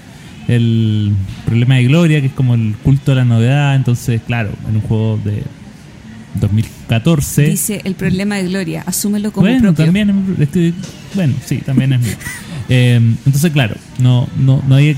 el 0.47 1.11
problema 1.45 1.75
de 1.75 1.85
Gloria, 1.85 2.19
que 2.21 2.27
es 2.27 2.33
como 2.33 2.55
el 2.55 2.75
culto 2.83 3.13
a 3.13 3.15
la 3.15 3.25
novedad. 3.25 3.75
Entonces, 3.75 4.21
claro, 4.27 4.49
en 4.69 4.75
un 4.75 4.81
juego 4.81 5.19
de 5.23 5.43
2014. 6.41 7.43
Dice 7.49 7.81
el 7.83 7.95
problema 7.95 8.35
de 8.35 8.43
Gloria, 8.47 8.83
asúmelo 8.85 9.31
como 9.31 9.47
bueno, 9.47 9.73
propio. 9.73 9.85
también 9.85 10.09
es- 10.09 10.39
es 10.41 10.49
que- 10.49 10.73
bueno, 11.13 11.33
sí, 11.45 11.57
también 11.59 11.93
es 11.93 11.99
mío. 12.01 12.15
Eh, 12.67 12.95
entonces, 13.27 13.51
claro, 13.51 13.75
no, 13.99 14.27
no, 14.39 14.63
no 14.67 14.73
había 14.77 14.95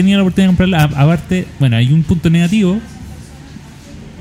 tenido 0.00 0.18
la 0.18 0.22
oportunidad 0.22 0.52
de 0.52 0.56
comprarla. 0.56 0.82
Aparte, 1.02 1.46
bueno, 1.58 1.76
hay 1.76 1.92
un 1.92 2.02
punto 2.02 2.28
negativo 2.30 2.78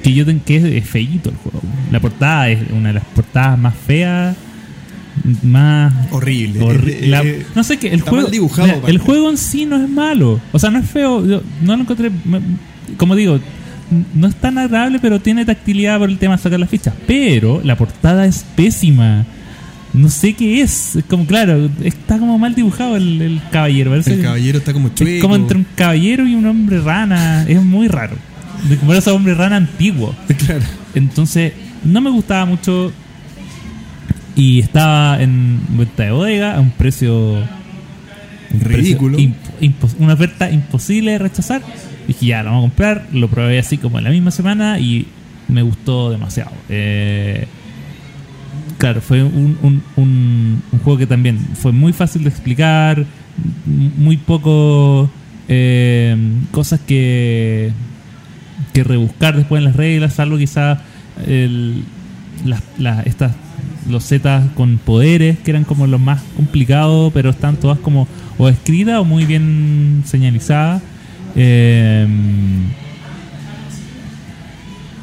que 0.03 0.13
yo 0.13 0.25
tengo 0.25 0.41
que 0.45 0.57
es, 0.57 0.63
es 0.63 0.85
feíto 0.89 1.29
el 1.29 1.35
juego. 1.35 1.61
La 1.91 1.99
portada 1.99 2.49
es 2.49 2.59
una 2.71 2.89
de 2.89 2.93
las 2.95 3.03
portadas 3.05 3.57
más 3.59 3.73
feas, 3.75 4.35
más 5.43 5.93
Horrible. 6.11 6.59
horri- 6.61 7.07
la- 7.07 7.21
eh, 7.23 7.45
no 7.55 7.63
sé 7.63 7.77
qué, 7.77 7.87
el 7.87 7.99
está 7.99 8.09
juego, 8.09 8.23
mal 8.25 8.31
dibujado, 8.31 8.67
mira, 8.67 8.79
el 8.87 8.97
juego 8.99 9.29
en 9.29 9.37
sí 9.37 9.65
no 9.65 9.81
es 9.81 9.89
malo, 9.89 10.39
o 10.51 10.59
sea, 10.59 10.69
no 10.71 10.79
es 10.79 10.89
feo, 10.89 11.25
yo 11.25 11.41
no 11.61 11.75
lo 11.75 11.81
encontré, 11.83 12.11
como 12.97 13.15
digo, 13.15 13.39
no 14.13 14.27
es 14.27 14.35
tan 14.35 14.57
agradable, 14.57 14.99
pero 14.99 15.19
tiene 15.19 15.45
tactilidad 15.45 15.99
por 15.99 16.09
el 16.09 16.17
tema 16.17 16.35
de 16.35 16.43
sacar 16.43 16.59
las 16.59 16.69
fichas, 16.69 16.93
pero 17.07 17.61
la 17.63 17.75
portada 17.77 18.25
es 18.25 18.45
pésima. 18.55 19.25
No 19.95 20.09
sé 20.09 20.33
qué 20.33 20.61
es, 20.61 20.97
es 20.97 21.05
como 21.05 21.25
claro, 21.25 21.69
está 21.83 22.19
como 22.19 22.37
mal 22.37 22.53
dibujado 22.53 22.97
el, 22.97 23.21
el 23.21 23.41
caballero, 23.49 23.91
parece 23.91 24.15
el 24.15 24.21
caballero 24.21 24.57
está 24.57 24.73
como 24.73 24.89
chueco. 24.89 25.15
es 25.15 25.21
como 25.21 25.35
entre 25.35 25.57
un 25.57 25.65
caballero 25.75 26.27
y 26.27 26.35
un 26.35 26.45
hombre 26.45 26.81
rana, 26.81 27.45
es 27.47 27.63
muy 27.63 27.87
raro. 27.87 28.17
De 28.69 28.77
como 28.77 28.93
ese 28.93 29.09
hombre 29.11 29.33
rana 29.35 29.55
antiguo. 29.57 30.15
Claro. 30.45 30.63
Entonces, 30.95 31.53
no 31.83 32.01
me 32.01 32.09
gustaba 32.09 32.45
mucho. 32.45 32.91
Y 34.35 34.59
estaba 34.59 35.21
en 35.21 35.59
venta 35.69 36.03
de 36.03 36.11
bodega 36.11 36.55
a 36.55 36.59
un 36.59 36.71
precio. 36.71 37.35
un 37.35 38.59
precio 38.59 38.77
Ridículo. 38.77 39.17
una 39.99 40.13
oferta 40.13 40.51
imposible 40.51 41.11
de 41.11 41.19
rechazar. 41.19 41.61
Dije, 42.07 42.25
ya, 42.25 42.43
lo 42.43 42.49
vamos 42.49 42.65
a 42.65 42.67
comprar. 42.67 43.07
Lo 43.13 43.29
probé 43.29 43.59
así 43.59 43.77
como 43.77 43.97
en 43.97 44.03
la 44.03 44.09
misma 44.09 44.31
semana 44.31 44.77
y 44.79 45.07
me 45.47 45.61
gustó 45.61 46.11
demasiado. 46.11 46.51
Eh, 46.69 47.47
claro, 48.85 49.01
fue 49.01 49.23
un, 49.23 49.81
un, 49.95 50.61
juego 50.83 50.99
que 50.99 51.07
también 51.07 51.39
fue 51.55 51.71
muy 51.71 51.91
fácil 51.91 52.21
de 52.23 52.29
explicar. 52.29 53.03
Muy 53.65 54.17
poco. 54.17 55.09
eh, 55.47 56.15
cosas 56.51 56.79
que 56.85 57.71
que 58.73 58.83
rebuscar 58.83 59.35
después 59.37 59.59
en 59.59 59.65
las 59.65 59.75
reglas, 59.75 60.13
salvo 60.13 60.37
quizá 60.37 60.81
las, 62.45 62.61
las- 62.77 63.07
estas 63.07 63.31
los 63.89 64.03
zetas 64.05 64.43
con 64.55 64.77
poderes, 64.77 65.39
que 65.39 65.49
eran 65.51 65.63
como 65.63 65.87
los 65.87 65.99
más 65.99 66.21
complicados, 66.35 67.11
pero 67.13 67.31
están 67.31 67.55
todas 67.55 67.79
como 67.79 68.07
o 68.37 68.49
escritas 68.49 68.99
o 68.99 69.03
muy 69.05 69.25
bien 69.25 70.03
señalizadas. 70.05 70.81
Eh, 71.35 72.05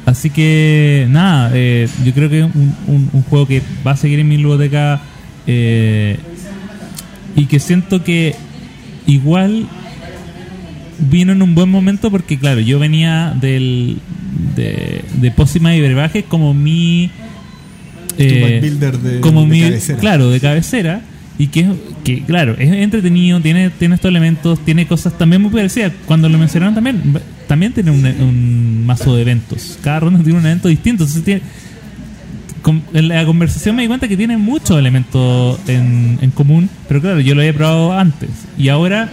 así 0.05 0.29
que 0.29 1.07
nada, 1.09 1.51
eh, 1.53 1.87
yo 2.05 2.13
creo 2.13 2.29
que 2.29 2.39
es 2.39 2.45
un, 2.45 2.75
un- 2.87 3.09
un 3.13 3.21
juego 3.23 3.47
que 3.47 3.61
va 3.85 3.91
a 3.91 3.97
seguir 3.97 4.19
en 4.19 4.27
mi 4.27 4.37
biblioteca 4.37 5.01
eh, 5.47 6.17
y 7.35 7.45
que 7.45 7.59
siento 7.59 8.03
que 8.03 8.35
igual 9.07 9.67
vino 10.99 11.31
en 11.33 11.41
un 11.41 11.55
buen 11.55 11.69
momento 11.69 12.11
porque 12.11 12.37
claro, 12.37 12.59
yo 12.61 12.79
venía 12.79 13.33
del 13.39 13.97
de, 14.55 15.03
de 15.15 15.31
Pócima 15.31 15.75
y 15.75 15.81
Brebajes 15.81 16.25
como 16.27 16.53
mi 16.53 17.09
eh, 18.17 18.59
builder 18.61 18.97
de- 18.99 19.19
como 19.21 19.41
de 19.41 19.47
mi 19.47 19.61
cabecera. 19.61 19.99
claro 19.99 20.29
de 20.29 20.39
cabecera 20.39 21.01
y 21.39 21.47
que, 21.47 21.67
que 22.03 22.21
claro 22.23 22.55
es 22.59 22.71
entretenido 22.71 23.39
tiene 23.41 23.71
tiene 23.71 23.95
estos 23.95 24.09
elementos 24.09 24.59
tiene 24.63 24.85
cosas 24.85 25.17
también 25.17 25.41
muy 25.41 25.49
parecidas 25.51 25.91
cuando 26.05 26.29
lo 26.29 26.37
mencionaron 26.37 26.75
también 26.75 27.01
también 27.47 27.73
tiene 27.73 27.91
un, 27.91 28.85
mazo 28.85 29.15
de 29.15 29.21
eventos. 29.21 29.77
Cada 29.81 30.01
ronda 30.01 30.23
tiene 30.23 30.39
un 30.39 30.45
evento 30.45 30.67
distinto 30.67 31.05
en 32.93 33.07
la 33.07 33.25
conversación 33.25 33.75
me 33.75 33.81
di 33.81 33.87
cuenta 33.87 34.07
que 34.07 34.17
tiene 34.17 34.37
muchos 34.37 34.77
elementos 34.77 35.59
en, 35.67 36.31
común, 36.33 36.69
pero 36.87 37.01
claro, 37.01 37.19
yo 37.19 37.35
lo 37.35 37.41
había 37.41 37.53
probado 37.53 37.97
antes 37.97 38.29
y 38.57 38.69
ahora 38.69 39.09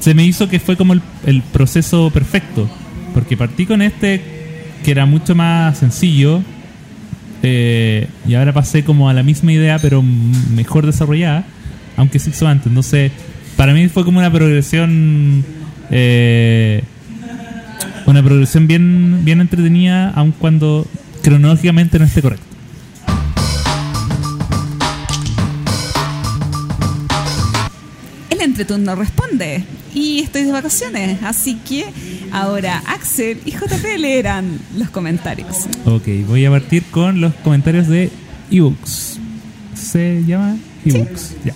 se 0.00 0.14
me 0.14 0.24
hizo 0.24 0.48
que 0.48 0.60
fue 0.60 0.76
como 0.76 0.94
el, 0.94 1.42
proceso 1.52 2.10
perfecto, 2.10 2.68
porque 3.14 3.36
partí 3.36 3.66
con 3.66 3.82
este 3.82 4.20
que 4.84 4.90
era 4.90 5.06
mucho 5.06 5.34
más 5.34 5.78
sencillo 5.78 6.42
eh, 7.42 8.06
y 8.26 8.34
ahora 8.34 8.52
pasé 8.52 8.84
como 8.84 9.08
a 9.08 9.14
la 9.14 9.22
misma 9.22 9.52
idea 9.52 9.78
pero 9.78 10.02
mejor 10.02 10.86
desarrollada, 10.86 11.44
aunque 11.96 12.18
se 12.18 12.30
hizo 12.30 12.46
antes, 12.46 12.66
entonces 12.66 13.12
para 13.56 13.72
mí 13.72 13.88
fue 13.88 14.04
como 14.04 14.18
una 14.18 14.30
progresión 14.30 15.44
eh, 15.90 16.82
una 18.10 18.22
progresión 18.22 18.66
bien, 18.66 19.24
bien 19.24 19.40
entretenida, 19.40 20.10
aun 20.10 20.32
cuando 20.32 20.86
cronológicamente 21.22 21.98
no 21.98 22.04
esté 22.04 22.20
correcto. 22.20 22.44
El 28.30 28.40
entreturno 28.40 28.94
responde. 28.96 29.64
Y 29.94 30.20
estoy 30.20 30.42
de 30.44 30.52
vacaciones. 30.52 31.22
Así 31.22 31.56
que 31.56 31.86
ahora 32.32 32.82
Axel 32.86 33.38
y 33.44 33.52
JP 33.52 33.98
leerán 33.98 34.58
los 34.76 34.90
comentarios. 34.90 35.66
Ok, 35.84 36.08
voy 36.26 36.44
a 36.44 36.50
partir 36.50 36.84
con 36.90 37.20
los 37.20 37.34
comentarios 37.34 37.88
de 37.88 38.10
ebooks. 38.50 39.18
¿Se 39.74 40.24
llama? 40.24 40.56
ebooks. 40.84 41.36
Ya. 41.44 41.54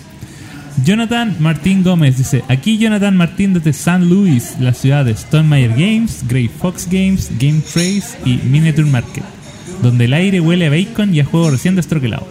Jonathan 0.83 1.35
Martín 1.39 1.83
Gómez 1.83 2.17
dice: 2.17 2.43
Aquí 2.49 2.77
Jonathan 2.77 3.15
Martín 3.15 3.53
desde 3.53 3.73
San 3.73 4.09
Luis, 4.09 4.55
la 4.59 4.73
ciudad 4.73 5.05
de 5.05 5.15
Stonemeyer 5.15 5.71
Games, 5.71 6.25
Grey 6.27 6.49
Fox 6.49 6.87
Games, 6.89 7.31
Game 7.39 7.61
Trace 7.61 8.17
y 8.25 8.37
Miniature 8.43 8.89
Market, 8.89 9.23
donde 9.81 10.05
el 10.05 10.13
aire 10.13 10.41
huele 10.41 10.67
a 10.67 10.69
bacon 10.69 11.13
y 11.15 11.21
a 11.21 11.25
juego 11.25 11.51
recién 11.51 11.75
destroquelado. 11.75 12.27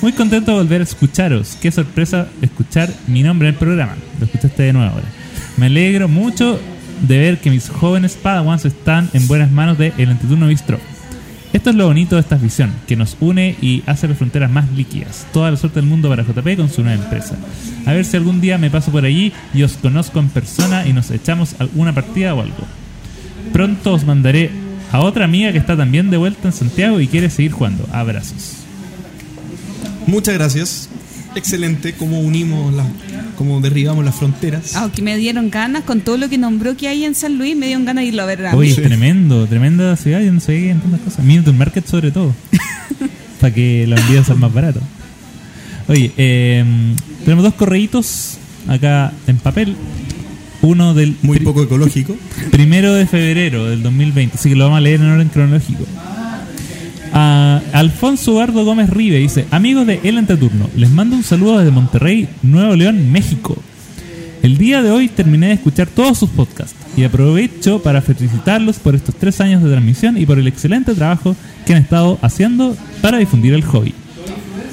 Muy 0.00 0.12
contento 0.12 0.52
de 0.52 0.58
volver 0.58 0.80
a 0.80 0.84
escucharos. 0.84 1.56
Qué 1.60 1.70
sorpresa 1.70 2.28
escuchar 2.40 2.92
mi 3.06 3.22
nombre 3.22 3.48
en 3.48 3.54
el 3.54 3.58
programa. 3.58 3.96
Lo 4.18 4.26
escuchaste 4.26 4.62
de 4.64 4.72
nuevo 4.72 4.90
ahora. 4.90 5.06
Me 5.56 5.66
alegro 5.66 6.08
mucho 6.08 6.60
de 7.06 7.18
ver 7.18 7.40
que 7.40 7.50
mis 7.50 7.68
jóvenes 7.68 8.16
Padawans 8.20 8.64
están 8.64 9.08
en 9.12 9.26
buenas 9.26 9.50
manos 9.50 9.78
de 9.78 9.92
El 9.98 10.10
Entreturno 10.10 10.46
Bistro. 10.46 10.78
Esto 11.52 11.68
es 11.68 11.76
lo 11.76 11.86
bonito 11.86 12.14
de 12.14 12.22
esta 12.22 12.36
visión, 12.36 12.72
que 12.86 12.96
nos 12.96 13.16
une 13.20 13.56
y 13.60 13.82
hace 13.86 14.08
las 14.08 14.16
fronteras 14.16 14.50
más 14.50 14.70
líquidas. 14.72 15.26
Toda 15.32 15.50
la 15.50 15.58
suerte 15.58 15.80
del 15.80 15.88
mundo 15.88 16.08
para 16.08 16.22
JP 16.22 16.56
con 16.56 16.70
su 16.70 16.82
nueva 16.82 17.02
empresa. 17.02 17.36
A 17.84 17.92
ver 17.92 18.06
si 18.06 18.16
algún 18.16 18.40
día 18.40 18.56
me 18.56 18.70
paso 18.70 18.90
por 18.90 19.04
allí 19.04 19.32
y 19.52 19.62
os 19.62 19.74
conozco 19.74 20.18
en 20.18 20.30
persona 20.30 20.86
y 20.86 20.94
nos 20.94 21.10
echamos 21.10 21.54
alguna 21.58 21.94
partida 21.94 22.34
o 22.34 22.40
algo. 22.40 22.66
Pronto 23.52 23.92
os 23.92 24.04
mandaré 24.04 24.50
a 24.92 25.00
otra 25.00 25.26
amiga 25.26 25.52
que 25.52 25.58
está 25.58 25.76
también 25.76 26.10
de 26.10 26.16
vuelta 26.16 26.48
en 26.48 26.54
Santiago 26.54 27.00
y 27.00 27.06
quiere 27.06 27.28
seguir 27.28 27.52
jugando. 27.52 27.86
Abrazos. 27.92 28.62
Muchas 30.06 30.34
gracias. 30.34 30.88
Excelente 31.34 31.94
cómo 31.94 32.20
unimos 32.20 32.72
las, 32.74 32.86
cómo 33.36 33.60
derribamos 33.60 34.04
las 34.04 34.14
fronteras. 34.14 34.76
Aunque 34.76 35.02
me 35.02 35.16
dieron 35.16 35.50
ganas 35.50 35.84
con 35.84 36.00
todo 36.00 36.16
lo 36.18 36.28
que 36.28 36.38
nombró 36.38 36.76
que 36.76 36.88
hay 36.88 37.04
en 37.04 37.14
San 37.14 37.38
Luis, 37.38 37.56
me 37.56 37.66
dieron 37.66 37.84
ganas 37.84 38.02
de 38.02 38.08
irlo 38.08 38.22
a 38.22 38.26
ver. 38.26 38.46
a 38.46 38.54
Oye, 38.56 38.70
mí. 38.70 38.74
Sí. 38.74 38.82
tremendo, 38.82 39.46
tremenda 39.46 39.96
ciudad. 39.96 40.20
Yo 40.20 40.32
no 40.32 40.40
que 40.40 40.52
había 40.52 40.74
tantas 40.74 41.00
cosas. 41.00 41.24
Miniature 41.24 41.56
Market 41.56 41.86
sobre 41.86 42.10
todo. 42.10 42.34
para 43.40 43.52
que 43.54 43.86
los 43.86 44.00
envíos 44.00 44.26
sean 44.26 44.38
más 44.40 44.52
baratos. 44.52 44.82
Oye, 45.88 46.12
eh, 46.16 46.64
tenemos 47.24 47.42
dos 47.44 47.54
correitos 47.54 48.38
acá 48.68 49.12
en 49.26 49.38
papel. 49.38 49.76
Uno 50.62 50.94
del 50.94 51.16
Muy 51.22 51.40
poco 51.40 51.62
ecológico. 51.64 52.14
primero 52.52 52.94
de 52.94 53.06
febrero 53.06 53.66
del 53.66 53.82
2020. 53.82 54.36
Así 54.36 54.48
que 54.50 54.54
lo 54.54 54.64
vamos 54.64 54.78
a 54.78 54.80
leer 54.80 55.00
en 55.00 55.10
orden 55.10 55.28
cronológico. 55.28 55.84
A 57.12 57.60
Alfonso 57.72 58.36
Gardo 58.36 58.64
Gómez 58.64 58.88
Rive 58.88 59.18
dice: 59.18 59.46
Amigos 59.50 59.86
de 59.86 60.00
El 60.02 60.18
Entreturno, 60.18 60.70
les 60.76 60.90
mando 60.90 61.14
un 61.14 61.22
saludo 61.22 61.58
desde 61.58 61.70
Monterrey, 61.70 62.28
Nuevo 62.42 62.74
León, 62.74 63.12
México. 63.12 63.56
El 64.42 64.56
día 64.58 64.82
de 64.82 64.90
hoy 64.90 65.08
terminé 65.08 65.48
de 65.48 65.52
escuchar 65.54 65.88
todos 65.88 66.18
sus 66.18 66.30
podcasts 66.30 66.74
y 66.96 67.04
aprovecho 67.04 67.82
para 67.82 68.02
felicitarlos 68.02 68.78
por 68.78 68.94
estos 68.94 69.14
tres 69.14 69.40
años 69.40 69.62
de 69.62 69.70
transmisión 69.70 70.16
y 70.16 70.26
por 70.26 70.38
el 70.38 70.48
excelente 70.48 70.94
trabajo 70.94 71.36
que 71.64 71.74
han 71.74 71.82
estado 71.82 72.18
haciendo 72.22 72.76
para 73.00 73.18
difundir 73.18 73.54
el 73.54 73.62
hobby. 73.62 73.94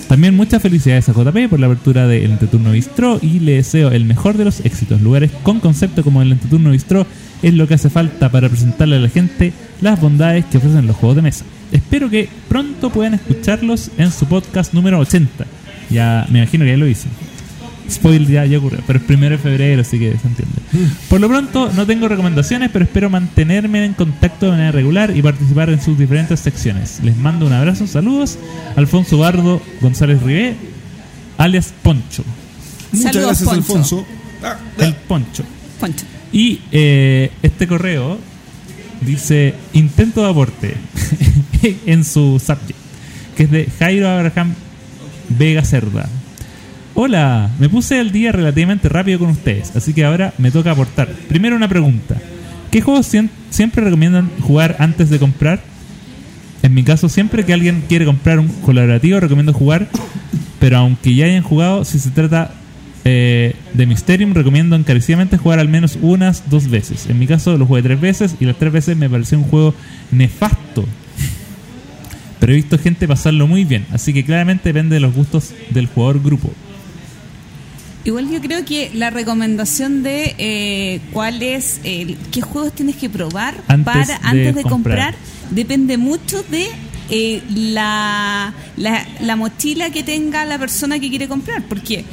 También 0.09 0.35
muchas 0.35 0.63
felicidades 0.63 1.07
a 1.07 1.13
JP 1.13 1.49
por 1.51 1.59
la 1.59 1.67
apertura 1.67 2.07
de 2.07 2.25
El 2.25 2.31
Entreturno 2.31 2.71
Bistro 2.71 3.19
y 3.21 3.41
le 3.41 3.57
deseo 3.57 3.91
el 3.91 4.05
mejor 4.05 4.37
de 4.37 4.45
los 4.45 4.65
éxitos. 4.65 4.99
Lugares 5.01 5.29
con 5.43 5.59
concepto 5.59 6.03
como 6.03 6.23
el 6.23 6.31
Entreturno 6.31 6.71
Bistro 6.71 7.05
es 7.43 7.53
lo 7.53 7.67
que 7.67 7.75
hace 7.75 7.91
falta 7.91 8.31
para 8.31 8.49
presentarle 8.49 8.95
a 8.95 9.01
la 9.01 9.09
gente 9.09 9.53
las 9.81 10.01
bondades 10.01 10.45
que 10.45 10.57
ofrecen 10.57 10.87
los 10.87 10.95
juegos 10.95 11.17
de 11.17 11.21
mesa. 11.21 11.45
Espero 11.71 12.09
que 12.09 12.27
pronto 12.47 12.89
puedan 12.89 13.13
escucharlos 13.13 13.91
en 13.99 14.11
su 14.11 14.25
podcast 14.25 14.73
número 14.73 14.97
80. 14.97 15.45
Ya 15.91 16.25
me 16.31 16.39
imagino 16.39 16.65
que 16.65 16.71
ya 16.71 16.77
lo 16.77 16.87
hice. 16.87 17.07
Spoiler 17.89 18.27
ya, 18.27 18.45
ya 18.45 18.57
ocurrió, 18.57 18.79
pero 18.85 18.99
es 18.99 19.05
primero 19.05 19.35
de 19.37 19.41
febrero, 19.41 19.81
así 19.81 19.97
que 19.97 20.17
se 20.17 20.27
entiende. 20.27 20.55
Por 21.09 21.19
lo 21.19 21.27
pronto, 21.27 21.71
no 21.75 21.85
tengo 21.85 22.07
recomendaciones, 22.07 22.69
pero 22.71 22.85
espero 22.85 23.09
mantenerme 23.09 23.85
en 23.85 23.93
contacto 23.93 24.45
de 24.45 24.51
manera 24.51 24.71
regular 24.71 25.15
y 25.15 25.21
participar 25.21 25.69
en 25.69 25.81
sus 25.81 25.97
diferentes 25.97 26.39
secciones. 26.39 26.99
Les 27.03 27.17
mando 27.17 27.45
un 27.45 27.53
abrazo, 27.53 27.87
saludos. 27.87 28.37
Alfonso 28.75 29.17
Bardo 29.17 29.61
González 29.81 30.21
Ribé, 30.21 30.55
alias 31.37 31.73
Poncho. 31.81 32.23
Muchas 32.91 33.13
Saludos, 33.13 33.41
gracias, 33.41 33.49
Poncho. 33.49 33.61
Alfonso. 33.71 34.05
El 34.77 34.93
Poncho. 34.95 35.43
Poncho. 35.79 36.05
Y 36.31 36.61
eh, 36.71 37.31
este 37.41 37.67
correo 37.67 38.19
dice 39.01 39.55
intento 39.73 40.21
de 40.23 40.29
aporte 40.29 40.75
en 41.85 42.03
su 42.03 42.39
subject, 42.39 42.77
que 43.35 43.43
es 43.43 43.51
de 43.51 43.69
Jairo 43.79 44.09
Abraham 44.09 44.53
Vega 45.29 45.63
Cerda. 45.63 46.09
Hola, 47.01 47.49
me 47.59 47.69
puse 47.69 47.97
al 47.97 48.11
día 48.11 48.33
relativamente 48.33 48.89
rápido 48.89 49.19
con 49.19 49.29
ustedes, 49.29 49.73
así 49.73 49.93
que 49.93 50.03
ahora 50.03 50.33
me 50.37 50.51
toca 50.51 50.71
aportar. 50.71 51.07
Primero 51.29 51.55
una 51.55 51.69
pregunta. 51.69 52.17
¿Qué 52.71 52.81
juegos 52.81 53.09
siempre 53.49 53.85
recomiendan 53.85 54.29
jugar 54.41 54.75
antes 54.79 55.09
de 55.09 55.17
comprar? 55.17 55.61
En 56.61 56.73
mi 56.73 56.83
caso, 56.83 57.07
siempre 57.07 57.45
que 57.45 57.53
alguien 57.53 57.85
quiere 57.87 58.03
comprar 58.03 58.37
un 58.37 58.49
colaborativo, 58.49 59.17
recomiendo 59.17 59.53
jugar, 59.53 59.87
pero 60.59 60.75
aunque 60.75 61.15
ya 61.15 61.23
hayan 61.23 61.41
jugado, 61.41 61.85
si 61.85 61.99
se 61.99 62.09
trata 62.09 62.53
eh, 63.05 63.55
de 63.73 63.85
Mysterium, 63.85 64.33
recomiendo 64.33 64.75
encarecidamente 64.75 65.37
jugar 65.37 65.59
al 65.59 65.69
menos 65.69 65.97
unas 66.01 66.49
dos 66.49 66.69
veces. 66.69 67.05
En 67.09 67.17
mi 67.17 67.27
caso, 67.27 67.57
lo 67.57 67.65
jugué 67.65 67.81
tres 67.81 68.01
veces 68.01 68.35
y 68.41 68.45
las 68.45 68.57
tres 68.57 68.73
veces 68.73 68.97
me 68.97 69.09
pareció 69.09 69.37
un 69.37 69.45
juego 69.45 69.73
nefasto. 70.11 70.83
Pero 72.41 72.51
he 72.51 72.57
visto 72.57 72.77
gente 72.77 73.07
pasarlo 73.07 73.47
muy 73.47 73.63
bien, 73.63 73.85
así 73.93 74.11
que 74.11 74.25
claramente 74.25 74.67
depende 74.67 74.95
de 74.95 74.99
los 74.99 75.15
gustos 75.15 75.53
del 75.69 75.87
jugador 75.87 76.21
grupo. 76.21 76.51
Igual 78.05 78.29
yo 78.29 78.39
creo 78.39 78.63
que 78.63 78.91
la 78.93 79.09
recomendación 79.09 80.03
de 80.03 80.35
eh, 80.37 81.01
cuál 81.11 81.41
es, 81.43 81.81
eh, 81.83 82.15
qué 82.31 82.41
juegos 82.41 82.73
tienes 82.73 82.95
que 82.95 83.09
probar 83.09 83.55
Antes 83.67 83.85
para 83.85 84.05
de 84.05 84.13
antes 84.23 84.55
de 84.55 84.61
comprar. 84.63 85.13
comprar, 85.13 85.15
depende 85.51 85.97
mucho 85.97 86.41
de 86.43 86.67
eh, 87.09 87.41
la, 87.53 88.53
la, 88.77 89.05
la 89.19 89.35
mochila 89.35 89.89
que 89.89 90.03
tenga 90.03 90.45
la 90.45 90.57
persona 90.57 90.99
que 90.99 91.09
quiere 91.09 91.27
comprar. 91.27 91.63
Porque 91.63 92.05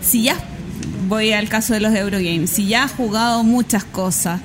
si 0.00 0.22
ya, 0.22 0.36
voy 1.08 1.32
al 1.32 1.48
caso 1.50 1.74
de 1.74 1.80
los 1.80 1.94
Eurogames, 1.94 2.48
si 2.48 2.66
ya 2.66 2.84
has 2.84 2.92
jugado 2.92 3.44
muchas 3.44 3.84
cosas 3.84 4.40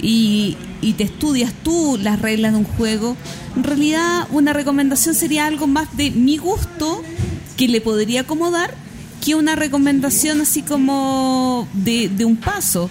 y, 0.00 0.56
y 0.80 0.92
te 0.92 1.02
estudias 1.02 1.52
tú 1.64 1.98
las 2.00 2.22
reglas 2.22 2.52
de 2.52 2.58
un 2.58 2.64
juego, 2.64 3.16
en 3.56 3.64
realidad 3.64 4.28
una 4.30 4.52
recomendación 4.52 5.16
sería 5.16 5.46
algo 5.46 5.66
más 5.66 5.96
de 5.96 6.12
mi 6.12 6.36
gusto 6.36 7.02
que 7.56 7.66
le 7.66 7.80
podría 7.80 8.20
acomodar 8.20 8.85
que 9.26 9.34
una 9.34 9.56
recomendación 9.56 10.40
así 10.40 10.62
como 10.62 11.66
de, 11.74 12.08
de 12.08 12.24
un 12.24 12.36
paso. 12.36 12.88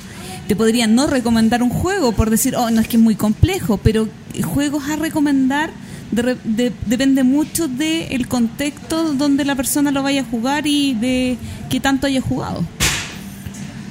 te 0.48 0.56
podrían 0.56 0.94
no 0.94 1.08
recomendar 1.08 1.64
un 1.64 1.70
juego 1.72 2.12
por 2.12 2.30
decir, 2.30 2.56
oh, 2.56 2.70
no 2.70 2.80
es 2.82 2.88
que 2.88 2.98
es 2.98 3.04
muy 3.04 3.16
complejo, 3.16 3.78
pero 3.82 4.08
juegos 4.44 4.84
a 4.90 4.96
recomendar 4.96 5.72
de 6.12 6.22
re- 6.22 6.38
de- 6.44 6.72
depende 6.86 7.24
mucho 7.24 7.68
del 7.68 8.28
contexto 8.28 9.14
donde 9.14 9.44
la 9.46 9.56
persona 9.56 9.90
lo 9.92 10.04
vaya 10.04 10.22
a 10.22 10.26
jugar 10.26 10.68
y 10.68 10.94
de 10.94 11.38
qué 11.70 11.80
tanto 11.80 12.06
haya 12.06 12.22
jugado. 12.22 12.64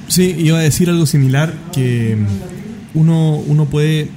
Sí, 0.07 0.33
iba 0.37 0.59
a 0.59 0.61
decir 0.61 0.87
algo 0.89 1.05
similar, 1.05 1.53
que 1.73 2.15
uno, 2.93 3.35
uno 3.47 3.65
puede 3.65 4.07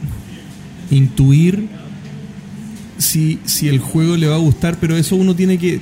intuir 0.90 1.68
si, 2.98 3.38
si 3.46 3.68
el 3.68 3.78
juego 3.80 4.16
le 4.16 4.26
va 4.28 4.36
a 4.36 4.38
gustar, 4.38 4.76
pero 4.80 4.96
eso 4.96 5.16
uno 5.16 5.34
tiene 5.34 5.58
que, 5.58 5.80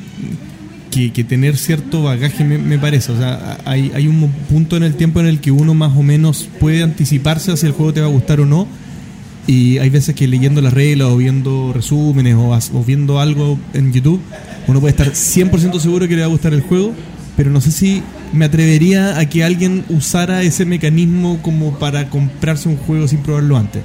que, 0.96 1.12
que 1.12 1.24
tener 1.24 1.58
cierto 1.58 2.04
bagaje, 2.04 2.42
me, 2.42 2.56
me 2.56 2.78
parece. 2.78 3.12
O 3.12 3.18
sea, 3.18 3.58
hay, 3.66 3.92
hay 3.94 4.08
un 4.08 4.30
punto 4.48 4.78
en 4.78 4.82
el 4.82 4.94
tiempo 4.94 5.20
en 5.20 5.26
el 5.26 5.40
que 5.40 5.50
uno 5.50 5.74
más 5.74 5.94
o 5.94 6.02
menos 6.02 6.48
puede 6.58 6.82
anticiparse 6.82 7.52
a 7.52 7.56
si 7.56 7.66
el 7.66 7.72
juego 7.72 7.92
te 7.92 8.00
va 8.00 8.06
a 8.06 8.10
gustar 8.10 8.40
o 8.40 8.46
no. 8.46 8.66
Y 9.46 9.76
hay 9.76 9.90
veces 9.90 10.14
que 10.14 10.26
leyendo 10.26 10.62
las 10.62 10.72
reglas 10.72 11.08
o 11.08 11.18
viendo 11.18 11.72
resúmenes 11.74 12.34
o, 12.34 12.48
o 12.48 12.84
viendo 12.84 13.20
algo 13.20 13.58
en 13.74 13.92
YouTube, 13.92 14.20
uno 14.66 14.80
puede 14.80 14.92
estar 14.92 15.08
100% 15.08 15.78
seguro 15.80 16.08
que 16.08 16.14
le 16.14 16.22
va 16.22 16.26
a 16.26 16.30
gustar 16.30 16.54
el 16.54 16.62
juego, 16.62 16.94
pero 17.36 17.50
no 17.50 17.60
sé 17.60 17.70
si 17.70 18.02
me 18.32 18.46
atrevería 18.46 19.18
a 19.18 19.26
que 19.26 19.44
alguien 19.44 19.84
usara 19.90 20.42
ese 20.42 20.64
mecanismo 20.64 21.40
como 21.42 21.78
para 21.78 22.08
comprarse 22.08 22.70
un 22.70 22.76
juego 22.76 23.06
sin 23.06 23.18
probarlo 23.18 23.58
antes. 23.58 23.82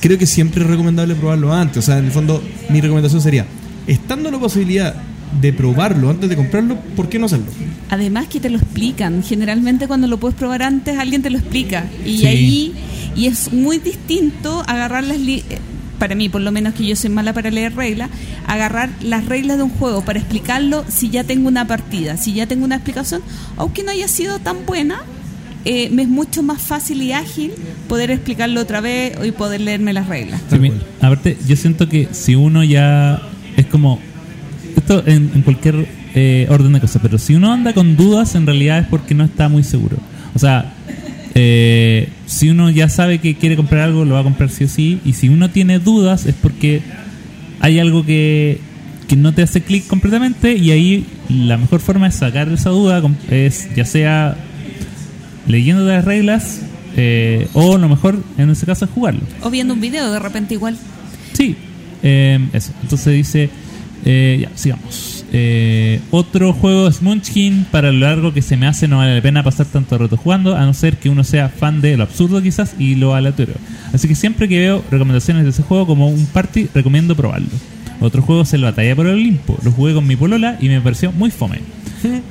Creo 0.00 0.16
que 0.16 0.26
siempre 0.26 0.62
es 0.62 0.66
recomendable 0.66 1.14
probarlo 1.14 1.52
antes. 1.52 1.78
O 1.78 1.82
sea, 1.82 1.98
en 1.98 2.06
el 2.06 2.10
fondo, 2.10 2.42
mi 2.70 2.80
recomendación 2.80 3.20
sería, 3.20 3.46
estando 3.86 4.30
la 4.30 4.38
posibilidad 4.38 4.94
de 5.40 5.52
probarlo 5.52 6.10
antes 6.10 6.28
de 6.28 6.36
comprarlo, 6.36 6.76
¿por 6.96 7.08
qué 7.08 7.18
no 7.18 7.26
hacerlo? 7.26 7.46
Además 7.90 8.26
que 8.28 8.40
te 8.40 8.50
lo 8.50 8.58
explican. 8.58 9.22
Generalmente 9.22 9.86
cuando 9.86 10.06
lo 10.06 10.18
puedes 10.18 10.36
probar 10.36 10.62
antes, 10.62 10.98
alguien 10.98 11.22
te 11.22 11.30
lo 11.30 11.38
explica. 11.38 11.84
Y 12.04 12.18
Sí. 12.18 12.26
ahí, 12.26 12.74
y 13.16 13.26
es 13.26 13.52
muy 13.52 13.78
distinto 13.78 14.62
agarrar 14.66 15.04
las... 15.04 15.18
li- 15.20 15.44
eh, 15.50 15.58
para 15.98 16.14
mí, 16.14 16.28
por 16.28 16.40
lo 16.40 16.52
menos 16.52 16.74
que 16.74 16.86
yo 16.86 16.94
soy 16.94 17.10
mala 17.10 17.32
para 17.32 17.50
leer 17.50 17.74
reglas, 17.74 18.08
agarrar 18.46 18.88
las 19.02 19.26
reglas 19.26 19.56
de 19.56 19.64
un 19.64 19.70
juego 19.70 20.02
para 20.04 20.20
explicarlo 20.20 20.84
si 20.88 21.10
ya 21.10 21.24
tengo 21.24 21.48
una 21.48 21.66
partida, 21.66 22.16
si 22.16 22.32
ya 22.34 22.46
tengo 22.46 22.64
una 22.64 22.76
explicación, 22.76 23.20
aunque 23.56 23.82
no 23.82 23.90
haya 23.90 24.06
sido 24.06 24.38
tan 24.38 24.64
buena, 24.64 25.00
eh, 25.64 25.90
me 25.90 26.02
es 26.02 26.08
mucho 26.08 26.44
más 26.44 26.62
fácil 26.62 27.02
y 27.02 27.12
ágil 27.12 27.50
poder 27.88 28.12
explicarlo 28.12 28.60
otra 28.60 28.80
vez 28.80 29.18
y 29.26 29.32
poder 29.32 29.60
leerme 29.60 29.92
las 29.92 30.06
reglas. 30.06 30.40
Sí, 30.48 30.70
aparte, 31.00 31.36
yo 31.48 31.56
siento 31.56 31.88
que 31.88 32.08
si 32.12 32.36
uno 32.36 32.62
ya 32.62 33.20
es 33.56 33.66
como. 33.66 33.98
Esto 34.88 35.06
en, 35.06 35.30
en 35.34 35.42
cualquier 35.42 35.86
eh, 36.14 36.46
orden 36.48 36.72
de 36.72 36.80
cosas, 36.80 37.02
pero 37.02 37.18
si 37.18 37.34
uno 37.34 37.52
anda 37.52 37.74
con 37.74 37.94
dudas, 37.94 38.34
en 38.34 38.46
realidad 38.46 38.78
es 38.78 38.86
porque 38.86 39.14
no 39.14 39.22
está 39.22 39.50
muy 39.50 39.62
seguro. 39.62 39.98
O 40.34 40.38
sea, 40.38 40.72
eh, 41.34 42.08
si 42.24 42.48
uno 42.48 42.70
ya 42.70 42.88
sabe 42.88 43.18
que 43.18 43.36
quiere 43.36 43.54
comprar 43.54 43.82
algo, 43.82 44.06
lo 44.06 44.14
va 44.14 44.20
a 44.20 44.22
comprar 44.22 44.48
sí 44.48 44.64
o 44.64 44.68
sí. 44.68 44.98
Y 45.04 45.12
si 45.12 45.28
uno 45.28 45.50
tiene 45.50 45.78
dudas, 45.78 46.24
es 46.24 46.34
porque 46.34 46.80
hay 47.60 47.78
algo 47.78 48.06
que, 48.06 48.60
que 49.08 49.14
no 49.14 49.34
te 49.34 49.42
hace 49.42 49.60
clic 49.60 49.86
completamente. 49.86 50.54
Y 50.54 50.70
ahí 50.70 51.04
la 51.28 51.58
mejor 51.58 51.80
forma 51.80 52.06
de 52.06 52.12
sacar 52.12 52.48
esa 52.48 52.70
duda 52.70 53.02
es 53.30 53.68
ya 53.76 53.84
sea 53.84 54.38
leyendo 55.46 55.84
las 55.84 56.02
reglas 56.06 56.62
eh, 56.96 57.46
o 57.52 57.76
lo 57.76 57.90
mejor 57.90 58.22
en 58.38 58.48
ese 58.48 58.64
caso 58.64 58.86
es 58.86 58.90
jugarlo. 58.90 59.20
O 59.42 59.50
viendo 59.50 59.74
un 59.74 59.82
video 59.82 60.10
de 60.10 60.18
repente 60.18 60.54
igual. 60.54 60.78
Sí, 61.34 61.56
eh, 62.02 62.38
eso. 62.54 62.72
Entonces 62.82 63.12
dice, 63.12 63.50
eh, 64.04 64.38
ya, 64.42 64.50
sigamos. 64.54 65.24
Eh, 65.32 66.00
otro 66.10 66.52
juego 66.52 66.88
es 66.88 67.02
Munchkin. 67.02 67.66
Para 67.70 67.92
lo 67.92 68.00
largo 68.00 68.32
que 68.32 68.42
se 68.42 68.56
me 68.56 68.66
hace, 68.66 68.88
no 68.88 68.98
vale 68.98 69.16
la 69.16 69.22
pena 69.22 69.42
pasar 69.42 69.66
tanto 69.66 69.98
rato 69.98 70.16
jugando, 70.16 70.56
a 70.56 70.64
no 70.64 70.74
ser 70.74 70.96
que 70.96 71.08
uno 71.08 71.24
sea 71.24 71.48
fan 71.48 71.80
de 71.80 71.96
lo 71.96 72.04
absurdo 72.04 72.42
quizás 72.42 72.74
y 72.78 72.94
lo 72.94 73.14
aleatorio. 73.14 73.54
Así 73.92 74.08
que 74.08 74.14
siempre 74.14 74.48
que 74.48 74.58
veo 74.58 74.84
recomendaciones 74.90 75.44
de 75.44 75.50
ese 75.50 75.62
juego 75.62 75.86
como 75.86 76.08
un 76.08 76.26
party, 76.26 76.68
recomiendo 76.74 77.14
probarlo. 77.14 77.48
Otro 78.00 78.22
juego 78.22 78.42
es 78.42 78.52
el 78.54 78.62
Batalla 78.62 78.94
por 78.94 79.06
el 79.06 79.14
Olimpo. 79.14 79.58
Lo 79.62 79.72
jugué 79.72 79.92
con 79.92 80.06
mi 80.06 80.16
polola 80.16 80.56
y 80.60 80.68
me 80.68 80.80
pareció 80.80 81.12
muy 81.12 81.30
fome. 81.30 81.60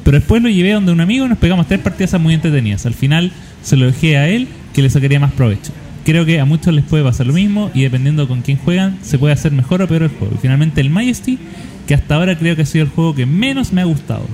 Pero 0.03 0.17
después 0.17 0.41
lo 0.41 0.49
llevé 0.49 0.71
donde 0.71 0.93
un 0.93 1.01
amigo 1.01 1.25
y 1.25 1.29
nos 1.29 1.37
pegamos 1.37 1.67
tres 1.67 1.81
partidas 1.81 2.19
muy 2.21 2.33
entretenidas. 2.33 2.85
Al 2.85 2.93
final 2.93 3.31
se 3.61 3.75
lo 3.75 3.85
dejé 3.85 4.17
a 4.17 4.29
él 4.29 4.47
que 4.73 4.81
le 4.81 4.89
sacaría 4.89 5.19
más 5.19 5.33
provecho. 5.33 5.73
Creo 6.07 6.25
que 6.25 6.39
a 6.39 6.45
muchos 6.45 6.73
les 6.73 6.85
puede 6.85 7.03
pasar 7.03 7.27
lo 7.27 7.33
mismo 7.33 7.69
y 7.73 7.81
dependiendo 7.81 8.29
con 8.29 8.41
quién 8.41 8.57
juegan 8.57 8.97
se 9.01 9.19
puede 9.19 9.33
hacer 9.33 9.51
mejor 9.51 9.81
o 9.81 9.89
peor 9.89 10.03
el 10.03 10.09
juego. 10.09 10.37
Finalmente 10.41 10.79
el 10.79 10.89
Majesty, 10.89 11.37
que 11.85 11.95
hasta 11.95 12.15
ahora 12.15 12.37
creo 12.37 12.55
que 12.55 12.61
ha 12.61 12.65
sido 12.65 12.85
el 12.85 12.91
juego 12.91 13.13
que 13.13 13.25
menos 13.25 13.73
me 13.73 13.81
ha 13.81 13.83
gustado. 13.83 14.25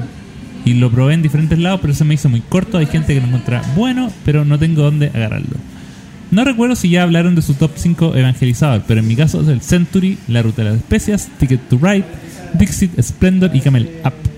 Y 0.65 0.75
lo 0.75 0.91
probé 0.91 1.15
en 1.15 1.23
diferentes 1.23 1.57
lados, 1.57 1.79
pero 1.81 1.95
se 1.95 2.03
me 2.03 2.13
hizo 2.13 2.29
muy 2.29 2.41
corto. 2.41 2.77
Hay 2.77 2.85
gente 2.85 3.15
que 3.15 3.21
lo 3.21 3.25
encuentra 3.25 3.63
bueno, 3.75 4.11
pero 4.23 4.45
no 4.45 4.59
tengo 4.59 4.83
dónde 4.83 5.07
agarrarlo. 5.07 5.57
No 6.29 6.43
recuerdo 6.43 6.75
si 6.75 6.89
ya 6.89 7.01
hablaron 7.01 7.33
de 7.33 7.41
su 7.41 7.55
top 7.55 7.71
5 7.73 8.17
evangelizador, 8.17 8.83
pero 8.87 8.99
en 8.99 9.07
mi 9.07 9.15
caso 9.15 9.41
es 9.41 9.47
el 9.47 9.61
Century, 9.61 10.19
La 10.27 10.43
Ruta 10.43 10.63
de 10.63 10.69
las 10.69 10.77
Especias, 10.77 11.27
Ticket 11.39 11.69
to 11.69 11.79
Ride, 11.81 12.05
Dixit, 12.53 13.01
Splendor 13.01 13.49
y 13.51 13.61
Camel 13.61 13.89
Up. 14.05 14.32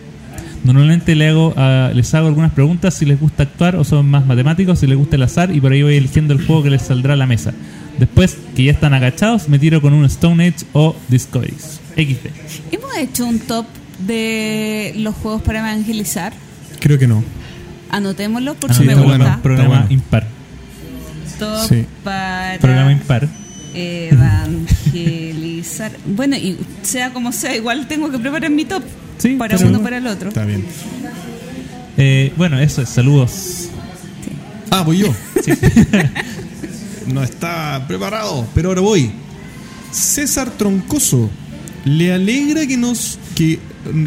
Normalmente 0.65 1.15
le 1.15 1.29
hago, 1.29 1.53
ah, 1.55 1.91
les 1.93 2.13
hago 2.13 2.27
algunas 2.27 2.51
preguntas 2.51 2.93
si 2.95 3.05
les 3.05 3.19
gusta 3.19 3.43
actuar 3.43 3.75
o 3.77 3.83
son 3.83 4.09
más 4.09 4.25
matemáticos, 4.25 4.79
si 4.79 4.87
les 4.87 4.97
gusta 4.97 5.15
el 5.15 5.23
azar 5.23 5.55
y 5.55 5.61
por 5.61 5.71
ahí 5.71 5.83
voy 5.83 5.95
eligiendo 5.95 6.33
el 6.33 6.45
juego 6.45 6.63
que 6.63 6.69
les 6.71 6.81
saldrá 6.81 7.13
a 7.13 7.15
la 7.15 7.27
mesa. 7.27 7.53
Después 7.99 8.37
que 8.55 8.63
ya 8.65 8.71
están 8.73 8.93
agachados, 8.93 9.47
me 9.47 9.57
tiro 9.59 9.79
con 9.81 9.93
un 9.93 10.03
Stone 10.05 10.47
Age 10.47 10.65
o 10.73 10.95
Discoveries. 11.07 11.79
XD. 11.95 12.27
Hemos 12.73 12.97
hecho 12.97 13.25
un 13.25 13.39
top 13.39 13.65
de 14.05 14.93
los 14.97 15.15
juegos 15.15 15.41
para 15.43 15.59
evangelizar. 15.59 16.33
Creo 16.79 16.99
que 16.99 17.07
no. 17.07 17.23
Anotémoslo 17.91 18.55
por 18.55 18.73
Sí, 18.73 18.81
si 18.81 18.87
me 18.87 18.95
gusta. 18.95 19.07
bueno. 19.17 19.39
Programa 19.41 19.69
bueno. 19.69 19.85
impar. 19.91 20.27
Top 21.39 21.59
Sí. 21.69 21.85
para 22.03 22.57
Programa 22.59 22.91
impar. 22.91 23.29
evangelizar. 23.73 24.49
Bueno, 26.05 26.35
y 26.35 26.57
sea 26.83 27.13
como 27.13 27.31
sea, 27.31 27.55
igual 27.55 27.87
tengo 27.87 28.11
que 28.11 28.19
preparar 28.19 28.49
mi 28.51 28.65
top. 28.65 28.83
Sí, 29.17 29.35
para 29.35 29.57
uno 29.57 29.81
para 29.81 29.97
el 29.97 30.07
otro. 30.07 30.29
Está 30.29 30.45
bien. 30.45 30.65
Eh, 31.97 32.33
bueno, 32.35 32.59
eso 32.59 32.81
es. 32.81 32.89
Saludos. 32.89 33.69
Ah, 34.69 34.81
voy 34.81 34.99
yo. 34.99 35.13
no 37.07 37.23
está 37.23 37.85
preparado, 37.87 38.47
pero 38.53 38.69
ahora 38.69 38.81
voy. 38.81 39.11
César 39.91 40.49
Troncoso. 40.51 41.29
Le 41.85 42.11
alegra 42.11 42.65
que 42.65 42.77
nos 42.77 43.19
que, 43.35 43.59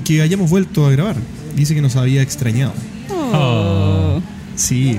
que 0.05 0.21
hayamos 0.21 0.51
vuelto 0.51 0.87
a 0.87 0.91
grabar. 0.91 1.17
Dice 1.57 1.75
que 1.75 1.81
nos 1.81 1.97
había 1.97 2.23
extrañado. 2.23 2.75
Oh. 3.11 4.21
Sí. 4.57 4.97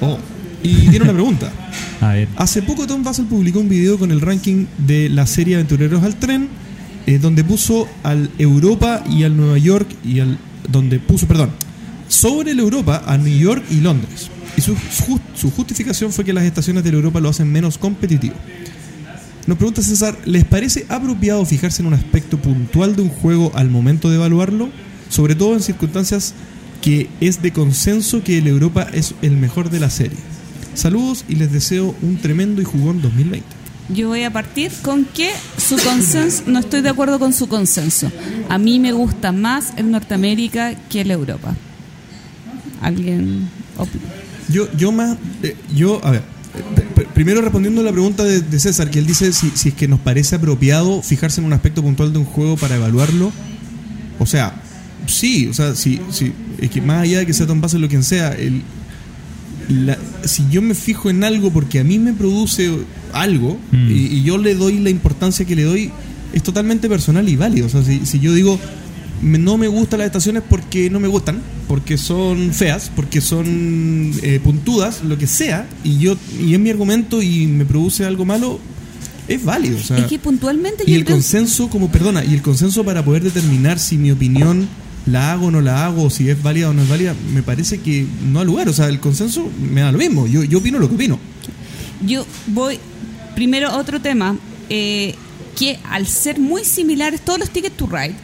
Oh. 0.00 0.18
Y 0.62 0.88
tiene 0.88 1.04
una 1.04 1.14
pregunta. 1.14 1.50
Hace 2.36 2.62
poco 2.62 2.86
Tom 2.86 3.02
Vassell 3.02 3.26
publicó 3.26 3.60
un 3.60 3.68
video 3.68 3.98
con 3.98 4.10
el 4.12 4.20
ranking 4.20 4.66
de 4.86 5.08
la 5.08 5.26
serie 5.26 5.56
Aventureros 5.56 6.02
al 6.04 6.16
Tren, 6.16 6.48
eh, 7.06 7.18
donde 7.18 7.42
puso 7.44 7.88
al 8.02 8.30
Europa 8.38 9.02
y 9.10 9.24
al 9.24 9.36
Nueva 9.36 9.58
York 9.58 9.88
y 10.04 10.20
al 10.20 10.38
donde 10.70 11.00
puso, 11.00 11.26
perdón, 11.26 11.50
sobre 12.08 12.52
el 12.52 12.60
Europa 12.60 13.02
a 13.06 13.16
New 13.18 13.36
York 13.36 13.64
y 13.70 13.80
Londres. 13.80 14.30
Y 14.56 14.60
su, 14.60 14.76
su- 15.34 15.50
justificación 15.50 16.12
fue 16.12 16.24
que 16.24 16.32
las 16.32 16.44
estaciones 16.44 16.84
del 16.84 16.94
Europa 16.94 17.20
lo 17.20 17.28
hacen 17.28 17.50
menos 17.50 17.78
competitivo. 17.78 18.34
Nos 19.46 19.56
pregunta 19.56 19.82
César, 19.82 20.16
¿les 20.24 20.44
parece 20.44 20.84
apropiado 20.88 21.44
fijarse 21.46 21.80
en 21.82 21.88
un 21.88 21.94
aspecto 21.94 22.38
puntual 22.38 22.94
de 22.96 23.02
un 23.02 23.08
juego 23.08 23.50
al 23.54 23.70
momento 23.70 24.10
de 24.10 24.16
evaluarlo? 24.16 24.68
Sobre 25.08 25.34
todo 25.34 25.54
en 25.54 25.62
circunstancias 25.62 26.34
que 26.82 27.08
es 27.20 27.40
de 27.40 27.52
consenso 27.52 28.22
que 28.22 28.38
el 28.38 28.46
Europa 28.46 28.86
es 28.92 29.14
el 29.22 29.36
mejor 29.36 29.70
de 29.70 29.80
la 29.80 29.90
serie. 29.90 30.18
Saludos 30.78 31.24
y 31.28 31.34
les 31.34 31.50
deseo 31.52 31.94
un 32.02 32.16
tremendo 32.18 32.62
y 32.62 32.64
jugón 32.64 33.02
2020. 33.02 33.44
Yo 33.94 34.08
voy 34.08 34.22
a 34.22 34.32
partir 34.32 34.70
con 34.82 35.04
que 35.06 35.30
su 35.56 35.76
consenso, 35.76 36.42
no 36.46 36.58
estoy 36.60 36.82
de 36.82 36.90
acuerdo 36.90 37.18
con 37.18 37.32
su 37.32 37.48
consenso. 37.48 38.12
A 38.48 38.58
mí 38.58 38.78
me 38.78 38.92
gusta 38.92 39.32
más 39.32 39.72
el 39.76 39.90
Norteamérica 39.90 40.74
que 40.88 41.00
el 41.00 41.10
Europa. 41.10 41.54
¿Alguien 42.80 43.48
opina? 43.76 44.04
Yo, 44.50 44.68
yo 44.76 44.92
más, 44.92 45.16
eh, 45.42 45.56
yo, 45.74 46.00
a 46.04 46.10
ver, 46.12 46.20
eh, 46.54 46.84
pr- 46.94 47.06
primero 47.08 47.40
respondiendo 47.40 47.80
a 47.80 47.84
la 47.84 47.92
pregunta 47.92 48.24
de, 48.24 48.40
de 48.40 48.60
César, 48.60 48.90
que 48.90 48.98
él 48.98 49.06
dice 49.06 49.32
si, 49.32 49.50
si 49.50 49.70
es 49.70 49.74
que 49.74 49.88
nos 49.88 50.00
parece 50.00 50.36
apropiado 50.36 51.02
fijarse 51.02 51.40
en 51.40 51.46
un 51.46 51.52
aspecto 51.54 51.82
puntual 51.82 52.12
de 52.12 52.18
un 52.20 52.24
juego 52.24 52.56
para 52.56 52.76
evaluarlo. 52.76 53.32
O 54.18 54.26
sea, 54.26 54.54
sí, 55.06 55.48
o 55.48 55.54
sea, 55.54 55.74
sí, 55.74 56.00
sí, 56.10 56.32
es 56.58 56.70
que 56.70 56.80
más 56.80 57.02
allá 57.02 57.18
de 57.20 57.26
que 57.26 57.32
sea 57.34 57.46
Tom 57.46 57.60
Basel 57.60 57.82
o 57.84 57.88
quien 57.88 58.04
sea, 58.04 58.32
el, 58.34 58.62
la- 59.68 59.98
si 60.24 60.44
yo 60.50 60.60
me 60.62 60.74
fijo 60.74 61.10
en 61.10 61.24
algo 61.24 61.50
porque 61.50 61.78
a 61.80 61.84
mí 61.84 61.98
me 61.98 62.12
produce 62.12 62.70
algo 63.12 63.58
Mm. 63.72 63.90
y, 63.90 63.94
y 64.18 64.22
yo 64.22 64.38
le 64.38 64.54
doy 64.54 64.78
la 64.78 64.90
importancia 64.90 65.44
que 65.46 65.56
le 65.56 65.62
doy, 65.64 65.90
es 66.32 66.42
totalmente 66.42 66.88
personal 66.88 67.28
y 67.28 67.36
válido. 67.36 67.66
O 67.66 67.70
sea, 67.70 67.82
si, 67.82 68.04
si 68.06 68.18
yo 68.20 68.32
digo 68.34 68.58
me- 69.22 69.38
no 69.38 69.56
me 69.58 69.66
gustan 69.68 69.98
las 70.00 70.06
estaciones 70.06 70.42
porque 70.48 70.90
no 70.90 71.00
me 71.00 71.08
gustan, 71.08 71.40
porque 71.66 71.96
son 71.98 72.52
feas, 72.52 72.90
porque 72.94 73.20
son 73.20 74.12
eh, 74.22 74.40
puntudas, 74.42 75.02
lo 75.04 75.18
que 75.18 75.26
sea, 75.26 75.66
y 75.84 75.98
yo 75.98 76.16
y 76.40 76.54
es 76.54 76.60
mi 76.60 76.70
argumento 76.70 77.20
y 77.22 77.46
me 77.46 77.64
produce 77.64 78.04
algo 78.04 78.24
malo, 78.24 78.60
es 79.26 79.44
válido. 79.44 79.76
O 79.76 79.80
sea, 79.82 79.98
es 79.98 80.04
que 80.06 80.18
puntualmente 80.18 80.84
y 80.86 80.94
el 80.94 81.04
creo- 81.04 81.16
consenso, 81.16 81.68
como, 81.68 81.90
perdona, 81.90 82.24
y 82.24 82.32
el 82.34 82.42
consenso 82.42 82.84
para 82.84 83.04
poder 83.04 83.22
determinar 83.24 83.78
si 83.78 83.98
mi 83.98 84.10
opinión 84.12 84.68
la 85.10 85.32
hago 85.32 85.46
o 85.46 85.50
no 85.50 85.60
la 85.60 85.86
hago, 85.86 86.10
si 86.10 86.28
es 86.30 86.42
válida 86.42 86.70
o 86.70 86.72
no 86.72 86.82
es 86.82 86.88
válida, 86.88 87.14
me 87.32 87.42
parece 87.42 87.80
que 87.80 88.06
no 88.30 88.40
ha 88.40 88.44
lugar. 88.44 88.68
O 88.68 88.72
sea, 88.72 88.86
el 88.88 89.00
consenso 89.00 89.48
me 89.60 89.80
da 89.80 89.90
lo 89.92 89.98
mismo. 89.98 90.26
Yo, 90.26 90.44
yo 90.44 90.58
opino 90.58 90.78
lo 90.78 90.88
que 90.88 90.94
opino. 90.94 91.18
yo 92.04 92.24
voy 92.46 92.78
primero 93.34 93.68
a 93.68 93.76
otro 93.78 94.00
tema, 94.00 94.36
eh, 94.68 95.14
que 95.56 95.78
al 95.90 96.06
ser 96.06 96.38
muy 96.38 96.64
similares 96.64 97.20
todos 97.20 97.38
los 97.40 97.50
Ticket 97.50 97.72
to 97.76 97.86
Ride, 97.86 98.14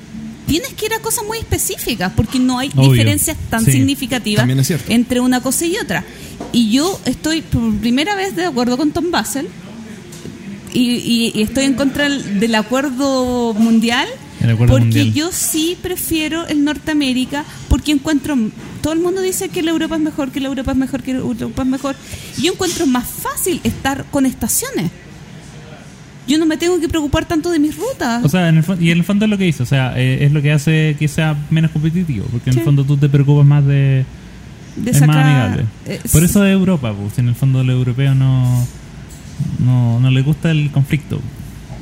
tienes 0.46 0.74
que 0.74 0.86
ir 0.86 0.92
a 0.92 1.00
cosas 1.00 1.24
muy 1.26 1.38
específicas, 1.38 2.12
porque 2.14 2.38
no 2.38 2.58
hay 2.58 2.70
Obvio. 2.76 2.92
diferencias 2.92 3.36
tan 3.50 3.64
Sí. 3.64 3.72
significativas 3.72 4.46
entre 4.88 5.20
una 5.20 5.40
cosa 5.40 5.64
y 5.66 5.76
otra. 5.78 6.04
Y 6.52 6.70
yo 6.70 7.00
estoy 7.06 7.40
por 7.42 7.74
primera 7.78 8.14
vez 8.14 8.36
de 8.36 8.44
acuerdo 8.44 8.76
con 8.76 8.90
Tom 8.92 9.10
Basel 9.10 9.48
y, 10.72 10.80
y- 10.96 11.32
y 11.34 11.42
estoy 11.42 11.64
en 11.64 11.74
contra 11.74 12.08
del 12.08 12.54
acuerdo 12.54 13.54
mundial. 13.54 14.06
Porque 14.56 14.80
mundial. 14.84 15.12
yo 15.12 15.30
sí 15.32 15.76
prefiero 15.80 16.46
el 16.46 16.64
Norteamérica 16.64 17.44
porque 17.68 17.92
encuentro 17.92 18.36
todo 18.82 18.92
el 18.92 19.00
mundo 19.00 19.20
dice 19.22 19.48
que 19.48 19.62
la 19.62 19.70
Europa 19.70 19.96
es 19.96 20.02
mejor, 20.02 20.30
que 20.30 20.40
la 20.40 20.48
Europa 20.48 20.72
es 20.72 20.76
mejor, 20.76 21.02
que 21.02 21.12
la 21.14 21.20
Europa 21.20 21.62
es 21.62 21.68
mejor. 21.68 21.96
Y 22.38 22.42
yo 22.42 22.52
encuentro 22.52 22.86
más 22.86 23.06
fácil 23.06 23.60
estar 23.64 24.04
con 24.10 24.26
estaciones. 24.26 24.90
Yo 26.26 26.38
no 26.38 26.46
me 26.46 26.56
tengo 26.56 26.80
que 26.80 26.88
preocupar 26.88 27.26
tanto 27.26 27.50
de 27.50 27.58
mis 27.58 27.76
rutas. 27.76 28.24
O 28.24 28.28
sea, 28.28 28.48
en 28.48 28.56
el 28.58 28.64
y 28.82 28.90
en 28.90 28.98
el 28.98 29.04
fondo 29.04 29.26
es 29.26 29.30
lo 29.30 29.36
que 29.36 29.46
hizo, 29.46 29.62
o 29.62 29.66
sea, 29.66 29.92
eh, 29.98 30.24
es 30.24 30.32
lo 30.32 30.40
que 30.40 30.52
hace 30.52 30.96
que 30.98 31.06
sea 31.08 31.36
menos 31.50 31.70
competitivo, 31.70 32.24
porque 32.32 32.48
en 32.50 32.54
Sí. 32.54 32.58
el 32.60 32.64
fondo 32.64 32.84
tú 32.84 32.96
te 32.96 33.08
preocupas 33.10 33.44
más 33.46 33.64
de... 33.66 34.06
de 34.76 34.90
es 34.90 35.06
más 35.06 35.16
amigable. 35.16 35.64
eh, 35.86 36.00
Por 36.10 36.24
eso 36.24 36.40
de 36.40 36.52
Europa, 36.52 36.94
pues, 36.94 37.18
en 37.18 37.28
el 37.28 37.34
fondo 37.34 37.62
los 37.62 37.74
europeos 37.76 38.16
no, 38.16 38.66
no, 39.64 40.00
no 40.00 40.10
les 40.10 40.24
gusta 40.24 40.50
el 40.50 40.70
conflicto, 40.70 41.20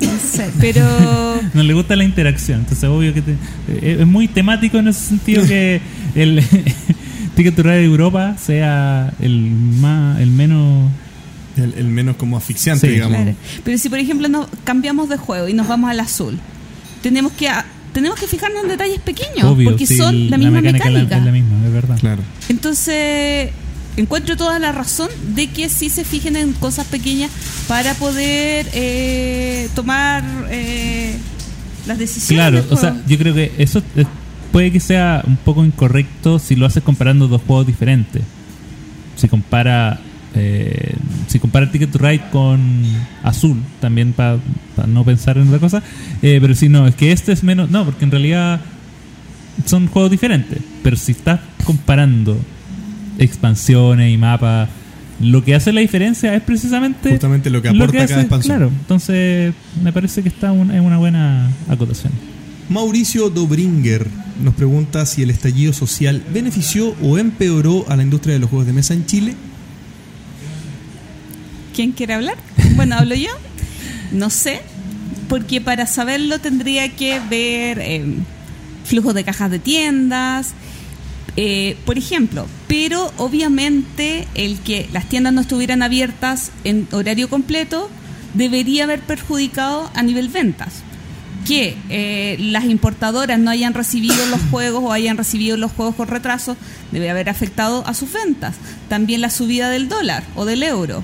no 0.00 0.10
sé, 0.18 0.50
pero 0.60 0.84
no 1.54 1.62
les 1.62 1.74
gusta 1.76 1.96
la 1.96 2.04
interacción, 2.04 2.60
entonces 2.60 2.84
obvio 2.88 3.12
que 3.14 3.22
te- 3.22 3.32
eh, 3.68 3.98
es 4.00 4.06
muy 4.06 4.28
temático 4.28 4.78
en 4.78 4.88
ese 4.88 5.00
sentido 5.08 5.46
que 5.46 5.80
el 6.14 6.42
Ticket 7.36 7.54
to 7.54 7.62
Ride 7.62 7.78
de 7.78 7.84
Europa 7.84 8.36
sea 8.38 9.12
el 9.20 9.38
más 9.50 10.20
el 10.20 10.30
menos 10.30 10.90
El, 11.56 11.74
el 11.74 11.84
menos 11.88 12.16
como 12.16 12.36
asfixiante, 12.38 12.86
Sí. 12.86 12.94
digamos. 12.94 13.16
Claro. 13.20 13.36
Pero 13.64 13.76
si 13.78 13.88
por 13.90 13.98
ejemplo 13.98 14.26
nos 14.28 14.46
cambiamos 14.64 15.08
de 15.10 15.16
juego 15.18 15.48
y 15.48 15.52
nos 15.52 15.68
vamos 15.68 15.90
al 15.90 16.00
azul, 16.00 16.38
tenemos 17.02 17.32
que 17.32 17.48
a- 17.48 17.66
tenemos 17.92 18.18
que 18.18 18.26
fijarnos 18.26 18.62
en 18.62 18.68
detalles 18.70 19.00
pequeños 19.00 19.44
obvio, 19.44 19.68
porque 19.68 19.86
sí, 19.86 19.96
son 19.98 20.30
la 20.30 20.38
misma 20.38 20.62
mecánica 20.62 20.86
la- 20.88 21.00
mecánica. 21.02 21.18
es 21.18 21.24
la 21.26 21.32
misma, 21.32 21.66
es 21.66 21.72
verdad. 21.72 21.98
Claro. 22.00 22.22
Entonces 22.48 23.50
encuentro 23.96 24.36
toda 24.36 24.58
la 24.58 24.72
razón 24.72 25.08
de 25.34 25.48
que 25.48 25.68
sí 25.68 25.90
se 25.90 26.04
fijen 26.04 26.36
en 26.36 26.52
cosas 26.52 26.86
pequeñas 26.86 27.30
para 27.68 27.94
poder 27.94 28.68
eh, 28.72 29.68
tomar 29.74 30.24
eh, 30.50 31.16
las 31.86 31.98
decisiones. 31.98 32.64
Claro, 32.64 32.66
o 32.70 32.76
sea, 32.76 32.90
juego. 32.90 33.06
yo 33.08 33.18
creo 33.18 33.34
que 33.34 33.52
eso 33.58 33.82
puede 34.50 34.70
que 34.70 34.80
sea 34.80 35.22
un 35.26 35.36
poco 35.36 35.64
incorrecto 35.64 36.38
si 36.38 36.56
lo 36.56 36.66
haces 36.66 36.82
comparando 36.82 37.28
dos 37.28 37.42
juegos 37.46 37.66
diferentes. 37.66 38.22
Si 39.16 39.28
compara 39.28 40.00
eh, 40.34 40.94
si 41.26 41.38
compara 41.38 41.70
Ticket 41.70 41.90
to 41.90 41.98
Ride 41.98 42.22
con 42.30 42.60
Azul, 43.22 43.56
también 43.80 44.12
para 44.12 44.38
no 44.86 45.04
pensar 45.04 45.36
en 45.36 45.48
otra 45.48 45.58
cosa, 45.58 45.82
eh, 46.22 46.38
pero 46.40 46.54
si 46.54 46.68
no, 46.68 46.86
es 46.86 46.94
que 46.94 47.12
este 47.12 47.32
es 47.32 47.42
menos, 47.42 47.70
no, 47.70 47.84
porque 47.84 48.04
en 48.04 48.10
realidad 48.10 48.60
son 49.66 49.88
juegos 49.88 50.10
diferentes, 50.10 50.58
pero 50.82 50.96
si 50.96 51.12
estás 51.12 51.40
comparando 51.64 52.38
expansiones 53.18 54.12
y 54.12 54.16
mapas, 54.16 54.68
lo 55.20 55.44
que 55.44 55.54
hace 55.54 55.72
la 55.72 55.80
diferencia 55.80 56.34
es 56.34 56.42
precisamente 56.42 57.10
Justamente 57.10 57.50
lo 57.50 57.62
que 57.62 57.68
aporta 57.68 58.06
cada 58.06 58.20
expansión. 58.22 58.56
Claro, 58.56 58.72
entonces 58.80 59.54
me 59.82 59.92
parece 59.92 60.22
que 60.22 60.28
está 60.28 60.52
una- 60.52 60.76
en 60.76 60.82
una 60.84 60.98
buena 60.98 61.48
acotación. 61.68 62.12
Mauricio 62.68 63.28
Dobringer 63.30 64.06
nos 64.42 64.54
pregunta 64.54 65.04
si 65.06 65.22
el 65.22 65.30
estallido 65.30 65.72
social 65.72 66.22
benefició 66.32 66.96
o 67.02 67.18
empeoró 67.18 67.84
a 67.88 67.96
la 67.96 68.02
industria 68.02 68.34
de 68.34 68.40
los 68.40 68.48
juegos 68.50 68.66
de 68.66 68.72
mesa 68.72 68.94
en 68.94 69.06
Chile. 69.06 69.34
¿Quién 71.74 71.92
quiere 71.92 72.14
hablar? 72.14 72.36
Bueno, 72.76 72.96
hablo 72.96 73.14
yo. 73.14 73.30
No 74.12 74.28
sé, 74.30 74.60
porque 75.28 75.60
para 75.60 75.86
saberlo 75.86 76.38
tendría 76.38 76.88
que 76.90 77.18
ver 77.30 77.78
eh, 77.80 78.04
flujos 78.84 79.14
de 79.14 79.24
cajas 79.24 79.50
de 79.50 79.58
tiendas, 79.58 80.54
eh, 81.36 81.76
por 81.84 81.98
ejemplo. 81.98 82.46
Pero 82.68 83.12
obviamente 83.16 84.26
el 84.34 84.58
que 84.60 84.88
las 84.92 85.08
tiendas 85.08 85.32
no 85.32 85.40
estuvieran 85.40 85.82
abiertas 85.82 86.50
en 86.64 86.88
horario 86.92 87.28
completo 87.28 87.90
debería 88.34 88.84
haber 88.84 89.00
perjudicado 89.00 89.90
a 89.94 90.02
nivel 90.02 90.28
ventas. 90.28 90.82
Que 91.46 91.76
eh, 91.88 92.36
las 92.38 92.64
importadoras 92.66 93.38
no 93.38 93.50
hayan 93.50 93.74
recibido 93.74 94.24
los 94.26 94.40
juegos 94.50 94.82
o 94.84 94.92
hayan 94.92 95.16
recibido 95.16 95.56
los 95.56 95.72
juegos 95.72 95.96
con 95.96 96.08
retraso 96.08 96.56
debe 96.92 97.10
haber 97.10 97.28
afectado 97.28 97.84
a 97.86 97.94
sus 97.94 98.12
ventas. 98.12 98.56
También 98.88 99.20
la 99.20 99.30
subida 99.30 99.70
del 99.70 99.88
dólar 99.88 100.24
o 100.34 100.44
del 100.44 100.62
euro. 100.62 101.02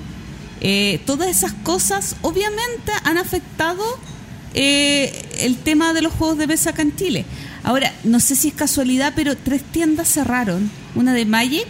Eh, 0.60 1.00
todas 1.06 1.28
esas 1.28 1.52
cosas 1.52 2.16
obviamente 2.22 2.90
han 3.04 3.16
afectado 3.16 3.84
eh, 4.54 5.12
el 5.40 5.56
tema 5.56 5.92
de 5.92 6.02
los 6.02 6.12
juegos 6.12 6.38
de 6.38 6.46
mesa 6.46 6.70
acá 6.70 6.82
en 6.82 6.96
Chile. 6.96 7.24
Ahora, 7.68 7.92
no 8.02 8.18
sé 8.18 8.34
si 8.34 8.48
es 8.48 8.54
casualidad, 8.54 9.12
pero 9.14 9.36
tres 9.36 9.62
tiendas 9.62 10.08
cerraron. 10.08 10.70
Una 10.94 11.12
de 11.12 11.26
Magic 11.26 11.66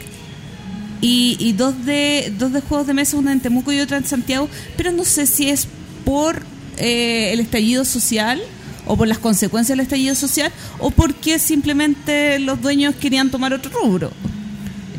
y, 1.01 1.37
y 1.41 1.55
dos, 1.55 1.85
de, 1.85 2.33
dos 2.39 2.53
de 2.53 2.61
juegos 2.61 2.87
de 2.87 2.95
mesa, 2.95 3.17
una 3.17 3.33
en 3.33 3.41
Temuco 3.41 3.73
y 3.73 3.81
otra 3.81 3.97
en 3.97 4.05
Santiago. 4.05 4.49
Pero 4.77 4.93
no 4.93 5.05
sé 5.05 5.27
si 5.27 5.49
es 5.49 5.67
por 6.05 6.41
eh, 6.77 7.33
el 7.33 7.41
estallido 7.41 7.85
social 7.85 8.41
o 8.87 8.97
por 8.97 9.09
las 9.09 9.19
consecuencias 9.19 9.77
del 9.77 9.83
estallido 9.83 10.15
social 10.15 10.53
o 10.79 10.93
porque 10.93 11.41
simplemente 11.41 12.39
los 12.39 12.63
dueños 12.63 12.95
querían 12.95 13.31
tomar 13.33 13.53
otro 13.53 13.73
rubro. 13.83 14.13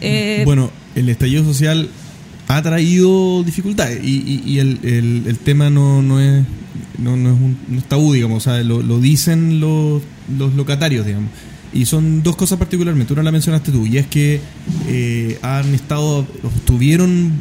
Eh, 0.02 0.42
Bueno, 0.44 0.70
el 0.96 1.08
estallido 1.08 1.46
social 1.46 1.90
ha 2.50 2.62
traído 2.62 3.44
dificultades 3.44 4.04
y, 4.04 4.18
y- 4.18 4.44
y 4.46 4.60
el, 4.60 4.80
el- 4.84 5.24
el 5.28 5.38
tema 5.40 5.70
no, 5.70 6.02
no 6.02 6.20
es 6.20 6.44
no, 6.98 7.16
no 7.16 7.30
es 7.34 7.36
un 7.40 7.82
tabú, 7.88 8.12
digamos, 8.14 8.46
lo 8.46 9.00
dicen 9.00 9.62
los, 9.62 10.02
los 10.38 10.54
locatarios, 10.56 11.06
digamos. 11.06 11.30
Y 11.72 11.86
son 11.86 12.24
dos 12.24 12.36
cosas 12.36 12.58
particularmente, 12.60 13.14
una 13.14 13.24
la 13.24 13.32
mencionaste 13.32 13.72
tú, 13.72 13.86
y 13.86 13.98
es 13.98 14.08
que 14.08 14.42
eh, 14.88 15.38
han 15.44 15.74
estado, 15.74 16.26
estuvieron 16.58 17.32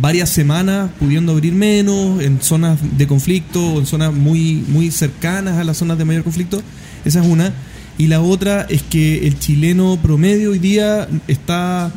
varias 0.00 0.30
semanas 0.30 0.90
pudiendo 0.98 1.32
abrir 1.32 1.52
menos 1.52 2.22
en 2.22 2.40
zonas 2.40 2.78
de 2.96 3.06
conflicto 3.06 3.74
o 3.74 3.80
en 3.80 3.86
zonas 3.86 4.14
muy, 4.14 4.64
muy 4.68 4.90
cercanas 4.90 5.58
a 5.58 5.64
las 5.64 5.76
zonas 5.76 5.98
de 5.98 6.04
mayor 6.06 6.22
conflicto, 6.22 6.62
esa 7.04 7.20
es 7.20 7.26
una. 7.26 7.52
Y 7.98 8.06
la 8.06 8.20
otra 8.22 8.62
es 8.70 8.82
que 8.82 9.26
el 9.26 9.38
chileno 9.38 9.98
promedio 10.00 10.52
hoy 10.52 10.58
día 10.60 11.06
está 11.28 11.92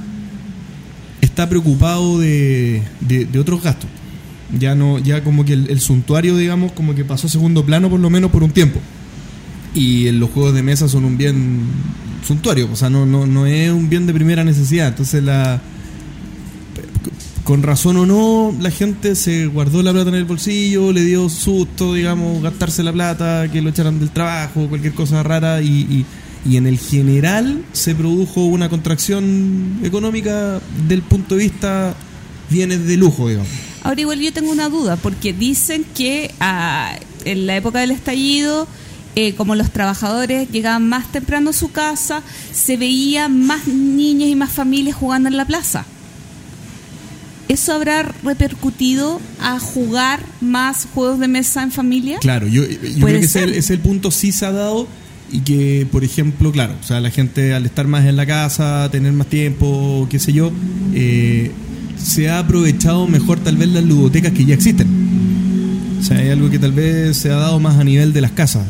está 1.37 1.47
preocupado 1.47 2.17
de, 2.17 2.81
de- 2.99 3.39
otros 3.39 3.61
gastos. 3.61 3.87
Ya 4.57 4.73
no, 4.73 4.97
ya 4.97 5.23
como 5.23 5.45
que 5.45 5.53
el, 5.53 5.79
suntuario, 5.79 6.35
digamos, 6.35 6.71
como 6.71 6.95
que 6.95 7.05
pasó 7.05 7.27
a 7.27 7.29
segundo 7.29 7.63
plano 7.63 7.91
por 7.91 7.99
lo 7.99 8.09
menos 8.09 8.31
por 8.31 8.41
un 8.41 8.49
tiempo. 8.49 8.79
Y 9.75 10.09
los 10.11 10.31
juegos 10.31 10.55
de 10.55 10.63
mesa 10.63 10.87
son 10.89 11.05
un 11.05 11.15
bien 11.15 11.59
suntuario, 12.25 12.67
o 12.71 12.75
sea, 12.75 12.89
no, 12.89 13.05
no, 13.05 13.27
no 13.27 13.45
es 13.45 13.69
un 13.71 13.87
bien 13.87 14.07
de 14.07 14.13
primera 14.15 14.43
necesidad. 14.43 14.87
Entonces 14.87 15.23
la 15.23 15.61
con 17.43 17.61
razón 17.63 17.97
o 17.97 18.05
no, 18.05 18.53
la 18.59 18.71
gente 18.71 19.15
se 19.15 19.45
guardó 19.45 19.83
la 19.83 19.93
plata 19.93 20.09
en 20.09 20.15
el 20.15 20.25
bolsillo, 20.25 20.91
le 20.91 21.03
dio 21.03 21.29
susto, 21.29 21.93
digamos, 21.93 22.41
gastarse 22.41 22.81
la 22.83 22.91
plata, 22.91 23.47
que 23.51 23.61
lo 23.61 23.69
echaran 23.69 23.99
del 23.99 24.09
trabajo, 24.09 24.67
cualquier 24.67 24.93
cosa 24.93 25.21
rara, 25.23 25.61
y- 25.61 26.03
y 26.45 26.57
en 26.57 26.67
el 26.67 26.77
general 26.79 27.63
se 27.73 27.95
produjo 27.95 28.45
una 28.45 28.69
contracción 28.69 29.79
económica 29.83 30.59
del 30.87 31.01
punto 31.01 31.35
de 31.35 31.43
vista 31.43 31.95
bienes 32.49 32.85
de 32.85 32.97
lujo, 32.97 33.27
digamos. 33.27 33.49
Ahora 33.83 34.01
igual 34.01 34.19
yo 34.19 34.33
tengo 34.33 34.51
una 34.51 34.69
duda, 34.69 34.95
porque 34.97 35.33
dicen 35.33 35.85
que 35.95 36.31
ah, 36.39 36.97
en 37.25 37.45
la 37.45 37.55
época 37.55 37.79
del 37.79 37.91
estallido, 37.91 38.67
eh, 39.15 39.33
como 39.33 39.55
los 39.55 39.71
trabajadores 39.71 40.49
llegaban 40.51 40.87
más 40.87 41.11
temprano 41.11 41.51
a 41.51 41.53
su 41.53 41.71
casa, 41.71 42.21
se 42.53 42.77
veían 42.77 43.45
más 43.45 43.67
niños 43.67 44.29
y 44.29 44.35
más 44.35 44.51
familias 44.51 44.95
jugando 44.95 45.29
en 45.29 45.37
la 45.37 45.45
plaza. 45.45 45.85
¿Eso 47.47 47.73
habrá 47.73 48.03
repercutido 48.23 49.21
a 49.39 49.57
jugar 49.59 50.19
más 50.41 50.85
juegos 50.93 51.19
de 51.19 51.29
mesa 51.29 51.63
en 51.63 51.71
familia? 51.71 52.19
Claro, 52.19 52.47
yo, 52.47 52.63
yo 52.65 53.05
creo 53.05 53.19
que 53.19 53.25
ese, 53.25 53.43
ese 53.45 53.57
es 53.57 53.69
el 53.69 53.79
punto 53.79 54.11
sí 54.11 54.33
se 54.33 54.45
ha 54.45 54.51
dado 54.51 54.87
y 55.31 55.39
que, 55.41 55.87
por 55.91 56.03
ejemplo, 56.03 56.51
claro, 56.51 56.75
o 56.79 56.83
sea, 56.83 56.99
la 57.01 57.09
gente 57.11 57.53
al 57.53 57.65
estar 57.65 57.87
más 57.87 58.05
en 58.05 58.15
la 58.15 58.25
casa, 58.25 58.89
tener 58.91 59.11
más 59.13 59.27
tiempo, 59.27 60.07
qué 60.09 60.19
sé 60.19 60.31
yo, 60.33 60.51
eh, 60.93 61.51
se 61.97 62.29
ha 62.29 62.39
aprovechado 62.39 63.07
mejor 63.07 63.39
tal 63.39 63.57
vez 63.57 63.69
las 63.69 63.83
ludotecas 63.83 64.31
que 64.31 64.45
ya 64.45 64.53
existen. 64.55 64.87
O 65.99 66.03
sea, 66.03 66.17
hay 66.19 66.29
algo 66.29 66.49
que 66.49 66.59
tal 66.59 66.71
vez 66.71 67.17
se 67.17 67.31
ha 67.31 67.35
dado 67.35 67.59
más 67.59 67.77
a 67.77 67.83
nivel 67.83 68.13
de 68.13 68.21
las 68.21 68.31
casas. 68.31 68.65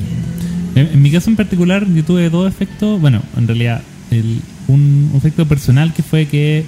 En, 0.75 1.01
mi 1.01 1.11
caso 1.11 1.29
en 1.29 1.35
particular, 1.35 1.85
yo 1.93 2.03
tuve 2.03 2.29
dos 2.29 2.47
efectos. 2.47 2.99
Bueno, 3.01 3.21
en 3.35 3.47
realidad, 3.47 3.81
el- 4.11 4.41
un 4.67 5.11
efecto 5.15 5.45
personal 5.47 5.93
que 5.93 6.03
fue 6.03 6.25
que, 6.27 6.65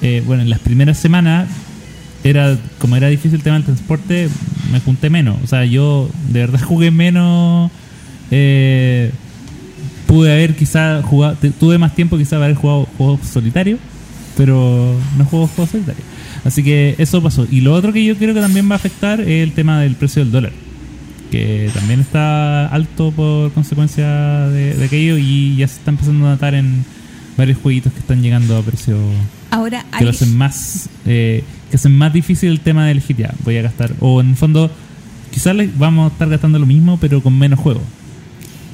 eh, 0.00 0.22
bueno, 0.26 0.42
en 0.42 0.50
las 0.50 0.60
primeras 0.60 0.98
semanas, 0.98 1.48
era 2.24 2.56
como 2.78 2.96
era 2.96 3.08
difícil 3.08 3.34
el 3.34 3.42
tema 3.42 3.56
del 3.56 3.64
transporte, 3.64 4.28
me 4.70 4.80
junté 4.80 5.10
menos. 5.10 5.36
O 5.42 5.46
sea, 5.46 5.64
yo 5.64 6.08
de 6.30 6.40
verdad 6.40 6.60
jugué 6.64 6.90
menos. 6.90 7.70
Eh, 8.32 9.12
pude 10.06 10.32
haber 10.32 10.56
quizá 10.56 11.02
jugado, 11.02 11.36
tuve 11.60 11.78
más 11.78 11.94
tiempo 11.94 12.18
quizá 12.18 12.36
para 12.36 12.46
haber 12.46 12.56
jugado 12.56 12.88
juegos 12.98 13.20
solitarios. 13.28 13.78
pero 14.36 14.98
no 15.18 15.24
juego 15.26 15.46
juegos 15.46 15.70
solitarios. 15.70 16.04
Así 16.44 16.62
que 16.64 16.96
eso 16.98 17.22
pasó. 17.22 17.46
Y 17.50 17.60
lo 17.60 17.74
otro 17.74 17.92
que 17.92 18.02
yo 18.02 18.16
creo 18.16 18.34
que 18.34 18.40
también 18.40 18.68
va 18.68 18.74
a 18.74 18.76
afectar 18.76 19.20
es 19.20 19.42
el 19.44 19.52
tema 19.52 19.80
del 19.80 19.94
precio 19.94 20.22
del 20.24 20.32
dólar, 20.32 20.52
que 21.30 21.70
también 21.74 22.00
está 22.00 22.66
alto 22.68 23.12
por 23.12 23.52
consecuencia 23.52 24.48
de, 24.48 24.74
de 24.74 24.84
aquello 24.84 25.18
y 25.18 25.56
ya 25.56 25.68
se 25.68 25.76
está 25.76 25.90
empezando 25.90 26.26
a 26.26 26.30
notar 26.30 26.54
en 26.54 26.84
varios 27.36 27.58
jueguitos 27.58 27.92
que 27.92 28.00
están 28.00 28.22
llegando 28.22 28.56
a 28.56 28.62
precio 28.62 28.96
Ahora 29.50 29.84
que 29.96 30.04
lo 30.04 30.10
hacen 30.10 30.36
más 30.36 30.88
eh, 31.06 31.44
que 31.70 31.76
hacen 31.76 31.96
más 31.96 32.12
difícil 32.12 32.50
el 32.50 32.60
tema 32.60 32.86
de 32.86 32.92
elegir 32.92 33.16
ya 33.16 33.34
voy 33.44 33.56
a 33.56 33.62
gastar 33.62 33.92
o 34.00 34.20
en 34.20 34.30
el 34.30 34.36
fondo 34.36 34.70
quizás 35.30 35.56
vamos 35.78 36.10
a 36.10 36.12
estar 36.12 36.28
gastando 36.28 36.58
lo 36.58 36.66
mismo 36.66 36.98
pero 37.00 37.22
con 37.22 37.38
menos 37.38 37.58
juego 37.58 37.82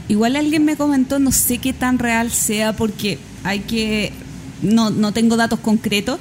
igual 0.09 0.37
alguien 0.37 0.65
me 0.65 0.77
comentó, 0.77 1.19
no 1.19 1.33
sé 1.33 1.59
qué 1.59 1.73
tan 1.73 1.99
real 1.99 2.31
sea 2.31 2.75
porque 2.75 3.19
hay 3.45 3.61
que, 3.61 4.13
no, 4.63 4.91
no 4.91 5.13
tengo 5.13 5.37
datos 5.37 5.61
concretos, 5.61 6.19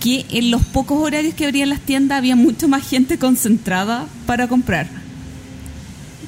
que 0.00 0.26
en 0.30 0.50
los 0.50 0.62
pocos 0.64 0.98
horarios 1.02 1.34
que 1.34 1.44
abrían 1.46 1.70
las 1.70 1.80
tiendas 1.80 2.18
había 2.18 2.36
mucho 2.36 2.68
más 2.68 2.88
gente 2.88 3.18
concentrada 3.18 4.06
para 4.26 4.46
comprar. 4.48 4.86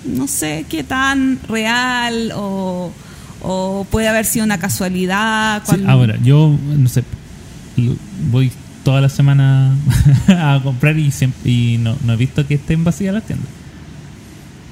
No 0.05 0.27
sé 0.27 0.65
qué 0.69 0.83
tan 0.83 1.39
real 1.49 2.33
o, 2.35 2.91
o 3.43 3.87
puede 3.91 4.09
haber 4.09 4.25
sido 4.25 4.45
una 4.45 4.59
casualidad. 4.59 5.63
Sí, 5.69 5.83
ahora 5.87 6.17
yo 6.23 6.57
no 6.77 6.89
sé 6.89 7.05
voy 8.31 8.51
toda 8.83 9.01
la 9.01 9.09
semana 9.09 9.75
a 10.29 10.61
comprar 10.63 10.99
y, 10.99 11.09
siem- 11.11 11.33
y 11.45 11.77
no, 11.79 11.97
no 12.05 12.15
he 12.15 12.17
visto 12.17 12.47
que 12.47 12.55
estén 12.55 12.83
vacías 12.83 13.15
las 13.15 13.25
tiendas 13.25 13.49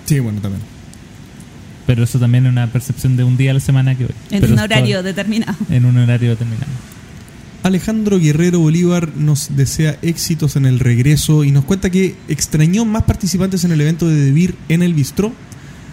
Sí, 0.07 0.19
bueno, 0.21 0.41
también. 0.41 0.63
Pero 1.89 2.05
eso 2.05 2.19
también 2.21 2.45
es 2.47 2.53
una 2.53 2.67
percepción 2.69 3.17
de 3.17 3.25
un 3.25 3.37
día 3.37 3.51
a 3.51 3.55
la 3.55 3.61
semana 3.61 3.97
que 3.97 4.05
voy 4.05 4.15
en 4.31 4.41
Pero 4.43 4.53
un 4.53 4.59
horario 4.61 4.97
todo- 4.99 5.03
determinado. 5.05 5.57
en 5.71 5.85
un 5.87 5.97
horario 5.97 6.31
determinado 6.31 6.71
Alejandro 7.65 8.19
Guerrero 8.21 8.61
Bolívar 8.61 9.11
nos 9.17 9.57
desea 9.57 9.99
éxitos 10.03 10.55
en 10.57 10.65
el 10.67 10.79
regreso 10.79 11.43
y 11.45 11.51
nos 11.51 11.65
cuenta 11.65 11.91
que 11.91 12.15
extrañó 12.29 12.85
más 12.85 13.03
participantes 13.03 13.65
en 13.65 13.73
el 13.73 13.81
evento 13.81 14.07
de 14.09 14.15
Debir 14.15 14.55
en 14.69 14.83
el 14.83 14.95
Bistró, 14.95 15.33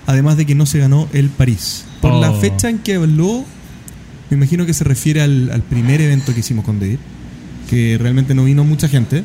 además 0.05 0.37
de 0.37 0.45
que 0.45 0.53
no 0.53 0.65
se 0.67 0.77
ganó 0.79 1.07
el 1.13 1.29
París. 1.29 1.85
Por 2.01 2.11
Oh. 2.11 2.21
la 2.21 2.31
fecha 2.33 2.69
en 2.69 2.77
que 2.79 2.95
habló, 2.95 3.43
me 4.29 4.37
imagino 4.37 4.65
que 4.67 4.73
se 4.75 4.83
refiere 4.83 5.21
al, 5.21 5.49
al 5.51 5.63
primer 5.63 6.01
evento 6.01 6.33
que 6.35 6.41
hicimos 6.41 6.65
con 6.65 6.79
Debir, 6.79 6.99
que 7.69 7.97
realmente 7.99 8.35
no 8.35 8.43
vino 8.43 8.63
mucha 8.63 8.87
gente, 8.87 9.23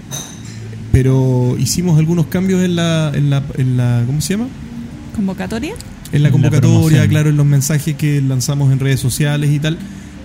pero 0.93 1.57
hicimos 1.59 1.99
algunos 1.99 2.27
cambios 2.27 2.63
en 2.63 2.75
la, 2.75 3.13
en 3.15 3.29
la, 3.31 3.43
en 3.59 3.77
la 3.77 4.03
¿cómo 4.07 4.21
se 4.23 4.35
llama? 4.35 4.49
¿Convocatoria? 5.15 5.75
En 6.13 6.23
la 6.23 6.31
convocatoria, 6.31 7.07
claro, 7.09 7.31
en 7.31 7.37
los 7.37 7.47
mensajes 7.47 7.95
que 7.97 8.21
lanzamos 8.21 8.73
en 8.73 8.81
redes 8.81 8.99
sociales 9.01 9.51
y 9.51 9.59
tal. 9.61 9.79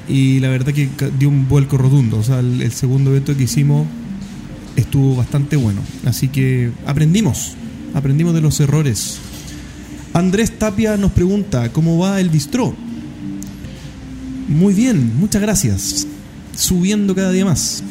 Y 0.08 0.40
la 0.40 0.50
verdad 0.50 0.74
que 0.74 0.90
dio 1.20 1.30
un 1.30 1.48
vuelco 1.48 1.78
rotundo. 1.78 2.18
O 2.18 2.24
sea, 2.24 2.40
el, 2.40 2.62
el 2.62 2.72
segundo 2.72 3.12
evento 3.12 3.36
que 3.38 3.44
hicimos 3.44 3.88
estuvo 4.76 5.16
bastante 5.16 5.56
bueno. 5.56 5.82
Así 6.06 6.28
que 6.28 6.72
aprendimos, 6.86 7.54
aprendimos 7.94 8.34
de 8.34 8.42
los 8.42 8.60
errores. 8.60 9.18
Andrés 10.14 10.58
Tapia 10.58 10.98
nos 10.98 11.12
pregunta, 11.12 11.72
¿cómo 11.72 11.98
va 11.98 12.20
el 12.20 12.30
bistró? 12.30 12.76
Muy 14.48 14.74
bien, 14.74 15.18
muchas 15.20 15.42
gracias. 15.42 16.08
Subiendo 16.56 17.14
cada 17.16 17.32
día 17.32 17.46
más. 17.46 17.84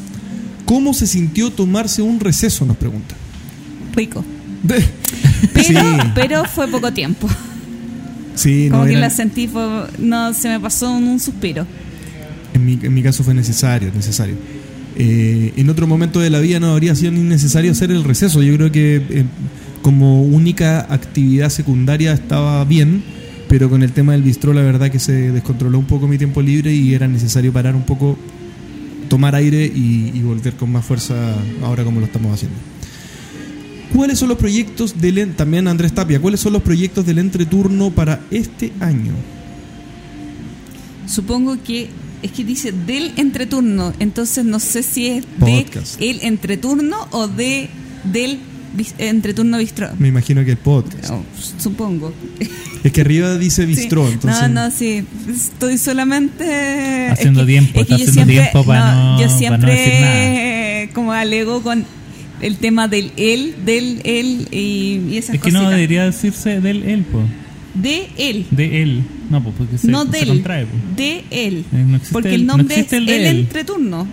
¿Cómo 0.65 0.93
se 0.93 1.05
sintió 1.05 1.51
tomarse 1.51 2.01
un 2.01 2.19
receso? 2.19 2.65
Nos 2.65 2.77
pregunta. 2.77 3.15
Rico. 3.93 4.23
Pero, 4.67 4.83
Sí. 5.63 5.73
pero 6.15 6.43
fue 6.45 6.67
poco 6.67 6.91
tiempo. 6.91 7.27
Sí, 8.35 8.67
Como 8.69 8.81
no 8.83 8.85
que 8.87 8.91
era- 8.93 9.01
la 9.01 9.09
sentí, 9.09 9.47
fue, 9.47 9.63
no 9.99 10.33
se 10.33 10.49
me 10.49 10.59
pasó 10.59 10.91
un 10.91 11.19
suspiro. 11.19 11.65
En 12.53 12.65
mi, 12.65 12.79
en 12.81 12.93
mi 12.93 13.01
caso 13.03 13.23
fue 13.23 13.33
necesario, 13.33 13.91
necesario. 13.93 14.35
Eh, 14.97 15.53
en 15.57 15.69
otro 15.69 15.87
momento 15.87 16.19
de 16.21 16.29
la 16.29 16.39
vida 16.39 16.59
no 16.59 16.67
habría 16.71 16.95
sido 16.95 17.11
ni 17.11 17.19
necesario 17.21 17.71
hacer 17.71 17.91
el 17.91 18.03
receso. 18.03 18.41
Yo 18.43 18.55
creo 18.55 18.71
que 18.71 18.95
eh, 19.09 19.25
como 19.81 20.23
única 20.23 20.81
actividad 20.89 21.49
secundaria 21.49 22.13
estaba 22.13 22.63
bien, 22.65 23.03
pero 23.49 23.69
con 23.69 23.83
el 23.83 23.91
tema 23.91 24.13
del 24.13 24.21
bistró 24.23 24.53
la 24.53 24.61
verdad 24.61 24.89
que 24.89 24.99
se 24.99 25.31
descontroló 25.31 25.79
un 25.79 25.85
poco 25.85 26.07
mi 26.07 26.17
tiempo 26.17 26.41
libre 26.41 26.73
y 26.73 26.93
era 26.93 27.07
necesario 27.07 27.51
parar 27.53 27.75
un 27.75 27.83
poco, 27.83 28.17
tomar 29.09 29.35
aire 29.35 29.65
y, 29.65 30.11
y 30.13 30.21
volver 30.21 30.53
con 30.53 30.71
más 30.71 30.85
fuerza 30.85 31.13
ahora 31.61 31.83
como 31.83 31.99
lo 31.99 32.05
estamos 32.05 32.33
haciendo. 32.33 32.57
¿Cuáles 33.93 34.19
son 34.19 34.29
los 34.29 34.37
proyectos 34.37 34.99
del 34.99 35.17
en- 35.19 35.33
también 35.35 35.67
Andrés 35.67 35.93
Tapia? 35.93 36.19
¿Cuáles 36.19 36.39
son 36.39 36.53
los 36.53 36.61
proyectos 36.61 37.05
del 37.05 37.17
entreturno 37.19 37.91
para 37.91 38.19
este 38.31 38.71
año? 38.79 39.13
Supongo 41.07 41.57
que 41.63 41.89
es 42.23 42.31
que 42.31 42.43
dice 42.43 42.71
del 42.71 43.11
entreturno, 43.17 43.93
entonces 43.99 44.43
no 44.43 44.59
sé 44.59 44.81
si 44.83 45.07
es 45.07 45.23
de 45.23 45.63
Podcast. 45.63 46.01
el 46.01 46.19
entreturno 46.23 47.07
o 47.11 47.27
de 47.27 47.69
del 48.11 48.39
bis- 48.75 48.95
entreturno 48.97 49.59
bistró. 49.59 49.89
Me 49.99 50.07
imagino 50.07 50.43
que 50.43 50.51
el 50.51 50.57
podcast. 50.57 51.11
Oh, 51.11 51.23
supongo. 51.59 52.13
Es 52.83 52.91
que 52.91 53.01
arriba 53.01 53.37
dice 53.37 53.65
bistró, 53.65 54.07
Sí. 54.07 54.13
entonces. 54.13 54.41
No, 54.41 54.47
no, 54.49 54.71
sí. 54.71 55.05
Estoy 55.29 55.77
solamente. 55.77 57.09
Haciendo 57.09 57.41
es 57.41 57.45
que- 57.45 57.51
tiempo, 57.51 57.79
es 57.81 57.87
que 57.87 57.93
está 57.93 57.95
haciendo 57.95 58.13
siempre, 58.13 58.35
tiempo 58.51 58.65
para 58.65 58.95
no- 58.95 59.19
Yo 59.19 59.25
para 59.27 59.31
no 59.31 59.37
siempre, 59.37 59.71
decir 59.75 60.93
como 60.93 61.11
alego 61.13 61.61
con 61.61 61.85
el 62.45 62.57
tema 62.57 62.87
del 62.87 63.11
él, 63.17 63.55
del 63.65 64.01
él 64.03 64.47
y, 64.51 65.01
y 65.09 65.17
esas 65.17 65.35
es 65.35 65.41
que 65.41 65.51
no 65.51 65.69
debería 65.69 66.05
decirse 66.05 66.61
del 66.61 66.83
él 66.83 67.03
po. 67.03 67.21
De 67.73 68.07
él. 68.17 68.45
de 68.51 68.81
él 68.83 69.03
no 69.29 69.41
pues 69.43 69.55
porque 69.57 69.77
se, 69.77 69.87
no 69.87 70.05
se 70.05 70.11
del. 70.19 70.27
contrae 70.27 70.65
po. 70.65 70.77
De 70.95 71.23
él. 71.31 71.65
Eh, 71.73 71.83
no 71.87 71.95
existe 71.97 72.13
Porque 72.13 72.29
el- 72.29 72.41
el 72.41 72.45
no 72.47 72.57
nombre 72.57 72.79
es 72.79 72.93
el 72.93 73.09
el, 73.09 73.25
entreturno. 73.25 74.07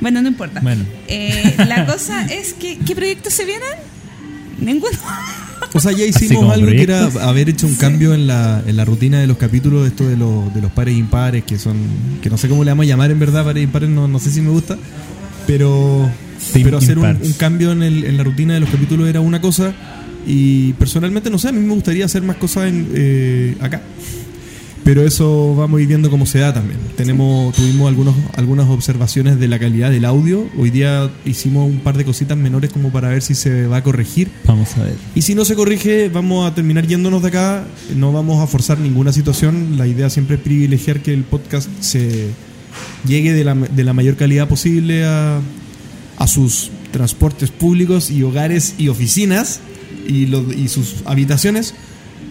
Bueno, 0.00 0.22
no 0.22 0.28
importa. 0.28 0.60
Bueno. 0.60 0.84
Eh, 1.08 1.54
la 1.68 1.84
cosa 1.86 2.24
es 2.26 2.52
que, 2.54 2.78
¿qué 2.78 2.94
proyectos 2.94 3.32
se 3.32 3.44
vienen? 3.44 3.68
Ninguno. 4.60 4.96
O 5.72 5.80
sea, 5.80 5.92
ya 5.92 6.04
hicimos 6.04 6.52
algo 6.52 6.66
que 6.66 6.82
era 6.82 7.04
haber 7.22 7.48
hecho 7.48 7.66
un 7.66 7.74
cambio 7.74 8.14
en 8.14 8.26
la, 8.26 8.62
en 8.66 8.76
la 8.76 8.84
rutina 8.84 9.20
de 9.20 9.26
los 9.26 9.36
capítulos, 9.38 9.86
esto 9.86 10.06
de 10.08 10.16
los, 10.16 10.54
de 10.54 10.60
los 10.62 10.70
pares 10.70 10.94
e 10.94 10.98
impares, 10.98 11.44
que 11.44 11.58
son. 11.58 11.76
que 12.22 12.30
no 12.30 12.38
sé 12.38 12.48
cómo 12.48 12.62
le 12.64 12.70
vamos 12.70 12.84
a 12.84 12.86
llamar 12.88 13.10
en 13.10 13.18
verdad, 13.18 13.44
pares 13.44 13.60
e 13.60 13.64
impares, 13.64 13.88
no, 13.88 14.06
no 14.06 14.18
sé 14.18 14.30
si 14.30 14.40
me 14.40 14.50
gusta. 14.50 14.78
Pero. 15.46 16.08
Pero 16.52 16.78
hacer 16.78 16.98
un, 16.98 17.32
cambio 17.38 17.72
en, 17.72 17.82
el- 17.82 18.04
en 18.04 18.16
la 18.16 18.24
rutina 18.24 18.54
de 18.54 18.60
los 18.60 18.70
capítulos 18.70 19.08
era 19.08 19.20
una 19.20 19.40
cosa. 19.40 19.72
Y 20.26 20.72
personalmente, 20.74 21.30
no 21.30 21.38
sé, 21.38 21.48
a 21.48 21.52
mí 21.52 21.60
me 21.60 21.74
gustaría 21.74 22.04
hacer 22.04 22.22
más 22.22 22.36
cosas 22.36 22.68
en, 22.68 22.88
eh, 22.94 23.56
acá. 23.60 23.80
Pero 24.82 25.02
eso 25.04 25.54
vamos 25.56 25.78
a 25.78 25.82
ir 25.82 25.88
viendo 25.88 26.10
cómo 26.10 26.26
se 26.26 26.38
da 26.38 26.54
también. 26.54 26.78
Tenemos, 26.96 27.52
tuvimos 27.56 27.88
algunos, 27.88 28.14
algunas 28.36 28.68
observaciones 28.68 29.38
de 29.40 29.48
la 29.48 29.58
calidad 29.58 29.90
del 29.90 30.04
audio. 30.04 30.46
Hoy 30.56 30.70
día 30.70 31.10
hicimos 31.24 31.68
un 31.68 31.80
par 31.80 31.96
de 31.96 32.04
cositas 32.04 32.38
menores 32.38 32.70
como 32.70 32.90
para 32.90 33.08
ver 33.08 33.20
si 33.20 33.34
se 33.34 33.66
va 33.66 33.78
a 33.78 33.82
corregir. 33.82 34.28
vamos 34.44 34.76
a 34.76 34.84
ver 34.84 34.94
Y 35.16 35.22
si 35.22 35.34
no 35.34 35.44
se 35.44 35.56
corrige, 35.56 36.08
vamos 36.08 36.48
a 36.48 36.54
terminar 36.54 36.86
yéndonos 36.86 37.20
de 37.22 37.28
acá. 37.28 37.64
No 37.96 38.12
vamos 38.12 38.40
a 38.40 38.46
forzar 38.46 38.78
ninguna 38.78 39.12
situación. 39.12 39.76
La 39.76 39.88
idea 39.88 40.08
siempre 40.08 40.36
es 40.36 40.42
privilegiar 40.42 41.00
que 41.00 41.12
el 41.12 41.24
podcast 41.24 41.68
se 41.80 42.28
llegue 43.08 43.32
de 43.32 43.42
la, 43.42 43.54
de 43.56 43.82
la 43.84 43.92
mayor 43.92 44.14
calidad 44.14 44.46
posible 44.46 45.04
a, 45.04 45.40
a 46.18 46.26
sus 46.26 46.70
transportes 46.92 47.50
públicos 47.50 48.10
y 48.10 48.22
hogares 48.22 48.74
y 48.78 48.88
oficinas 48.88 49.60
y, 50.08 50.26
los- 50.26 50.54
y 50.56 50.68
sus 50.68 50.96
habitaciones. 51.04 51.74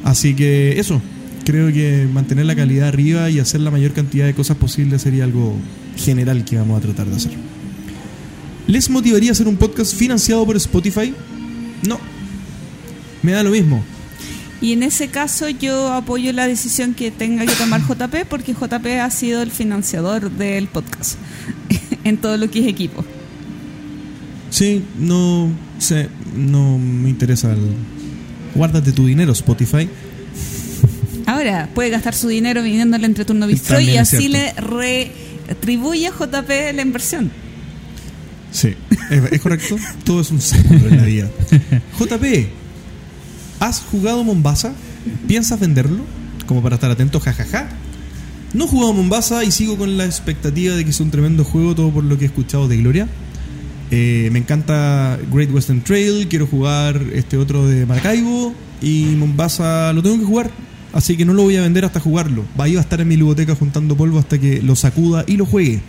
Así 0.04 0.34
que 0.36 0.80
eso, 0.80 1.02
creo 1.46 1.72
que 1.72 2.08
mantener 2.12 2.46
la 2.46 2.56
calidad 2.56 2.88
arriba 2.88 3.30
y 3.30 3.40
hacer 3.40 3.62
la 3.62 3.72
mayor 3.72 3.92
cantidad 3.94 4.26
de 4.26 4.34
cosas 4.34 4.58
posible 4.58 4.98
sería 5.00 5.24
algo 5.24 5.56
general 5.98 6.44
que 6.46 6.58
vamos 6.58 6.78
a 6.78 6.82
tratar 6.82 7.08
de 7.08 7.16
hacer. 7.16 7.32
¿Les 8.68 8.90
motivaría 8.90 9.32
hacer 9.32 9.48
un 9.48 9.58
podcast 9.58 9.94
financiado 9.96 10.44
por 10.46 10.56
Spotify? 10.58 11.14
No, 11.88 12.00
me 13.22 13.32
da 13.34 13.44
lo 13.44 13.52
mismo. 13.52 13.84
Y 14.62 14.72
en 14.72 14.82
ese 14.84 15.10
caso 15.10 15.50
yo 15.50 15.94
apoyo 15.94 16.32
la 16.34 16.48
decisión 16.48 16.94
que 16.96 17.12
tenga 17.12 17.46
que 17.46 17.54
tomar 17.54 17.82
JP 17.88 18.26
porque 18.28 18.54
JP 18.54 18.86
ha 19.02 19.12
sido 19.12 19.44
el 19.44 19.52
financiador 19.52 20.32
del 20.32 20.68
podcast 20.68 21.18
en 22.04 22.18
todo 22.18 22.38
lo 22.38 22.50
que 22.50 22.60
es 22.62 22.68
equipo. 22.68 23.06
Sí, 24.56 24.86
no 24.98 25.50
sé, 25.80 26.08
no 26.34 26.78
me 26.78 27.10
interesa 27.10 27.52
el... 27.52 27.60
Guárdate 28.56 28.94
tu 28.94 29.06
dinero, 29.06 29.34
Spotify. 29.34 29.90
Ahora 31.26 31.70
puede 31.76 31.90
gastar 31.90 32.16
su 32.16 32.30
dinero 32.30 32.64
viniendo 32.64 32.96
al 32.96 33.04
entreturno 33.04 33.48
bistro 33.48 33.82
y 33.82 33.98
así 33.98 34.30
le 34.30 34.54
retribuye 34.54 36.08
a 36.08 36.12
JP 36.12 36.50
la 36.74 36.82
inversión. 36.82 37.34
Sí, 38.54 38.76
es, 39.10 39.34
es 39.34 39.42
correcto. 39.42 39.76
Todo 40.06 40.22
es 40.22 40.32
un 40.32 40.40
círculo 40.40 40.88
en 40.88 40.98
la 41.00 41.04
vida. 41.04 41.30
JP, 42.00 42.24
¿has 43.60 43.82
jugado 43.82 44.24
Mombasa? 44.24 44.74
¿Piensas 45.28 45.60
venderlo? 45.60 46.06
Como 46.46 46.64
para 46.64 46.76
estar 46.76 46.90
atento, 46.90 47.20
jajaja. 47.20 47.68
No 48.54 48.64
he 48.64 48.68
jugado 48.70 48.94
Mombasa 48.94 49.44
y 49.44 49.52
sigo 49.52 49.78
con 49.78 49.98
la 49.98 50.06
expectativa 50.06 50.78
de 50.78 50.86
que 50.86 50.92
es 50.92 51.00
un 51.02 51.12
tremendo 51.12 51.44
juego, 51.44 51.76
todo 51.76 51.92
por 51.92 52.06
lo 52.06 52.18
que 52.18 52.24
he 52.24 52.28
escuchado 52.28 52.70
de 52.70 52.78
Gloria. 52.78 53.10
Eh, 53.92 54.30
me 54.32 54.40
encanta 54.40 55.20
Great 55.32 55.52
Western 55.52 55.82
Trail, 55.82 56.28
quiero 56.28 56.48
jugar 56.48 57.02
este 57.14 57.38
otro 57.38 57.68
de 57.68 57.86
Maracaibo 57.86 58.54
y 58.82 59.16
Mombasa 59.18 59.94
lo 59.94 60.02
tengo 60.02 60.18
que 60.18 60.26
jugar, 60.26 60.52
así 60.92 61.16
que 61.16 61.24
no 61.24 61.34
lo 61.34 61.44
voy 61.44 61.56
a 61.58 61.62
vender 61.62 61.86
hasta 61.86 62.00
jugarlo. 62.00 62.44
Va 62.60 62.66
a 62.66 62.68
ir 62.68 62.78
a 62.78 62.82
estar 62.82 63.00
en 63.02 63.08
mi 63.08 63.16
biblioteca 63.16 63.56
juntando 63.56 63.96
polvo 63.96 64.20
hasta 64.20 64.40
que 64.40 64.62
lo 64.62 64.76
sacuda 64.76 65.24
y 65.28 65.38
lo 65.38 65.46
juegue. 65.46 65.82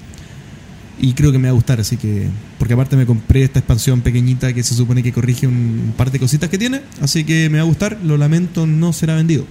Y 0.99 1.13
creo 1.13 1.31
que 1.31 1.39
me 1.39 1.49
va 1.49 1.51
a 1.51 1.55
gustar, 1.55 1.79
así 1.79 1.99
que. 1.99 2.27
Porque 2.59 2.73
aparte 2.73 2.97
me 2.97 3.05
compré 3.05 3.43
esta 3.43 3.59
expansión 3.59 4.01
pequeñita 4.01 4.55
que 4.55 4.63
se 4.63 4.75
supone 4.75 5.03
que 5.03 5.13
corrige 5.13 5.47
un 5.47 5.93
par 5.95 6.11
de 6.11 6.19
cositas 6.19 6.49
que 6.49 6.57
tiene. 6.57 6.81
Así 7.03 7.25
que 7.25 7.51
me 7.51 7.59
va 7.59 7.65
a 7.65 7.67
gustar. 7.67 7.99
Lo 8.03 8.17
lamento, 8.17 8.67
no 8.67 8.95
será 8.95 9.15
vendido. 9.15 9.45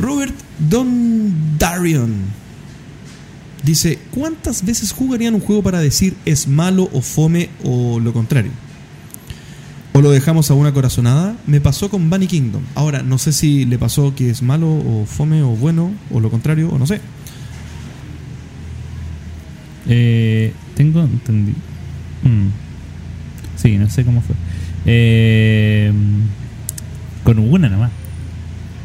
Robert 0.00 0.34
Don 0.58 1.58
Darion 1.58 2.12
dice: 3.64 3.98
¿Cuántas 4.10 4.64
veces 4.64 4.92
jugarían 4.92 5.34
un 5.34 5.40
juego 5.40 5.62
para 5.62 5.80
decir 5.80 6.14
es 6.24 6.46
malo 6.46 6.88
o 6.92 7.00
fome 7.00 7.48
o 7.64 7.98
lo 7.98 8.12
contrario? 8.12 8.52
O 9.92 10.00
lo 10.00 10.10
dejamos 10.10 10.50
a 10.50 10.54
una 10.54 10.72
corazonada. 10.72 11.36
Me 11.46 11.60
pasó 11.60 11.88
con 11.88 12.10
Bunny 12.10 12.26
Kingdom. 12.26 12.62
Ahora, 12.74 13.02
no 13.02 13.16
sé 13.18 13.32
si 13.32 13.64
le 13.64 13.78
pasó 13.78 14.14
que 14.14 14.30
es 14.30 14.42
malo 14.42 14.68
o 14.68 15.06
fome 15.06 15.42
o 15.42 15.50
bueno 15.50 15.92
o 16.10 16.20
lo 16.20 16.30
contrario 16.30 16.68
o 16.68 16.78
no 16.78 16.86
sé. 16.86 17.00
Eh, 19.86 20.52
tengo 20.74 21.02
entendido. 21.02 21.58
Mm. 22.22 22.48
Sí, 23.56 23.78
no 23.78 23.88
sé 23.88 24.04
cómo 24.04 24.20
fue. 24.20 24.34
Eh, 24.86 25.92
con 27.22 27.38
una 27.38 27.68
nomás. 27.68 27.92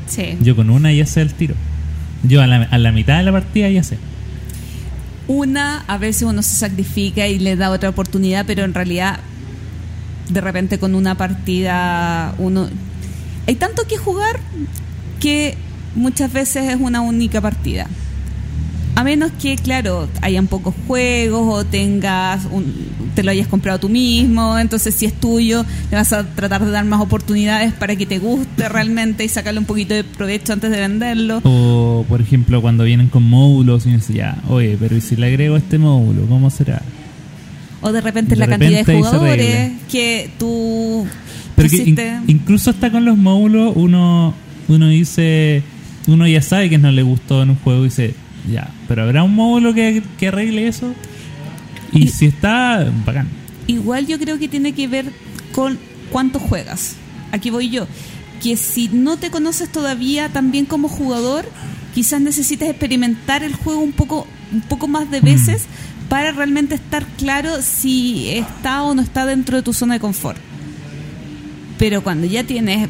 Sí. 0.08 0.38
Yo 0.42 0.56
con 0.56 0.70
una 0.70 0.92
ya 0.94 1.06
sé 1.06 1.22
el 1.22 1.34
tiro. 1.34 1.56
Yo 2.24 2.42
a 2.42 2.48
la, 2.48 2.64
a 2.64 2.78
la 2.78 2.92
mitad 2.92 3.18
de 3.18 3.24
la 3.24 3.32
partida 3.32 3.70
ya 3.70 3.84
sé. 3.84 3.98
Una, 5.30 5.84
a 5.86 6.00
veces 6.00 6.24
uno 6.24 6.42
se 6.42 6.56
sacrifica 6.56 7.28
y 7.28 7.38
le 7.38 7.56
da 7.56 7.70
otra 7.70 7.90
oportunidad, 7.90 8.48
pero 8.48 8.64
en 8.64 8.74
realidad, 8.74 9.20
de 10.28 10.42
repente 10.42 10.80
con 10.80 10.96
una 10.96 11.14
partida, 11.14 12.34
uno. 12.40 12.68
Hay 13.48 13.54
tanto 13.54 13.86
que 13.86 13.96
jugar 13.96 14.40
que 15.20 15.56
muchas 15.94 16.34
veces 16.34 16.68
es 16.74 16.78
una 16.82 17.02
única 17.02 17.42
partida. 17.42 17.86
A 19.00 19.04
menos 19.06 19.32
que, 19.42 19.56
claro, 19.56 20.10
hayan 20.22 20.48
pocos 20.48 20.76
juegos 20.86 21.42
o 21.48 21.64
tengas 21.66 22.46
un, 22.52 22.66
te 23.16 23.24
lo 23.24 23.32
hayas 23.32 23.48
comprado 23.48 23.80
tú 23.80 23.88
mismo, 23.88 24.60
entonces 24.60 24.94
si 24.94 25.06
es 25.06 25.14
tuyo, 25.14 25.64
le 25.90 25.96
vas 25.96 26.12
a 26.12 26.26
tratar 26.28 26.66
de 26.66 26.72
dar 26.72 26.84
más 26.84 27.00
oportunidades 27.00 27.72
para 27.72 27.96
que 27.96 28.06
te 28.06 28.20
guste 28.20 28.68
realmente 28.68 29.24
y 29.24 29.30
sacarle 29.30 29.62
un 29.62 29.66
poquito 29.66 29.94
de 29.94 30.04
provecho 30.04 30.52
antes 30.52 30.70
de 30.70 30.82
venderlo. 30.82 31.40
O, 31.46 32.04
por 32.10 32.20
ejemplo, 32.20 32.62
cuando 32.62 32.84
vienen 32.84 33.08
con 33.08 33.24
módulos 33.24 33.86
y 33.86 33.92
dices, 33.94 34.14
ya, 34.14 34.36
oye, 34.50 34.76
pero 34.78 34.98
¿y 34.98 35.00
si 35.00 35.16
le 35.16 35.28
agrego 35.28 35.56
este 35.56 35.78
módulo? 35.78 36.26
¿Cómo 36.28 36.50
será? 36.50 36.82
O 37.80 37.94
de 37.94 38.02
repente 38.02 38.36
la 38.36 38.48
cantidad 38.48 38.86
de 38.86 38.96
jugadores 38.98 39.72
que 39.90 40.30
tú 40.38 41.08
Pero 41.56 41.70
que 41.70 41.78
in- 41.78 41.98
incluso 42.28 42.70
hasta 42.70 42.92
con 42.92 43.06
los 43.06 43.18
módulos, 43.18 43.72
uno, 43.78 44.34
uno 44.68 44.88
dice, 44.90 45.64
uno 46.08 46.28
ya 46.28 46.42
sabe 46.42 46.70
que 46.70 46.78
no 46.78 46.92
le 46.92 47.02
gustó 47.04 47.42
en 47.44 47.52
un 47.52 47.56
juego 47.56 47.84
y 47.84 47.86
dice, 47.86 48.14
ya, 48.50 48.70
pero 48.88 49.04
habrá 49.04 49.24
un 49.24 49.36
módulo 49.36 49.74
que, 49.74 50.04
que 50.18 50.28
arregle 50.30 50.68
eso. 50.68 50.94
Y, 51.92 52.04
Y- 52.04 52.08
si 52.10 52.26
está, 52.28 52.92
bacán. 53.06 53.28
Igual 53.68 54.08
yo 54.08 54.18
creo 54.20 54.40
que 54.40 54.48
tiene 54.48 54.74
que 54.74 54.88
ver 54.88 55.12
con 55.54 55.78
cuánto 56.12 56.40
juegas. 56.40 56.96
Aquí 57.32 57.50
voy 57.52 57.70
yo. 57.70 57.88
Que 58.42 58.58
si 58.58 58.90
no 58.90 59.18
te 59.18 59.30
conoces 59.30 59.70
todavía 59.72 60.30
también 60.30 60.66
como 60.66 60.88
jugador, 60.90 61.46
quizás 61.94 62.22
necesites 62.22 62.70
experimentar 62.70 63.44
el 63.44 63.54
juego 63.54 63.82
un 63.82 63.92
poco, 63.92 64.26
un 64.52 64.62
poco 64.62 64.88
más 64.88 65.12
de 65.12 65.22
veces 65.22 65.66
para 66.10 66.32
realmente 66.32 66.74
estar 66.76 67.06
claro 67.18 67.62
si 67.62 68.30
está 68.30 68.82
o 68.84 68.96
no 68.96 69.02
está 69.04 69.26
dentro 69.28 69.58
de 69.58 69.62
tu 69.64 69.74
zona 69.74 69.96
de 69.96 70.00
confort. 70.00 70.38
Pero 71.78 72.02
cuando 72.04 72.26
ya 72.28 72.44
tienes 72.44 72.90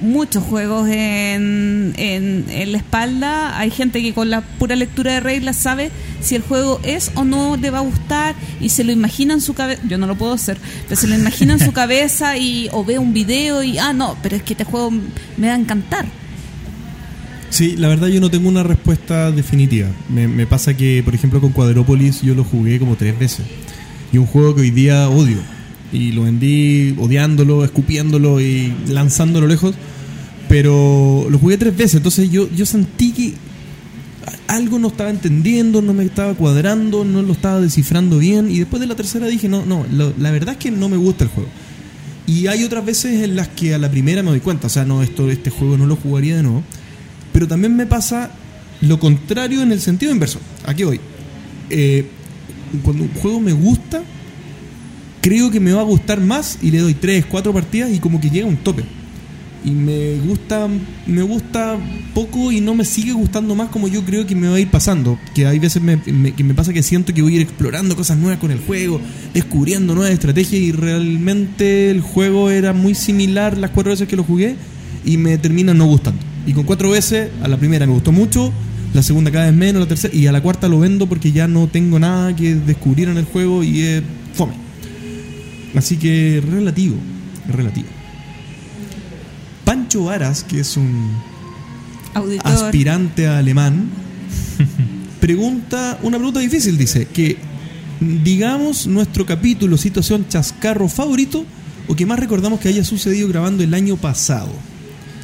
muchos 0.00 0.44
juegos 0.44 0.88
en, 0.88 1.94
en, 1.96 2.44
en 2.48 2.72
la 2.72 2.78
espalda. 2.78 3.58
Hay 3.58 3.70
gente 3.70 4.02
que 4.02 4.12
con 4.14 4.30
la 4.30 4.40
pura 4.40 4.76
lectura 4.76 5.12
de 5.12 5.20
reglas 5.20 5.56
sabe 5.56 5.90
si 6.20 6.34
el 6.34 6.42
juego 6.42 6.80
es 6.82 7.10
o 7.14 7.24
no 7.24 7.56
le 7.56 7.70
va 7.70 7.78
a 7.78 7.82
gustar 7.82 8.34
y 8.60 8.68
se 8.70 8.84
lo 8.84 8.92
imagina 8.92 9.34
en 9.34 9.40
su 9.40 9.54
cabeza. 9.54 9.82
Yo 9.88 9.98
no 9.98 10.06
lo 10.06 10.16
puedo 10.16 10.32
hacer, 10.32 10.58
pero 10.88 11.00
se 11.00 11.06
lo 11.06 11.14
imagina 11.14 11.54
en 11.54 11.60
su 11.60 11.72
cabeza 11.74 12.36
y 12.36 12.68
o 12.72 12.84
ve 12.84 12.98
un 12.98 13.12
video 13.12 13.62
y, 13.62 13.78
ah, 13.78 13.92
no, 13.92 14.16
pero 14.22 14.36
es 14.36 14.42
que 14.42 14.54
este 14.54 14.64
juego 14.64 14.90
me 15.36 15.48
va 15.48 15.54
a 15.54 15.58
encantar. 15.58 16.06
Sí, 17.50 17.76
la 17.76 17.88
verdad 17.88 18.08
yo 18.08 18.20
no 18.20 18.30
tengo 18.30 18.48
una 18.48 18.62
respuesta 18.62 19.30
definitiva. 19.30 19.88
Me, 20.08 20.28
me 20.28 20.46
pasa 20.46 20.76
que, 20.76 21.02
por 21.04 21.14
ejemplo, 21.14 21.40
con 21.40 21.52
Quadrópolis 21.52 22.20
yo 22.22 22.34
lo 22.34 22.44
jugué 22.44 22.78
como 22.78 22.96
tres 22.96 23.18
veces. 23.18 23.46
Y 24.12 24.18
un 24.18 24.26
juego 24.26 24.54
que 24.54 24.62
hoy 24.62 24.70
día 24.70 25.08
odio. 25.08 25.38
Y 25.92 26.12
lo 26.12 26.22
vendí 26.22 26.94
odiándolo, 26.98 27.64
escupiéndolo 27.64 28.40
y 28.40 28.72
lanzándolo 28.88 29.46
lejos. 29.46 29.74
Pero 30.48 31.26
lo 31.30 31.38
jugué 31.38 31.58
tres 31.58 31.76
veces. 31.76 31.94
Entonces 31.96 32.30
yo, 32.30 32.48
yo 32.54 32.66
sentí 32.66 33.12
que 33.12 33.34
algo 34.48 34.78
no 34.78 34.88
estaba 34.88 35.10
entendiendo, 35.10 35.82
no 35.82 35.92
me 35.92 36.04
estaba 36.04 36.34
cuadrando, 36.34 37.04
no 37.04 37.22
lo 37.22 37.32
estaba 37.32 37.60
descifrando 37.60 38.18
bien. 38.18 38.50
Y 38.50 38.58
después 38.60 38.80
de 38.80 38.86
la 38.86 38.94
tercera 38.94 39.26
dije, 39.26 39.48
no, 39.48 39.64
no, 39.66 39.84
lo- 39.92 40.12
la 40.18 40.30
verdad 40.30 40.52
es 40.54 40.58
que 40.58 40.70
no 40.70 40.88
me 40.88 40.96
gusta 40.96 41.24
el 41.24 41.30
juego. 41.30 41.48
Y 42.26 42.48
hay 42.48 42.64
otras 42.64 42.84
veces 42.84 43.22
en 43.22 43.36
las 43.36 43.48
que 43.48 43.74
a 43.74 43.78
la 43.78 43.88
primera 43.90 44.22
me 44.22 44.30
doy 44.30 44.40
cuenta, 44.40 44.66
o 44.66 44.70
sea, 44.70 44.84
no, 44.84 45.02
esto, 45.02 45.30
este 45.30 45.50
juego 45.50 45.76
no 45.76 45.86
lo 45.86 45.94
jugaría 45.96 46.36
de 46.36 46.42
nuevo. 46.42 46.62
Pero 47.32 47.46
también 47.46 47.76
me 47.76 47.86
pasa 47.86 48.30
lo 48.80 48.98
contrario 48.98 49.62
en 49.62 49.70
el 49.72 49.80
sentido 49.80 50.10
inverso. 50.12 50.40
Aquí 50.64 50.82
voy. 50.84 51.00
Eh, 51.70 52.06
cuando 52.82 53.04
un 53.04 53.10
juego 53.14 53.40
me 53.40 53.52
gusta, 53.52 54.02
creo 55.26 55.50
que 55.50 55.58
me 55.58 55.72
va 55.72 55.80
a 55.80 55.84
gustar 55.84 56.20
más 56.20 56.58
y 56.62 56.70
le 56.70 56.78
doy 56.78 56.94
3, 56.94 57.24
4 57.26 57.52
partidas 57.52 57.90
y 57.92 57.98
como 57.98 58.20
que 58.20 58.30
llega 58.30 58.46
a 58.46 58.48
un 58.48 58.58
tope. 58.58 58.84
Y 59.64 59.70
me 59.70 60.14
gusta, 60.20 60.68
me 61.08 61.22
gusta 61.22 61.76
poco 62.14 62.52
y 62.52 62.60
no 62.60 62.76
me 62.76 62.84
sigue 62.84 63.10
gustando 63.12 63.56
más 63.56 63.68
como 63.70 63.88
yo 63.88 64.04
creo 64.04 64.24
que 64.24 64.36
me 64.36 64.46
va 64.46 64.54
a 64.54 64.60
ir 64.60 64.68
pasando. 64.70 65.18
Que 65.34 65.44
hay 65.48 65.58
veces 65.58 65.82
me, 65.82 65.96
me- 66.06 66.32
que 66.32 66.44
me 66.44 66.54
pasa 66.54 66.72
que 66.72 66.84
siento 66.84 67.12
que 67.12 67.20
voy 67.22 67.32
a 67.32 67.36
ir 67.36 67.42
explorando 67.42 67.96
cosas 67.96 68.16
nuevas 68.18 68.38
con 68.38 68.52
el 68.52 68.60
juego, 68.60 69.00
descubriendo 69.34 69.96
nuevas 69.96 70.12
estrategias 70.12 70.62
y 70.62 70.70
realmente 70.70 71.90
el 71.90 72.00
juego 72.00 72.50
era 72.50 72.72
muy 72.72 72.94
similar 72.94 73.58
las 73.58 73.70
cuatro 73.72 73.90
veces 73.90 74.06
que 74.06 74.14
lo 74.14 74.22
jugué 74.22 74.54
y 75.04 75.16
me 75.16 75.36
termina 75.38 75.74
no 75.74 75.86
gustando. 75.86 76.20
Y 76.46 76.52
con 76.52 76.62
cuatro 76.62 76.90
veces, 76.90 77.30
a 77.42 77.48
la 77.48 77.56
primera 77.56 77.86
me 77.86 77.92
gustó 77.92 78.12
mucho, 78.12 78.52
la 78.94 79.02
segunda 79.02 79.32
cada 79.32 79.46
vez 79.46 79.54
menos, 79.54 79.80
la 79.82 79.88
tercera, 79.88 80.14
y 80.14 80.28
a 80.28 80.32
la 80.32 80.40
cuarta 80.40 80.68
lo 80.68 80.78
vendo 80.78 81.08
porque 81.08 81.32
ya 81.32 81.48
no 81.48 81.66
tengo 81.66 81.98
nada 81.98 82.36
que 82.36 82.54
descubrir 82.54 83.08
en 83.08 83.16
el 83.16 83.24
juego 83.24 83.64
y 83.64 83.80
es 83.80 84.02
fome. 84.32 84.54
Así 85.76 85.98
que 85.98 86.42
relativo, 86.50 86.96
relativo. 87.48 87.88
Pancho 89.64 90.04
Varas, 90.04 90.42
que 90.42 90.60
es 90.60 90.76
un 90.76 91.12
Auditor. 92.14 92.50
aspirante 92.50 93.26
a 93.26 93.38
alemán, 93.38 93.90
pregunta 95.20 95.98
una 96.02 96.16
pregunta 96.16 96.40
difícil, 96.40 96.78
dice, 96.78 97.06
que 97.06 97.36
digamos 98.00 98.86
nuestro 98.86 99.26
capítulo, 99.26 99.76
situación 99.76 100.26
chascarro 100.28 100.88
favorito 100.88 101.44
o 101.88 101.94
que 101.94 102.06
más 102.06 102.18
recordamos 102.18 102.58
que 102.60 102.68
haya 102.68 102.84
sucedido 102.84 103.28
grabando 103.28 103.62
el 103.62 103.74
año 103.74 103.96
pasado. 103.96 104.52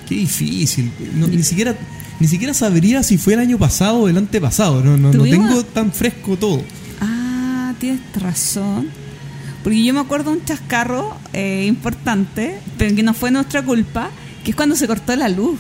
Qué 0.08 0.16
difícil, 0.16 0.92
no, 1.14 1.28
ni 1.28 1.42
siquiera 1.42 1.74
ni 2.20 2.28
siquiera 2.28 2.54
sabría 2.54 3.02
si 3.02 3.18
fue 3.18 3.34
el 3.34 3.40
año 3.40 3.58
pasado 3.58 4.00
o 4.00 4.08
el 4.08 4.16
antepasado, 4.16 4.84
no, 4.84 4.96
no, 4.96 5.12
no 5.12 5.24
tengo 5.24 5.64
tan 5.64 5.92
fresco 5.92 6.36
todo. 6.36 6.62
Ah, 7.00 7.74
tienes 7.80 8.00
razón. 8.14 9.01
Porque 9.62 9.82
yo 9.84 9.94
me 9.94 10.00
acuerdo 10.00 10.30
de 10.32 10.38
un 10.38 10.44
chascarro 10.44 11.16
eh, 11.32 11.64
importante, 11.68 12.58
pero 12.78 12.94
que 12.96 13.02
no 13.02 13.14
fue 13.14 13.30
nuestra 13.30 13.62
culpa, 13.62 14.10
que 14.44 14.50
es 14.50 14.56
cuando 14.56 14.74
se 14.76 14.86
cortó 14.86 15.14
la 15.16 15.28
luz. 15.28 15.58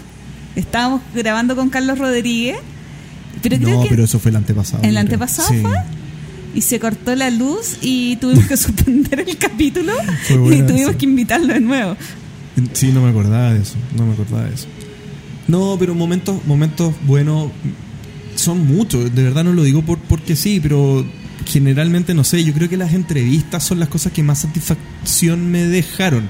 Estábamos 0.56 1.00
grabando 1.14 1.54
con 1.56 1.70
Carlos 1.70 1.98
Rodríguez, 1.98 2.58
pero 3.42 3.56
creo 3.58 3.76
no, 3.76 3.82
que 3.82 3.88
pero 3.88 4.04
eso 4.04 4.18
fue 4.18 4.30
el 4.30 4.36
antepasado. 4.36 4.82
¿En 4.82 4.90
el 4.90 4.96
antepasado 4.98 5.48
Sí. 5.48 5.60
fue? 5.60 5.76
y 6.54 6.60
se 6.60 6.78
cortó 6.78 7.14
la 7.16 7.30
luz 7.30 7.78
y 7.80 8.16
tuvimos 8.16 8.44
que 8.46 8.56
suspender 8.58 9.20
el 9.26 9.38
capítulo 9.38 9.92
y 10.28 10.62
tuvimos 10.62 10.96
que 10.96 11.06
invitarlo 11.06 11.54
de 11.54 11.60
nuevo. 11.60 11.96
Sí, 12.74 12.92
no 12.92 13.00
me 13.02 13.08
acordaba 13.08 13.54
de 13.54 13.62
eso. 13.62 13.76
No 13.96 14.04
me 14.04 14.12
acordaba 14.12 14.44
de 14.44 14.54
eso. 14.54 14.66
No, 15.48 15.76
pero 15.78 15.94
momentos, 15.94 16.44
momentos 16.46 16.92
buenos 17.06 17.50
son 18.34 18.66
muchos. 18.66 19.14
De 19.14 19.22
verdad 19.22 19.44
no 19.44 19.52
lo 19.54 19.62
digo 19.62 19.80
por, 19.82 19.98
porque 19.98 20.36
sí, 20.36 20.60
pero 20.62 21.06
generalmente 21.52 22.14
no 22.14 22.24
sé. 22.24 22.42
Yo 22.44 22.52
creo 22.52 22.68
que 22.68 22.76
las 22.76 22.94
entrevistas 22.94 23.62
son 23.62 23.78
las 23.78 23.88
cosas 23.88 24.12
que 24.12 24.22
más 24.22 24.40
satisfacción 24.40 25.50
me 25.50 25.64
dejaron. 25.64 26.28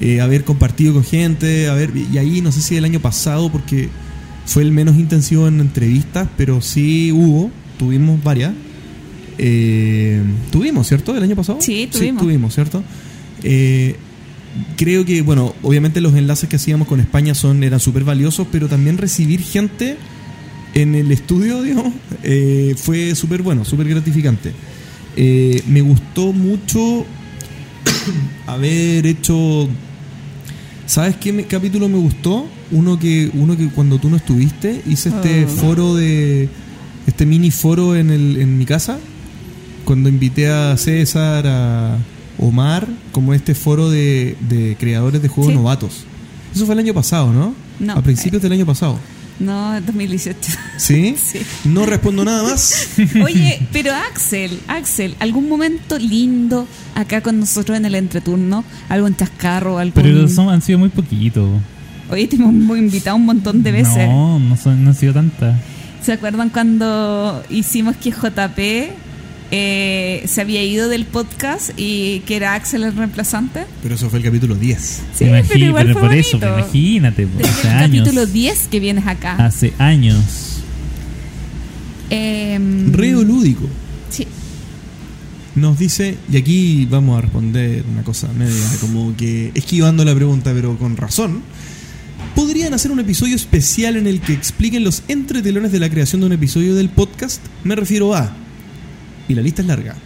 Eh, 0.00 0.20
haber 0.20 0.44
compartido 0.44 0.92
con 0.92 1.04
gente, 1.04 1.68
haber, 1.68 1.92
y 1.96 2.18
ahí 2.18 2.40
no 2.40 2.50
sé 2.50 2.60
si 2.60 2.76
el 2.76 2.84
año 2.84 3.00
pasado, 3.00 3.50
porque 3.52 3.88
fue 4.44 4.62
el 4.62 4.72
menos 4.72 4.96
intensivo 4.96 5.46
en 5.46 5.60
entrevistas, 5.60 6.28
pero 6.36 6.60
sí 6.60 7.12
hubo, 7.12 7.50
tuvimos 7.78 8.22
varias. 8.22 8.52
Eh, 9.38 10.22
tuvimos, 10.50 10.88
¿cierto? 10.88 11.16
¿El 11.16 11.22
año 11.22 11.36
pasado? 11.36 11.58
Sí, 11.60 11.88
tuvimos. 11.90 12.22
tuvimos, 12.22 12.54
¿cierto? 12.54 12.82
Eh, 13.42 13.96
creo 14.76 15.04
que, 15.04 15.22
bueno, 15.22 15.54
obviamente 15.62 16.00
los 16.00 16.14
enlaces 16.14 16.48
que 16.48 16.56
hacíamos 16.56 16.88
con 16.88 17.00
España 17.00 17.34
son 17.34 17.62
eran 17.62 17.80
súper 17.80 18.04
valiosos, 18.04 18.46
pero 18.50 18.68
también 18.68 18.98
recibir 18.98 19.40
gente 19.40 19.96
en 20.74 20.94
el 20.94 21.10
estudio, 21.12 21.62
digamos, 21.62 21.92
eh, 22.22 22.74
fue 22.76 23.14
súper 23.14 23.42
bueno, 23.42 23.64
súper 23.64 23.88
gratificante. 23.88 24.52
Eh, 25.16 25.62
me 25.68 25.80
gustó 25.80 26.32
mucho 26.32 27.04
haber 28.46 29.06
hecho... 29.06 29.68
¿Sabes 30.86 31.16
qué 31.16 31.32
me- 31.32 31.44
capítulo 31.44 31.88
me 31.88 31.96
gustó? 31.98 32.46
Uno 32.70 32.98
que, 32.98 33.30
uno 33.34 33.56
que 33.56 33.68
cuando 33.68 33.98
tú 33.98 34.10
no 34.10 34.16
estuviste, 34.16 34.82
hice 34.86 35.08
este 35.10 35.44
Oh. 35.44 35.48
foro 35.48 35.94
de... 35.94 36.48
Este 37.06 37.26
mini 37.26 37.50
foro 37.50 37.94
en, 37.96 38.10
el, 38.10 38.38
en 38.40 38.56
mi 38.58 38.64
casa 38.64 38.98
cuando 39.84 40.08
invité 40.08 40.48
a 40.48 40.74
César, 40.78 41.44
a 41.46 41.98
Omar, 42.38 42.88
como 43.12 43.34
este 43.34 43.54
foro 43.54 43.90
de, 43.90 44.36
de 44.48 44.76
creadores 44.80 45.20
de 45.20 45.28
juegos 45.28 45.52
Sí. 45.52 45.58
novatos. 45.58 46.04
Eso 46.54 46.64
fue 46.64 46.72
el 46.74 46.78
año 46.80 46.94
pasado, 46.94 47.30
¿no? 47.32 47.54
No. 47.78 47.92
A 47.92 48.00
principios 48.02 48.40
del 48.42 48.52
año 48.52 48.64
pasado. 48.64 48.98
No, 49.38 49.80
2018. 49.80 50.52
¿Sí? 50.76 51.16
Sí. 51.24 51.40
No 51.64 51.86
respondo 51.86 52.24
nada 52.24 52.42
más. 52.42 52.90
Oye, 53.24 53.60
pero 53.72 53.92
Axel, 53.92 54.60
Axel, 54.68 55.16
¿algún 55.18 55.48
momento 55.48 55.98
lindo 55.98 56.68
acá 56.94 57.20
con 57.20 57.40
nosotros 57.40 57.76
en 57.76 57.84
el 57.86 57.94
entreturno? 57.94 58.64
¿Algún 58.88 59.16
chascarro? 59.16 59.78
Algún... 59.78 60.02
Pero 60.02 60.28
son, 60.28 60.50
han 60.50 60.62
sido 60.62 60.78
muy 60.78 60.90
poquitos. 60.90 61.48
Oye, 62.10 62.26
te 62.26 62.36
hemos 62.36 62.78
invitado 62.78 63.16
un 63.16 63.24
montón 63.26 63.62
de 63.62 63.72
veces. 63.72 64.08
No, 64.08 64.38
no, 64.38 64.56
son, 64.56 64.84
no 64.84 64.90
han 64.90 64.96
sido 64.96 65.14
tantas. 65.14 65.56
¿Se 66.02 66.12
acuerdan 66.12 66.50
cuando 66.50 67.42
hicimos 67.48 67.96
que 67.96 68.10
JP 68.10 68.92
eh, 69.56 70.24
se 70.26 70.40
había 70.40 70.64
ido 70.64 70.88
del 70.88 71.04
podcast 71.04 71.70
y 71.76 72.20
que 72.26 72.34
era 72.34 72.54
Axel 72.54 72.82
el 72.82 72.96
reemplazante? 72.96 73.66
Pero 73.84 73.94
eso 73.94 74.10
fue 74.10 74.18
el 74.18 74.24
capítulo 74.24 74.56
10. 74.56 75.02
Sí, 75.16 75.24
Imagi- 75.26 75.44
pero 75.48 75.64
igual 75.66 75.92
fue 75.92 76.02
por 76.02 76.12
eso, 76.12 76.38
bonito. 76.40 76.58
imagínate, 76.58 77.26
Desde 77.26 77.48
hace 77.48 77.68
el 77.68 77.74
años. 77.74 77.98
capítulo 78.08 78.26
10 78.26 78.68
que 78.68 78.80
vienes 78.80 79.06
acá. 79.06 79.36
Hace 79.36 79.72
años. 79.78 80.62
Em, 82.10 82.92
Reo 82.92 83.22
lúdico. 83.22 83.68
sí. 84.10 84.26
Nos 85.54 85.78
dice, 85.78 86.16
y 86.32 86.36
aquí 86.36 86.84
vamos 86.90 87.16
a 87.16 87.20
responder 87.20 87.84
una 87.92 88.02
cosa 88.02 88.26
media, 88.36 88.64
como 88.80 89.14
que 89.16 89.52
esquivando 89.54 90.04
la 90.04 90.12
pregunta, 90.14 90.50
pero 90.52 90.76
con 90.76 90.96
razón. 90.96 91.42
¿Podrían 92.34 92.74
hacer 92.74 92.90
un 92.90 92.98
episodio 92.98 93.36
especial 93.36 93.94
en 93.96 94.08
el 94.08 94.20
que 94.20 94.32
expliquen 94.32 94.82
los 94.82 95.04
entretelones 95.06 95.70
de 95.70 95.78
la 95.78 95.88
creación 95.88 96.22
de 96.22 96.26
un 96.26 96.32
episodio 96.32 96.74
del 96.74 96.88
podcast? 96.88 97.40
Me 97.62 97.76
refiero 97.76 98.16
a. 98.16 98.36
Y 99.28 99.34
la 99.34 99.42
lista 99.42 99.62
es 99.62 99.68
larga. 99.68 99.96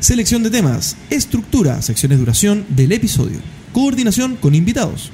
Selección 0.00 0.42
de 0.42 0.50
temas, 0.50 0.96
estructura, 1.10 1.82
secciones 1.82 2.18
de 2.18 2.24
duración 2.24 2.66
del 2.68 2.92
episodio, 2.92 3.38
coordinación 3.72 4.36
con 4.36 4.54
invitados, 4.54 5.10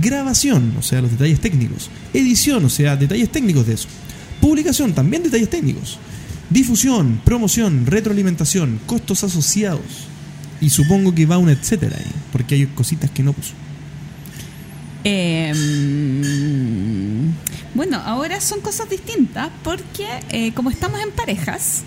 grabación, 0.00 0.74
o 0.78 0.82
sea, 0.82 1.00
los 1.00 1.12
detalles 1.12 1.40
técnicos, 1.40 1.90
edición, 2.12 2.64
o 2.64 2.68
sea, 2.68 2.96
detalles 2.96 3.30
técnicos 3.30 3.66
de 3.66 3.74
eso, 3.74 3.88
publicación, 4.40 4.94
también 4.94 5.22
detalles 5.22 5.48
técnicos, 5.48 5.98
difusión, 6.50 7.20
promoción, 7.24 7.86
retroalimentación, 7.86 8.80
costos 8.86 9.22
asociados. 9.24 10.08
Y 10.60 10.70
supongo 10.70 11.14
que 11.14 11.26
va 11.26 11.38
un 11.38 11.50
etcétera 11.50 11.96
ahí, 11.98 12.10
porque 12.32 12.54
hay 12.54 12.66
cositas 12.66 13.10
que 13.10 13.22
no 13.22 13.32
puso. 13.32 13.52
Em, 15.04 15.52
bueno, 17.74 17.98
ahora 18.04 18.40
son 18.40 18.60
cosas 18.60 18.90
distintas 18.90 19.50
porque 19.62 20.04
eh, 20.30 20.52
como 20.52 20.70
estamos 20.70 21.00
en 21.00 21.12
parejas, 21.12 21.84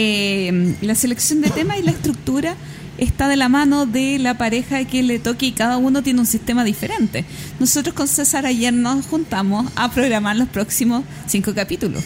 em, 0.00 0.74
la 0.82 0.94
selección 0.94 1.40
de 1.40 1.50
temas 1.50 1.78
y 1.78 1.82
la 1.82 1.90
estructura 1.90 2.54
está 2.98 3.28
de 3.28 3.36
la 3.36 3.48
mano 3.48 3.86
de 3.86 4.18
la 4.18 4.36
pareja 4.38 4.84
que 4.84 5.02
le 5.02 5.18
toque 5.18 5.46
y 5.46 5.52
cada 5.52 5.76
uno 5.76 6.02
tiene 6.02 6.20
un 6.20 6.26
sistema 6.26 6.64
diferente. 6.64 7.24
Nosotros 7.60 7.94
con 7.94 8.08
César 8.08 8.44
ayer 8.46 8.72
nos 8.72 9.06
juntamos 9.06 9.70
a 9.76 9.90
programar 9.90 10.36
los 10.36 10.48
próximos 10.48 11.04
cinco 11.26 11.54
capítulos. 11.54 12.02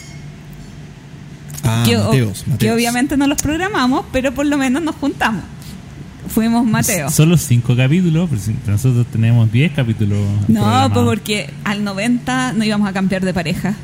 Ah, 1.63 1.83
que, 1.85 1.97
Mateos, 1.97 2.43
que 2.59 2.71
obviamente 2.71 3.15
no 3.17 3.25
los 3.27 3.41
programamos, 3.41 4.05
pero 4.11 4.33
por 4.33 4.45
lo 4.45 4.57
menos 4.57 4.83
nos 4.83 4.95
juntamos. 4.95 5.43
Fuimos 6.27 6.65
Mateo. 6.65 7.09
Solo 7.11 7.37
cinco 7.37 7.75
capítulos, 7.75 8.29
pero 8.29 8.41
si- 8.41 8.55
nosotros 8.65 9.05
tenemos 9.11 9.51
10 9.51 9.73
capítulos. 9.73 10.19
No, 10.47 10.89
pues 10.93 11.05
porque 11.05 11.49
al 11.63 11.83
90 11.83 12.53
no 12.53 12.63
íbamos 12.63 12.87
a 12.87 12.93
cambiar 12.93 13.23
de 13.23 13.33
pareja. 13.33 13.75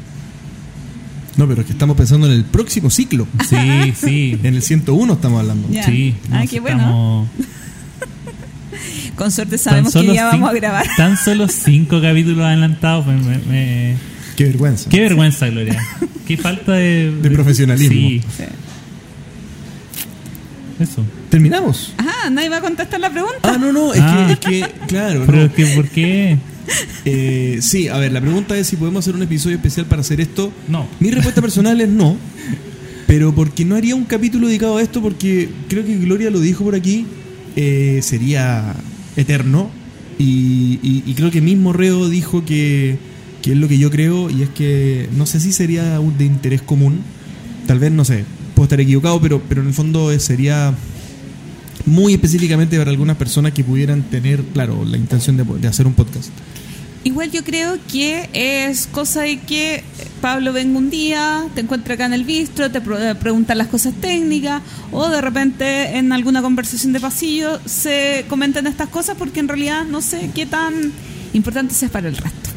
No, 1.37 1.47
pero 1.47 1.61
es 1.61 1.67
que 1.67 1.73
estamos 1.73 1.95
pensando 1.95 2.27
en 2.27 2.33
el 2.33 2.43
próximo 2.43 2.89
ciclo. 2.89 3.27
Sí, 3.49 3.93
sí. 3.95 4.39
En 4.43 4.55
el 4.55 4.61
101 4.61 5.13
estamos 5.13 5.39
hablando. 5.41 5.67
Ya. 5.71 5.83
Sí, 5.85 6.15
Ah, 6.31 6.43
qué 6.49 6.59
bueno. 6.59 6.77
estamos- 6.79 7.29
Con 9.15 9.31
suerte 9.31 9.57
sabemos 9.57 9.93
que 9.93 10.13
ya 10.13 10.25
vamos 10.27 10.49
a 10.49 10.53
grabar. 10.53 10.85
Tan 10.97 11.17
solo 11.17 11.47
cinco 11.47 12.01
capítulos 12.01 12.45
adelantados. 12.45 13.05
me- 13.05 13.15
me- 13.17 13.37
me- 13.49 13.95
Qué 14.35 14.45
vergüenza. 14.45 14.89
Qué 14.89 15.01
vergüenza, 15.01 15.47
Gloria. 15.49 15.77
Qué 16.25 16.37
falta 16.37 16.73
de... 16.73 17.11
De 17.21 17.29
profesionalismo. 17.31 17.91
Sí, 17.93 18.21
Sí. 18.37 18.43
eso. 20.79 21.03
¿Terminamos? 21.29 21.93
Ajá, 21.97 22.29
nadie 22.29 22.49
va 22.49 22.57
a 22.57 22.61
contestar 22.61 22.99
la 22.99 23.09
pregunta. 23.09 23.37
Ah, 23.43 23.57
no, 23.59 23.73
no, 23.73 23.93
es, 23.93 23.99
Ah. 24.01 24.25
que, 24.27 24.59
es 24.61 24.65
que, 24.65 24.71
claro, 24.87 25.23
Pero 25.25 25.37
no. 25.39 25.43
es 25.45 25.51
que, 25.53 25.65
¿por 25.75 25.87
qué? 25.89 26.37
Eh, 27.05 27.59
sí, 27.61 27.87
a 27.87 27.97
ver, 27.97 28.11
la 28.11 28.21
pregunta 28.21 28.57
es 28.57 28.67
si 28.67 28.75
podemos 28.75 29.03
hacer 29.05 29.15
un 29.15 29.21
episodio 29.23 29.55
especial 29.55 29.85
para 29.85 30.01
hacer 30.01 30.21
esto. 30.21 30.51
No. 30.67 30.87
Mi 30.99 31.11
respuesta 31.11 31.41
personal 31.41 31.79
es 31.81 31.89
no, 31.89 32.17
pero 33.07 33.33
porque 33.33 33.65
no 33.65 33.75
haría 33.75 33.95
un 33.95 34.03
capítulo 34.05 34.47
dedicado 34.47 34.77
a 34.77 34.81
esto, 34.81 35.01
porque 35.01 35.49
creo 35.67 35.85
que 35.85 35.97
Gloria 35.97 36.29
lo 36.29 36.39
dijo 36.39 36.63
por 36.63 36.75
aquí, 36.75 37.05
eh, 37.55 37.99
sería 38.03 38.75
eterno. 39.15 39.69
Y, 40.17 40.79
y- 40.83 41.03
y 41.05 41.13
creo 41.13 41.31
que 41.31 41.39
mismo 41.41 41.71
Reo 41.73 42.09
dijo 42.09 42.43
que, 42.45 42.97
que 43.41 43.53
es 43.53 43.57
lo 43.57 43.67
que 43.69 43.77
yo 43.77 43.89
creo, 43.89 44.29
y 44.29 44.43
es 44.43 44.49
que 44.49 45.07
no 45.15 45.25
sé 45.25 45.39
si 45.39 45.53
sería 45.53 45.99
un- 45.99 46.17
de 46.17 46.25
interés 46.25 46.61
común. 46.61 46.99
Tal 47.67 47.79
vez, 47.79 47.91
no 47.91 48.03
sé, 48.03 48.25
puedo 48.53 48.65
estar 48.65 48.81
equivocado, 48.81 49.21
pero, 49.21 49.41
pero 49.47 49.61
en 49.61 49.67
el 49.67 49.73
fondo 49.73 50.17
sería 50.19 50.73
muy 51.85 52.13
específicamente 52.13 52.77
para 52.77 52.91
algunas 52.91 53.15
personas 53.15 53.53
que 53.53 53.63
pudieran 53.63 54.03
tener, 54.03 54.43
claro, 54.53 54.83
la 54.85 54.97
intención 54.97 55.37
de, 55.37 55.43
de 55.45 55.67
hacer 55.67 55.87
un 55.87 55.93
podcast. 55.93 56.29
Igual 57.03 57.31
yo 57.31 57.43
creo 57.45 57.77
que 57.91 58.29
es 58.33 58.87
cosa 58.87 59.21
de 59.21 59.39
que 59.39 59.83
Pablo 60.21 60.51
venga 60.51 60.77
un 60.77 60.89
día, 60.89 61.45
te 61.55 61.61
encuentra 61.61 61.93
acá 61.93 62.05
en 62.05 62.13
el 62.13 62.25
bistro, 62.25 62.69
te 62.69 62.81
pre- 62.81 63.15
pregunta 63.15 63.55
las 63.55 63.67
cosas 63.67 63.93
técnicas, 64.01 64.61
o 64.91 65.07
de 65.09 65.21
repente 65.21 65.97
en 65.97 66.11
alguna 66.11 66.41
conversación 66.41 66.91
de 66.91 66.99
pasillo 66.99 67.59
se 67.65 68.25
comentan 68.27 68.67
estas 68.67 68.89
cosas 68.89 69.15
porque 69.17 69.39
en 69.39 69.47
realidad 69.47 69.85
no 69.85 70.01
sé 70.01 70.29
qué 70.35 70.45
tan 70.45 70.73
importante 71.33 71.73
sea 71.73 71.87
para 71.89 72.09
el 72.09 72.17
resto. 72.17 72.49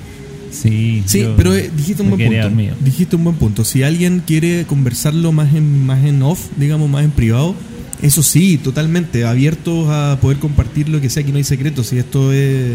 Sí, 0.50 1.02
Sí, 1.06 1.24
pero 1.36 1.54
eh, 1.54 1.70
dijiste 1.74 2.02
un 2.02 2.10
buen 2.10 2.20
punto. 2.20 2.84
Dijiste 2.84 3.16
un 3.16 3.24
buen 3.24 3.36
punto. 3.36 3.64
Si 3.64 3.82
alguien 3.84 4.22
quiere 4.26 4.64
conversarlo 4.66 5.32
más 5.32 5.54
en 5.54 5.86
más 5.86 6.04
en 6.04 6.20
off, 6.22 6.40
digamos 6.58 6.90
más 6.90 7.04
en 7.04 7.10
privado, 7.12 7.54
eso 8.02 8.22
sí, 8.24 8.58
totalmente 8.58 9.24
abiertos 9.24 9.88
a 9.88 10.18
poder 10.20 10.38
compartir 10.38 10.88
lo 10.88 11.00
que 11.00 11.08
sea, 11.08 11.22
que 11.22 11.30
no 11.30 11.38
hay 11.38 11.44
secretos. 11.44 11.92
Y 11.92 11.98
esto 11.98 12.32
es 12.32 12.72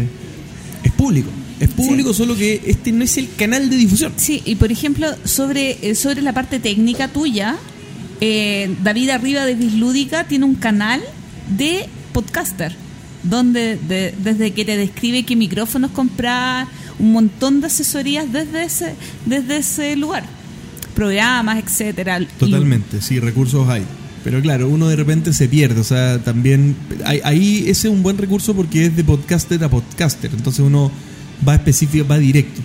es 0.82 0.92
público, 0.92 1.28
es 1.60 1.68
público, 1.70 2.12
solo 2.14 2.36
que 2.36 2.60
este 2.66 2.92
no 2.92 3.04
es 3.04 3.16
el 3.16 3.28
canal 3.36 3.68
de 3.70 3.76
difusión. 3.76 4.12
Sí, 4.16 4.42
y 4.44 4.54
por 4.56 4.70
ejemplo, 4.72 5.08
sobre, 5.24 5.78
eh, 5.82 5.94
sobre 5.94 6.22
la 6.22 6.32
parte 6.32 6.58
técnica 6.60 7.08
tuya, 7.08 7.56
eh, 8.20 8.74
David 8.82 9.10
Arriba 9.10 9.44
de 9.44 9.54
Bislúdica 9.54 10.24
tiene 10.24 10.44
un 10.44 10.54
canal 10.54 11.00
de 11.56 11.86
podcaster, 12.12 12.74
donde 13.22 13.76
de- 13.76 14.14
desde 14.22 14.52
que 14.52 14.64
te 14.64 14.76
describe 14.76 15.24
qué 15.24 15.36
micrófonos 15.36 15.90
comprar, 15.92 16.66
un 16.98 17.12
montón 17.12 17.60
de 17.60 17.68
asesorías 17.68 18.30
desde 18.32 18.64
ese, 18.64 18.94
desde 19.26 19.58
ese 19.58 19.94
lugar, 19.96 20.24
programas, 20.94 21.62
etcétera. 21.62 22.20
Y- 22.20 22.26
Totalmente, 22.38 23.00
sí, 23.02 23.20
recursos 23.20 23.68
hay. 23.68 23.82
Pero 24.24 24.42
claro, 24.42 24.68
uno 24.68 24.88
de 24.88 24.96
repente 24.96 25.32
se 25.32 25.48
pierde, 25.48 25.80
o 25.80 25.84
sea, 25.84 26.18
también 26.22 26.74
ahí 27.24 27.60
ese 27.68 27.86
es 27.88 27.94
un 27.94 28.02
buen 28.02 28.18
recurso 28.18 28.52
porque 28.54 28.86
es 28.86 28.96
de 28.96 29.04
podcaster 29.04 29.62
a 29.62 29.70
podcaster, 29.70 30.30
entonces 30.34 30.60
uno 30.60 30.90
va 31.46 31.54
específico, 31.54 32.06
va 32.06 32.18
directo. 32.18 32.60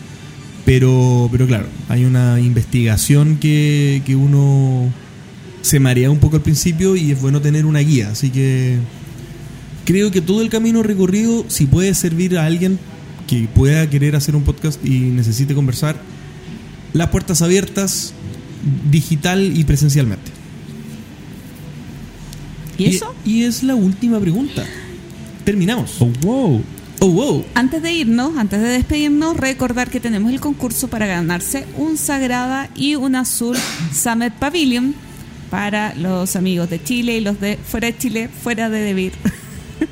Pero, 0.66 1.28
pero 1.32 1.46
claro, 1.46 1.68
hay 1.90 2.06
una 2.06 2.40
investigación 2.40 3.38
que, 3.38 4.02
que 4.06 4.16
uno 4.16 4.90
se 5.62 5.80
marea 5.80 6.10
un 6.10 6.20
poco 6.20 6.38
al 6.38 6.42
principio 6.42 6.96
y 6.96 7.12
es 7.12 7.22
bueno 7.22 7.42
tener 7.42 7.66
una 7.66 7.80
guía, 7.80 8.10
así 8.12 8.30
que 8.30 8.78
creo 9.86 10.12
que 10.12 10.22
todo 10.22 10.42
el 10.42 10.50
camino 10.50 10.84
recorrido, 10.84 11.46
si 11.48 11.66
puede 11.66 11.94
servir 11.94 12.38
a 12.38 12.46
alguien 12.46 12.80
que 13.28 13.48
pueda 13.54 13.90
querer 13.90 14.16
hacer 14.16 14.36
un 14.36 14.44
podcast 14.44 14.84
y 14.86 15.00
necesite 15.00 15.56
conversar, 15.56 15.96
las 16.94 17.10
puertas 17.10 17.42
abiertas, 17.42 18.14
digital 18.90 19.58
y 19.58 19.64
presencialmente. 19.64 20.32
¿Y 22.78 22.86
eso? 22.86 23.14
Y, 23.26 23.44
es 23.44 23.64
la 23.64 23.76
última 23.76 24.20
pregunta. 24.20 24.66
Terminamos. 25.46 25.96
Oh, 26.00 26.10
wow. 26.22 26.64
Oh, 27.06 27.10
wow. 27.10 27.44
Antes 27.54 27.82
de 27.82 27.92
irnos, 27.92 28.38
antes 28.38 28.62
de 28.62 28.70
despedirnos, 28.70 29.36
recordar 29.36 29.90
que 29.90 30.00
tenemos 30.00 30.32
el 30.32 30.40
concurso 30.40 30.88
para 30.88 31.06
ganarse 31.06 31.68
un 31.76 31.98
Sagrada 31.98 32.70
y 32.76 32.96
un 32.96 33.18
Azul 33.18 33.58
Summit 33.92 34.32
Pavilion 34.32 34.96
para 35.50 35.94
los 35.96 36.38
amigos 36.38 36.70
de 36.70 36.82
Chile 36.82 37.18
y 37.18 37.20
los 37.20 37.42
de 37.42 37.58
fuera 37.58 37.88
de 37.88 37.98
Chile, 37.98 38.30
fuera 38.30 38.70
de 38.70 38.80
Debir. 38.80 39.12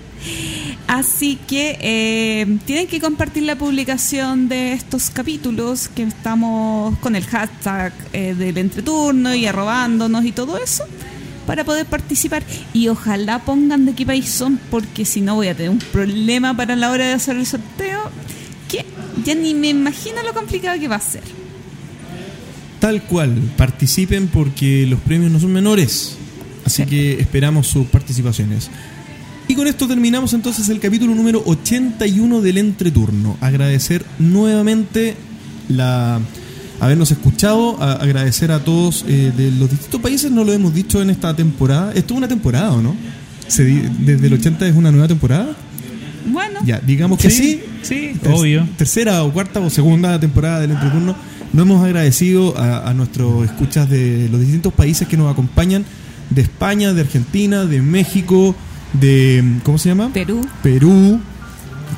Así 0.88 1.38
que 1.50 1.78
eh, 1.82 2.58
tienen 2.64 2.88
que 2.88 3.02
compartir 3.02 3.44
la 3.44 3.58
publicación 3.58 4.48
de 4.48 4.72
estos 4.72 5.10
capítulos 5.10 5.90
que 5.90 6.04
estamos 6.04 6.98
con 7.00 7.18
el 7.18 7.26
hashtag 7.26 7.92
eh, 8.14 8.36
del 8.36 8.58
entreturno 8.58 9.36
y 9.36 9.46
arrobándonos 9.46 10.24
y 10.24 10.32
todo 10.32 10.58
eso 10.58 10.86
para 11.46 11.64
poder 11.64 11.86
participar 11.86 12.44
y 12.74 12.88
ojalá 12.88 13.40
pongan 13.40 13.86
de 13.86 13.94
qué 13.94 14.06
país 14.06 14.30
son 14.30 14.60
porque 14.70 15.06
si 15.06 15.22
no 15.22 15.36
voy 15.36 15.48
a 15.48 15.56
tener 15.56 15.70
un 15.70 15.80
problema 15.80 16.56
para 16.56 16.76
la 16.76 16.92
hora 16.92 17.08
de 17.08 17.14
hacer 17.14 17.36
el 17.38 17.46
sorteo 17.46 18.12
que 18.70 18.86
ya 19.24 19.36
ni 19.36 19.54
me 19.54 19.70
imagino 19.70 20.22
lo 20.24 20.34
complicado 20.34 20.80
que 20.80 20.88
va 20.88 20.96
a 20.96 21.02
ser. 21.02 21.24
Tal 22.80 23.04
cual. 23.04 23.36
Participen 23.58 24.28
porque 24.28 24.88
los 24.88 25.00
premios 25.02 25.32
no 25.32 25.40
son 25.40 25.54
menores. 25.54 26.18
Así 26.66 26.86
que 26.86 27.20
esperamos 27.20 27.68
sus 27.68 27.86
participaciones. 27.88 28.70
Y 29.48 29.56
con 29.56 29.68
esto 29.68 29.88
terminamos 29.88 30.34
entonces 30.34 30.70
el 30.70 30.80
capítulo 30.80 31.14
número 31.14 31.44
81 31.46 32.42
del 32.42 32.58
entreturno. 32.58 33.38
Agradecer 33.42 34.06
nuevamente 34.18 35.16
la 35.68 36.22
habernos 36.82 37.12
escuchado, 37.12 37.82
a- 37.82 37.94
agradecer 37.94 38.52
a 38.52 38.60
todos 38.60 39.06
eh, 39.08 39.32
de 39.38 39.52
los 39.52 39.70
distintos 39.70 40.02
países, 40.02 40.30
no 40.32 40.44
lo 40.44 40.52
hemos 40.52 40.74
dicho 40.74 41.02
en 41.02 41.10
esta 41.10 41.34
temporada. 41.36 41.94
Esto 41.94 42.14
es 42.16 42.18
una 42.18 42.28
temporada, 42.28 42.72
¿o 42.72 42.82
no? 42.82 42.96
Se 43.48 43.64
di- 43.64 43.84
desde 44.00 44.28
el 44.28 44.34
80 44.34 44.68
es 44.68 44.76
una 44.76 44.92
nueva 44.92 45.08
temporada. 45.08 45.56
Bueno, 46.32 46.60
Ya, 46.66 46.80
digamos 46.80 47.18
que 47.20 47.30
sí. 47.30 47.62
Sí, 47.82 48.14
Ter- 48.22 48.32
obvio. 48.34 48.68
Tercera 48.78 49.24
o 49.24 49.32
cuarta 49.32 49.60
o 49.60 49.70
segunda 49.70 50.20
temporada 50.20 50.60
del 50.60 50.72
entreturno. 50.72 51.16
No 51.54 51.64
hemos 51.64 51.84
agradecido 51.84 52.58
a, 52.58 52.90
a 52.90 52.94
nuestros 52.94 53.44
escuchas 53.46 53.90
de 53.90 54.30
los 54.32 54.40
distintos 54.40 54.72
países 54.74 55.08
que 55.08 55.18
nos 55.18 55.32
acompañan, 55.32 55.84
de 56.30 56.42
España, 56.44 56.94
de 56.94 57.02
Argentina, 57.02 57.66
de 57.66 57.82
México, 57.82 58.56
de 58.94 59.44
¿cómo 59.64 59.78
se 59.78 59.90
llama? 59.90 60.12
Perú. 60.14 60.42
Perú, 60.64 61.20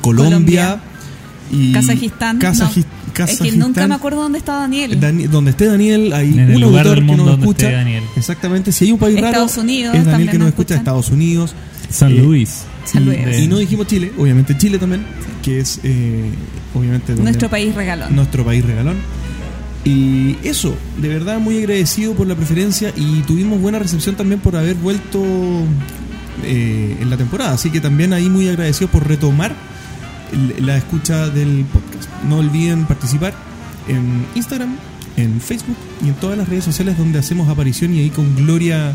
Colombia, 0.00 0.30
Colombia. 0.30 0.80
y 1.52 1.72
Kazajistán. 1.72 2.38
Kazajis- 2.40 2.84
Es 3.22 3.38
que 3.40 3.52
nunca 3.52 3.86
me 3.86 3.94
acuerdo 3.94 4.22
dónde 4.22 4.38
está 4.38 4.54
Daniel. 4.56 4.98
Dani- 5.00 5.28
donde 5.28 5.52
esté 5.52 5.66
Daniel, 5.66 6.12
hay 6.12 6.28
En 6.38 6.54
un 6.54 6.60
lugar 6.60 6.86
auditor 6.86 6.94
del 6.96 6.98
que 6.98 7.04
mundo 7.06 7.22
nos 7.24 7.30
donde 7.32 7.46
escucha. 7.46 7.66
esté 7.66 7.76
Daniel. 7.76 8.04
Exactamente, 8.16 8.72
si 8.72 8.84
hay 8.86 8.92
un 8.92 8.98
país 8.98 9.14
raro, 9.16 9.28
Estados 9.28 9.56
Unidos 9.58 9.94
es 9.96 10.04
Daniel 10.04 10.30
que 10.30 10.38
nos 10.38 10.44
nos 10.46 10.48
escucha. 10.48 10.74
Estados 10.74 11.08
Unidos. 11.10 11.54
San 11.90 12.10
Eh, 12.12 12.16
Luis. 12.16 12.62
San 12.84 13.04
Luis. 13.04 13.18
Y 13.38 13.46
no 13.48 13.58
dijimos 13.58 13.86
Chile, 13.86 14.12
obviamente 14.18 14.56
Chile 14.58 14.78
también, 14.78 15.02
que 15.42 15.60
es 15.60 15.78
eh, 15.84 16.30
obviamente 16.74 17.08
donde- 17.12 17.22
Nuestro 17.30 17.48
país 17.48 17.74
regalón. 17.74 18.14
nuestro 18.16 18.44
país 18.44 18.64
regalón. 18.64 18.96
Y 19.84 20.36
eso, 20.42 20.74
de 21.00 21.08
verdad 21.08 21.38
muy 21.38 21.58
agradecido 21.58 22.14
por 22.14 22.26
la 22.26 22.34
preferencia 22.34 22.90
y 22.96 23.20
tuvimos 23.22 23.60
buena 23.60 23.78
recepción 23.78 24.14
también 24.16 24.40
por 24.40 24.56
haber 24.56 24.76
vuelto 24.76 25.22
eh, 26.42 26.96
en 27.00 27.10
la 27.10 27.16
temporada. 27.16 27.52
Así 27.52 27.70
que 27.70 27.80
también 27.80 28.12
ahí 28.12 28.28
muy 28.28 28.48
agradecido 28.48 28.90
por 28.90 29.06
retomar 29.06 29.54
la 30.60 30.76
escucha 30.76 31.28
del 31.28 31.64
podcast. 31.72 32.08
No 32.28 32.38
olviden 32.38 32.86
participar 32.86 33.34
en 33.88 34.26
Instagram, 34.34 34.76
en 35.16 35.40
Facebook 35.40 35.76
y 36.04 36.08
en 36.08 36.14
todas 36.14 36.36
las 36.38 36.48
redes 36.48 36.64
sociales 36.64 36.96
donde 36.98 37.18
hacemos 37.18 37.48
aparición 37.48 37.94
y 37.94 38.00
ahí 38.00 38.10
con 38.10 38.34
Gloria 38.36 38.94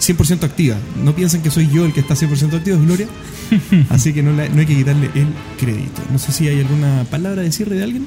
100% 0.00 0.44
activa. 0.44 0.76
No 1.02 1.14
piensen 1.14 1.42
que 1.42 1.50
soy 1.50 1.68
yo 1.68 1.84
el 1.84 1.92
que 1.92 2.00
está 2.00 2.14
100% 2.14 2.54
activo, 2.56 2.76
es 2.76 2.82
Gloria. 2.86 3.06
Así 3.90 4.12
que 4.12 4.22
no, 4.22 4.32
la- 4.32 4.48
no 4.48 4.60
hay 4.60 4.66
que 4.66 4.76
quitarle 4.76 5.10
el 5.14 5.28
crédito. 5.58 6.02
No 6.12 6.18
sé 6.18 6.32
si 6.32 6.46
hay 6.48 6.60
alguna 6.60 7.04
palabra 7.10 7.42
de 7.42 7.50
cierre 7.52 7.76
de 7.76 7.82
alguien. 7.84 8.06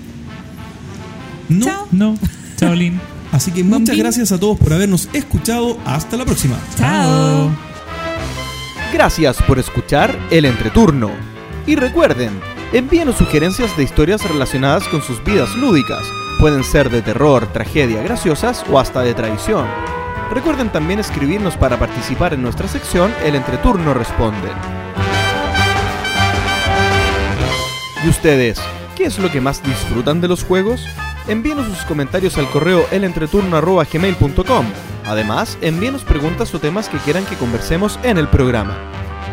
No. 1.49 1.65
Chao. 1.65 1.87
No, 1.91 2.17
chao 2.57 2.73
Lin. 2.75 2.99
Así 3.31 3.51
que 3.51 3.63
muchas 3.63 3.97
gracias 3.97 4.31
a 4.33 4.39
todos 4.39 4.57
por 4.57 4.73
habernos 4.73 5.07
escuchado. 5.13 5.77
Hasta 5.85 6.17
la 6.17 6.25
próxima. 6.25 6.57
Chao. 6.77 7.49
Gracias 8.93 9.41
por 9.43 9.57
escuchar 9.59 10.17
El 10.31 10.45
Entreturno. 10.45 11.11
Y 11.65 11.75
recuerden, 11.75 12.31
envíenos 12.73 13.17
sugerencias 13.17 13.75
de 13.75 13.83
historias 13.83 14.27
relacionadas 14.27 14.87
con 14.87 15.01
sus 15.01 15.23
vidas 15.23 15.55
lúdicas. 15.55 16.03
Pueden 16.39 16.63
ser 16.63 16.89
de 16.89 17.01
terror, 17.01 17.47
tragedia, 17.47 18.01
graciosas 18.01 18.63
o 18.69 18.79
hasta 18.79 19.01
de 19.01 19.13
traición. 19.13 19.67
Recuerden 20.31 20.71
también 20.71 20.99
escribirnos 20.99 21.57
para 21.57 21.77
participar 21.77 22.33
en 22.33 22.41
nuestra 22.41 22.67
sección 22.67 23.13
El 23.23 23.35
Entreturno 23.35 23.93
Responde. 23.93 24.49
¿Y 28.03 28.09
ustedes? 28.09 28.59
¿Qué 28.95 29.05
es 29.05 29.19
lo 29.19 29.29
que 29.29 29.41
más 29.41 29.61
disfrutan 29.61 30.21
de 30.21 30.27
los 30.27 30.43
juegos? 30.43 30.87
Envíenos 31.27 31.67
sus 31.67 31.83
comentarios 31.85 32.37
al 32.37 32.49
correo 32.49 32.85
elentreturno.gmail.com. 32.91 34.65
Además, 35.05 35.57
envíenos 35.61 36.03
preguntas 36.03 36.53
o 36.55 36.59
temas 36.59 36.89
que 36.89 36.97
quieran 36.99 37.25
que 37.25 37.35
conversemos 37.35 37.99
en 38.03 38.17
el 38.17 38.27
programa. 38.27 38.77